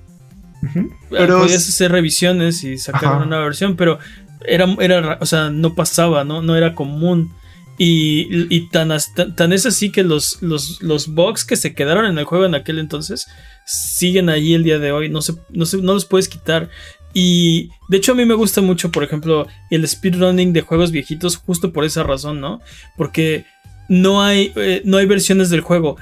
pero 1.10 1.40
podías 1.40 1.68
hacer 1.68 1.92
revisiones 1.92 2.64
y 2.64 2.78
sacar 2.78 3.18
una 3.18 3.26
nueva 3.26 3.44
versión, 3.46 3.76
pero 3.76 4.00
era, 4.46 4.76
era, 4.80 5.18
o 5.22 5.26
sea, 5.26 5.50
no 5.50 5.76
pasaba, 5.76 6.24
¿no? 6.24 6.42
No 6.42 6.56
era 6.56 6.76
común. 6.76 7.34
Y, 7.78 8.70
tan, 8.70 8.92
tan, 9.36 9.52
es 9.52 9.66
así 9.66 9.92
que 9.92 10.04
los, 10.04 10.42
los, 10.42 10.82
los 10.82 11.08
bugs 11.08 11.44
que 11.44 11.56
se 11.56 11.74
quedaron 11.74 12.06
en 12.06 12.18
el 12.18 12.24
juego 12.24 12.46
en 12.46 12.54
aquel 12.54 12.78
entonces 12.78 13.28
siguen 13.66 14.30
allí 14.30 14.54
el 14.54 14.64
día 14.64 14.78
de 14.78 14.92
hoy, 14.92 15.10
no, 15.10 15.22
se, 15.22 15.34
no, 15.50 15.66
se, 15.66 15.78
no 15.78 15.94
los 15.94 16.06
puedes 16.06 16.30
quitar. 16.30 16.70
Y 17.14 17.70
de 17.90 17.98
hecho 17.98 18.12
a 18.12 18.16
mí 18.16 18.26
me 18.26 18.36
gusta 18.36 18.62
mucho, 18.62 18.92
por 18.92 19.04
ejemplo, 19.04 19.48
el 19.70 19.88
speedrunning 19.88 20.54
de 20.54 20.62
juegos 20.62 20.92
viejitos 20.92 21.38
justo 21.38 21.74
por 21.74 21.84
esa 21.84 22.04
razón, 22.04 22.40
¿no? 22.40 22.62
Porque 22.96 23.46
no 23.90 24.22
hay, 24.22 24.52
eh, 24.56 24.82
no 24.86 24.98
hay 24.98 25.06
versiones 25.06 25.50
del 25.50 25.62
juego. 25.62 25.98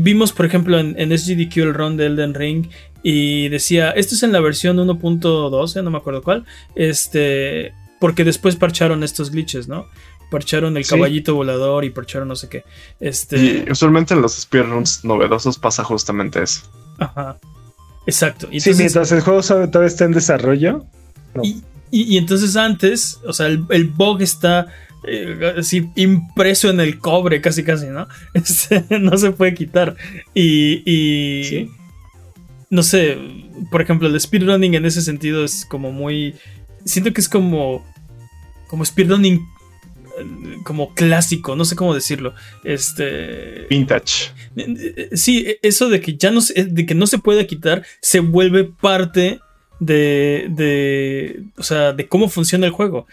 Vimos, 0.00 0.32
por 0.32 0.46
ejemplo, 0.46 0.78
en, 0.78 0.94
en, 0.98 1.16
SGDQ 1.16 1.56
el 1.58 1.74
run 1.74 1.96
de 1.96 2.06
Elden 2.06 2.34
Ring 2.34 2.66
y 3.02 3.48
decía, 3.48 3.90
esto 3.90 4.14
es 4.14 4.22
en 4.22 4.32
la 4.32 4.40
versión 4.40 4.76
1.12, 4.78 5.82
no 5.82 5.90
me 5.90 5.98
acuerdo 5.98 6.22
cuál, 6.22 6.44
este, 6.76 7.72
porque 8.00 8.24
después 8.24 8.56
parcharon 8.56 9.02
estos 9.02 9.30
glitches, 9.30 9.66
¿no? 9.68 9.86
Parcharon 10.30 10.76
el 10.76 10.84
Sí. 10.84 10.90
caballito 10.90 11.34
volador 11.34 11.84
y 11.84 11.90
parcharon 11.90 12.28
no 12.28 12.36
sé 12.36 12.48
qué. 12.48 12.64
Este, 13.00 13.64
Y 13.66 13.70
usualmente 13.70 14.14
en 14.14 14.22
los 14.22 14.34
speedruns 14.40 15.04
novedosos 15.04 15.58
pasa 15.58 15.82
justamente 15.84 16.42
eso. 16.42 16.62
ajá. 16.98 17.38
Exacto. 18.06 18.48
Y 18.50 18.60
Sí, 18.60 18.70
mientras 18.74 19.12
el 19.12 19.20
juego 19.20 19.42
todavía 19.42 19.86
está 19.86 20.04
en 20.04 20.12
desarrollo. 20.12 20.84
no. 21.34 21.42
Y, 21.44 21.62
y- 21.90 22.14
y 22.14 22.18
entonces 22.18 22.56
antes, 22.56 23.18
o 23.26 23.32
sea, 23.32 23.46
el, 23.46 23.64
el 23.70 23.84
bug 23.88 24.20
está 24.22 24.66
eh, 25.06 25.54
así 25.58 25.88
impreso 25.96 26.70
en 26.70 26.80
el 26.80 26.98
cobre, 26.98 27.40
casi 27.40 27.62
casi, 27.64 27.86
¿no? 27.86 28.08
Este, 28.34 28.84
no 28.98 29.16
se 29.16 29.30
puede 29.32 29.54
quitar. 29.54 29.96
Y, 30.34 30.82
y 30.84 31.44
Sí. 31.44 31.70
no 32.70 32.82
sé, 32.82 33.16
por 33.70 33.80
ejemplo, 33.82 34.08
el 34.08 34.20
speedrunning 34.20 34.74
en 34.74 34.86
ese 34.86 35.02
sentido 35.02 35.44
es 35.44 35.64
como 35.64 35.92
muy... 35.92 36.34
Siento 36.84 37.12
que 37.12 37.20
es 37.20 37.28
como... 37.28 37.84
Como 38.68 38.84
speedrunning 38.84 39.36
eh, 39.36 40.58
como 40.64 40.94
clásico, 40.94 41.56
no 41.56 41.64
sé 41.64 41.76
cómo 41.76 41.94
decirlo. 41.94 42.34
Este... 42.64 43.66
Vintage. 43.70 44.30
Eh, 44.56 45.10
Sí, 45.14 45.56
eso 45.62 45.88
de 45.88 46.00
que 46.00 46.16
ya 46.16 46.30
no 46.30 46.40
se, 46.40 46.64
de 46.64 46.86
que 46.86 46.94
no 46.94 47.06
se 47.06 47.18
puede 47.18 47.46
quitar 47.46 47.84
se 48.00 48.20
vuelve 48.20 48.64
parte 48.64 49.40
de, 49.80 50.46
de, 50.50 51.42
o 51.56 51.62
sea, 51.62 51.92
de 51.92 52.08
cómo 52.08 52.28
funciona 52.28 52.66
el 52.66 52.72
juego. 52.72 53.06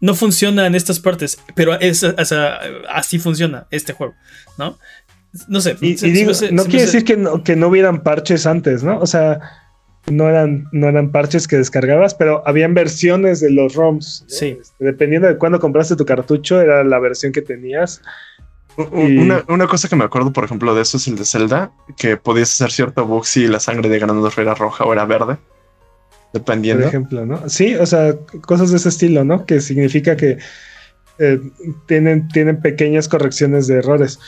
No 0.00 0.14
funciona 0.14 0.66
en 0.66 0.74
estas 0.74 1.00
partes, 1.00 1.38
pero 1.54 1.78
es, 1.80 2.02
o 2.04 2.24
sea, 2.24 2.60
así 2.88 3.18
funciona 3.18 3.66
este 3.70 3.92
juego, 3.92 4.14
¿no? 4.56 4.78
No 5.48 5.60
sé. 5.60 5.76
Y, 5.80 5.96
se- 5.98 6.08
y 6.08 6.10
se 6.12 6.18
digo, 6.18 6.30
no 6.52 6.62
se 6.62 6.68
quiere 6.68 6.84
decir 6.86 7.04
que 7.04 7.16
no, 7.16 7.42
que 7.42 7.56
no 7.56 7.68
hubieran 7.68 8.02
parches 8.02 8.46
antes, 8.46 8.82
¿no? 8.84 8.98
O 9.00 9.06
sea, 9.06 9.40
no 10.06 10.28
eran, 10.28 10.66
no 10.72 10.88
eran 10.88 11.10
parches 11.10 11.46
que 11.48 11.56
descargabas, 11.56 12.14
pero 12.14 12.42
habían 12.46 12.72
versiones 12.74 13.40
de 13.40 13.50
los 13.50 13.74
ROMs. 13.74 14.22
¿no? 14.22 14.28
Sí. 14.34 14.56
Este, 14.60 14.84
Dependiendo 14.84 15.28
de 15.28 15.36
cuándo 15.36 15.58
compraste 15.60 15.96
tu 15.96 16.06
cartucho, 16.06 16.60
era 16.60 16.82
la 16.84 16.98
versión 16.98 17.32
que 17.32 17.42
tenías. 17.42 18.00
Y- 18.78 19.18
Una, 19.18 19.44
una 19.48 19.66
cosa 19.66 19.88
que 19.88 19.96
me 19.96 20.04
acuerdo, 20.04 20.32
por 20.32 20.44
ejemplo, 20.44 20.74
de 20.74 20.82
eso 20.82 20.96
es 20.96 21.08
el 21.08 21.16
de 21.16 21.24
Zelda, 21.24 21.72
que 21.96 22.16
podías 22.16 22.52
hacer 22.52 22.70
cierto 22.70 23.04
bug 23.04 23.26
si 23.26 23.48
la 23.48 23.58
sangre 23.60 23.88
de 23.88 23.98
Ganondorf 23.98 24.38
era 24.38 24.54
roja 24.54 24.84
o 24.84 24.92
era 24.92 25.04
verde. 25.04 25.36
Por 26.32 26.40
Dependiendo. 26.40 26.86
ejemplo, 26.86 27.24
¿no? 27.26 27.48
Sí, 27.48 27.74
o 27.74 27.86
sea, 27.86 28.14
cosas 28.42 28.70
de 28.70 28.76
ese 28.76 28.88
estilo, 28.90 29.24
¿no? 29.24 29.44
Que 29.46 29.60
significa 29.60 30.16
que 30.16 30.38
eh, 31.18 31.40
tienen, 31.86 32.28
tienen 32.28 32.60
pequeñas 32.60 33.08
correcciones 33.08 33.66
de 33.66 33.78
errores. 33.78 34.18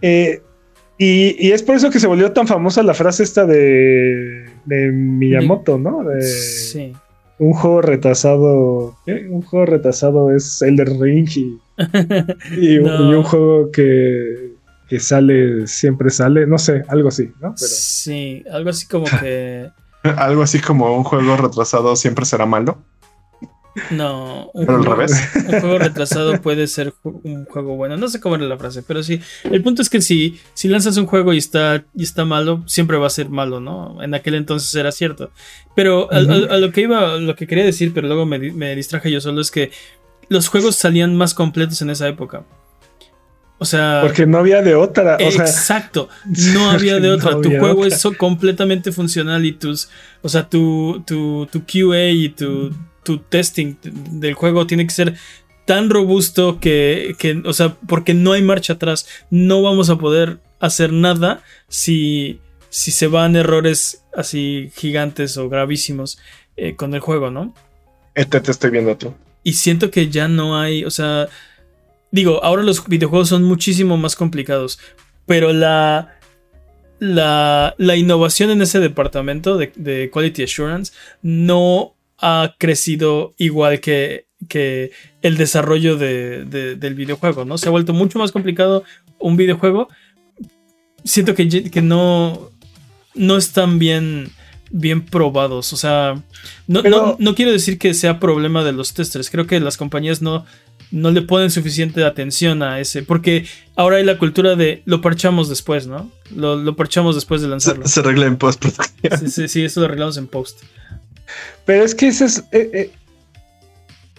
Eh, 0.00 0.42
y, 0.98 1.36
y 1.38 1.52
es 1.52 1.62
por 1.62 1.76
eso 1.76 1.90
que 1.90 1.98
se 2.00 2.06
volvió 2.06 2.32
tan 2.32 2.46
famosa 2.46 2.82
la 2.82 2.94
frase 2.94 3.22
esta 3.24 3.44
de, 3.46 4.46
de 4.66 4.92
Miyamoto, 4.92 5.78
¿no? 5.78 6.04
De, 6.04 6.22
Sí. 6.22 6.92
Un 7.38 7.54
juego 7.54 7.82
retrasado. 7.82 8.96
¿qué? 9.04 9.26
Un 9.28 9.42
juego 9.42 9.66
retrasado 9.66 10.32
es 10.34 10.62
Elder 10.62 10.88
Ring 11.00 11.28
y, 11.34 11.58
y 12.56 12.78
un, 12.78 12.84
No. 12.84 13.10
y 13.10 13.14
un 13.16 13.22
juego 13.24 13.70
que, 13.72 14.52
que 14.88 15.00
sale, 15.00 15.66
siempre 15.66 16.10
sale, 16.10 16.46
no 16.46 16.58
sé, 16.58 16.82
algo 16.86 17.08
así, 17.08 17.24
¿no? 17.40 17.54
Pero, 17.56 17.56
Sí, 17.58 18.44
algo 18.52 18.70
así 18.70 18.86
como 18.86 19.06
que. 19.20 19.68
Algo 20.16 20.42
así 20.42 20.60
como 20.60 20.96
un 20.96 21.04
juego 21.04 21.36
retrasado 21.36 21.94
siempre 21.96 22.24
será 22.24 22.46
malo. 22.46 22.78
No, 23.90 24.50
un 24.52 24.66
Pero 24.66 24.78
al 24.78 24.84
juego- 24.84 24.96
revés. 24.96 25.30
un 25.48 25.60
juego 25.60 25.78
retrasado 25.78 26.42
puede 26.42 26.66
ser 26.66 26.92
un 27.04 27.46
juego 27.46 27.74
bueno. 27.76 27.96
No 27.96 28.06
sé 28.08 28.20
cómo 28.20 28.34
era 28.34 28.44
la 28.44 28.58
frase, 28.58 28.82
pero 28.82 29.02
sí. 29.02 29.18
El 29.44 29.62
punto 29.62 29.80
es 29.80 29.88
que 29.88 30.02
si, 30.02 30.38
si 30.52 30.68
lanzas 30.68 30.98
un 30.98 31.06
juego 31.06 31.32
y 31.32 31.38
está, 31.38 31.82
y 31.94 32.02
está 32.02 32.26
malo, 32.26 32.62
siempre 32.66 32.98
va 32.98 33.06
a 33.06 33.10
ser 33.10 33.30
malo, 33.30 33.60
¿no? 33.60 34.02
En 34.02 34.12
aquel 34.14 34.34
entonces 34.34 34.74
era 34.74 34.92
cierto. 34.92 35.30
Pero 35.74 36.12
a, 36.12 36.16
a- 36.16 36.54
a 36.54 36.58
lo 36.58 36.70
que 36.70 36.82
iba, 36.82 37.16
lo 37.16 37.34
que 37.34 37.46
quería 37.46 37.64
decir, 37.64 37.94
pero 37.94 38.08
luego 38.08 38.26
me, 38.26 38.38
me 38.52 38.76
distraje 38.76 39.10
yo 39.10 39.22
solo, 39.22 39.40
es 39.40 39.50
que 39.50 39.70
los 40.28 40.48
juegos 40.48 40.76
salían 40.76 41.16
más 41.16 41.32
completos 41.32 41.80
en 41.80 41.88
esa 41.88 42.06
época. 42.08 42.44
O 43.62 43.64
sea. 43.64 44.00
porque 44.02 44.26
no 44.26 44.38
había 44.38 44.60
de 44.60 44.74
otra. 44.74 45.16
O 45.24 45.30
sea, 45.30 45.44
Exacto, 45.44 46.08
no 46.52 46.68
había 46.68 46.98
de 46.98 47.06
no 47.06 47.14
otra. 47.14 47.40
tu 47.40 47.48
juego 47.48 47.82
otra. 47.82 47.94
es 47.94 48.02
completamente 48.18 48.90
funcional 48.90 49.46
y 49.46 49.52
tus, 49.52 49.88
o 50.20 50.28
sea, 50.28 50.48
tu, 50.48 51.04
tu, 51.06 51.46
tu 51.46 51.62
QA 51.64 52.08
y 52.08 52.30
tu, 52.30 52.74
tu 53.04 53.18
testing 53.18 53.76
del 53.82 54.34
juego 54.34 54.66
tiene 54.66 54.84
que 54.84 54.92
ser 54.92 55.14
tan 55.64 55.90
robusto 55.90 56.58
que, 56.58 57.14
que, 57.20 57.40
o 57.44 57.52
sea, 57.52 57.76
porque 57.86 58.14
no 58.14 58.32
hay 58.32 58.42
marcha 58.42 58.72
atrás, 58.72 59.06
no 59.30 59.62
vamos 59.62 59.90
a 59.90 59.96
poder 59.96 60.38
hacer 60.58 60.92
nada 60.92 61.44
si, 61.68 62.40
si 62.68 62.90
se 62.90 63.06
van 63.06 63.36
errores 63.36 64.02
así 64.12 64.72
gigantes 64.74 65.36
o 65.36 65.48
gravísimos 65.48 66.18
eh, 66.56 66.74
con 66.74 66.94
el 66.94 67.00
juego, 67.00 67.30
¿no? 67.30 67.54
Este 68.16 68.40
te 68.40 68.50
estoy 68.50 68.72
viendo 68.72 68.96
tú. 68.96 69.14
Y 69.44 69.52
siento 69.52 69.92
que 69.92 70.08
ya 70.08 70.26
no 70.26 70.58
hay, 70.58 70.84
o 70.84 70.90
sea, 70.90 71.28
digo, 72.12 72.42
ahora 72.44 72.62
los 72.62 72.86
videojuegos 72.86 73.28
son 73.30 73.42
muchísimo 73.42 73.96
más 73.96 74.14
complicados, 74.14 74.78
pero 75.26 75.52
la, 75.52 76.16
la, 77.00 77.74
la 77.78 77.96
innovación 77.96 78.50
en 78.50 78.62
ese 78.62 78.78
departamento 78.78 79.56
de, 79.58 79.72
de 79.74 80.10
Quality 80.10 80.44
Assurance 80.44 80.92
no 81.22 81.94
ha 82.18 82.54
crecido 82.58 83.34
igual 83.38 83.80
que, 83.80 84.26
que 84.48 84.92
el 85.22 85.36
desarrollo 85.36 85.96
de- 85.96 86.44
de- 86.44 86.76
del 86.76 86.94
videojuego, 86.94 87.44
¿no? 87.44 87.58
Se 87.58 87.66
ha 87.66 87.72
vuelto 87.72 87.92
mucho 87.92 88.18
más 88.20 88.30
complicado 88.30 88.84
un 89.18 89.36
videojuego. 89.36 89.88
Siento 91.04 91.34
que, 91.34 91.48
que 91.70 91.82
no, 91.82 92.50
no 93.14 93.36
están 93.36 93.80
bien, 93.80 94.30
bien 94.70 95.02
probados. 95.04 95.72
O 95.72 95.76
sea, 95.76 96.22
no, 96.68 96.82
Pero- 96.82 96.96
no, 96.96 97.16
no 97.18 97.34
quiero 97.34 97.50
decir 97.50 97.78
que 97.78 97.92
sea 97.94 98.20
problema 98.20 98.62
de 98.62 98.72
los 98.72 98.94
testers. 98.94 99.28
Creo 99.30 99.48
que 99.48 99.58
las 99.58 99.76
compañías 99.76 100.22
no, 100.22 100.44
no 100.92 101.10
le 101.10 101.22
ponen 101.22 101.50
suficiente 101.50 102.04
atención 102.04 102.62
a 102.62 102.78
ese. 102.78 103.02
Porque 103.02 103.46
ahora 103.74 103.96
hay 103.96 104.04
la 104.04 104.18
cultura 104.18 104.54
de 104.54 104.82
lo 104.84 105.00
parchamos 105.00 105.48
después, 105.48 105.86
¿no? 105.86 106.10
Lo, 106.34 106.56
lo 106.56 106.76
parchamos 106.76 107.14
después 107.14 107.42
de 107.42 107.48
lanzarlo. 107.48 107.88
se 107.88 108.00
arregla 108.00 108.26
en. 108.26 108.38
Sí, 109.18 109.28
sí, 109.28 109.48
sí, 109.48 109.64
eso 109.64 109.80
lo 109.80 109.86
arreglamos 109.86 110.16
en 110.18 110.28
post. 110.28 110.60
Pero 111.64 111.84
es 111.84 111.94
que 111.94 112.08
eso 112.08 112.24
es. 112.26 112.44
eh, 112.52 112.70
eh, 112.72 112.90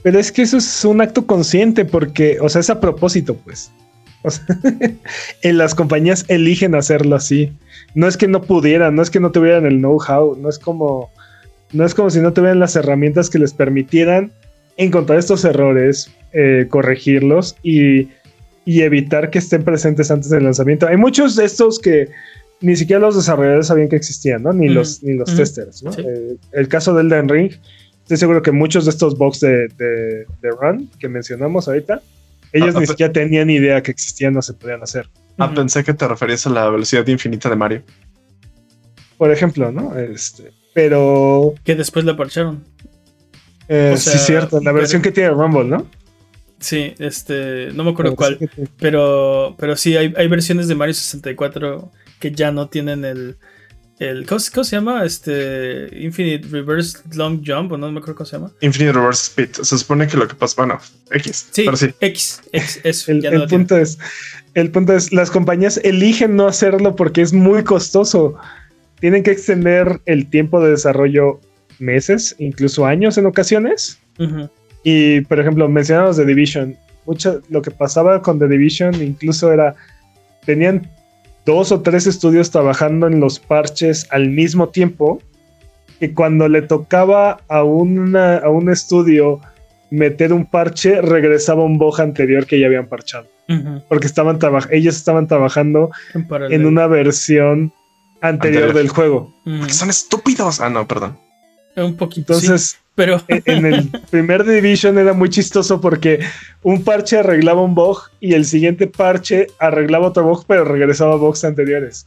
pero 0.02 0.20
es 0.20 0.32
que 0.32 0.42
eso 0.42 0.58
es 0.58 0.84
un 0.84 1.00
acto 1.00 1.26
consciente 1.26 1.86
porque, 1.86 2.38
o 2.42 2.50
sea, 2.50 2.60
es 2.60 2.70
a 2.70 2.82
propósito, 2.82 3.36
pues. 3.36 3.72
O 4.24 4.30
sea, 4.30 4.46
en 5.42 5.58
las 5.58 5.74
compañías 5.76 6.26
eligen 6.28 6.76
hacerlo 6.76 7.16
así. 7.16 7.54
No 7.96 8.08
es 8.08 8.18
que 8.18 8.28
no 8.28 8.42
pudieran, 8.42 8.96
no 8.96 9.02
es 9.02 9.10
que 9.10 9.20
no 9.20 9.32
tuvieran 9.32 9.66
el 9.66 9.78
know-how, 9.78 10.36
no 10.38 10.50
es 10.50 10.60
como. 10.60 11.12
No 11.72 11.86
es 11.86 11.96
como 11.96 12.10
si 12.10 12.20
no 12.20 12.34
tuvieran 12.34 12.60
las 12.60 12.76
herramientas 12.76 13.30
que 13.30 13.40
les 13.40 13.54
permitieran 13.54 14.32
encontrar 14.78 15.18
estos 15.18 15.44
errores, 15.44 16.12
eh, 16.34 16.66
corregirlos 16.70 17.56
y, 17.64 18.10
y 18.66 18.82
evitar 18.82 19.30
que 19.30 19.40
estén 19.40 19.64
presentes 19.64 20.10
antes 20.12 20.30
del 20.30 20.44
lanzamiento. 20.44 20.88
Hay 20.88 20.98
muchos 20.98 21.36
de 21.36 21.46
estos 21.46 21.80
que 21.80 22.10
ni 22.62 22.76
siquiera 22.76 23.00
los 23.02 23.16
desarrolladores 23.16 23.68
sabían 23.68 23.90
que 23.90 23.96
existían, 23.98 24.44
¿no? 24.44 24.54
Ni 24.54 24.70
los, 24.70 25.04
ni 25.04 25.14
los 25.16 25.36
testers, 25.36 25.84
¿no? 25.84 25.92
sí. 25.92 26.02
Eh, 26.08 26.36
el 26.54 26.68
caso 26.68 26.94
del 26.94 27.08
Elden 27.08 27.28
Ring, 27.30 27.52
estoy 28.04 28.18
seguro 28.18 28.42
que 28.42 28.52
muchos 28.52 28.86
de 28.86 28.92
estos 28.92 29.18
bugs 29.18 29.40
de, 29.42 29.68
de, 29.78 30.26
de 30.42 30.52
Run 30.62 30.90
que 31.00 31.10
mencionamos 31.10 31.68
ahorita, 31.68 32.02
ellos 32.54 32.76
Ah, 32.76 32.80
ni 32.80 32.84
ah, 32.86 32.88
siquiera 32.88 33.12
tenían 33.12 33.50
idea 33.50 33.82
que 33.84 33.92
existían 33.92 34.38
o 34.38 34.42
se 34.42 34.54
podían 34.54 34.82
hacer. 34.84 35.10
Ah, 35.40 35.52
pensé 35.54 35.84
que 35.84 35.94
te 35.94 36.08
referías 36.08 36.46
a 36.48 36.52
la 36.52 36.70
velocidad 36.70 37.06
infinita 37.08 37.50
de 37.50 37.56
Mario. 37.56 37.82
Por 39.18 39.32
ejemplo, 39.32 39.72
¿no? 39.72 39.98
Este, 39.98 40.52
pero 40.74 41.54
Que 41.64 41.76
después 41.76 42.06
la 42.06 42.16
parcharon. 42.16 42.64
eh, 43.68 43.92
O 43.94 43.98
sea, 43.98 44.14
sí, 44.14 44.20
cierto, 44.20 44.58
la 44.58 44.66
pero- 44.66 44.76
versión 44.76 45.02
que 45.02 45.12
tiene 45.12 45.32
Rumble, 45.32 45.66
¿no? 45.66 45.86
Sí, 46.64 46.94
este, 46.98 47.70
no 47.74 47.84
me 47.84 47.92
acuerdo 47.92 48.12
La 48.12 48.16
cuál. 48.16 48.50
Pero, 48.80 49.56
pero 49.60 49.76
sí, 49.76 49.98
hay, 49.98 50.14
hay 50.16 50.28
versiones 50.30 50.68
de 50.70 50.76
Mario 50.76 50.94
64 50.94 51.92
que 52.20 52.32
ya 52.32 52.52
no 52.54 52.70
tienen 52.70 53.04
el. 53.04 53.36
el 54.00 54.26
¿cómo, 54.26 54.40
se- 54.40 54.52
cómo 54.52 54.64
se 54.64 54.78
llama? 54.78 55.04
Este. 55.04 55.90
Infinite 56.00 56.48
Reverse 56.48 57.00
Long 57.16 57.42
Jump, 57.46 57.74
o 57.74 57.78
no 57.78 57.92
me 57.92 58.00
acuerdo 58.00 58.16
cómo 58.16 58.26
se 58.26 58.38
llama. 58.38 58.52
Infinite 58.62 58.94
Reverse 58.94 59.24
Speed. 59.24 59.50
Se 59.66 59.78
supone 59.78 60.08
que 60.08 60.16
lo 60.16 60.26
que 60.28 60.36
pasa, 60.36 60.56
bueno, 60.64 60.80
X. 61.12 61.48
Sí, 61.52 61.64
Pero 61.66 61.76
sí. 61.76 61.90
X, 62.00 62.42
X, 62.54 62.80
eso. 62.84 63.12
El, 63.12 63.22
ya 63.22 63.30
el 63.30 63.36
no 63.36 63.42
lo 63.42 63.48
tienen. 63.48 63.68
punto 63.68 63.78
es, 63.82 63.98
el 64.54 64.72
punto 64.72 64.94
es, 64.96 65.12
las 65.12 65.30
compañías 65.30 65.82
eligen 65.84 66.36
no 66.38 66.48
hacerlo 66.48 66.96
porque 66.96 67.22
es 67.22 67.34
muy 67.34 67.64
costoso. 67.66 68.36
Tienen 69.02 69.22
que 69.24 69.32
extender 69.32 70.00
el 70.06 70.30
tiempo 70.30 70.62
de 70.64 70.70
desarrollo 70.72 71.42
meses, 71.80 72.36
incluso 72.40 72.86
años 72.86 73.18
en 73.18 73.26
ocasiones. 73.26 74.00
Ujú, 74.18 74.50
Y, 74.84 75.22
por 75.22 75.40
ejemplo, 75.40 75.68
mencionamos 75.70 76.18
The 76.18 76.26
Division. 76.26 76.76
Mucho, 77.06 77.42
lo 77.50 77.62
que 77.62 77.72
pasaba 77.72 78.22
con 78.22 78.40
The 78.40 78.48
Division 78.48 79.02
incluso 79.02 79.52
era, 79.52 79.76
tenían 80.46 80.90
dos 81.46 81.72
o 81.72 81.82
tres 81.82 82.08
estudios 82.08 82.52
trabajando 82.52 83.08
en 83.08 83.20
los 83.20 83.40
parches 83.40 84.08
al 84.12 84.30
mismo 84.30 84.70
tiempo, 84.70 85.22
que 86.00 86.14
cuando 86.14 86.48
le 86.48 86.62
tocaba 86.62 87.40
a, 87.48 87.64
una, 87.64 88.38
a 88.38 88.50
un 88.50 88.70
estudio 88.70 89.42
meter 89.90 90.34
un 90.34 90.46
parche, 90.46 91.02
regresaba 91.02 91.64
un 91.64 91.78
bug 91.78 92.02
anterior 92.02 92.46
que 92.46 92.60
ya 92.60 92.68
habían 92.68 92.88
parchado. 92.88 93.28
Porque 93.90 94.08
estaban 94.08 94.40
ellos 94.72 94.96
estaban 94.96 95.28
trabajando 95.28 95.92
en, 96.50 96.66
una 96.66 96.88
versión 96.88 97.74
anterior, 98.22 98.74
del 98.74 98.90
juego. 98.90 99.34
Porque 99.44 99.74
son 99.74 99.90
estúpidos. 99.90 100.60
Ah, 100.62 100.70
no, 100.70 100.88
perdón. 100.88 101.18
Un 101.76 101.96
poquito. 101.96 102.34
Entonces, 102.34 102.80
pero 102.96 103.22
en 103.28 103.66
el 103.66 103.90
primer 104.12 104.44
Division 104.44 104.98
era 104.98 105.14
muy 105.14 105.30
chistoso 105.30 105.82
porque 105.82 106.20
un 106.62 106.84
parche 106.84 107.18
arreglaba 107.18 107.62
un 107.62 107.76
bug 107.76 108.00
y 108.20 108.34
el 108.34 108.46
siguiente 108.46 108.88
parche 108.88 109.48
arreglaba 109.60 110.08
otro 110.08 110.24
bug, 110.24 110.46
pero 110.48 110.64
regresaba 110.64 111.14
a 111.14 111.18
bugs 111.18 111.44
anteriores. 111.44 112.06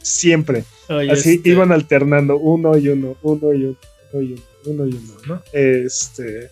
Siempre. 0.00 0.64
Así 0.88 1.34
este 1.34 1.48
iban 1.50 1.72
alternando 1.72 2.38
uno 2.38 2.76
y 2.76 2.88
uno, 2.88 3.16
uno 3.22 3.52
y 3.52 3.64
uno, 3.64 3.76
uno 4.12 4.22
y 4.22 4.32
uno, 4.32 4.42
uno 4.66 4.86
y 4.86 4.90
uno, 4.90 5.14
¿no? 5.26 5.42
Este. 5.52 6.50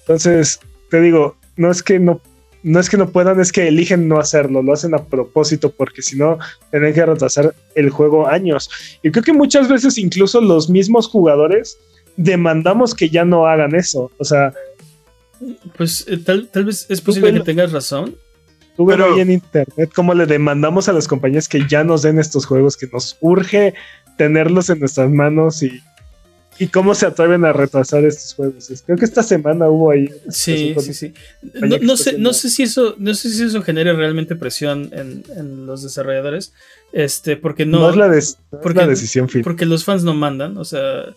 Entonces, 0.00 0.60
te 0.90 1.00
digo, 1.00 1.36
no 1.56 1.70
es 1.70 1.82
que 1.82 1.98
no 1.98 2.20
no 2.62 2.80
es 2.80 2.90
que 2.90 2.96
no 2.96 3.10
puedan, 3.10 3.40
es 3.40 3.52
que 3.52 3.68
eligen 3.68 4.08
no 4.08 4.18
hacerlo, 4.18 4.62
lo 4.62 4.72
hacen 4.72 4.94
a 4.94 5.04
propósito 5.04 5.70
porque 5.70 6.02
si 6.02 6.16
no, 6.16 6.38
tienen 6.70 6.92
que 6.92 7.04
retrasar 7.06 7.54
el 7.74 7.90
juego 7.90 8.26
años. 8.26 8.70
Y 9.02 9.10
creo 9.10 9.24
que 9.24 9.32
muchas 9.32 9.68
veces 9.68 9.96
incluso 9.98 10.40
los 10.40 10.68
mismos 10.68 11.08
jugadores 11.08 11.78
demandamos 12.20 12.94
que 12.94 13.08
ya 13.08 13.24
no 13.24 13.46
hagan 13.46 13.74
eso. 13.74 14.10
O 14.18 14.24
sea. 14.24 14.52
Pues 15.76 16.04
eh, 16.06 16.18
tal, 16.18 16.48
vez 16.64 16.86
es 16.88 17.00
posible 17.00 17.32
que 17.32 17.40
tengas 17.40 17.72
razón. 17.72 18.14
Tú 18.76 18.86
pero... 18.86 19.14
ahí 19.14 19.20
en 19.20 19.30
internet 19.32 19.90
cómo 19.94 20.14
le 20.14 20.26
demandamos 20.26 20.88
a 20.88 20.92
las 20.92 21.08
compañías 21.08 21.48
que 21.48 21.66
ya 21.68 21.82
nos 21.82 22.02
den 22.02 22.18
estos 22.18 22.46
juegos, 22.46 22.76
que 22.76 22.86
nos 22.92 23.16
urge 23.20 23.74
tenerlos 24.18 24.68
en 24.68 24.80
nuestras 24.80 25.10
manos 25.10 25.62
y, 25.62 25.80
y 26.58 26.68
cómo 26.68 26.94
se 26.94 27.06
atreven 27.06 27.46
a 27.46 27.54
retrasar 27.54 28.04
estos 28.04 28.34
juegos. 28.34 28.82
Creo 28.84 28.98
que 28.98 29.06
esta 29.06 29.22
semana 29.22 29.70
hubo 29.70 29.90
ahí. 29.90 30.10
Sí, 30.28 30.74
sí, 30.78 30.92
sí. 30.92 31.14
No, 31.54 31.96
sé, 31.96 32.18
no 32.18 32.34
sé 32.34 32.50
si 32.50 32.64
eso, 32.64 32.96
no 32.98 33.14
sé 33.14 33.30
si 33.30 33.44
eso 33.44 33.62
genere 33.62 33.94
realmente 33.94 34.36
presión 34.36 34.90
en, 34.92 35.66
los 35.66 35.82
desarrolladores. 35.82 36.52
Este, 36.92 37.38
porque 37.38 37.64
no. 37.64 37.88
es 37.88 37.96
la, 37.96 38.08
la 38.08 38.86
decisión 38.86 39.30
final. 39.30 39.44
Porque 39.44 39.64
los 39.64 39.84
fans 39.84 40.04
no 40.04 40.12
mandan. 40.12 40.58
O 40.58 40.66
sea, 40.66 41.14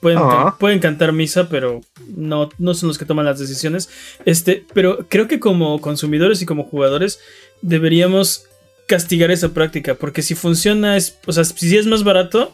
Pueden, 0.00 0.20
pueden, 0.58 0.80
cantar 0.80 1.12
misa, 1.12 1.48
pero 1.48 1.80
no, 2.16 2.48
no 2.58 2.74
son 2.74 2.88
los 2.88 2.98
que 2.98 3.04
toman 3.04 3.24
las 3.24 3.38
decisiones. 3.38 3.88
Este, 4.24 4.64
pero 4.74 5.06
creo 5.08 5.28
que 5.28 5.38
como 5.38 5.80
consumidores 5.80 6.42
y 6.42 6.46
como 6.46 6.64
jugadores 6.64 7.20
deberíamos 7.62 8.46
castigar 8.88 9.30
esa 9.30 9.50
práctica, 9.50 9.94
porque 9.94 10.22
si 10.22 10.34
funciona, 10.34 10.96
es, 10.96 11.18
o 11.26 11.32
sea, 11.32 11.44
si 11.44 11.76
es 11.76 11.86
más 11.86 12.04
barato, 12.04 12.52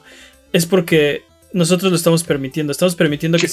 es 0.52 0.66
porque 0.66 1.24
nosotros 1.52 1.90
lo 1.90 1.96
estamos 1.96 2.24
permitiendo. 2.24 2.72
Estamos 2.72 2.94
permitiendo 2.94 3.38
que, 3.38 3.48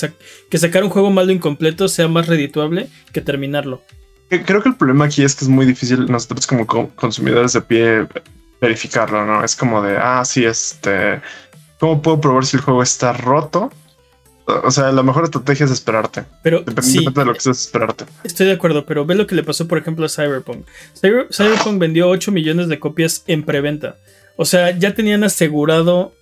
que 0.50 0.58
sacar 0.58 0.84
un 0.84 0.90
juego 0.90 1.10
malo 1.10 1.32
incompleto 1.32 1.88
sea 1.88 2.08
más 2.08 2.28
redituable 2.28 2.88
que 3.12 3.22
terminarlo. 3.22 3.82
Creo 4.30 4.62
que 4.62 4.70
el 4.70 4.76
problema 4.76 5.06
aquí 5.06 5.24
es 5.24 5.36
que 5.36 5.46
es 5.46 5.50
muy 5.50 5.66
difícil 5.66 6.06
nosotros 6.06 6.46
como 6.46 6.68
consumidores 6.68 7.54
de 7.54 7.62
pie 7.62 8.08
verificarlo, 8.62 9.26
¿no? 9.26 9.44
Es 9.44 9.56
como 9.56 9.82
de, 9.82 9.98
ah, 9.98 10.24
sí, 10.24 10.46
este 10.46 11.22
¿Cómo 11.80 12.02
puedo 12.02 12.20
probar 12.20 12.46
si 12.46 12.58
el 12.58 12.64
juego 12.64 12.84
está 12.84 13.14
roto? 13.14 13.72
O 14.64 14.72
sea, 14.72 14.92
la 14.92 15.04
mejor 15.04 15.26
estrategia 15.26 15.66
es 15.66 15.72
esperarte. 15.72 16.24
Pero 16.44 16.62
depende 16.62 17.12
de 17.12 17.26
lo 17.26 17.34
que 17.34 17.40
es 17.40 17.48
esperarte. 17.48 18.06
Estoy 18.24 18.48
de 18.48 18.54
acuerdo, 18.54 18.86
pero 18.86 19.06
ve 19.06 19.16
lo 19.16 19.28
que 19.28 19.36
le 19.36 19.44
pasó, 19.44 19.68
por 19.68 19.78
ejemplo, 19.78 20.06
a 20.06 20.10
Cyberpunk. 20.10 20.66
Cyberpunk 21.32 21.80
vendió 21.80 22.10
8 22.10 22.32
millones 22.32 22.68
de 22.68 22.80
copias 22.80 23.24
en 23.28 23.44
preventa. 23.44 23.98
O 24.38 24.46
sea, 24.46 24.78
ya 24.78 24.96
tenían 24.96 25.24
asegurado. 25.24 26.14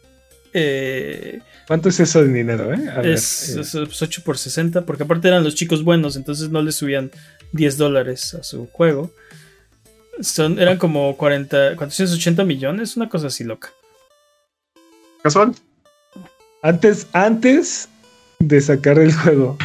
Eh, 0.54 1.40
¿Cuánto 1.68 1.90
es 1.90 2.00
eso 2.00 2.22
de 2.24 2.34
dinero? 2.34 2.74
Eh? 2.74 3.14
es, 3.14 3.58
8 3.76 4.22
por 4.26 4.38
60, 4.38 4.86
porque 4.86 5.04
aparte 5.04 5.28
eran 5.28 5.44
los 5.44 5.56
chicos 5.56 5.84
buenos, 5.84 6.16
entonces 6.16 6.50
no 6.50 6.62
le 6.62 6.72
subían 6.72 7.12
10 7.54 7.78
dólares 7.78 8.34
a 8.34 8.44
su 8.44 8.68
juego. 8.68 9.12
Son, 10.20 10.60
eran 10.60 10.78
como 10.78 11.16
40, 11.16 11.76
480 11.76 12.44
millones, 12.44 12.98
una 12.98 13.08
cosa 13.08 13.28
así 13.28 13.44
loca. 13.44 13.70
Casual. 15.24 15.54
Antes, 16.62 17.08
antes 17.14 17.90
de 18.40 18.62
sacar 18.62 19.00
el 19.00 19.14
juego. 19.14 19.58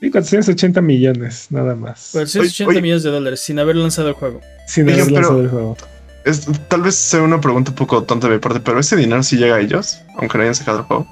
Y 0.00 0.10
480 0.10 0.80
millones, 0.80 1.46
nada 1.50 1.74
más. 1.74 2.10
480 2.12 2.80
millones 2.80 3.02
de 3.02 3.10
dólares 3.10 3.40
sin 3.40 3.58
haber 3.58 3.76
lanzado 3.76 4.08
el 4.08 4.14
juego. 4.14 4.40
Sin 4.66 4.88
haber 4.90 5.10
lanzado 5.10 5.40
el 5.40 5.48
juego. 5.48 5.76
tal 6.68 6.82
vez 6.82 6.94
sea 6.94 7.22
una 7.22 7.40
pregunta 7.40 7.70
un 7.70 7.76
poco 7.76 8.02
tonta 8.02 8.28
de 8.28 8.34
mi 8.34 8.40
parte, 8.40 8.60
pero 8.60 8.80
ese 8.80 8.96
dinero 8.96 9.22
sí 9.22 9.36
llega 9.36 9.56
a 9.56 9.60
ellos, 9.60 10.00
aunque 10.16 10.38
no 10.38 10.42
hayan 10.42 10.54
sacado 10.54 10.78
el 10.80 10.84
juego. 10.84 11.06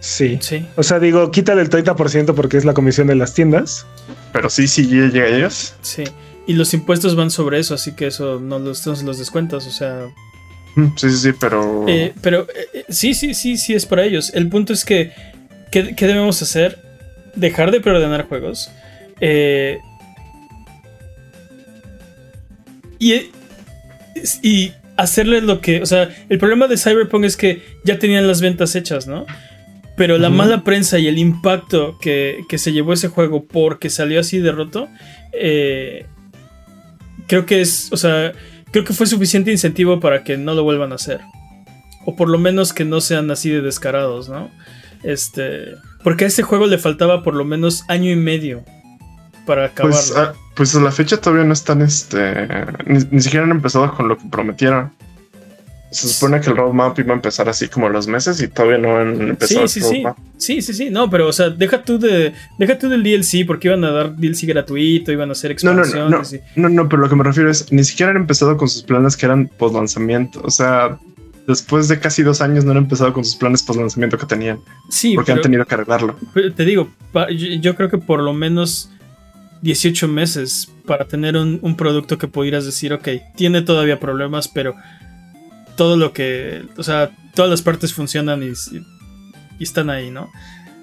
Sí. 0.00 0.38
sí. 0.40 0.66
O 0.76 0.82
sea, 0.82 0.98
digo, 0.98 1.30
quítale 1.30 1.62
el 1.62 1.70
30% 1.70 2.34
porque 2.34 2.56
es 2.56 2.64
la 2.64 2.74
comisión 2.74 3.06
de 3.06 3.14
las 3.14 3.34
tiendas. 3.34 3.86
Pero 4.32 4.50
sí, 4.50 4.66
sí 4.66 4.86
llega 4.86 5.24
a 5.24 5.28
ellos. 5.28 5.74
Sí. 5.80 6.04
Y 6.46 6.54
los 6.54 6.74
impuestos 6.74 7.14
van 7.14 7.30
sobre 7.30 7.60
eso, 7.60 7.74
así 7.74 7.92
que 7.92 8.08
eso 8.08 8.40
no 8.40 8.58
los, 8.58 8.84
no 8.86 9.00
los 9.02 9.18
descuentas, 9.18 9.66
o 9.66 9.70
sea, 9.70 10.08
Sí, 10.74 11.10
sí, 11.10 11.10
sí, 11.10 11.30
pero. 11.38 11.86
Eh, 11.88 12.12
pero 12.20 12.42
eh, 12.42 12.68
eh, 12.72 12.84
sí, 12.88 13.14
sí, 13.14 13.34
sí, 13.34 13.56
sí 13.56 13.74
es 13.74 13.86
para 13.86 14.04
ellos. 14.04 14.32
El 14.34 14.48
punto 14.48 14.72
es 14.72 14.84
que. 14.84 15.12
¿Qué, 15.70 15.94
debemos 15.94 16.42
hacer? 16.42 16.78
Dejar 17.34 17.70
de 17.70 17.80
preordenar 17.80 18.28
juegos. 18.28 18.70
y, 22.98 23.30
y 24.42 24.72
hacerle 24.96 25.40
lo 25.40 25.60
que. 25.60 25.82
O 25.82 25.86
sea, 25.86 26.10
el 26.28 26.38
problema 26.38 26.68
de 26.68 26.76
Cyberpunk 26.76 27.24
es 27.24 27.36
que 27.36 27.62
ya 27.84 27.98
tenían 27.98 28.26
las 28.26 28.40
ventas 28.40 28.74
hechas, 28.74 29.06
¿no? 29.06 29.26
Pero 29.96 30.18
la 30.18 30.30
mala 30.30 30.64
prensa 30.64 30.98
y 30.98 31.06
el 31.06 31.18
impacto 31.18 31.98
que, 32.00 32.40
que, 32.48 32.56
se 32.56 32.72
llevó 32.72 32.94
ese 32.94 33.08
juego 33.08 33.44
porque 33.44 33.90
salió 33.90 34.20
así 34.20 34.38
de 34.38 34.52
roto. 34.52 34.88
creo 35.32 36.06
que 37.46 37.60
es. 37.60 37.90
O 37.92 37.96
sea 37.96 38.32
creo 38.72 38.84
que 38.84 38.92
fue 38.92 39.06
suficiente 39.06 39.52
incentivo 39.52 40.00
para 40.00 40.24
que 40.24 40.36
no 40.36 40.54
lo 40.54 40.64
vuelvan 40.64 40.92
a 40.92 40.96
hacer. 40.96 41.20
O 42.04 42.16
por 42.16 42.28
lo 42.28 42.38
menos 42.38 42.72
que 42.72 42.84
no 42.84 43.00
sean 43.00 43.30
así 43.30 43.50
de 43.50 43.60
descarados, 43.60 44.28
¿no? 44.28 44.50
Este. 45.04 45.76
Porque 46.02 46.24
a 46.24 46.28
este 46.28 46.42
juego 46.42 46.66
le 46.66 46.78
faltaba 46.78 47.22
por 47.22 47.34
lo 47.34 47.44
menos 47.44 47.84
año 47.88 48.10
y 48.10 48.16
medio 48.16 48.64
para. 49.46 49.70
Pues, 49.70 50.12
ah, 50.16 50.32
pues, 50.54 50.74
a 50.74 50.80
la 50.80 50.90
fecha 50.90 51.16
todavía 51.18 51.44
no 51.44 51.52
están, 51.52 51.82
este. 51.82 52.48
Ni, 52.86 53.20
siquiera 53.20 53.44
han 53.44 53.52
empezado 53.52 53.94
con 53.94 54.08
lo 54.08 54.16
que 54.16 54.28
prometieron. 54.28 54.92
Se 55.92 56.08
supone 56.08 56.40
que 56.40 56.50
el 56.50 56.56
roadmap 56.56 56.98
iba 56.98 57.12
a 57.12 57.16
empezar 57.16 57.48
así 57.48 57.68
como 57.68 57.88
los 57.88 58.06
meses 58.06 58.40
y 58.40 58.48
todavía 58.48 58.78
no 58.78 58.96
han 58.96 59.28
empezado 59.28 59.68
sí, 59.68 59.80
sí, 59.80 59.88
Sí. 59.88 60.04
sí, 60.38 60.62
sí, 60.62 60.72
sí. 60.72 60.90
No, 60.90 61.10
pero 61.10 61.28
o 61.28 61.32
sea, 61.32 61.50
deja 61.50 61.82
tú 61.82 61.98
de. 61.98 62.32
Deja 62.58 62.78
tú 62.78 62.88
del 62.88 63.02
DLC, 63.02 63.46
porque 63.46 63.68
iban 63.68 63.84
a 63.84 63.90
dar 63.90 64.16
DLC 64.16 64.46
gratuito, 64.46 65.12
iban 65.12 65.28
a 65.28 65.32
hacer 65.32 65.50
expansiones. 65.50 65.94
No, 65.94 66.08
no, 66.08 66.68
no, 66.68 66.68
no, 66.68 66.88
pero 66.88 67.02
lo 67.02 67.08
que 67.08 67.16
me 67.16 67.24
refiero 67.24 67.50
es, 67.50 67.70
ni 67.70 67.84
siquiera 67.84 68.10
han 68.10 68.16
empezado 68.16 68.56
con 68.56 68.68
sus 68.68 68.82
planes 68.82 69.16
que 69.16 69.26
eran 69.26 69.48
post 69.58 69.74
lanzamiento. 69.74 70.40
O 70.42 70.50
sea, 70.50 70.98
después 71.46 71.88
de 71.88 71.98
casi 71.98 72.22
dos 72.22 72.40
años 72.40 72.64
no 72.64 72.70
han 72.70 72.78
empezado 72.78 73.12
con 73.12 73.24
sus 73.24 73.36
planes 73.36 73.62
post 73.62 73.78
lanzamiento 73.78 74.16
que 74.18 74.26
tenían. 74.26 74.58
Sí. 74.88 75.14
Porque 75.14 75.32
han 75.32 75.40
tenido 75.40 75.64
que 75.64 75.74
arreglarlo. 75.74 76.16
Te 76.56 76.64
digo, 76.64 76.88
yo, 77.60 77.74
creo 77.76 77.90
que 77.90 77.98
por 77.98 78.20
lo 78.20 78.32
menos 78.32 78.90
18 79.62 80.08
meses 80.08 80.70
para 80.86 81.06
tener 81.06 81.36
un, 81.36 81.58
un 81.62 81.76
producto 81.76 82.18
que 82.18 82.28
pudieras 82.28 82.64
decir, 82.64 82.92
ok, 82.92 83.08
tiene 83.36 83.62
todavía 83.62 84.00
problemas, 84.00 84.48
pero 84.48 84.74
todo 85.76 85.96
lo 85.96 86.12
que, 86.12 86.64
o 86.76 86.82
sea, 86.82 87.10
todas 87.34 87.50
las 87.50 87.62
partes 87.62 87.92
funcionan 87.92 88.42
y, 88.42 88.52
están 89.62 89.90
ahí, 89.90 90.10
¿no? 90.10 90.30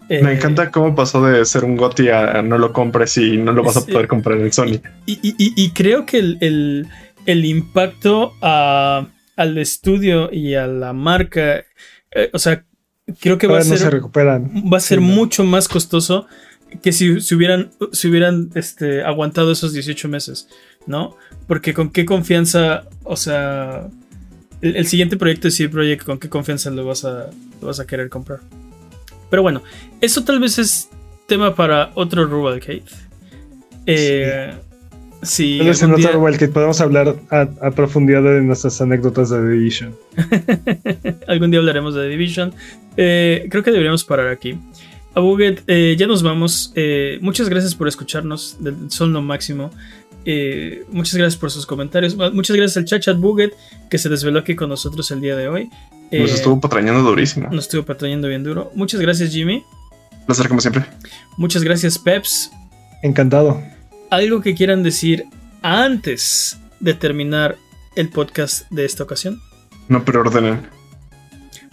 Me 0.09 0.15
eh, 0.15 0.33
encanta 0.35 0.71
cómo 0.71 0.95
pasó 0.95 1.23
de 1.23 1.43
ser 1.45 1.65
un 1.65 1.75
GOTI 1.75 2.09
a 2.09 2.41
no 2.41 2.57
lo 2.57 2.71
compres 2.73 3.17
y 3.17 3.37
no 3.37 3.51
lo 3.51 3.63
vas 3.63 3.77
a 3.77 3.85
poder 3.85 4.07
comprar 4.07 4.39
en 4.39 4.51
Sony. 4.51 4.79
Y, 5.05 5.71
creo 5.71 6.05
que 6.05 6.17
el, 6.19 7.45
impacto 7.45 8.33
al 8.41 9.57
estudio 9.57 10.31
y 10.31 10.55
a 10.55 10.65
la 10.65 10.93
marca, 10.93 11.63
eh, 12.11 12.29
o 12.33 12.39
sea, 12.39 12.63
creo 13.19 13.37
que 13.37 13.47
va 13.47 13.59
a, 13.59 13.63
ser, 13.63 14.01
va 14.01 14.77
a 14.77 14.81
ser 14.81 15.01
mucho 15.01 15.43
más 15.43 15.67
costoso 15.67 16.25
que 16.81 16.91
si, 16.91 17.19
si 17.21 17.35
hubieran, 17.35 17.71
si 17.91 18.07
hubieran 18.07 18.49
este, 18.55 19.03
aguantado 19.03 19.51
esos 19.51 19.73
18 19.73 20.07
meses, 20.07 20.47
¿no? 20.85 21.15
Porque 21.47 21.73
con 21.73 21.89
qué 21.89 22.05
confianza, 22.05 22.85
o 23.03 23.17
sea, 23.17 23.87
el, 24.61 24.85
siguiente 24.87 25.17
proyecto 25.17 25.47
de 25.47 25.51
CD 25.51 25.69
Projekt, 25.69 26.05
¿con 26.05 26.19
qué 26.19 26.29
confianza 26.29 26.69
lo 26.69 26.85
vas, 26.85 27.05
a, 27.05 27.29
vas 27.61 27.79
a 27.79 27.87
querer 27.87 28.09
comprar? 28.09 28.39
Pero 29.29 29.41
bueno, 29.41 29.61
eso 30.01 30.23
tal 30.23 30.39
vez 30.39 30.57
es 30.57 30.89
tema 31.27 31.55
para 31.55 31.91
otro 31.95 32.25
Rubalcade. 32.25 32.83
Eh, 33.85 34.53
sí. 35.21 35.59
sí 35.73 35.85
en 35.85 35.93
otro 35.93 36.11
Rubalcade 36.11 36.51
podemos 36.51 36.81
hablar 36.81 37.15
a, 37.29 37.71
profundidad 37.71 38.23
de 38.23 38.41
nuestras 38.41 38.81
anécdotas 38.81 39.29
de 39.29 39.37
The 39.37 39.47
Division. 39.47 39.95
Algún 41.27 41.51
día 41.51 41.59
hablaremos 41.59 41.95
de 41.95 42.01
The 42.01 42.09
Division. 42.09 42.53
Eh, 42.97 43.47
creo 43.49 43.63
que 43.63 43.71
deberíamos 43.71 44.03
parar 44.03 44.27
aquí. 44.27 44.57
Abuget, 45.15 45.63
eh, 45.67 45.95
ya 45.97 46.07
nos 46.07 46.21
vamos. 46.21 46.71
Eh, 46.75 47.17
muchas 47.21 47.49
gracias 47.49 47.75
por 47.75 47.87
escucharnos. 47.87 48.57
Son 48.89 49.11
lo 49.11 49.21
máximo. 49.21 49.71
Eh, 50.25 50.83
muchas 50.91 51.15
gracias 51.15 51.39
por 51.39 51.51
sus 51.51 51.65
comentarios. 51.65 52.15
Muchas 52.15 52.55
gracias 52.55 52.77
al 52.77 52.85
Chachat 52.85 53.17
Buget 53.17 53.53
que 53.89 53.97
se 53.97 54.09
desveló 54.09 54.39
aquí 54.39 54.55
con 54.55 54.69
nosotros 54.69 55.09
el 55.11 55.21
día 55.21 55.35
de 55.35 55.47
hoy. 55.47 55.69
nos 56.11 56.31
estuvo 56.31 56.59
patrañando 56.59 57.01
durísimo. 57.01 57.49
Nos 57.51 57.65
estuvo 57.65 57.83
patrañando 57.83 58.27
bien 58.27 58.43
duro. 58.43 58.71
Muchas 58.75 58.99
gracias, 58.99 59.31
Jimmy. 59.31 59.63
Placer 60.25 60.47
como 60.47 60.61
siempre. 60.61 60.85
Muchas 61.37 61.63
gracias, 61.63 61.97
Peps. 61.97 62.51
Encantado. 63.01 63.61
¿Algo 64.09 64.41
que 64.41 64.55
quieran 64.55 64.83
decir 64.83 65.25
antes 65.61 66.57
de 66.79 66.93
terminar 66.93 67.57
el 67.95 68.09
podcast 68.09 68.69
de 68.71 68.85
esta 68.85 69.03
ocasión? 69.03 69.39
No 69.87 70.03
preordenen. 70.05 70.67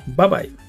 Bye 0.07 0.29
bye. 0.29 0.66